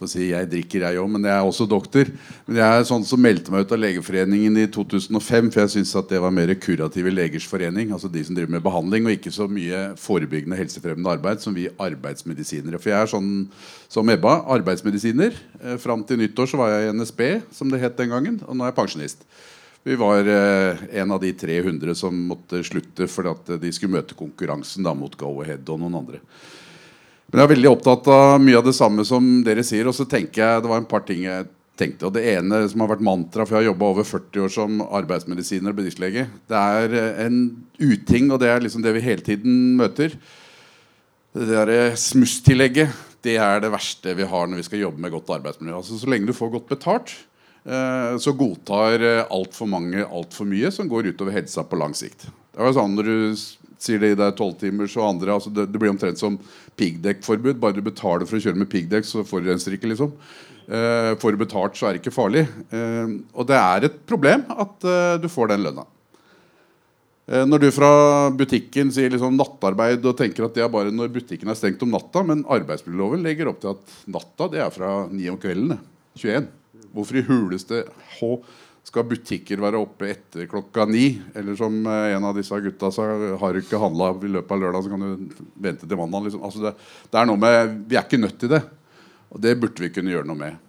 Si, 0.06 0.28
jeg 0.28 0.46
drikker, 0.46 0.84
jeg 0.86 1.00
òg, 1.02 1.08
men 1.10 1.24
jeg 1.26 1.32
er 1.34 1.42
også 1.48 1.64
doktor. 1.66 2.06
Men 2.46 2.60
jeg 2.60 2.76
er 2.78 2.84
sånn 2.86 3.02
som 3.02 3.18
meldte 3.18 3.50
meg 3.50 3.64
ut 3.64 3.74
av 3.74 3.80
Legeforeningen 3.82 4.60
i 4.62 4.68
2005, 4.70 5.48
for 5.50 5.64
jeg 5.64 5.72
syntes 5.72 5.96
at 5.98 6.12
det 6.14 6.20
var 6.22 6.30
mer 6.36 6.52
kurative 6.62 7.10
legers 7.10 7.48
forening. 7.50 7.90
Altså 7.90 8.06
de 8.06 8.22
som 8.22 8.38
driver 8.38 8.54
med 8.54 8.62
behandling, 8.62 9.08
og 9.08 9.16
ikke 9.16 9.34
så 9.34 9.48
mye 9.50 9.82
forebyggende 9.98 10.60
helsefremmende 10.60 11.16
arbeid 11.16 11.42
som 11.42 11.58
vi 11.58 11.66
arbeidsmedisinere. 11.74 12.78
For 12.78 12.94
jeg 12.94 13.00
er 13.00 13.12
sånn 13.16 13.34
som 13.90 14.14
Ebba, 14.14 14.38
arbeidsmedisiner. 14.60 15.42
Eh, 15.58 15.76
fram 15.82 16.06
til 16.06 16.22
nyttår 16.22 16.54
så 16.54 16.62
var 16.62 16.70
jeg 16.76 16.86
i 16.86 16.96
NSB, 17.02 17.26
som 17.58 17.74
det 17.74 17.82
het 17.82 17.98
den 17.98 18.14
gangen. 18.14 18.38
Og 18.46 18.54
nå 18.54 18.62
er 18.62 18.70
jeg 18.70 18.78
pensjonist. 18.78 19.26
Vi 19.82 19.98
var 19.98 20.22
eh, 20.38 20.88
en 21.02 21.18
av 21.18 21.26
de 21.26 21.34
300 21.34 21.98
som 21.98 22.26
måtte 22.30 22.62
slutte 22.62 23.10
fordi 23.10 23.34
at 23.34 23.54
de 23.66 23.74
skulle 23.74 23.98
møte 23.98 24.14
konkurransen 24.14 24.86
da, 24.86 24.94
mot 24.94 25.18
Go-Ahead 25.18 25.66
og 25.66 25.82
noen 25.82 26.04
andre. 26.04 26.26
Men 27.32 27.40
jeg 27.40 27.46
er 27.46 27.54
veldig 27.54 27.70
opptatt 27.70 28.08
av 28.12 28.42
mye 28.44 28.58
av 28.60 28.66
det 28.66 28.74
samme 28.76 29.06
som 29.08 29.28
dere 29.46 29.64
sier. 29.64 29.88
Og 29.88 29.96
så 29.96 30.04
tenker 30.04 30.42
jeg, 30.42 30.62
det 30.62 30.68
var 30.68 30.82
en 30.82 30.88
par 30.88 31.06
ting 31.08 31.22
jeg 31.24 31.46
tenkte. 31.80 32.04
Og 32.04 32.12
det 32.12 32.26
ene 32.34 32.58
som 32.68 32.84
har 32.84 32.90
vært 32.90 33.06
mantra, 33.06 33.46
for 33.46 33.56
jeg 33.56 33.62
har 33.62 33.70
jobba 33.70 33.88
over 33.88 34.04
40 34.04 34.44
år 34.44 34.52
som 34.52 34.82
arbeidsmedisiner 34.84 35.72
og 35.72 35.78
bedriftslege, 35.78 36.26
det 36.52 36.60
er 36.60 36.98
en 37.24 37.38
uting, 37.80 38.28
og 38.28 38.42
det 38.42 38.52
er 38.52 38.60
liksom 38.60 38.84
det 38.84 38.92
vi 38.98 39.04
hele 39.06 39.24
tiden 39.24 39.56
møter. 39.80 40.18
Det 41.32 41.48
derre 41.48 41.94
smusstillegget, 41.96 42.92
det 43.24 43.38
er 43.40 43.64
det 43.64 43.72
verste 43.72 44.12
vi 44.18 44.28
har 44.28 44.48
når 44.50 44.60
vi 44.60 44.68
skal 44.68 44.82
jobbe 44.82 45.00
med 45.00 45.14
godt 45.14 45.32
arbeidsmiljø. 45.38 45.78
Altså 45.78 45.96
Så 45.96 46.12
lenge 46.12 46.28
du 46.28 46.36
får 46.36 46.52
godt 46.52 46.68
betalt, 46.74 47.14
eh, 47.64 48.12
så 48.20 48.36
godtar 48.36 49.00
eh, 49.00 49.24
altfor 49.32 49.70
mange 49.72 50.04
altfor 50.04 50.44
mye 50.52 50.68
som 50.74 50.90
går 50.90 51.14
utover 51.14 51.32
helsa 51.38 51.64
på 51.64 51.80
lang 51.80 51.96
sikt. 51.96 52.28
Det 52.52 52.60
var 52.60 52.76
sånn 52.76 52.98
når 52.98 53.08
du 53.08 53.16
sier 53.82 54.02
det 54.02 54.12
er 54.14 54.20
det 54.20 54.30
tolvtimers 54.38 54.94
og 54.98 55.08
andre. 55.08 55.34
Altså 55.34 55.52
det, 55.54 55.68
det, 55.72 55.80
blir 55.80 55.92
omtrent 55.92 56.20
som 56.20 56.38
piggdekkforbud. 56.80 57.60
Bare 57.62 57.76
du 57.76 57.82
betaler 57.84 58.28
for 58.28 58.38
å 58.38 58.44
kjøre 58.44 58.60
med 58.62 58.70
piggdekk, 58.72 59.08
så 59.08 59.26
forurenser 59.26 59.76
ikke. 59.76 59.90
liksom. 59.92 60.14
Eh, 60.68 61.12
får 61.18 61.34
du 61.34 61.42
betalt, 61.42 61.76
så 61.76 61.88
er 61.88 61.96
det 61.96 62.02
ikke 62.02 62.14
farlig. 62.14 62.46
Eh, 62.70 63.16
og 63.34 63.48
det 63.50 63.58
er 63.58 63.88
et 63.88 63.98
problem 64.08 64.46
at 64.50 64.86
eh, 64.86 65.16
du 65.22 65.28
får 65.32 65.52
den 65.54 65.66
lønna. 65.68 65.88
Når 67.32 67.60
du 67.62 67.68
fra 67.72 67.88
butikken 68.34 68.88
sier 68.92 69.08
liksom 69.08 69.36
nattarbeid 69.38 70.02
og 70.10 70.16
tenker 70.18 70.42
at 70.42 70.56
det 70.56 70.64
er 70.64 70.72
bare 70.74 70.90
når 70.92 71.12
butikken 71.14 71.48
er 71.48 71.56
stengt 71.56 71.80
om 71.86 71.92
natta, 71.94 72.20
men 72.26 72.42
arbeidsmiljøloven 72.50 73.22
legger 73.24 73.48
opp 73.48 73.60
til 73.62 73.70
at 73.70 73.92
natta 74.10 74.48
det 74.52 74.60
er 74.60 74.72
fra 74.74 74.90
9 75.06 75.30
om 75.30 75.38
kvelden. 75.40 75.78
21. 76.18 76.48
Hvorfor 76.92 77.20
i 77.20 77.24
huleste 77.30 77.84
H 78.18 78.32
skal 78.86 79.06
butikker 79.08 79.60
være 79.62 79.80
oppe 79.80 80.10
etter 80.10 80.48
klokka 80.50 80.86
ni? 80.90 81.06
Eller 81.38 81.56
som 81.58 81.78
eh, 81.86 82.16
en 82.16 82.26
av 82.28 82.36
disse 82.36 82.58
gutta 82.64 82.90
sa, 82.94 83.06
har 83.40 83.54
du 83.54 83.62
ikke 83.62 83.80
handla 83.80 84.10
i 84.18 84.32
løpet 84.38 84.56
av 84.56 84.64
lørdag, 84.64 84.84
så 84.84 84.92
kan 84.92 85.06
du 85.06 85.46
vente 85.68 85.88
til 85.88 86.00
mandag. 86.00 86.26
Liksom. 86.26 86.42
Altså 86.44 86.66
det, 86.66 86.74
det, 87.06 87.16
er 87.20 87.30
noe 87.30 87.40
med, 87.40 87.78
Vi 87.88 87.98
er 87.98 88.04
ikke 88.06 88.20
nødt 88.20 88.38
til 88.42 88.52
det. 88.56 88.62
Og 89.32 89.40
det 89.40 89.56
burde 89.60 89.86
vi 89.86 89.94
kunne 89.94 90.12
gjøre 90.12 90.28
noe 90.28 90.40
med. 90.42 90.60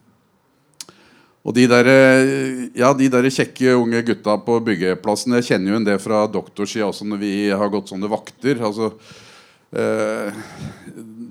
Og 1.44 1.52
de 1.58 1.66
der, 1.68 1.90
eh, 1.92 2.64
ja, 2.80 2.94
de 2.96 3.10
der 3.12 3.28
kjekke 3.28 3.76
unge 3.76 4.06
gutta 4.08 4.38
på 4.46 4.62
byggeplassen 4.64 5.36
Jeg 5.42 5.50
kjenner 5.50 5.74
jo 5.74 5.82
en 5.82 5.90
del 5.90 6.00
fra 6.00 6.24
doktorsida 6.32 6.88
også 6.88 7.10
når 7.10 7.20
vi 7.20 7.36
har 7.52 7.74
gått 7.74 7.92
sånne 7.92 8.12
vakter. 8.12 8.62
altså 8.64 8.94
Eh, 9.74 10.34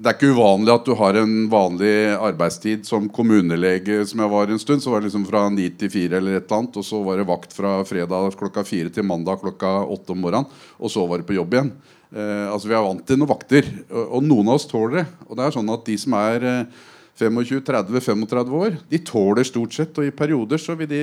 det 0.02 0.10
er 0.10 0.16
ikke 0.16 0.32
uvanlig 0.34 0.72
at 0.72 0.86
du 0.88 0.96
har 0.98 1.16
en 1.20 1.34
vanlig 1.50 1.94
arbeidstid 2.16 2.86
som 2.88 3.04
kommunelege, 3.14 4.00
som 4.10 4.22
jeg 4.24 4.32
var 4.32 4.50
en 4.50 4.58
stund. 4.58 4.82
Så 4.82 4.90
var 4.90 4.98
det 4.98 5.08
liksom 5.08 5.26
fra 5.28 5.44
ni 5.52 5.68
til 5.78 5.92
fire 5.92 6.18
eller 6.18 6.40
et 6.40 6.48
eller 6.48 6.58
annet. 6.58 6.78
Og 6.80 6.86
så 6.86 6.98
var 7.06 7.20
det 7.20 7.28
vakt 7.28 7.54
fra 7.54 7.76
fredag 7.86 8.34
klokka 8.40 8.64
fire 8.66 8.90
til 8.90 9.06
mandag 9.06 9.38
klokka 9.44 9.70
åtte 9.84 10.16
om 10.16 10.24
morgenen. 10.24 10.48
Og 10.82 10.90
så 10.90 11.06
var 11.06 11.22
det 11.22 11.28
på 11.28 11.36
jobb 11.38 11.54
igjen. 11.54 11.70
Eh, 12.10 12.48
altså 12.50 12.72
Vi 12.72 12.74
er 12.74 12.82
vant 12.88 13.06
til 13.06 13.20
noen 13.20 13.30
vakter. 13.30 13.70
Og, 13.92 14.02
og, 14.02 14.26
noen 14.26 14.50
av 14.50 14.58
oss 14.58 14.66
tåler 14.72 14.98
det. 14.98 15.06
Og 15.28 15.38
det 15.38 15.46
er 15.46 15.56
sånn 15.60 15.72
at 15.76 15.86
de 15.86 15.98
som 16.02 16.18
er 16.18 16.50
eh, 16.50 16.82
25-30-35 17.22 18.58
år, 18.58 18.76
de 18.90 19.02
tåler 19.06 19.46
stort 19.46 19.78
sett. 19.78 20.02
Og 20.02 20.10
i 20.10 20.16
perioder 20.18 20.58
så 20.58 20.74
vil 20.82 20.90
de, 20.90 21.02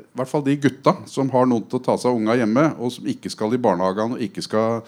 i 0.00 0.16
hvert 0.16 0.32
fall 0.32 0.48
de 0.48 0.56
gutta 0.64 0.96
som 1.10 1.28
har 1.36 1.50
noen 1.50 1.68
til 1.68 1.82
å 1.82 1.86
ta 1.90 2.00
seg 2.00 2.14
av 2.14 2.24
unga 2.24 2.40
hjemme, 2.40 2.70
og 2.80 2.96
som 2.96 3.12
ikke 3.12 3.36
skal 3.36 3.52
i 3.52 3.60
barnehagen 3.60 4.16
og 4.16 4.28
ikke 4.30 4.48
skal 4.48 4.86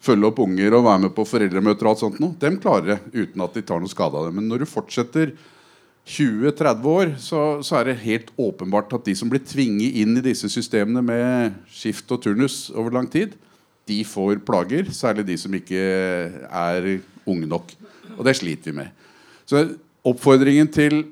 følge 0.00 0.30
opp 0.30 0.40
unger 0.42 0.76
og 0.76 0.86
være 0.86 1.04
med 1.06 1.14
på 1.16 1.26
foreldremøter, 1.28 1.86
og 1.86 1.92
alt 1.92 2.02
sånt 2.02 2.20
noe, 2.22 2.36
dem 2.40 2.58
klarer 2.62 2.94
det 2.94 3.24
uten 3.26 3.44
at 3.44 3.56
de 3.56 3.64
tar 3.66 3.82
noe 3.82 3.92
skade 3.92 4.16
av 4.16 4.28
det. 4.28 4.34
Men 4.36 4.48
når 4.48 4.62
du 4.62 4.70
fortsetter 4.70 5.34
20-30 6.08 6.88
år, 6.90 7.12
så, 7.20 7.42
så, 7.62 7.76
er 7.78 7.90
det 7.90 8.00
helt 8.06 8.32
åpenbart 8.40 8.92
at 8.96 9.04
de 9.06 9.14
som 9.18 9.30
blir 9.30 9.44
tvinget 9.46 10.00
inn 10.00 10.16
i 10.16 10.24
disse 10.24 10.48
systemene 10.50 11.04
med 11.04 11.60
skift 11.70 12.10
og 12.10 12.24
turnus 12.24 12.64
over 12.72 12.96
lang 12.96 13.10
tid, 13.10 13.36
de 13.90 14.00
får 14.06 14.40
plager. 14.46 14.90
Særlig 14.94 15.26
de 15.28 15.36
som 15.40 15.54
ikke 15.54 15.78
er 16.46 16.90
unge 17.28 17.48
nok. 17.50 17.72
Og 18.16 18.24
det 18.26 18.36
sliter 18.38 18.70
vi 18.70 18.80
med. 18.80 18.92
Så 19.48 19.64
oppfordringen 20.06 20.70
til 20.72 21.02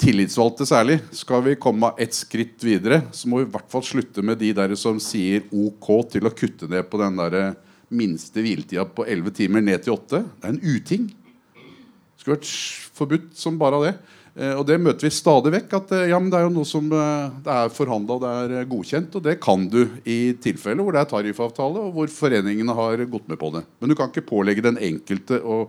tillitsvalgte 0.00 0.64
særlig, 0.64 0.96
skal 1.12 1.42
vi 1.44 1.58
komme 1.60 1.92
ett 2.00 2.14
skritt 2.16 2.62
videre, 2.64 3.02
så 3.12 3.28
må 3.28 3.42
vi 3.42 3.48
i 3.48 3.52
hvert 3.52 3.68
fall 3.68 3.84
slutte 3.84 4.24
med 4.24 4.38
de 4.40 4.54
der 4.56 4.72
som 4.80 5.00
sier 5.02 5.44
OK 5.52 5.90
til 6.14 6.24
å 6.24 6.32
kutte 6.32 6.70
ned 6.70 6.88
på 6.88 7.00
den 7.02 7.18
derre 7.20 7.42
minste 7.90 8.42
hviletida 8.42 8.86
på 8.86 9.06
11 9.06 9.34
timer 9.40 9.64
ned 9.64 9.84
til 9.84 9.96
8. 9.96 10.22
Det 10.22 10.48
er 10.48 10.54
en 10.54 10.62
uting. 10.62 11.10
Det 11.10 12.22
skulle 12.22 12.38
vært 12.38 12.54
forbudt 13.00 13.30
som 13.38 13.58
bare 13.60 13.84
det. 13.86 13.94
Eh, 14.38 14.54
og 14.54 14.62
det 14.68 14.78
møter 14.80 15.08
vi 15.08 15.12
stadig 15.14 15.52
vekk. 15.56 15.76
At 15.80 15.92
eh, 15.96 16.08
ja, 16.12 16.20
det 16.22 16.38
er 16.38 16.46
jo 16.46 16.54
noe 16.54 16.68
som 16.68 16.86
eh, 16.94 17.38
det 17.44 17.56
er 17.56 17.74
forhandla 17.74 18.16
og 18.16 18.24
det 18.24 18.60
er 18.60 18.70
godkjent. 18.70 19.18
Og 19.18 19.26
det 19.26 19.38
kan 19.42 19.66
du 19.72 19.82
i 20.04 20.36
tilfeller 20.42 20.86
hvor 20.86 20.96
det 20.96 21.02
er 21.02 21.10
tariffavtale 21.10 21.86
og 21.86 21.94
hvor 21.96 22.12
foreningene 22.14 22.76
har 22.76 23.04
gått 23.10 23.30
med 23.30 23.40
på 23.40 23.52
det. 23.56 23.64
Men 23.80 23.92
du 23.92 23.98
kan 23.98 24.12
ikke 24.12 24.28
pålegge 24.30 24.66
den 24.66 24.80
enkelte 24.90 25.40
å 25.42 25.64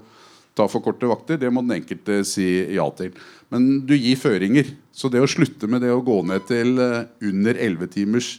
ta 0.57 0.67
for 0.67 0.84
korte 0.84 1.09
vakter. 1.09 1.39
Det 1.41 1.49
må 1.53 1.63
den 1.65 1.80
enkelte 1.80 2.22
si 2.28 2.47
ja 2.76 2.86
til. 2.97 3.15
Men 3.51 3.86
du 3.88 3.95
gir 3.95 4.19
føringer. 4.19 4.76
Så 4.91 5.09
det 5.11 5.24
å 5.24 5.30
slutte 5.30 5.69
med 5.72 5.84
det 5.84 5.91
å 5.95 6.03
gå 6.03 6.19
ned 6.28 6.43
til 6.49 6.76
under 6.76 7.55
11 7.55 7.93
timers 7.95 8.34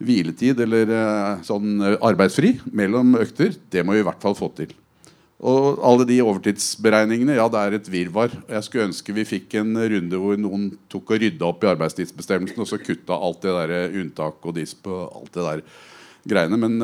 hviletid 0.00 0.60
eller 0.64 0.92
eh, 0.94 1.42
sånn 1.46 1.80
eh, 1.84 1.98
arbeidsfri 2.04 2.54
mellom 2.76 3.18
økter, 3.20 3.52
det 3.72 3.84
må 3.84 3.96
vi 3.96 4.04
i 4.04 4.06
hvert 4.06 4.22
fall 4.22 4.36
få 4.38 4.50
til. 4.56 4.72
Og 5.40 5.80
alle 5.86 6.04
de 6.08 6.18
overtidsberegningene, 6.20 7.38
ja, 7.38 7.46
det 7.48 7.60
er 7.60 7.76
et 7.78 7.86
virvar. 7.88 8.32
Jeg 8.44 8.66
skulle 8.66 8.90
ønske 8.90 9.14
vi 9.16 9.24
fikk 9.28 9.56
en 9.60 9.72
runde 9.72 10.18
hvor 10.20 10.36
noen 10.40 10.66
tok 10.92 11.14
og 11.14 11.22
rydda 11.22 11.46
opp 11.48 11.64
i 11.64 11.70
arbeidstidsbestemmelsen 11.70 12.60
og 12.60 12.68
så 12.68 12.80
kutta 12.80 13.16
alt 13.16 13.40
det 13.46 13.54
der 13.56 13.72
eh, 13.76 13.96
unntak 14.02 14.44
og 14.44 14.56
disp 14.58 14.90
og 14.90 15.06
alt 15.22 15.32
det 15.36 15.46
der 15.46 15.64
greiene. 16.28 16.60
Men 16.60 16.76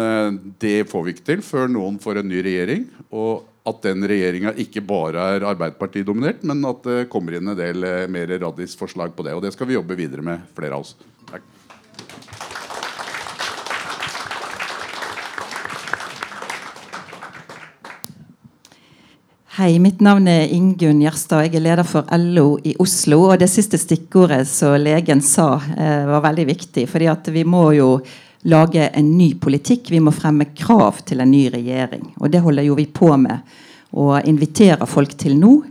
det 0.63 0.87
får 0.89 1.05
vi 1.05 1.13
ikke 1.13 1.27
til 1.27 1.45
før 1.45 1.69
noen 1.69 2.01
får 2.01 2.23
en 2.23 2.31
ny 2.33 2.41
regjering. 2.47 2.89
Og 3.13 3.45
at 3.67 3.83
den 3.85 4.07
regjeringa 4.09 4.55
ikke 4.63 4.81
bare 4.87 5.25
er 5.35 5.45
Arbeiderparti-dominert, 5.51 6.45
men 6.47 6.63
at 6.71 6.87
det 6.87 7.09
kommer 7.13 7.37
inn 7.37 7.51
en 7.51 7.59
del 7.59 7.85
mer 8.09 8.33
radisforslag 8.47 9.13
på 9.13 9.27
det. 9.27 9.37
Og 9.37 9.45
det 9.45 9.53
skal 9.53 9.69
vi 9.69 9.77
jobbe 9.77 9.99
videre 9.99 10.25
med, 10.25 10.49
flere 10.57 10.79
av 10.79 10.87
oss. 10.87 10.95
Takk. 11.27 11.45
Hei, 19.57 19.79
mitt 19.81 20.03
navn 20.05 20.27
er 20.29 20.51
Ingunn 20.53 20.99
Gjerstad. 21.01 21.47
Jeg 21.47 21.55
er 21.57 21.63
leder 21.65 21.87
for 21.89 22.05
LO 22.13 22.59
i 22.61 22.75
Oslo. 22.83 23.23
Og 23.31 23.39
det 23.41 23.47
siste 23.49 23.79
stikkordet 23.81 24.43
som 24.51 24.75
legen 24.77 25.23
sa, 25.25 25.55
eh, 25.79 26.05
var 26.05 26.21
veldig 26.21 26.45
viktig. 26.47 26.87
fordi 26.87 27.33
vi 27.33 27.43
må 27.43 27.75
jo 27.75 28.03
lage 28.45 28.91
en 28.93 29.17
ny 29.17 29.33
politikk. 29.35 29.89
Vi 29.89 29.99
må 29.99 30.13
fremme 30.13 30.55
krav 30.55 31.03
til 31.07 31.21
en 31.21 31.31
ny 31.31 31.49
regjering. 31.49 32.13
Og 32.21 32.31
det 32.31 32.43
holder 32.43 32.65
jo 32.65 32.75
vi 32.75 32.85
på 32.85 33.17
med 33.17 33.41
og 33.95 34.27
inviterer 34.27 34.87
folk 34.87 35.17
til 35.17 35.39
nå. 35.39 35.63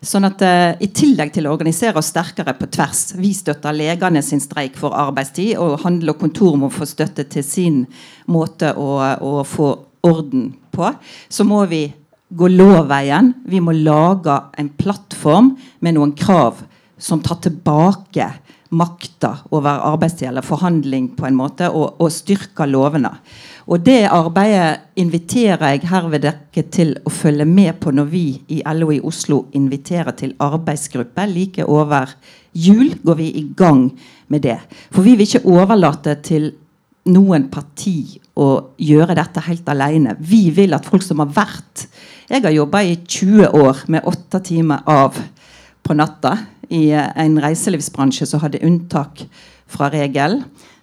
Sånn 0.00 0.24
at 0.24 0.40
uh, 0.42 0.76
I 0.80 0.86
tillegg 0.86 1.32
til 1.32 1.46
å 1.48 1.52
organisere 1.52 1.96
oss 1.96 2.12
sterkere 2.12 2.54
på 2.54 2.70
tvers 2.70 3.14
Vi 3.16 3.32
støtter 3.32 3.72
legene 3.72 4.22
sin 4.22 4.40
streik 4.40 4.76
for 4.76 4.90
arbeidstid, 4.90 5.58
og 5.58 5.80
Handel 5.80 6.10
og 6.10 6.18
Kontor 6.20 6.56
må 6.56 6.70
få 6.70 6.84
støtte 6.86 7.24
til 7.24 7.42
sin 7.42 7.86
måte 8.26 8.72
å, 8.76 9.18
å 9.20 9.42
få 9.42 9.78
orden 10.02 10.54
på. 10.70 10.94
Så 11.28 11.44
må 11.44 11.66
vi 11.66 11.92
gå 12.36 12.48
lovveien. 12.48 13.32
Vi 13.44 13.60
må 13.60 13.74
lage 13.76 14.38
en 14.58 14.70
plattform 14.78 15.54
med 15.80 15.96
noen 15.98 16.14
krav 16.16 16.62
som 17.02 17.20
tar 17.22 17.40
tilbake 17.44 18.28
makta 18.72 19.34
over 19.52 19.82
arbeidstid 19.84 20.30
eller 20.30 20.44
forhandling 20.44 21.10
på 21.16 21.26
en 21.28 21.36
måte, 21.36 21.68
og, 21.68 21.98
og 22.00 22.12
styrker 22.12 22.70
lovene. 22.70 23.10
Og 23.68 23.84
Det 23.84 24.08
arbeidet 24.08 24.96
inviterer 24.98 25.74
jeg 25.74 25.90
herved 25.90 26.24
dere 26.24 26.64
til 26.72 26.94
å 27.04 27.12
følge 27.12 27.46
med 27.46 27.76
på 27.82 27.92
når 27.94 28.08
vi 28.10 28.24
i 28.56 28.62
LO 28.74 28.90
i 28.94 29.02
Oslo 29.04 29.44
inviterer 29.52 30.16
til 30.18 30.34
arbeidsgruppe. 30.40 31.26
Like 31.30 31.66
over 31.68 32.10
jul 32.52 32.96
går 33.04 33.20
vi 33.20 33.28
i 33.38 33.44
gang 33.56 33.86
med 34.28 34.42
det. 34.48 34.58
For 34.90 35.04
vi 35.04 35.14
vil 35.14 35.28
ikke 35.28 35.46
overlate 35.52 36.16
til 36.24 36.50
noen 37.12 37.48
parti 37.50 38.18
å 38.38 38.48
gjøre 38.78 39.16
dette 39.18 39.42
helt 39.46 39.68
alene. 39.68 40.16
Vi 40.18 40.48
vil 40.54 40.74
at 40.74 40.86
folk 40.88 41.04
som 41.04 41.22
har 41.22 41.32
vært 41.34 41.86
Jeg 42.32 42.46
har 42.46 42.54
jobba 42.56 42.80
i 42.80 42.94
20 42.96 43.48
år 43.60 43.80
med 43.92 44.06
åtte 44.08 44.38
timer 44.40 44.86
av 44.88 45.18
på 45.84 45.92
natta 45.92 46.30
i 46.72 46.86
en 46.96 47.34
reiselivsbransje 47.44 48.24
som 48.30 48.40
hadde 48.40 48.62
unntak 48.64 49.20
fra 49.68 49.90
regelen. 49.92 50.40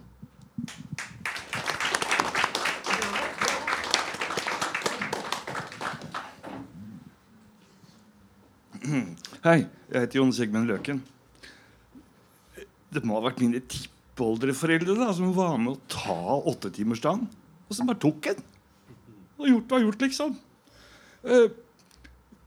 Hei, 9.47 9.61
jeg 9.91 10.03
heter 10.03 10.19
Jon 10.19 10.31
Sigmund 10.35 10.67
Løken. 10.67 10.97
Det 12.91 13.03
må 13.07 13.15
ha 13.15 13.27
vært 13.27 13.39
mine 13.43 13.61
tippoldeforeldre 13.63 14.95
da, 14.97 15.11
som 15.15 15.31
var 15.35 15.53
med 15.61 15.75
å 15.75 15.91
ta 15.91 16.35
åttetimersdagen. 16.51 17.27
Og 17.67 17.75
som 17.75 17.87
bare 17.87 17.99
tok 18.01 18.27
en. 18.31 18.41
Og 19.37 19.47
gjort 19.51 19.71
var 19.71 19.83
gjort, 19.85 20.03
liksom. 20.03 20.33
Uh, 21.23 21.47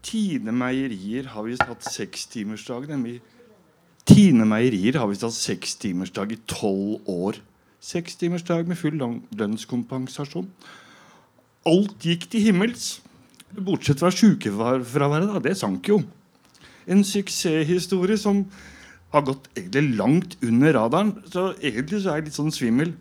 Tine 0.02 0.52
Meierier 0.56 1.28
har 1.34 1.44
visst 1.44 1.66
hatt 1.68 1.84
sekstimersdag. 1.84 2.88
Tine 4.08 4.46
Meierier 4.48 4.96
har 5.00 5.10
visst 5.10 5.26
hatt 5.26 5.36
sekstimersdag 5.36 6.32
i 6.32 6.40
tolv 6.48 7.08
år. 7.10 7.40
Sekstimersdag 7.84 8.68
med 8.68 8.80
full 8.80 8.96
lønnskompensasjon. 9.00 10.48
Alt 11.68 12.04
gikk 12.04 12.26
til 12.32 12.48
himmels. 12.48 13.00
Bortsett 13.52 14.00
fra 14.00 14.12
sykefraværet. 14.14 15.42
Det 15.44 15.56
sank 15.58 15.88
jo. 15.92 16.00
En 16.88 17.04
suksesshistorie 17.04 18.18
som 18.18 18.46
har 19.12 19.26
gått 19.26 19.50
egentlig 19.56 19.98
langt 19.98 20.36
under 20.42 20.76
radaren. 20.78 21.16
Så 21.28 21.50
egentlig 21.60 22.00
så 22.00 22.14
er 22.14 22.20
jeg 22.20 22.30
litt 22.30 22.38
sånn 22.38 22.54
svimmel. 22.54 22.94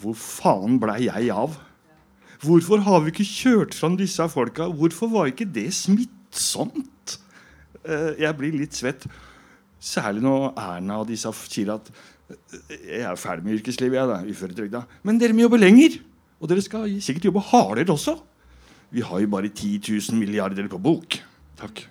Hvor 0.00 0.16
faen 0.16 0.78
blei 0.80 1.02
jeg 1.10 1.34
av? 1.34 1.58
Hvorfor 2.40 2.80
har 2.86 3.02
vi 3.04 3.12
ikke 3.12 3.28
kjørt 3.28 3.76
fram 3.76 3.98
disse 4.00 4.24
folka? 4.32 4.70
Hvorfor 4.72 5.10
var 5.12 5.28
ikke 5.28 5.48
det 5.52 5.68
smitt? 5.76 6.16
Sånt. 6.36 7.18
Eh, 7.84 8.22
jeg 8.22 8.36
blir 8.38 8.56
litt 8.56 8.76
svett. 8.76 9.06
Særlig 9.80 10.24
når 10.24 10.50
Erna 10.60 11.00
og 11.00 11.08
disse 11.08 11.30
sier 11.46 11.74
at 11.76 11.88
eh, 11.90 12.74
jeg 13.00 13.06
er 13.08 13.20
ferdig 13.20 13.46
med 13.46 13.58
yrkeslivet. 13.58 13.98
Jeg 13.98 14.10
da, 14.10 14.20
uføretrygda. 14.26 14.82
Men 15.06 15.20
dere 15.20 15.36
må 15.36 15.46
jobbe 15.46 15.60
lenger. 15.60 16.00
Og 16.40 16.50
dere 16.50 16.64
skal 16.64 16.88
sikkert 17.04 17.30
jobbe 17.30 17.44
hardere 17.50 17.92
også. 17.92 18.16
Vi 18.90 19.04
har 19.06 19.22
jo 19.22 19.30
bare 19.30 19.48
10 19.48 19.80
000 19.86 20.18
milliarder 20.18 20.68
på 20.68 20.80
bok. 20.82 21.20
Takk. 21.60 21.86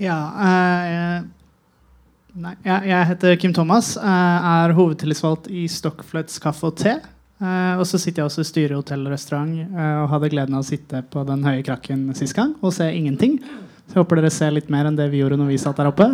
Ja 0.00 0.16
uh, 0.34 1.26
Nei, 2.34 2.56
jeg, 2.66 2.88
jeg, 2.90 3.06
heter 3.12 3.36
Kim 3.38 3.52
Thomas. 3.54 3.92
Eh, 3.94 4.46
er 4.50 4.74
hovedtillitsvalgt 4.74 5.46
i 5.54 5.68
Stockflets 5.70 6.40
kaffe 6.42 6.66
og 6.66 6.78
te. 6.80 6.96
Uh, 7.42 7.74
og 7.82 7.84
så 7.86 7.98
sitter 7.98 8.22
jeg 8.22 8.30
også 8.30 8.44
i 8.44 8.46
styret 8.46 8.90
i 8.94 8.96
restaurant 9.10 9.56
uh, 9.74 10.04
og 10.04 10.12
hadde 10.12 10.28
gleden 10.32 10.54
av 10.54 10.62
å 10.62 10.66
sitte 10.66 11.00
på 11.10 11.24
den 11.26 11.42
høye 11.44 11.64
krakken 11.66 12.06
sist 12.14 12.34
gang 12.36 12.52
og 12.62 12.72
se 12.72 12.86
ingenting. 12.94 13.40
Så 13.84 13.96
jeg 13.96 14.00
håper 14.00 14.20
dere 14.20 14.30
ser 14.32 14.54
litt 14.54 14.70
mer 14.72 14.86
enn 14.88 14.96
det 14.96 15.08
vi 15.12 15.20
gjorde 15.20 15.38
når 15.40 15.50
vi 15.50 15.58
satt 15.60 15.80
der 15.82 15.90
oppe. 15.90 16.06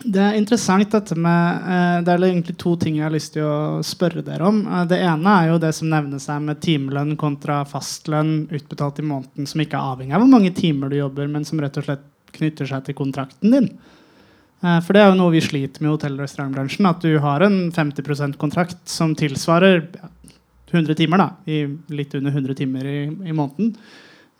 Det 0.00 0.20
er 0.20 0.36
interessant 0.36 0.92
dette 0.92 1.16
med 1.16 2.04
Det 2.04 2.12
er 2.12 2.26
egentlig 2.28 2.54
to 2.60 2.74
ting 2.80 2.98
jeg 2.98 3.06
har 3.06 3.14
lyst 3.14 3.32
til 3.34 3.48
å 3.48 3.80
spørre 3.84 4.22
dere 4.24 4.46
om. 4.46 4.60
det 4.88 5.00
ene 5.00 5.34
er 5.40 5.50
jo 5.50 5.58
det 5.64 5.72
som 5.76 5.90
nevnes 5.90 6.28
her 6.30 6.44
med 6.44 6.60
timelønn 6.62 7.16
kontra 7.20 7.62
fastlønn 7.68 8.50
utbetalt 8.52 9.00
i 9.00 9.08
måneden 9.10 9.48
som 9.48 9.64
ikke 9.64 9.80
er 9.80 9.96
avhengig 9.96 10.16
av 10.16 10.22
hvor 10.22 10.32
mange 10.36 10.52
timer 10.56 10.92
du 10.92 11.00
jobber, 11.00 11.28
men 11.32 11.48
som 11.48 11.60
rett 11.64 11.80
og 11.80 11.88
slett 11.88 12.06
knytter 12.36 12.68
seg 12.68 12.84
til 12.86 12.96
kontrakten 12.98 13.54
din. 13.54 13.68
Eh, 14.60 14.78
for 14.84 14.96
det 14.96 15.02
er 15.02 15.10
jo 15.10 15.18
noe 15.18 15.34
vi 15.34 15.42
sliter 15.44 15.82
med 15.82 15.90
i 15.90 15.94
hotell- 15.94 16.18
og 16.18 16.24
restaurantbransjen. 16.26 16.88
At 16.88 17.04
du 17.04 17.18
har 17.22 17.44
en 17.46 17.70
50% 17.72 18.36
kontrakt 18.40 18.80
som 18.88 19.14
tilsvarer 19.16 19.86
100 20.70 20.94
timer. 20.94 21.18
da, 21.18 21.30
i 21.46 21.66
Litt 21.88 22.14
under 22.14 22.30
100 22.30 22.54
timer 22.54 22.84
i, 22.84 23.00
i 23.06 23.32
måneden. 23.32 23.74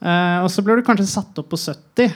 Eh, 0.01 0.39
og 0.43 0.51
så 0.51 0.63
blir 0.63 0.77
du 0.77 0.87
kanskje 0.87 1.09
satt 1.09 1.39
opp 1.39 1.51
på 1.51 1.57
70. 1.57 2.13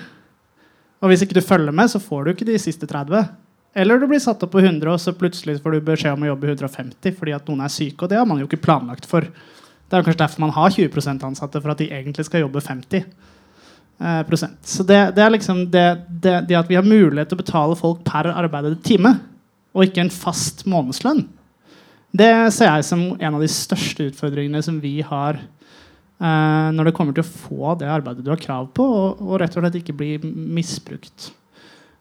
Og 1.03 1.11
hvis 1.11 1.25
ikke 1.25 1.37
du 1.37 1.45
følger 1.45 1.73
med, 1.73 1.91
så 1.91 2.01
får 2.01 2.25
du 2.25 2.31
ikke 2.33 2.49
de 2.49 2.59
siste 2.59 2.87
30. 2.87 3.29
Eller 3.75 3.99
du 3.99 4.07
blir 4.07 4.23
satt 4.23 4.43
opp 4.43 4.53
på 4.55 4.63
100, 4.63 4.87
og 4.87 5.01
så 5.03 5.13
plutselig 5.13 5.59
får 5.61 5.75
du 5.75 5.81
beskjed 5.85 6.15
om 6.15 6.23
å 6.23 6.31
jobbe 6.31 6.47
150 6.53 7.17
fordi 7.19 7.35
at 7.35 7.49
noen 7.51 7.65
er 7.65 7.73
syke. 7.73 8.05
Og 8.05 8.09
det 8.09 8.21
har 8.21 8.29
man 8.29 8.39
jo 8.39 8.47
ikke 8.47 8.63
planlagt 8.63 9.09
for. 9.11 9.27
Det 9.27 9.99
er 9.99 10.05
kanskje 10.07 10.23
derfor 10.23 10.45
man 10.47 10.55
har 10.55 10.71
20 10.71 11.25
ansatte, 11.27 11.61
for 11.61 11.75
at 11.75 11.83
de 11.83 11.91
egentlig 11.91 12.25
skal 12.29 12.45
jobbe 12.47 12.63
50 12.63 13.03
Eh, 13.03 13.03
prosent. 13.03 13.34
Så 14.67 14.87
det, 14.87 14.99
det 15.17 15.23
er 15.25 15.33
liksom 15.33 15.65
det, 15.73 15.87
det, 16.09 16.35
det, 16.49 16.59
at 16.59 16.71
vi 16.71 16.79
har 16.79 16.87
mulighet 16.87 17.31
til 17.31 17.39
å 17.39 17.43
betale 17.45 17.79
folk 17.79 18.03
per 18.07 18.29
arbeidet 18.33 18.83
time, 18.87 19.17
og 19.75 19.87
ikke 19.87 20.05
en 20.05 20.13
fast 20.13 20.65
månedslønn, 20.71 21.25
det 22.15 22.31
ser 22.55 22.71
jeg 22.71 22.87
som 22.87 23.01
en 23.19 23.37
av 23.37 23.43
de 23.43 23.51
største 23.51 24.07
utfordringene 24.11 24.61
som 24.63 24.77
vi 24.79 25.01
har 25.03 25.41
eh, 25.41 26.69
når 26.75 26.89
det 26.89 26.93
kommer 26.95 27.17
til 27.17 27.25
å 27.25 27.31
få 27.31 27.73
det 27.81 27.89
arbeidet 27.91 28.23
du 28.23 28.31
har 28.31 28.43
krav 28.43 28.69
på, 28.77 28.85
og, 28.87 29.25
og 29.25 29.41
rett 29.43 29.57
og 29.57 29.65
slett 29.65 29.81
ikke 29.81 29.97
bli 29.99 30.13
misbrukt. 30.23 31.33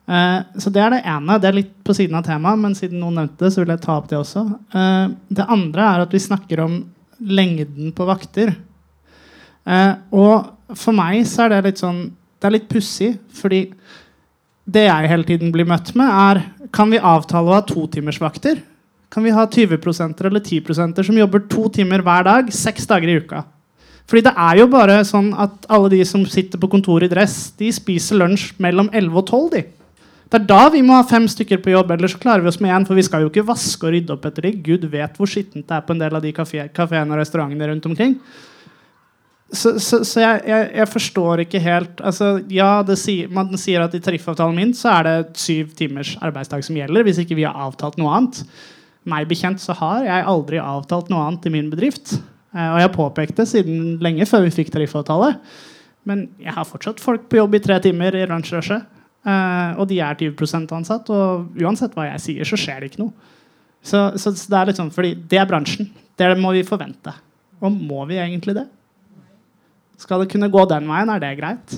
Eh, 0.05 0.39
så 0.59 0.73
det 0.73 0.83
er 0.83 0.93
det 0.93 1.01
ene. 1.07 1.39
Det 1.41 1.49
er 1.49 1.57
litt 1.57 1.73
på 1.85 1.95
siden 1.97 2.19
av 2.19 2.27
temaet, 2.27 2.61
men 2.61 2.77
siden 2.77 3.01
noen 3.01 3.21
nevnte 3.21 3.47
det, 3.47 3.53
så 3.55 3.63
vil 3.63 3.73
jeg 3.73 3.83
ta 3.85 3.97
opp 3.97 4.11
det 4.11 4.19
også. 4.19 4.45
Eh, 4.75 5.07
det 5.39 5.49
andre 5.57 5.87
er 5.87 6.05
at 6.05 6.13
vi 6.13 6.21
snakker 6.21 6.61
om 6.65 6.77
lengden 7.23 7.93
på 7.95 8.07
vakter. 8.09 8.53
Eh, 9.63 9.93
og 10.11 10.77
for 10.77 10.95
meg 10.95 11.23
så 11.29 11.45
er 11.45 11.53
det 11.53 11.63
litt 11.69 11.79
sånn 11.79 12.01
Det 12.11 12.49
er 12.49 12.55
litt 12.57 12.65
pussig, 12.67 13.13
fordi 13.31 13.61
det 14.67 14.81
jeg 14.89 15.07
hele 15.07 15.23
tiden 15.23 15.51
blir 15.55 15.67
møtt 15.67 15.93
med, 15.95 16.07
er 16.07 16.69
Kan 16.75 16.91
vi 16.91 16.99
avtale 16.99 17.47
å 17.47 17.55
ha 17.55 17.63
totimersvakter? 17.67 18.59
Kan 19.13 19.23
vi 19.23 19.31
ha 19.31 19.45
20% 19.45 20.25
eller 20.25 20.41
10% 20.41 21.03
som 21.05 21.17
jobber 21.17 21.45
to 21.47 21.69
timer 21.69 22.01
hver 22.01 22.23
dag, 22.25 22.51
seks 22.51 22.87
dager 22.89 23.11
i 23.11 23.19
uka? 23.21 23.43
Fordi 24.09 24.23
det 24.25 24.33
er 24.35 24.57
jo 24.59 24.65
bare 24.71 24.97
sånn 25.07 25.29
at 25.39 25.67
alle 25.71 25.91
de 25.93 26.01
som 26.07 26.25
sitter 26.27 26.59
på 26.59 26.67
kontoret 26.71 27.07
i 27.07 27.13
dress, 27.13 27.53
de 27.59 27.69
spiser 27.71 28.19
lunsj 28.19 28.51
mellom 28.63 28.89
11 28.91 29.19
og 29.21 29.27
12. 29.29 29.49
de. 29.53 29.63
Det 30.33 30.39
er 30.41 30.47
da 30.49 30.63
vi 30.73 30.81
må 30.81 30.95
ha 30.97 31.05
fem 31.05 31.27
stykker 31.29 31.59
på 31.61 31.71
jobb, 31.75 31.91
ellers 31.93 32.15
klarer 32.17 32.41
vi 32.41 32.49
oss 32.49 32.57
med 32.57 32.73
én. 32.73 32.87
For 32.87 32.97
vi 32.97 33.05
skal 33.05 33.21
jo 33.21 33.29
ikke 33.29 33.45
vaske 33.45 33.85
og 33.85 33.93
rydde 33.93 34.15
opp 34.15 34.25
etter 34.25 34.47
de. 34.47 34.55
Gud 34.65 34.87
vet 34.89 35.19
hvor 35.19 35.29
skittent 35.29 35.67
det 35.69 35.75
er 35.77 35.83
på 35.85 35.93
en 35.93 36.01
del 36.01 36.17
av 36.17 36.25
de 36.25 36.33
kafeene 36.33 37.13
og 37.13 37.19
restaurantene 37.21 37.69
rundt 37.69 37.85
omkring. 37.85 38.15
Så, 39.53 39.75
så, 39.77 39.99
så 40.07 40.21
jeg, 40.23 40.41
jeg, 40.49 40.69
jeg, 40.79 40.89
forstår 40.89 41.43
ikke 41.43 41.59
helt 41.61 41.99
altså, 42.01 42.39
Ja, 42.49 42.81
sier, 42.97 43.29
man 43.29 43.51
sier 43.61 43.83
at 43.85 43.93
i 43.93 44.01
tariffavtalen 44.01 44.57
min 44.57 44.71
så 44.77 44.89
er 44.95 45.05
det 45.05 45.41
syv 45.41 45.75
timers 45.77 46.15
arbeidsdag 46.25 46.65
som 46.65 46.79
gjelder, 46.79 47.05
hvis 47.05 47.19
ikke 47.21 47.37
vi 47.37 47.45
har 47.45 47.57
avtalt 47.67 47.99
noe 48.01 48.15
annet. 48.17 48.41
Meg 49.09 49.27
bekjent 49.29 49.61
så 49.61 49.75
har 49.77 50.07
jeg 50.07 50.29
aldri 50.31 50.61
avtalt 50.63 51.11
noe 51.13 51.27
annet 51.27 51.45
i 51.45 51.53
min 51.53 51.69
bedrift. 51.69 52.15
Eh, 52.53 52.69
og 52.69 52.79
jeg 52.79 52.87
har 52.87 52.95
påpekt 52.95 53.37
det 53.37 53.45
siden 53.51 53.99
lenge 54.03 54.25
før 54.29 54.47
vi 54.47 54.55
fikk 54.55 54.73
tariffavtale. 54.73 55.35
Men 56.09 56.27
jeg 56.41 56.55
har 56.55 56.67
fortsatt 56.67 57.03
folk 57.03 57.29
på 57.29 57.39
jobb 57.39 57.57
i 57.57 57.63
tre 57.63 57.79
timer 57.83 58.15
i 58.17 58.25
lunsjrushet. 58.29 58.89
Uh, 59.23 59.79
og 59.79 59.85
de 59.87 60.01
er 60.03 60.17
20 60.19 60.73
ansatt, 60.75 61.07
og 61.15 61.53
uansett 61.55 61.93
hva 61.95 62.09
jeg 62.09 62.19
sier, 62.19 62.47
så 62.47 62.57
skjer 62.59 62.81
det 62.83 62.89
ikke 62.89 63.05
noe. 63.05 63.29
Så, 63.83 64.01
så 64.19 64.33
det 64.35 64.57
er 64.57 64.67
litt 64.67 64.79
sånn, 64.81 64.91
fordi 64.91 65.13
det 65.31 65.39
er 65.39 65.47
bransjen. 65.47 65.87
Det 66.19 66.27
må 66.39 66.51
vi 66.55 66.65
forvente. 66.67 67.13
Og 67.63 67.71
må 67.71 68.01
vi 68.09 68.19
egentlig 68.19 68.57
det? 68.57 68.65
Skal 69.97 70.23
det 70.23 70.31
kunne 70.33 70.51
gå 70.51 70.65
den 70.69 70.87
veien, 70.89 71.11
er 71.13 71.23
det 71.23 71.33
greit? 71.39 71.75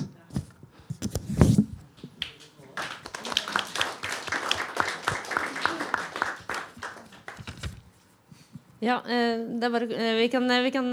Ja, 8.86 9.00
uh, 9.02 9.68
bare, 9.68 9.86
uh, 9.90 10.16
vi 10.20 10.26
kan, 10.30 10.48
vi 10.64 10.72
kan 10.74 10.90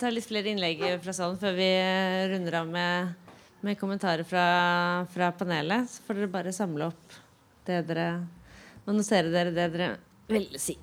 ta 0.00 0.10
litt 0.10 0.26
flere 0.26 0.52
innlegg 0.52 0.80
fra 1.04 1.16
salen 1.16 1.40
før 1.40 1.58
vi 1.58 1.72
runder 2.32 2.62
av 2.62 2.70
med 2.72 3.18
med 3.62 3.78
kommentarer 3.78 4.26
fra, 4.26 5.06
fra, 5.14 5.30
panelet. 5.32 5.90
Så 5.90 6.02
får 6.06 6.18
dere 6.18 6.30
bare 6.30 6.54
samle 6.54 6.88
opp 6.90 7.18
det 7.66 7.82
dere 7.86 8.06
Annonsere 8.82 9.30
dere 9.30 9.52
det 9.54 9.68
dere 9.70 9.92
vil 10.26 10.48
si. 10.58 10.74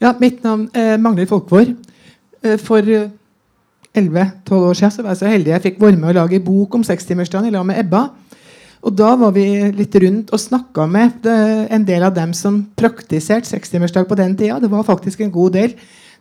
Ja, 0.00 0.14
mitt 0.16 0.38
navn 0.40 0.70
er 0.72 0.96
Magnhild 0.96 1.28
Folkvår. 1.28 1.74
Eh, 2.40 2.56
for 2.56 2.88
11-12 3.94 4.54
år 4.58 4.78
siden 4.78 4.92
så 4.92 5.02
var 5.04 5.14
jeg 5.14 5.22
så 5.22 5.30
heldig 5.30 5.52
jeg 5.52 5.64
fikk 5.68 5.82
være 5.82 5.98
med 5.98 6.10
å 6.10 6.18
lage 6.22 6.42
bok 6.42 6.74
om 6.74 6.84
sekstimersdagen 6.86 7.48
i 7.48 7.54
lag 7.54 7.66
med 7.66 7.78
Ebba. 7.78 8.08
Og 8.84 8.92
Da 8.92 9.14
var 9.16 9.32
vi 9.32 9.46
litt 9.72 9.94
rundt 10.02 10.32
og 10.34 10.40
snakka 10.40 10.84
med 10.90 11.24
eh, 11.30 11.64
en 11.72 11.86
del 11.88 12.04
av 12.04 12.12
dem 12.16 12.34
som 12.36 12.60
praktiserte 12.76 13.48
sekstimersdag 13.48 14.08
på 14.10 14.18
den 14.18 14.34
tida. 14.36 14.58
Det 14.60 14.68
var 14.72 14.84
faktisk 14.84 15.22
en 15.24 15.32
god 15.32 15.56
del. 15.56 15.72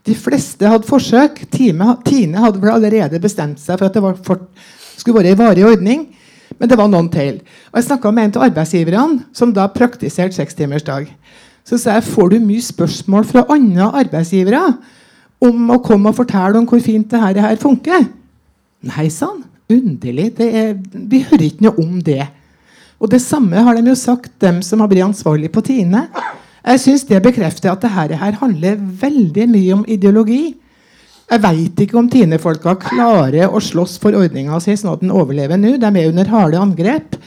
De 0.07 0.15
fleste 0.15 0.67
hadde 0.67 0.87
forsøk. 0.87 1.43
Time, 1.51 1.97
Tine 2.07 2.39
hadde 2.39 2.71
allerede 2.71 3.19
bestemt 3.23 3.59
seg 3.59 3.79
for 3.79 3.89
at 3.89 3.97
det 3.97 4.15
for, 4.23 4.45
skulle 4.95 5.19
være 5.19 5.35
en 5.35 5.41
varig 5.43 5.67
ordning. 5.67 6.07
Men 6.59 6.69
det 6.69 6.79
var 6.79 6.87
noen 6.87 7.09
til. 7.11 7.41
Og 7.73 7.81
Jeg 7.81 7.89
snakka 7.89 8.11
med 8.13 8.29
en 8.29 8.35
av 8.37 8.47
arbeidsgiverne 8.47 9.35
som 9.35 9.51
da 9.51 9.67
praktiserte 9.67 10.37
sekstimersdag. 10.37 11.09
Så 11.67 11.79
sa 11.79 11.97
jeg 11.97 12.07
får 12.11 12.31
du 12.31 12.39
mye 12.43 12.63
spørsmål 12.63 13.27
fra 13.27 13.47
andre 13.51 13.89
arbeidsgivere 14.03 14.63
om 15.43 15.73
å 15.75 15.81
komme 15.83 16.11
og 16.11 16.17
fortelle 16.17 16.59
om 16.59 16.67
hvor 16.69 16.81
fint 16.83 17.09
det 17.11 17.19
her 17.19 17.59
funker. 17.61 18.07
Nei, 18.87 19.09
sann. 19.11 19.43
Underlig. 19.71 20.31
Er, 20.43 20.73
vi 20.93 21.23
hører 21.23 21.45
ikke 21.47 21.67
noe 21.67 21.83
om 21.83 21.99
det. 22.03 22.25
Og 23.03 23.09
Det 23.11 23.21
samme 23.21 23.59
har 23.63 23.75
de 23.75 23.91
jo 23.91 23.95
sagt, 23.99 24.31
dem 24.39 24.61
som 24.63 24.79
har 24.79 24.89
blitt 24.91 25.03
ansvarlig 25.03 25.51
på 25.51 25.63
Tine. 25.65 26.07
Jeg 26.63 26.79
syns 26.79 27.03
det 27.09 27.23
bekrefter 27.23 27.73
at 27.73 27.81
dette 27.83 28.19
her 28.19 28.37
handler 28.39 28.79
veldig 28.79 29.47
mye 29.51 29.73
om 29.75 29.87
ideologi. 29.87 30.55
Jeg 31.27 31.41
veit 31.43 31.79
ikke 31.83 31.97
om 31.99 32.07
Tine-folka 32.11 32.75
klarer 32.79 33.51
å 33.51 33.59
slåss 33.63 33.97
for 33.99 34.15
ordninga 34.15 34.59
si 34.63 34.75
sånn 34.77 34.93
at 34.93 35.03
den 35.03 35.11
overlever 35.11 35.59
nå. 35.59 35.75
De 35.81 35.89
er 35.89 36.11
under 36.11 36.31
harde 36.31 36.59
angrep. 36.59 37.17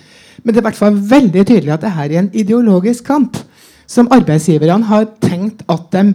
Men 0.42 0.54
det 0.54 0.60
er 0.60 0.62
i 0.62 0.68
hvert 0.68 0.78
fall 0.78 0.96
veldig 1.10 1.44
tydelig 1.44 1.74
at 1.74 1.84
dette 1.84 2.04
er 2.06 2.16
en 2.20 2.30
ideologisk 2.32 3.08
kamp 3.08 3.36
som 3.90 4.08
arbeidsgiverne 4.14 4.88
har 4.88 5.08
tenkt 5.22 5.64
at 5.72 5.90
de 5.92 6.14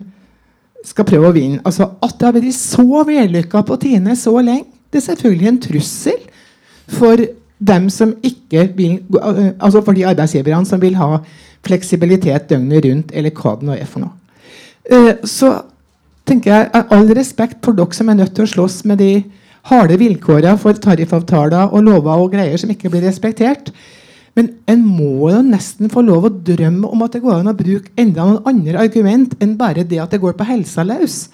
skal 0.87 1.07
prøve 1.07 1.29
å 1.29 1.35
vinne. 1.35 1.61
Altså 1.65 1.89
At 2.01 2.17
det 2.19 2.27
har 2.27 2.37
vært 2.37 2.57
så 2.57 3.03
vellykka 3.07 3.63
på 3.67 3.77
Tine 3.81 4.15
så 4.19 4.33
lenge, 4.39 4.69
det 4.91 4.99
er 4.99 5.07
selvfølgelig 5.07 5.47
en 5.47 5.61
trussel 5.63 6.23
for 6.91 7.21
dem 7.61 7.89
som 7.93 8.15
ikke 8.25 8.65
vil, 8.75 8.97
altså 9.61 9.83
for 9.85 9.95
de 9.95 10.07
arbeidsgiverne 10.09 10.67
som 10.67 10.81
vil 10.81 10.97
ha 10.99 11.21
fleksibilitet 11.63 12.49
døgnet 12.49 12.85
rundt, 12.87 13.13
eller 13.13 13.31
hva 13.37 13.53
det 13.59 13.67
nå 13.67 13.75
er 13.77 13.87
for 13.87 14.03
noe. 14.03 14.17
Uh, 14.91 15.13
så 15.29 15.53
tenker 16.27 16.51
jeg 16.51 16.87
all 16.91 17.13
respekt 17.15 17.61
for 17.63 17.77
dere 17.77 17.95
som 17.95 18.09
er 18.09 18.17
nødt 18.17 18.33
til 18.35 18.47
å 18.47 18.51
slåss 18.55 18.81
med 18.89 18.99
de 18.99 19.13
harde 19.69 19.97
vilkårene 20.01 20.57
for 20.59 20.77
tariffavtaler 20.81 21.69
og 21.69 21.85
lover 21.85 22.23
og 22.23 22.31
greier 22.33 22.57
som 22.57 22.71
ikke 22.73 22.89
blir 22.89 23.05
respektert. 23.05 23.69
Men 24.37 24.53
en 24.71 24.83
må 24.87 25.27
jo 25.33 25.41
nesten 25.43 25.91
få 25.91 26.03
lov 26.07 26.29
å 26.29 26.31
drømme 26.31 26.87
om 26.87 27.03
at 27.03 27.15
det 27.15 27.23
går 27.23 27.41
an 27.41 27.51
å 27.51 27.57
bruke 27.57 27.91
enda 27.99 28.23
noen 28.27 28.47
andre 28.47 28.79
argument 28.79 29.35
enn 29.43 29.57
bare 29.59 29.83
det 29.87 29.99
at 29.99 30.13
det 30.13 30.21
går 30.23 30.37
på 30.39 30.47
helsa 30.47 30.85
løs. 30.87 31.25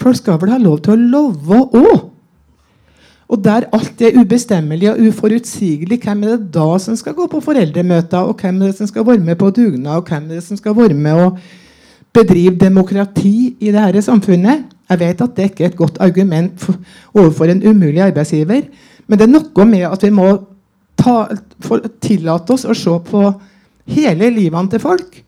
Folk 0.00 0.18
skal 0.18 0.40
vel 0.40 0.54
ha 0.54 0.60
lov 0.62 0.80
til 0.84 0.94
å 0.94 1.08
love 1.14 1.60
òg? 1.76 2.10
Og 3.34 3.40
der 3.40 3.66
alt 3.72 4.00
er 4.04 4.16
ubestemmelig 4.20 4.90
og 4.90 5.00
uforutsigelig, 5.08 5.98
hvem 6.02 6.24
er 6.24 6.34
det 6.34 6.52
da 6.54 6.66
som 6.80 6.96
skal 6.96 7.16
gå 7.16 7.26
på 7.32 7.40
foreldremøter, 7.44 8.28
og 8.28 8.40
hvem 8.40 8.60
er 8.60 8.72
det 8.72 8.78
som 8.78 8.88
skal 8.90 9.06
være 9.06 9.24
med 9.24 9.38
på 9.40 9.48
dugnad, 9.54 9.96
og 9.96 10.08
hvem 10.08 10.28
er 10.28 10.38
det 10.38 10.44
som 10.44 10.60
skal 10.60 10.76
være 10.76 10.96
med 10.96 11.20
å 11.20 11.30
bedrive 12.14 12.58
demokrati 12.60 13.54
i 13.64 13.72
dette 13.74 14.04
samfunnet? 14.04 14.68
Jeg 14.90 15.00
vet 15.00 15.22
at 15.24 15.36
det 15.36 15.48
ikke 15.50 15.64
er 15.64 15.72
et 15.72 15.78
godt 15.78 16.00
argument 16.04 16.66
overfor 17.16 17.48
en 17.48 17.64
umulig 17.64 18.04
arbeidsgiver, 18.04 18.68
men 19.08 19.18
det 19.18 19.26
er 19.26 19.32
noe 19.32 19.66
med 19.68 19.86
at 19.88 20.04
vi 20.04 20.12
må 20.12 20.28
ta, 20.96 21.28
for, 21.64 21.84
tillate 22.02 22.54
oss 22.54 22.66
å 22.66 22.76
se 22.76 22.94
på 23.08 23.24
hele 23.94 24.30
livene 24.32 24.70
til 24.72 24.82
folk. 24.82 25.20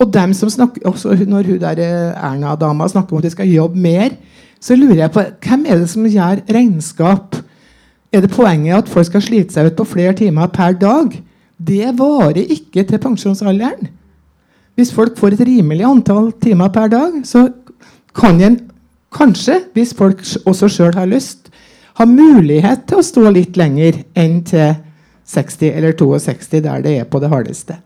Og 0.00 0.10
dem 0.12 0.32
som 0.34 0.50
snakker, 0.50 0.82
også 0.88 1.14
Når 1.26 1.46
hun 1.46 1.60
der 1.60 1.78
eh, 1.78 2.24
Erna-dama 2.30 2.88
snakker 2.88 3.14
om 3.14 3.18
at 3.18 3.28
de 3.28 3.30
skal 3.30 3.48
jobbe 3.48 3.78
mer, 3.78 4.16
så 4.60 4.76
lurer 4.76 5.04
jeg 5.04 5.12
på 5.12 5.22
hvem 5.44 5.66
er 5.68 5.78
det 5.78 5.90
som 5.92 6.06
gjør 6.06 6.40
regnskap? 6.48 7.36
Er 8.12 8.20
det 8.24 8.30
poenget 8.30 8.76
at 8.76 8.88
folk 8.88 9.06
skal 9.06 9.22
slite 9.22 9.52
seg 9.52 9.66
ut 9.66 9.76
på 9.76 9.84
flere 9.84 10.14
timer 10.16 10.46
per 10.46 10.72
dag? 10.78 11.12
Det 11.58 11.92
varer 11.98 12.50
ikke 12.50 12.82
til 12.82 12.98
pensjonsalderen. 12.98 13.90
Hvis 14.74 14.92
folk 14.92 15.18
får 15.18 15.36
et 15.36 15.46
rimelig 15.46 15.84
antall 15.86 16.32
timer 16.42 16.68
per 16.74 16.88
dag, 16.90 17.20
så 17.26 17.48
kan 18.14 18.40
en 18.42 18.58
kanskje, 19.14 19.60
hvis 19.74 19.94
folk 19.94 20.22
også 20.46 20.68
sjøl 20.68 20.94
har 20.94 21.06
lyst, 21.06 21.43
ha 21.98 22.06
mulighet 22.08 22.88
til 22.88 23.00
å 23.00 23.06
stå 23.06 23.30
litt 23.34 23.58
lenger 23.58 24.02
enn 24.18 24.40
til 24.46 24.74
60 25.30 25.76
eller 25.78 25.94
62, 25.96 26.60
der 26.64 26.82
det 26.84 26.96
er 27.00 27.08
på 27.08 27.20
det 27.22 27.30
hardeste. 27.32 27.78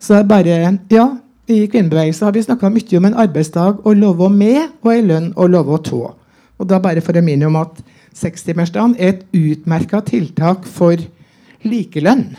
Så 0.00 0.14
det 0.14 0.22
er 0.22 0.30
bare 0.30 0.78
Ja, 0.90 1.08
i 1.46 1.66
kvinnebevegelsen 1.66 2.26
har 2.26 2.32
vi 2.32 2.42
snakka 2.42 2.70
mye 2.70 2.98
om 2.98 3.04
en 3.04 3.18
arbeidsdag 3.18 3.82
å 3.84 3.92
love 3.92 4.28
med, 4.30 4.70
og 4.82 4.92
en 4.94 5.08
lønn 5.10 5.32
å 5.36 5.46
love 5.46 5.78
tå. 5.84 6.14
Og 6.58 6.68
da 6.68 6.78
bare 6.78 7.02
for 7.02 7.18
å 7.18 7.22
minne 7.22 7.46
om 7.46 7.58
at 7.60 7.82
sekstimersdagen 8.14 8.96
er 8.98 9.14
et 9.14 9.24
utmerka 9.34 10.00
tiltak 10.06 10.64
for 10.64 10.96
likelønn. 11.66 12.36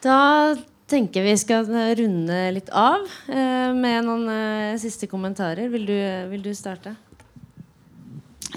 Da 0.00 0.56
tenker 0.90 1.24
vi 1.24 1.36
skal 1.38 1.68
runde 1.98 2.38
litt 2.54 2.70
av 2.74 3.06
eh, 3.30 3.70
med 3.76 4.06
noen 4.06 4.26
eh, 4.32 4.78
siste 4.80 5.08
kommentarer. 5.10 5.70
Vil 5.72 5.86
du, 5.88 5.98
vil 6.32 6.42
du, 6.44 6.50
starte? 6.56 6.94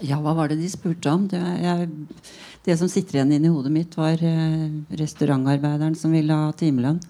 Ja, 0.01 0.18
hva 0.19 0.34
var 0.35 0.49
det 0.49 0.57
de 0.60 0.69
spurte 0.72 1.11
om? 1.14 1.27
Det, 1.30 1.39
jeg 1.39 1.89
det 2.64 2.77
som 2.80 2.89
sitter 2.89 3.19
igjen 3.19 3.34
inni 3.35 3.51
hodet 3.51 3.73
mitt, 3.76 3.97
var 3.99 4.22
eh, 4.23 4.68
restaurantarbeideren 4.99 5.95
som 5.99 6.15
ville 6.15 6.35
ha 6.38 6.51
timelønn. 6.57 7.01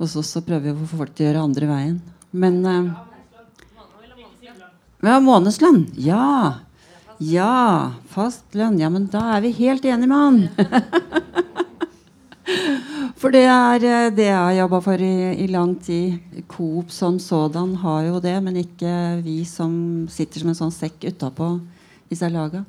Og 0.00 0.10
så, 0.10 0.24
så 0.26 0.42
prøver 0.42 0.70
vi 0.70 0.74
å 0.74 0.90
få 0.90 1.02
folk 1.04 1.14
til 1.14 1.26
å 1.26 1.30
gjøre 1.30 1.46
andre 1.46 1.70
veien. 1.70 1.96
Men 2.32 2.62
Ja, 5.02 5.18
månedslønn. 5.18 5.84
Ja. 5.98 6.62
Ja. 7.18 7.92
Fast 8.10 8.56
lønn. 8.56 8.80
Ja, 8.80 8.90
men 8.90 9.06
da 9.12 9.28
er 9.36 9.44
vi 9.44 9.52
helt 9.60 9.84
enige 9.84 10.10
med 10.10 10.18
han. 10.18 10.40
For 13.20 13.30
det 13.30 13.44
er 13.46 13.84
eh, 13.86 14.08
det 14.14 14.26
jeg 14.26 14.38
har 14.38 14.56
jobba 14.56 14.80
for 14.82 15.02
i, 15.02 15.14
i, 15.44 15.46
lang 15.50 15.76
tid. 15.82 16.18
Coop 16.50 16.90
som 16.90 17.18
sådan 17.22 17.76
har 17.82 18.08
jo 18.08 18.20
det, 18.22 18.34
men 18.42 18.58
ikke 18.62 18.94
vi 19.22 19.42
som 19.48 20.08
sitter 20.10 20.42
som 20.42 20.50
en 20.52 20.58
sånn 20.58 20.74
sekk 20.74 21.06
utapå 21.12 21.54
i 22.10 22.18
salaga. 22.18 22.64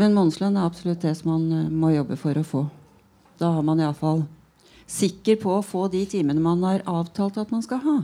Men 0.00 0.14
månedslønn 0.16 0.58
er 0.58 0.68
absolutt 0.68 1.02
det 1.04 1.14
som 1.18 1.32
man 1.32 1.48
eh, 1.56 1.72
må 1.72 1.94
jobbe 1.94 2.18
for 2.20 2.36
å 2.36 2.46
få. 2.46 2.66
Da 3.40 3.54
har 3.56 3.64
man 3.64 3.80
iallfall 3.80 4.26
sikker 4.90 5.38
på 5.40 5.54
å 5.56 5.64
få 5.64 5.86
de 5.88 6.02
timene 6.10 6.42
man 6.42 6.64
har 6.66 6.84
avtalt 6.88 7.38
at 7.40 7.52
man 7.54 7.64
skal 7.64 7.80
ha. 7.84 7.98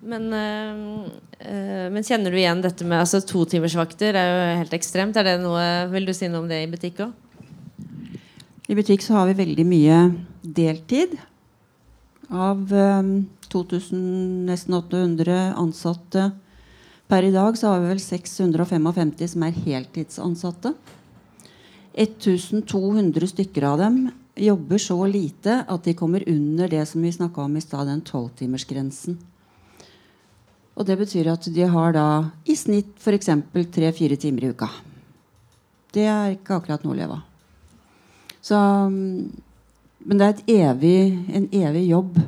Men, 0.00 0.28
øh, 0.32 1.88
men 1.92 2.04
kjenner 2.04 2.32
du 2.32 2.38
igjen 2.40 2.62
dette 2.64 2.86
med 2.88 3.02
altså, 3.02 3.20
totimersvakter? 3.20 4.16
er 4.16 4.30
jo 4.30 4.60
helt 4.62 4.76
ekstremt. 4.76 5.16
Er 5.16 5.28
det 5.28 5.40
noe, 5.42 5.64
Vil 5.92 6.08
du 6.08 6.14
si 6.16 6.28
noe 6.28 6.44
om 6.44 6.48
det 6.48 6.62
i 6.64 6.70
butikk 6.72 7.04
òg? 7.04 7.29
I 8.70 8.74
butikk 8.78 9.02
så 9.02 9.16
har 9.18 9.26
vi 9.26 9.40
veldig 9.40 9.64
mye 9.66 9.96
deltid. 10.46 11.16
Av 12.30 12.60
um, 12.70 13.08
2000, 13.50 14.02
nesten 14.46 14.76
800 14.76 15.38
ansatte 15.58 16.28
per 17.10 17.26
i 17.26 17.32
dag, 17.34 17.56
så 17.58 17.72
har 17.72 17.80
vi 17.82 17.88
vel 17.90 18.02
655 18.04 19.10
som 19.32 19.42
er 19.42 19.56
heltidsansatte. 19.64 20.70
1200 21.98 23.26
stykker 23.32 23.66
av 23.72 23.82
dem 23.82 23.96
jobber 24.38 24.78
så 24.78 25.00
lite 25.10 25.56
at 25.66 25.88
de 25.88 25.96
kommer 25.98 26.22
under 26.30 26.70
det 26.70 26.84
som 26.86 27.02
vi 27.02 27.10
snakka 27.10 27.42
om 27.42 27.56
i 27.58 27.62
stad, 27.64 27.90
den 27.90 28.04
tolvtimersgrensen. 28.06 29.16
Og 30.78 30.86
det 30.86 30.94
betyr 31.00 31.32
at 31.32 31.50
de 31.50 31.66
har 31.74 31.98
da 31.98 32.06
i 32.46 32.54
snitt 32.54 32.94
f.eks. 33.02 33.32
tre-fire 33.74 34.14
timer 34.14 34.46
i 34.46 34.52
uka. 34.54 34.70
Det 35.90 36.06
er 36.06 36.36
ikke 36.36 36.60
akkurat 36.60 36.86
noe 36.86 36.94
å 36.94 37.00
leve 37.02 37.18
av. 37.18 37.26
Så, 38.40 38.58
men 39.98 40.20
det 40.20 40.28
er 40.28 40.70
evig, 40.70 41.00
en 41.36 41.48
evig 41.52 41.86
jobb. 41.90 42.20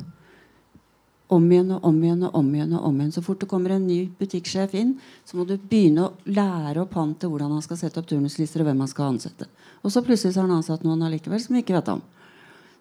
Om 1.33 1.45
igjen 1.49 1.71
og 1.73 1.85
om 1.89 1.97
igjen 2.03 2.27
og 2.27 2.35
om 2.37 2.49
igjen. 2.53 2.73
og 2.77 2.85
om 2.85 2.99
igjen. 2.99 3.11
Så 3.15 3.23
fort 3.25 3.41
det 3.41 3.49
kommer 3.49 3.73
en 3.73 3.87
ny 3.87 4.03
butikksjef 4.19 4.75
inn, 4.77 4.93
så 5.25 5.37
må 5.37 5.47
du 5.49 5.55
begynne 5.57 6.05
å 6.05 6.13
lære 6.29 6.83
opp 6.83 6.93
han 6.99 7.15
til 7.17 7.33
hvordan 7.33 7.55
han 7.55 7.65
skal 7.65 7.79
sette 7.79 7.99
opp 8.01 8.09
turnuslister 8.11 8.61
og 8.61 8.69
hvem 8.69 8.83
han 8.85 8.91
skal 8.91 9.15
ansette. 9.15 9.49
Og 9.81 9.91
så 9.91 10.03
plutselig 10.05 10.35
så 10.35 10.43
har 10.43 10.49
han 10.49 10.59
ansatt 10.59 10.85
noen 10.85 11.01
allikevel 11.07 11.41
som 11.41 11.57
vi 11.57 11.63
ikke 11.63 11.79
vet 11.79 11.93
om. 11.95 12.03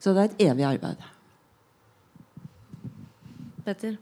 Så 0.03 0.13
det 0.13 0.23
er 0.23 0.31
et 0.31 0.45
evig 0.51 0.67
arbeid. 0.69 1.05
Petter? 3.65 3.97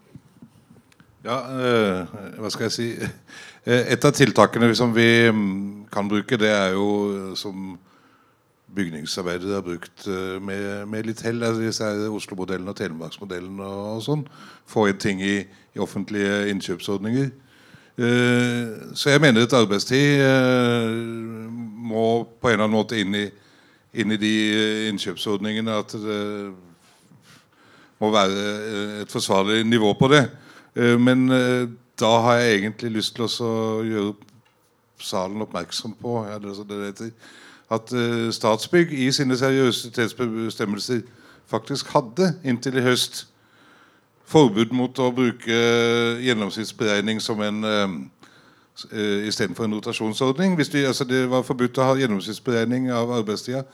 Ja, 1.20 1.36
øh, 1.52 2.12
hva 2.40 2.50
skal 2.50 2.70
jeg 2.70 2.72
si 2.72 2.86
eh, 3.68 3.92
Et 3.92 4.04
av 4.04 4.14
tiltakene 4.16 4.72
som 4.74 4.94
vi 4.96 5.28
mm, 5.28 5.86
kan 5.92 6.08
bruke, 6.08 6.38
det 6.40 6.48
er 6.48 6.72
jo 6.72 6.86
eh, 7.12 7.34
som 7.36 7.74
bygningsarbeidere 8.74 9.54
har 9.58 9.64
brukt 9.66 10.06
eh, 10.06 10.38
med, 10.42 10.88
med, 10.88 11.06
litt 11.08 11.22
hell. 11.26 11.42
Altså, 11.46 11.90
Oslo-modellen 12.14 12.70
og 12.70 12.76
Telemarksmodellen 12.78 13.60
og, 13.60 13.78
og 13.96 14.02
sånn. 14.06 14.24
Få 14.70 14.86
inn 14.90 15.00
ting 15.02 15.22
i, 15.24 15.40
i 15.74 15.82
offentlige 15.82 16.50
innkjøpsordninger. 16.52 17.30
Eh, 18.00 18.94
så 18.94 19.14
jeg 19.14 19.22
mener 19.22 19.46
at 19.46 19.58
arbeidstid 19.58 20.22
eh, 20.24 20.94
må 21.90 22.06
på 22.40 22.50
en 22.50 22.56
eller 22.56 22.68
annen 22.68 22.78
måte 22.78 23.00
inn 23.00 23.16
i, 23.18 23.26
inn 24.00 24.14
i 24.14 24.20
de 24.20 24.34
innkjøpsordningene. 24.92 25.80
At 25.82 25.96
det 25.98 26.22
må 28.00 28.14
være 28.14 28.48
et 29.02 29.12
forsvarlig 29.12 29.64
nivå 29.68 29.92
på 29.98 30.08
det. 30.08 30.22
Men 31.02 31.26
da 32.00 32.10
har 32.24 32.38
jeg 32.38 32.60
egentlig 32.60 32.92
lyst 32.94 33.16
til 33.18 33.26
å 33.26 33.50
gjøre 33.84 34.14
salen 35.04 35.42
oppmerksom 35.44 35.96
på 36.00 36.14
ja, 36.28 36.38
det 36.40 36.54
det 36.70 37.10
at 37.70 37.92
eh, 37.94 38.30
Statsbygg 38.34 38.92
i 38.92 39.10
sine 39.14 39.36
seriøsitetsbestemmelser 39.38 41.02
faktisk 41.50 41.90
hadde 41.94 42.34
inntil 42.44 42.78
i 42.78 42.86
høst 42.86 43.26
forbud 44.30 44.74
mot 44.74 44.98
å 45.02 45.10
bruke 45.14 45.60
gjennomsnittsberegning 46.22 47.18
som 47.22 47.40
en 47.42 47.64
uh, 47.66 47.88
istedenfor 49.26 49.66
en 49.66 49.74
rotasjonsordning. 49.74 50.54
Du, 50.54 50.78
altså 50.86 51.04
det 51.04 51.24
var 51.30 51.42
forbudt 51.46 51.80
å 51.82 51.88
ha 51.88 51.96
gjennomsnittsberegning 51.98 52.90
av 52.94 53.10
arbeidstida 53.20 53.64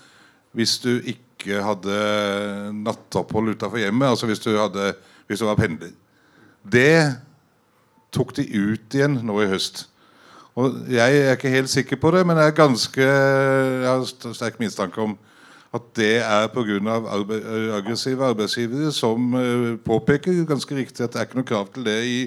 hvis 0.56 0.78
du 0.80 0.94
ikke 1.04 1.60
hadde 1.60 1.96
nattopphold 2.72 3.52
utenfor 3.52 3.82
hjemmet, 3.82 4.08
altså 4.08 4.28
hvis 4.30 4.40
du, 4.40 4.54
hadde, 4.56 4.94
hvis 5.28 5.42
du 5.42 5.44
var 5.44 5.58
pendler. 5.60 5.92
Det 6.64 7.12
tok 8.16 8.32
de 8.38 8.46
ut 8.56 8.96
igjen 8.96 9.18
nå 9.26 9.36
i 9.44 9.50
høst. 9.50 9.84
Og 10.56 10.72
Jeg 10.88 11.18
er 11.18 11.34
ikke 11.36 11.52
helt 11.52 11.68
sikker 11.68 11.96
på 12.00 12.10
det, 12.10 12.26
men 12.26 12.38
jeg, 12.40 12.54
ganske, 12.56 13.02
jeg 13.02 13.88
har 13.88 14.04
sterk 14.32 14.60
mistanke 14.60 15.00
om 15.02 15.16
at 15.76 15.88
det 15.96 16.14
er 16.24 16.46
pga. 16.48 16.78
Arbe 17.12 17.40
aggressive 17.76 18.24
arbeidsgivere 18.24 18.92
som 18.92 19.34
uh, 19.34 19.76
påpeker 19.84 20.46
ganske 20.48 20.76
riktig 20.76 21.04
at 21.04 21.12
det 21.12 21.20
er 21.20 21.28
ikke 21.28 21.40
noe 21.42 21.48
krav 21.48 21.68
til 21.74 21.84
det 21.84 21.98
i 22.08 22.20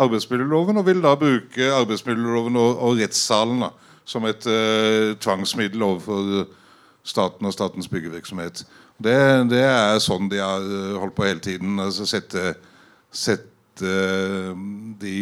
arbeidsmiljøloven, 0.00 0.80
og 0.80 0.86
vil 0.86 1.02
da 1.04 1.14
bruke 1.14 1.68
arbeidsmiljøloven 1.76 2.56
og, 2.56 2.82
og 2.82 2.98
rettssalen 2.98 3.62
da, 3.62 3.68
som 4.04 4.26
et 4.26 4.48
uh, 4.50 5.14
tvangsmiddel 5.22 5.82
overfor 5.86 6.48
staten 7.06 7.46
og 7.46 7.54
statens 7.54 7.88
byggevirksomhet. 7.88 8.64
Det, 8.98 9.14
det, 9.52 9.62
er 9.62 10.02
sånn 10.02 10.26
de 10.32 10.42
har 10.42 10.66
uh, 10.66 10.98
holdt 11.04 11.14
på 11.14 11.28
hele 11.28 11.44
tiden. 11.44 11.78
altså 11.78 12.08
sette, 12.08 12.56
sette 13.14 13.94
de 15.00 15.14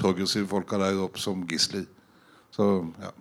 progressive 0.00 0.48
folka 0.50 0.78
der 0.80 1.02
opp 1.04 1.18
som 1.22 1.44
gisler. 1.48 1.86
Så, 2.54 2.70
ja. 3.02 3.12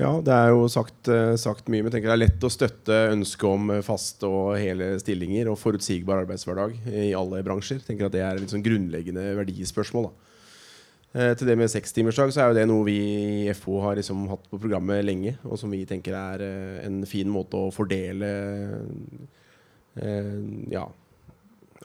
Ja, 0.00 0.14
det 0.24 0.32
er 0.32 0.52
jo 0.54 0.64
sagt, 0.70 1.10
uh, 1.12 1.34
sagt, 1.40 1.68
mye. 1.68 1.84
Men 1.84 1.92
tenker 1.92 2.08
det 2.08 2.14
er 2.14 2.22
lett 2.22 2.46
å 2.46 2.52
støtte 2.52 2.96
ønsket 3.10 3.46
om 3.50 3.72
faste 3.84 4.28
og 4.28 4.54
hele 4.56 4.94
stillinger 5.02 5.50
og 5.50 5.58
forutsigbar 5.60 6.22
arbeidshverdag 6.22 6.76
i 6.88 7.10
alle 7.16 7.42
bransjer. 7.44 7.82
Tenker 7.84 8.08
at 8.08 8.14
Det 8.16 8.22
er 8.24 8.40
et 8.40 8.52
sånn 8.52 8.64
grunnleggende 8.64 9.26
verdispørsmål. 9.42 10.08
Uh, 11.10 11.34
til 11.34 11.50
det 11.50 11.58
med 11.58 11.72
sekstimersdag 11.72 12.32
så 12.32 12.44
er 12.44 12.52
jo 12.52 12.58
det 12.60 12.68
noe 12.70 12.86
vi 12.86 12.96
i 13.50 13.52
FO 13.58 13.80
har 13.84 13.98
liksom 13.98 14.24
hatt 14.30 14.46
på 14.48 14.62
programmet 14.62 15.02
lenge, 15.04 15.34
og 15.44 15.58
som 15.60 15.74
vi 15.74 15.82
tenker 15.90 16.16
er 16.16 16.46
en 16.86 17.02
fin 17.08 17.28
måte 17.28 17.58
å 17.58 17.74
fordele 17.74 18.30
ja, 20.70 20.84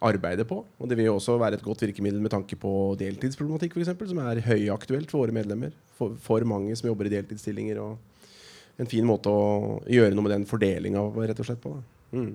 arbeider 0.03 0.47
på. 0.47 0.59
Og 0.79 0.89
det 0.89 0.97
vil 0.99 1.07
jo 1.07 1.15
også 1.15 1.37
være 1.39 1.59
et 1.59 1.63
godt 1.63 1.85
virkemiddel 1.85 2.19
med 2.23 2.33
tanke 2.33 2.57
på 2.59 2.71
deltidsproblematikk, 2.99 3.77
f.eks., 3.77 3.93
som 4.11 4.21
er 4.25 4.43
høyaktuelt 4.43 5.11
for 5.11 5.23
våre 5.23 5.35
medlemmer. 5.35 5.75
For, 5.95 6.17
for, 6.19 6.43
mange 6.47 6.75
som 6.75 6.89
jobber 6.89 7.07
i 7.07 7.13
deltidsstillinger. 7.13 7.79
Og 7.79 8.81
en 8.81 8.91
fin 8.91 9.07
måte 9.07 9.31
å 9.31 9.79
gjøre 9.87 10.15
noe 10.15 10.27
med 10.27 10.35
den 10.35 10.47
fordelinga 10.49 11.05
rett 11.15 11.39
og 11.39 11.47
slett 11.47 11.63
på. 11.63 11.77
Mm. 12.15 12.33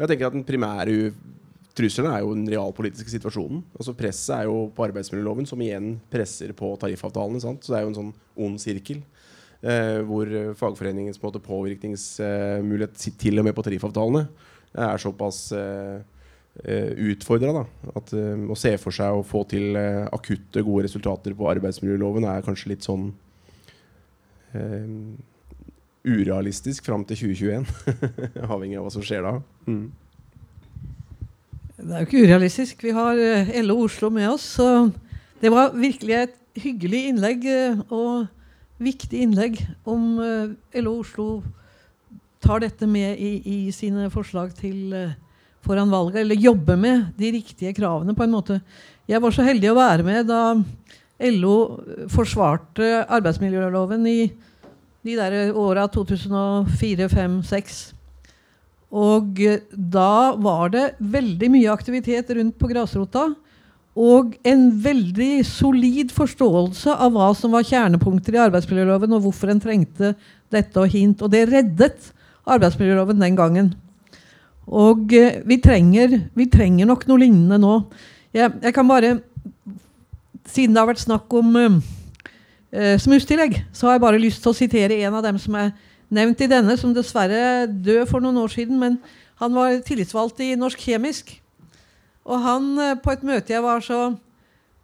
Jeg 0.00 0.10
tenker 0.10 0.28
at 0.28 0.34
Den 0.34 0.46
primære 0.46 1.12
trusselen 1.78 2.10
er 2.10 2.24
jo 2.24 2.34
den 2.34 2.48
realpolitiske 2.50 3.12
situasjonen. 3.12 3.62
Altså 3.78 3.94
Presset 3.94 4.34
er 4.40 4.48
jo 4.48 4.66
på 4.74 4.88
arbeidsmiljøloven, 4.88 5.46
som 5.46 5.62
igjen 5.62 5.94
presser 6.10 6.50
på 6.58 6.72
tariffavtalene. 6.82 7.42
Sant? 7.44 7.62
Så 7.62 7.72
det 7.72 7.78
er 7.78 7.86
jo 7.86 7.92
en 7.92 8.00
sånn 8.00 8.12
ond 8.48 8.58
sirkel. 8.62 9.04
Eh, 9.58 10.00
hvor 10.06 10.30
fagforeningens 10.58 11.22
måte, 11.22 11.42
påvirkningsmulighet 11.42 12.98
til 13.18 13.38
og 13.38 13.46
med 13.46 13.54
på 13.54 13.64
tariffavtalene 13.66 14.26
er 14.78 15.00
såpass 15.02 15.48
eh, 15.56 16.02
uh, 16.66 16.90
utfordra. 17.12 17.64
At 17.94 18.12
uh, 18.16 18.50
Å 18.50 18.56
se 18.58 18.74
for 18.80 18.94
seg 18.94 19.14
å 19.14 19.24
få 19.26 19.44
til 19.50 19.76
uh, 19.78 20.08
akutte, 20.14 20.64
gode 20.66 20.86
resultater 20.88 21.36
på 21.36 21.48
arbeidsmiljøloven 21.52 22.26
er 22.28 22.44
kanskje 22.46 22.74
litt 22.74 22.86
sånn 22.88 23.10
urealistisk 26.08 26.86
fram 26.88 27.02
til 27.04 27.18
2021. 27.36 27.66
Avhengig 28.48 28.78
av 28.80 28.86
hva 28.86 28.92
som 28.94 29.04
skjer 29.04 29.26
da. 29.26 29.34
Mm. 29.68 29.90
Det 31.76 31.90
er 31.92 32.00
jo 32.00 32.08
ikke 32.08 32.22
urealistisk. 32.24 32.80
Vi 32.82 32.94
har 32.96 33.20
LO 33.66 33.76
Oslo 33.84 34.08
med 34.10 34.30
oss. 34.30 34.46
Så 34.56 34.88
det 35.42 35.52
var 35.52 35.76
virkelig 35.76 36.16
et 36.16 36.40
hyggelig 36.58 37.02
innlegg 37.10 37.44
og 37.92 38.24
viktig 38.80 39.20
innlegg 39.26 39.60
om 39.84 40.16
LO 40.80 40.96
Oslo 41.04 41.28
tar 42.40 42.64
dette 42.64 42.88
med 42.88 43.20
i, 43.20 43.34
i 43.44 43.58
sine 43.76 44.08
forslag 44.14 44.56
til 44.56 44.96
foran 45.66 45.90
valget, 45.90 46.22
eller 46.22 46.44
jobbe 46.48 46.76
med 46.78 47.08
de 47.18 47.32
riktige 47.38 47.74
kravene. 47.76 48.14
på 48.14 48.24
en 48.24 48.34
måte. 48.34 48.60
Jeg 49.08 49.22
var 49.22 49.30
så 49.32 49.42
heldig 49.42 49.70
å 49.72 49.78
være 49.78 50.04
med 50.04 50.26
da 50.28 50.54
LO 51.18 51.56
forsvarte 52.12 53.04
arbeidsmiljøloven 53.08 54.06
i 54.06 54.30
de 55.02 55.14
der 55.16 55.54
åra 55.56 55.88
2004, 55.88 57.08
2005, 57.08 57.38
2006. 57.42 57.78
Og 58.88 59.40
da 59.72 60.32
var 60.40 60.70
det 60.72 60.84
veldig 60.98 61.50
mye 61.52 61.72
aktivitet 61.72 62.30
rundt 62.36 62.56
på 62.58 62.70
grasrota. 62.70 63.26
Og 63.98 64.36
en 64.46 64.68
veldig 64.80 65.42
solid 65.44 66.12
forståelse 66.14 66.94
av 66.94 67.12
hva 67.16 67.32
som 67.36 67.52
var 67.56 67.66
kjernepunkter 67.66 68.36
i 68.36 68.44
arbeidsmiljøloven, 68.46 69.16
og 69.16 69.26
hvorfor 69.26 69.50
en 69.52 69.60
trengte 69.60 70.14
dette 70.52 70.78
og 70.78 70.88
hint. 70.92 71.24
Og 71.24 71.32
det 71.32 71.48
reddet 71.50 72.12
arbeidsmiljøloven 72.48 73.20
den 73.20 73.36
gangen. 73.38 73.72
Og 74.68 75.14
eh, 75.16 75.40
vi 75.48 75.58
trenger, 75.64 76.18
vi 76.36 76.46
trenger, 76.52 76.88
nok 76.88 77.06
noe 77.08 77.22
lignende 77.22 77.58
nå. 77.60 77.74
Jeg, 78.36 78.52
jeg, 78.60 78.74
kan 78.76 78.88
bare 78.88 79.18
Siden 80.48 80.74
det 80.74 80.80
har 80.80 80.88
vært 80.88 81.04
snakk 81.04 81.32
om 81.36 81.56
eh, 81.60 81.78
eh, 82.72 82.96
smustillegg, 83.00 83.58
så 83.72 83.88
har 83.88 83.96
jeg 83.96 84.04
bare 84.04 84.20
lyst 84.20 84.40
til 84.44 84.52
å 84.52 84.56
sitere 84.56 85.00
en 85.04 85.16
av 85.18 85.24
dem 85.26 85.40
som 85.40 85.56
er 85.60 85.74
nevnt 86.08 86.40
i 86.40 86.48
denne, 86.48 86.76
som 86.80 86.94
dessverre 86.96 87.66
døde 87.68 88.06
for 88.08 88.24
noen 88.24 88.40
år 88.40 88.52
siden. 88.54 88.78
Men 88.80 88.96
han 89.40 89.52
var 89.56 89.76
tillitsvalgt 89.84 90.40
i 90.44 90.54
Norsk 90.56 90.80
Kjemisk. 90.88 91.34
Og 92.28 92.40
han, 92.44 92.72
eh, 92.80 92.96
på 93.00 93.12
et 93.12 93.24
møte 93.24 93.54
jeg 93.54 93.64
var, 93.64 93.84
så, 93.84 94.16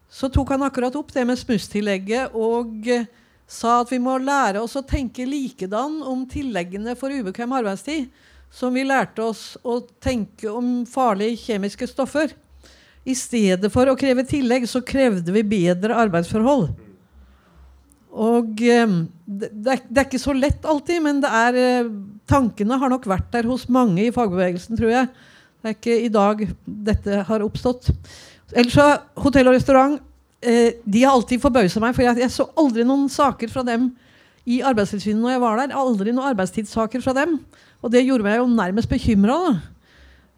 så 0.09 0.31
tok 0.33 0.55
han 0.55 0.65
akkurat 0.65 0.97
opp 0.97 1.13
det 1.13 1.27
med 1.29 1.41
smusstillegget 1.41 2.37
og 2.37 2.89
eh, 2.89 3.09
sa 3.49 3.83
at 3.83 3.93
vi 3.93 4.01
må 4.01 4.17
lære 4.17 4.63
oss 4.65 4.77
å 4.81 4.85
tenke 4.87 5.27
likedan 5.29 6.01
om 6.09 6.25
tilleggene 6.29 6.97
for 6.97 7.13
ubekvem 7.13 7.53
arbeidstid 7.61 8.09
som 8.55 8.75
vi 8.75 8.87
lærte 8.87 9.25
oss 9.25 9.57
å 9.67 9.81
tenke 10.03 10.51
om 10.53 10.85
farlige 10.87 11.41
kjemiske 11.49 11.89
stoffer. 11.91 12.33
I 13.05 13.17
stedet 13.19 13.69
for 13.73 13.91
å 13.91 13.97
kreve 13.99 14.25
tillegg, 14.29 14.69
så 14.71 14.81
krevde 14.87 15.35
vi 15.35 15.43
bedre 15.45 15.97
arbeidsforhold. 16.05 16.69
Og 18.15 18.63
eh, 18.63 18.95
det, 19.27 19.51
er, 19.75 20.05
ikke 20.05 20.23
så 20.23 20.33
lett 20.37 20.65
alltid, 20.71 21.03
men 21.03 21.19
er, 21.27 21.59
eh, 21.59 21.91
tankene 22.31 22.79
har 22.79 22.93
nok 22.93 23.09
vært 23.11 23.33
der 23.35 23.51
hos 23.51 23.67
mange 23.67 24.07
i 24.07 24.15
fagbevegelsen, 24.15 24.79
tror 24.79 24.93
jeg. 24.93 25.11
Det 25.59 25.73
er 25.73 25.77
ikke 25.79 25.99
i 26.05 26.13
dag 26.13 26.47
dette 26.65 27.25
har 27.27 27.45
oppstått. 27.45 27.91
Ellers 28.55 28.77
så 28.77 28.87
Hotell 29.19 29.51
og 29.51 29.57
restaurant 29.57 29.99
eh, 30.45 30.79
de 30.85 31.03
har 31.03 31.17
alltid 31.17 31.43
forbausa 31.43 31.83
meg, 31.83 31.97
for 31.97 32.07
jeg, 32.07 32.31
så 32.31 32.47
aldri 32.61 32.87
noen 32.87 33.09
saker 33.11 33.51
fra 33.51 33.67
dem 33.67 33.91
i 34.45 34.61
Arbeidstilsynet 34.65 35.23
når 35.23 35.35
jeg 35.35 35.43
var 35.45 35.61
der. 35.61 35.77
Aldri 35.77 36.13
noen 36.13 36.33
arbeidstidssaker 36.33 37.05
fra 37.05 37.15
dem. 37.17 37.39
Og 37.85 37.93
det 37.93 38.05
gjorde 38.05 38.27
meg 38.27 38.39
jo 38.41 38.51
nærmest 38.51 38.91
bekymra. 38.91 39.39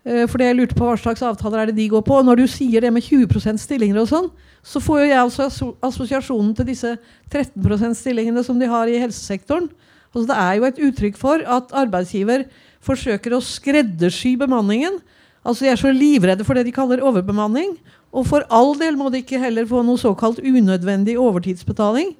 for 0.06 0.28
fordi 0.30 0.44
jeg 0.44 0.54
lurte 0.54 0.74
på 0.78 0.86
hva 0.86 0.94
slags 0.94 1.22
avtaler 1.22 1.58
er 1.58 1.66
det 1.66 1.76
de 1.76 1.88
går 1.88 2.02
på. 2.06 2.14
Og 2.14 2.24
når 2.24 2.36
du 2.36 2.46
sier 2.46 2.80
det 2.80 2.92
med 2.92 3.02
20% 3.02 3.58
stillinger 3.58 3.98
og 3.98 4.08
sånn, 4.08 4.28
så 4.62 4.78
får 4.78 5.00
jo 5.00 5.08
jeg 5.10 5.18
altså 5.18 5.72
assosiasjonen 5.82 6.54
til 6.54 6.66
disse 6.66 6.92
13% 7.30 7.98
stillingene 7.98 8.44
som 8.46 8.58
de 8.58 8.66
har 8.70 8.86
i 8.86 9.00
helsesektoren. 9.02 9.66
Altså 10.14 10.28
det 10.30 10.38
er 10.38 10.54
jo 10.54 10.64
et 10.64 10.78
uttrykk 10.88 11.18
for 11.18 11.42
at 11.42 11.74
arbeidsgiver 11.74 12.46
forsøker 12.86 13.34
å 13.34 13.42
skreddersy 13.42 14.36
bemanningen. 14.38 15.00
Altså 15.46 15.66
De 15.66 15.70
er 15.70 15.80
så 15.80 15.90
livredde 15.90 16.46
for 16.46 16.54
det 16.54 16.66
de 16.66 16.74
kaller 16.74 17.02
overbemanning. 17.02 17.76
Og 18.14 18.26
for 18.30 18.46
all 18.48 18.74
del 18.78 18.96
må 18.96 19.10
de 19.10 19.20
ikke 19.24 19.42
heller 19.42 19.66
få 19.66 19.82
noe 19.82 19.98
såkalt 19.98 20.38
unødvendig 20.38 21.18
overtidsbetaling. 21.18 22.14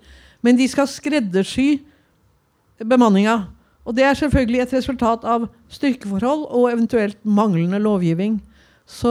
Men 0.46 0.58
de 0.58 0.68
skal 0.70 0.86
skreddersy 0.86 1.80
bemanninga. 2.78 3.48
Og 3.86 3.94
det 3.94 4.04
er 4.06 4.14
selvfølgelig 4.18 4.60
et 4.62 4.74
resultat 4.78 5.24
av 5.26 5.48
styrkeforhold 5.72 6.46
og 6.54 6.70
eventuelt 6.70 7.18
manglende 7.22 7.78
lovgivning. 7.82 8.40
Så 8.86 9.10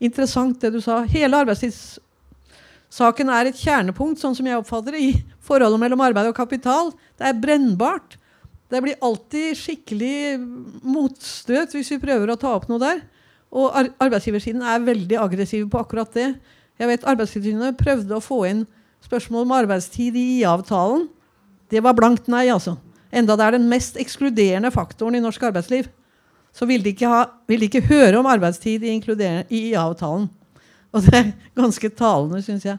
interessant 0.00 0.60
det 0.60 0.72
du 0.74 0.80
sa. 0.84 1.02
Hele 1.08 1.36
arbeidstidssaken 1.44 3.32
er 3.32 3.48
et 3.48 3.60
kjernepunkt 3.60 4.20
sånn 4.20 4.36
som 4.36 4.46
jeg 4.48 4.60
oppfatter 4.60 4.92
det, 4.96 5.00
i 5.00 5.12
forholdet 5.44 5.80
mellom 5.80 6.04
arbeid 6.04 6.28
og 6.28 6.36
kapital. 6.36 6.92
Det 7.16 7.26
er 7.28 7.40
brennbart. 7.40 8.18
Det 8.72 8.80
blir 8.84 9.00
alltid 9.04 9.56
skikkelig 9.60 10.40
motstøt 10.84 11.76
hvis 11.76 11.92
vi 11.94 12.02
prøver 12.02 12.32
å 12.32 12.40
ta 12.40 12.54
opp 12.56 12.68
noe 12.68 12.80
der. 12.82 13.04
Og 13.54 13.70
arbeidsgiversiden 14.02 14.64
er 14.66 14.84
veldig 14.84 15.18
aggressiv 15.22 15.68
på 15.70 15.80
akkurat 15.80 16.10
det. 16.16 16.34
Jeg 16.80 16.90
vet 16.90 17.04
Arbeidstilsynet 17.06 17.78
prøvde 17.78 18.16
å 18.16 18.24
få 18.24 18.40
inn 18.48 18.64
spørsmål 19.04 19.44
om 19.46 19.54
arbeidstid 19.56 20.16
i 20.16 20.24
IA-avtalen. 20.40 21.06
Det 21.70 21.82
var 21.84 21.96
blankt 21.96 22.28
nei, 22.32 22.46
altså. 22.52 22.76
Enda 23.14 23.36
det 23.38 23.46
er 23.46 23.56
den 23.58 23.68
mest 23.70 23.98
ekskluderende 24.00 24.72
faktoren 24.74 25.16
i 25.18 25.22
norsk 25.22 25.42
arbeidsliv. 25.46 25.88
Så 26.54 26.66
vil 26.70 26.82
de 26.84 26.92
ikke, 26.94 27.10
ha, 27.10 27.24
vil 27.50 27.62
de 27.62 27.68
ikke 27.70 27.86
høre 27.88 28.18
om 28.18 28.28
arbeidstid 28.30 28.84
i, 28.86 28.94
i 28.94 29.60
IA-avtalen. 29.70 30.28
Og 30.94 31.06
det 31.06 31.18
er 31.18 31.32
ganske 31.58 31.90
talende, 31.98 32.42
syns 32.46 32.66
jeg. 32.66 32.78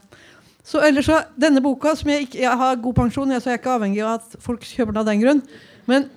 Så 0.66 0.80
ellers 0.82 1.06
så, 1.06 1.20
Denne 1.38 1.62
boka, 1.62 1.94
som 1.94 2.10
jeg, 2.10 2.26
ikke, 2.26 2.40
jeg 2.42 2.58
har 2.58 2.78
god 2.82 2.96
pensjon, 2.96 3.34
så 3.36 3.50
jeg 3.50 3.58
er 3.58 3.60
ikke 3.60 3.74
avhengig 3.76 4.02
av 4.02 4.16
at 4.18 4.38
folk 4.42 4.64
kjøper 4.66 4.96
den 4.96 5.02
av 5.02 5.10
den 5.10 5.22
grunn. 5.22 5.42
Men 5.86 6.08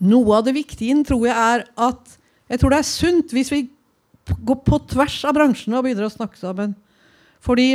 noe 0.00 0.38
av 0.38 0.46
det 0.46 0.54
viktige 0.56 0.96
tror 1.08 1.26
jeg 1.26 1.36
er 1.36 1.66
at 1.88 2.16
jeg 2.46 2.62
tror 2.62 2.72
det 2.72 2.78
er 2.78 2.88
sunt 2.88 3.34
hvis 3.34 3.50
vi 3.50 3.60
går 4.46 4.60
på 4.66 4.78
tvers 4.92 5.18
av 5.26 5.34
bransjene 5.36 5.76
og 5.78 5.84
begynner 5.86 6.06
å 6.06 6.12
snakke 6.12 6.38
sammen. 6.38 6.74
Fordi 7.44 7.74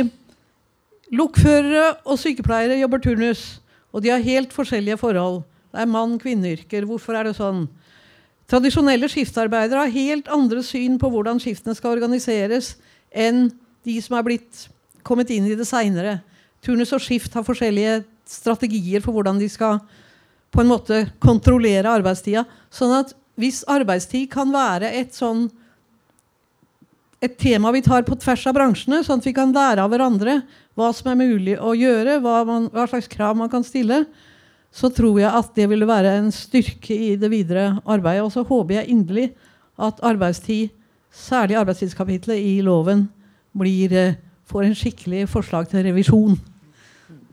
lokførere 1.12 1.98
og 2.08 2.18
sykepleiere 2.20 2.80
jobber 2.80 3.02
turnus, 3.04 3.60
og 3.92 4.04
de 4.04 4.12
har 4.12 4.24
helt 4.24 4.52
forskjellige 4.54 4.98
forhold. 5.00 5.42
Det 5.72 5.80
er 5.82 5.88
mann-kvinne-yrker. 5.88 6.86
Hvorfor 6.88 7.16
er 7.16 7.28
det 7.28 7.36
sånn? 7.36 7.66
Tradisjonelle 8.50 9.08
skiftarbeidere 9.08 9.84
har 9.84 9.94
helt 9.94 10.28
andre 10.32 10.62
syn 10.64 10.98
på 11.00 11.08
hvordan 11.12 11.40
skiftene 11.40 11.76
skal 11.76 11.94
organiseres 11.96 12.74
enn 13.08 13.46
de 13.86 13.96
som 14.04 14.16
er 14.18 14.26
blitt 14.26 14.66
kommet 15.06 15.30
inn 15.32 15.46
i 15.48 15.56
det 15.56 15.66
seinere. 15.68 16.18
Turnus 16.64 16.92
og 16.94 17.02
skift 17.02 17.34
har 17.36 17.46
forskjellige 17.46 18.02
strategier 18.28 19.02
for 19.04 19.16
hvordan 19.16 19.40
de 19.40 19.48
skal 19.50 19.80
på 20.52 20.60
en 20.60 20.70
måte 20.70 21.00
kontrollere 21.22 21.90
arbeidstida. 21.90 22.44
Sånn 22.72 22.92
at 22.98 23.16
hvis 23.40 23.62
arbeidstid 23.70 24.28
kan 24.32 24.52
være 24.52 24.92
et 25.00 25.16
sånn 25.16 25.48
et 27.22 27.36
tema 27.38 27.70
vi 27.70 27.84
tar 27.86 28.02
på 28.02 28.16
tvers 28.18 28.44
av 28.50 28.56
bransjene, 28.56 29.00
sånn 29.06 29.20
at 29.22 29.26
vi 29.28 29.34
kan 29.36 29.52
lære 29.54 29.84
av 29.84 29.92
hverandre 29.92 30.40
hva 30.78 30.90
som 30.96 31.10
er 31.12 31.18
mulig 31.20 31.56
å 31.60 31.74
gjøre, 31.76 32.18
hva, 32.24 32.42
man, 32.48 32.68
hva 32.72 32.86
slags 32.88 33.10
krav 33.12 33.36
man 33.36 33.50
kan 33.52 33.64
stille, 33.66 34.04
så 34.72 34.88
tror 34.88 35.18
jeg 35.20 35.28
at 35.28 35.50
det 35.56 35.66
ville 35.68 35.88
være 35.88 36.14
en 36.16 36.30
styrke 36.32 36.96
i 36.96 37.12
det 37.20 37.28
videre 37.32 37.74
arbeidet. 37.84 38.24
Og 38.24 38.32
så 38.32 38.44
håper 38.48 38.78
jeg 38.78 38.94
inderlig 38.94 39.26
at 39.76 40.00
arbeidstid 40.04 40.72
særlig 41.12 41.58
arbeidstidskapitlet 41.60 42.40
i 42.40 42.60
loven 42.64 43.04
blir, 43.52 43.92
eh, 43.92 44.14
får 44.48 44.64
en 44.64 44.76
skikkelig 44.76 45.26
forslag 45.28 45.68
til 45.68 45.84
revisjon. 45.84 46.38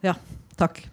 Ja, 0.03 0.16
takk. 0.60 0.84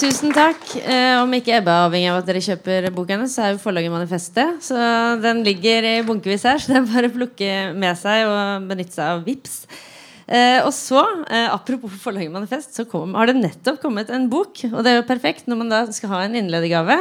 Tusen 0.00 0.32
takk. 0.32 0.62
Eh, 0.80 1.18
om 1.20 1.32
ikke 1.36 1.58
Ebbe 1.58 1.68
er 1.68 1.82
avhengig 1.84 2.08
av 2.08 2.22
at 2.22 2.28
dere 2.30 2.40
kjøper 2.40 2.86
boka 2.96 3.12
hennes, 3.12 3.34
så 3.36 3.42
er 3.44 3.50
jo 3.52 3.58
forlaget 3.60 3.92
Manifestet. 3.92 4.62
Så 4.64 4.76
den 5.20 5.42
ligger 5.44 5.84
i 5.84 5.98
bunkevis 6.06 6.46
her, 6.48 6.56
så 6.56 6.72
det 6.72 6.78
er 6.78 6.86
bare 6.88 7.10
å 7.10 7.12
plukke 7.18 7.50
med 7.76 7.98
seg 8.00 8.24
og 8.30 8.64
benytte 8.70 8.96
seg 8.96 9.10
av 9.10 9.20
VIPS. 9.26 9.58
Eh, 10.24 10.62
og 10.64 10.72
så, 10.72 11.02
eh, 11.28 11.50
apropos 11.52 11.92
forlaget 12.00 12.32
Manifest, 12.32 12.72
så 12.78 12.86
kom, 12.88 13.12
har 13.12 13.28
det 13.28 13.42
nettopp 13.42 13.82
kommet 13.82 14.08
en 14.08 14.24
bok. 14.32 14.64
Og 14.70 14.80
det 14.80 14.94
er 14.94 14.98
jo 15.02 15.08
perfekt 15.10 15.50
når 15.50 15.60
man 15.60 15.74
da 15.74 15.82
skal 15.92 16.14
ha 16.14 16.22
en 16.24 16.38
innledergave. 16.40 16.96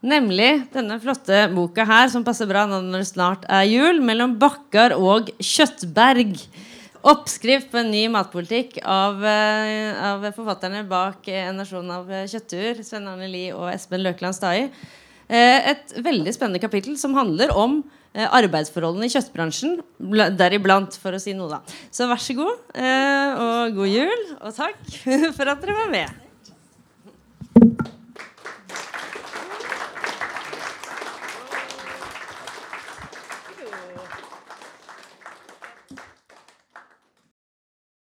Nemlig 0.00 0.72
denne 0.72 0.96
flotte 1.02 1.44
boka 1.52 1.84
her, 1.84 2.08
som 2.08 2.24
passer 2.24 2.48
bra 2.48 2.64
når 2.64 3.02
det 3.02 3.10
snart 3.10 3.44
er 3.52 3.68
jul. 3.68 4.00
'Mellom 4.00 4.38
bakkar 4.40 4.96
og 4.96 5.28
kjøttberg'. 5.36 6.40
Oppskrift 7.00 7.70
på 7.72 7.80
en 7.80 7.90
ny 7.92 8.02
matpolitikk 8.12 8.80
av, 8.84 9.22
uh, 9.24 10.00
av 10.10 10.26
forfatterne 10.36 10.82
bak 10.88 11.28
En 11.32 11.56
nasjon 11.62 11.88
av 11.94 12.10
kjøttuer, 12.28 12.82
Sven 12.84 13.08
Arne 13.08 13.28
Lie 13.30 13.54
og 13.56 13.70
Espen 13.72 14.04
Løkeland 14.04 14.36
Stai. 14.36 14.68
Et 15.30 15.92
veldig 16.02 16.32
spennende 16.34 16.58
kapittel 16.58 16.96
som 16.98 17.12
handler 17.14 17.52
om 17.54 17.76
arbeidsforholdene 18.10 19.06
i 19.06 19.12
kjøttbransjen. 19.12 19.76
Deriblant, 20.34 20.96
for 20.98 21.14
å 21.14 21.20
si 21.22 21.36
noe, 21.38 21.52
da. 21.52 21.76
Så 21.94 22.08
vær 22.10 22.18
så 22.18 22.34
god, 22.34 22.64
og 22.74 23.78
god 23.78 23.92
jul, 23.92 24.24
og 24.40 24.56
takk 24.56 24.82
for 25.36 25.52
at 25.54 25.62
dere 25.62 25.78
var 25.84 25.94
med. 25.94 26.29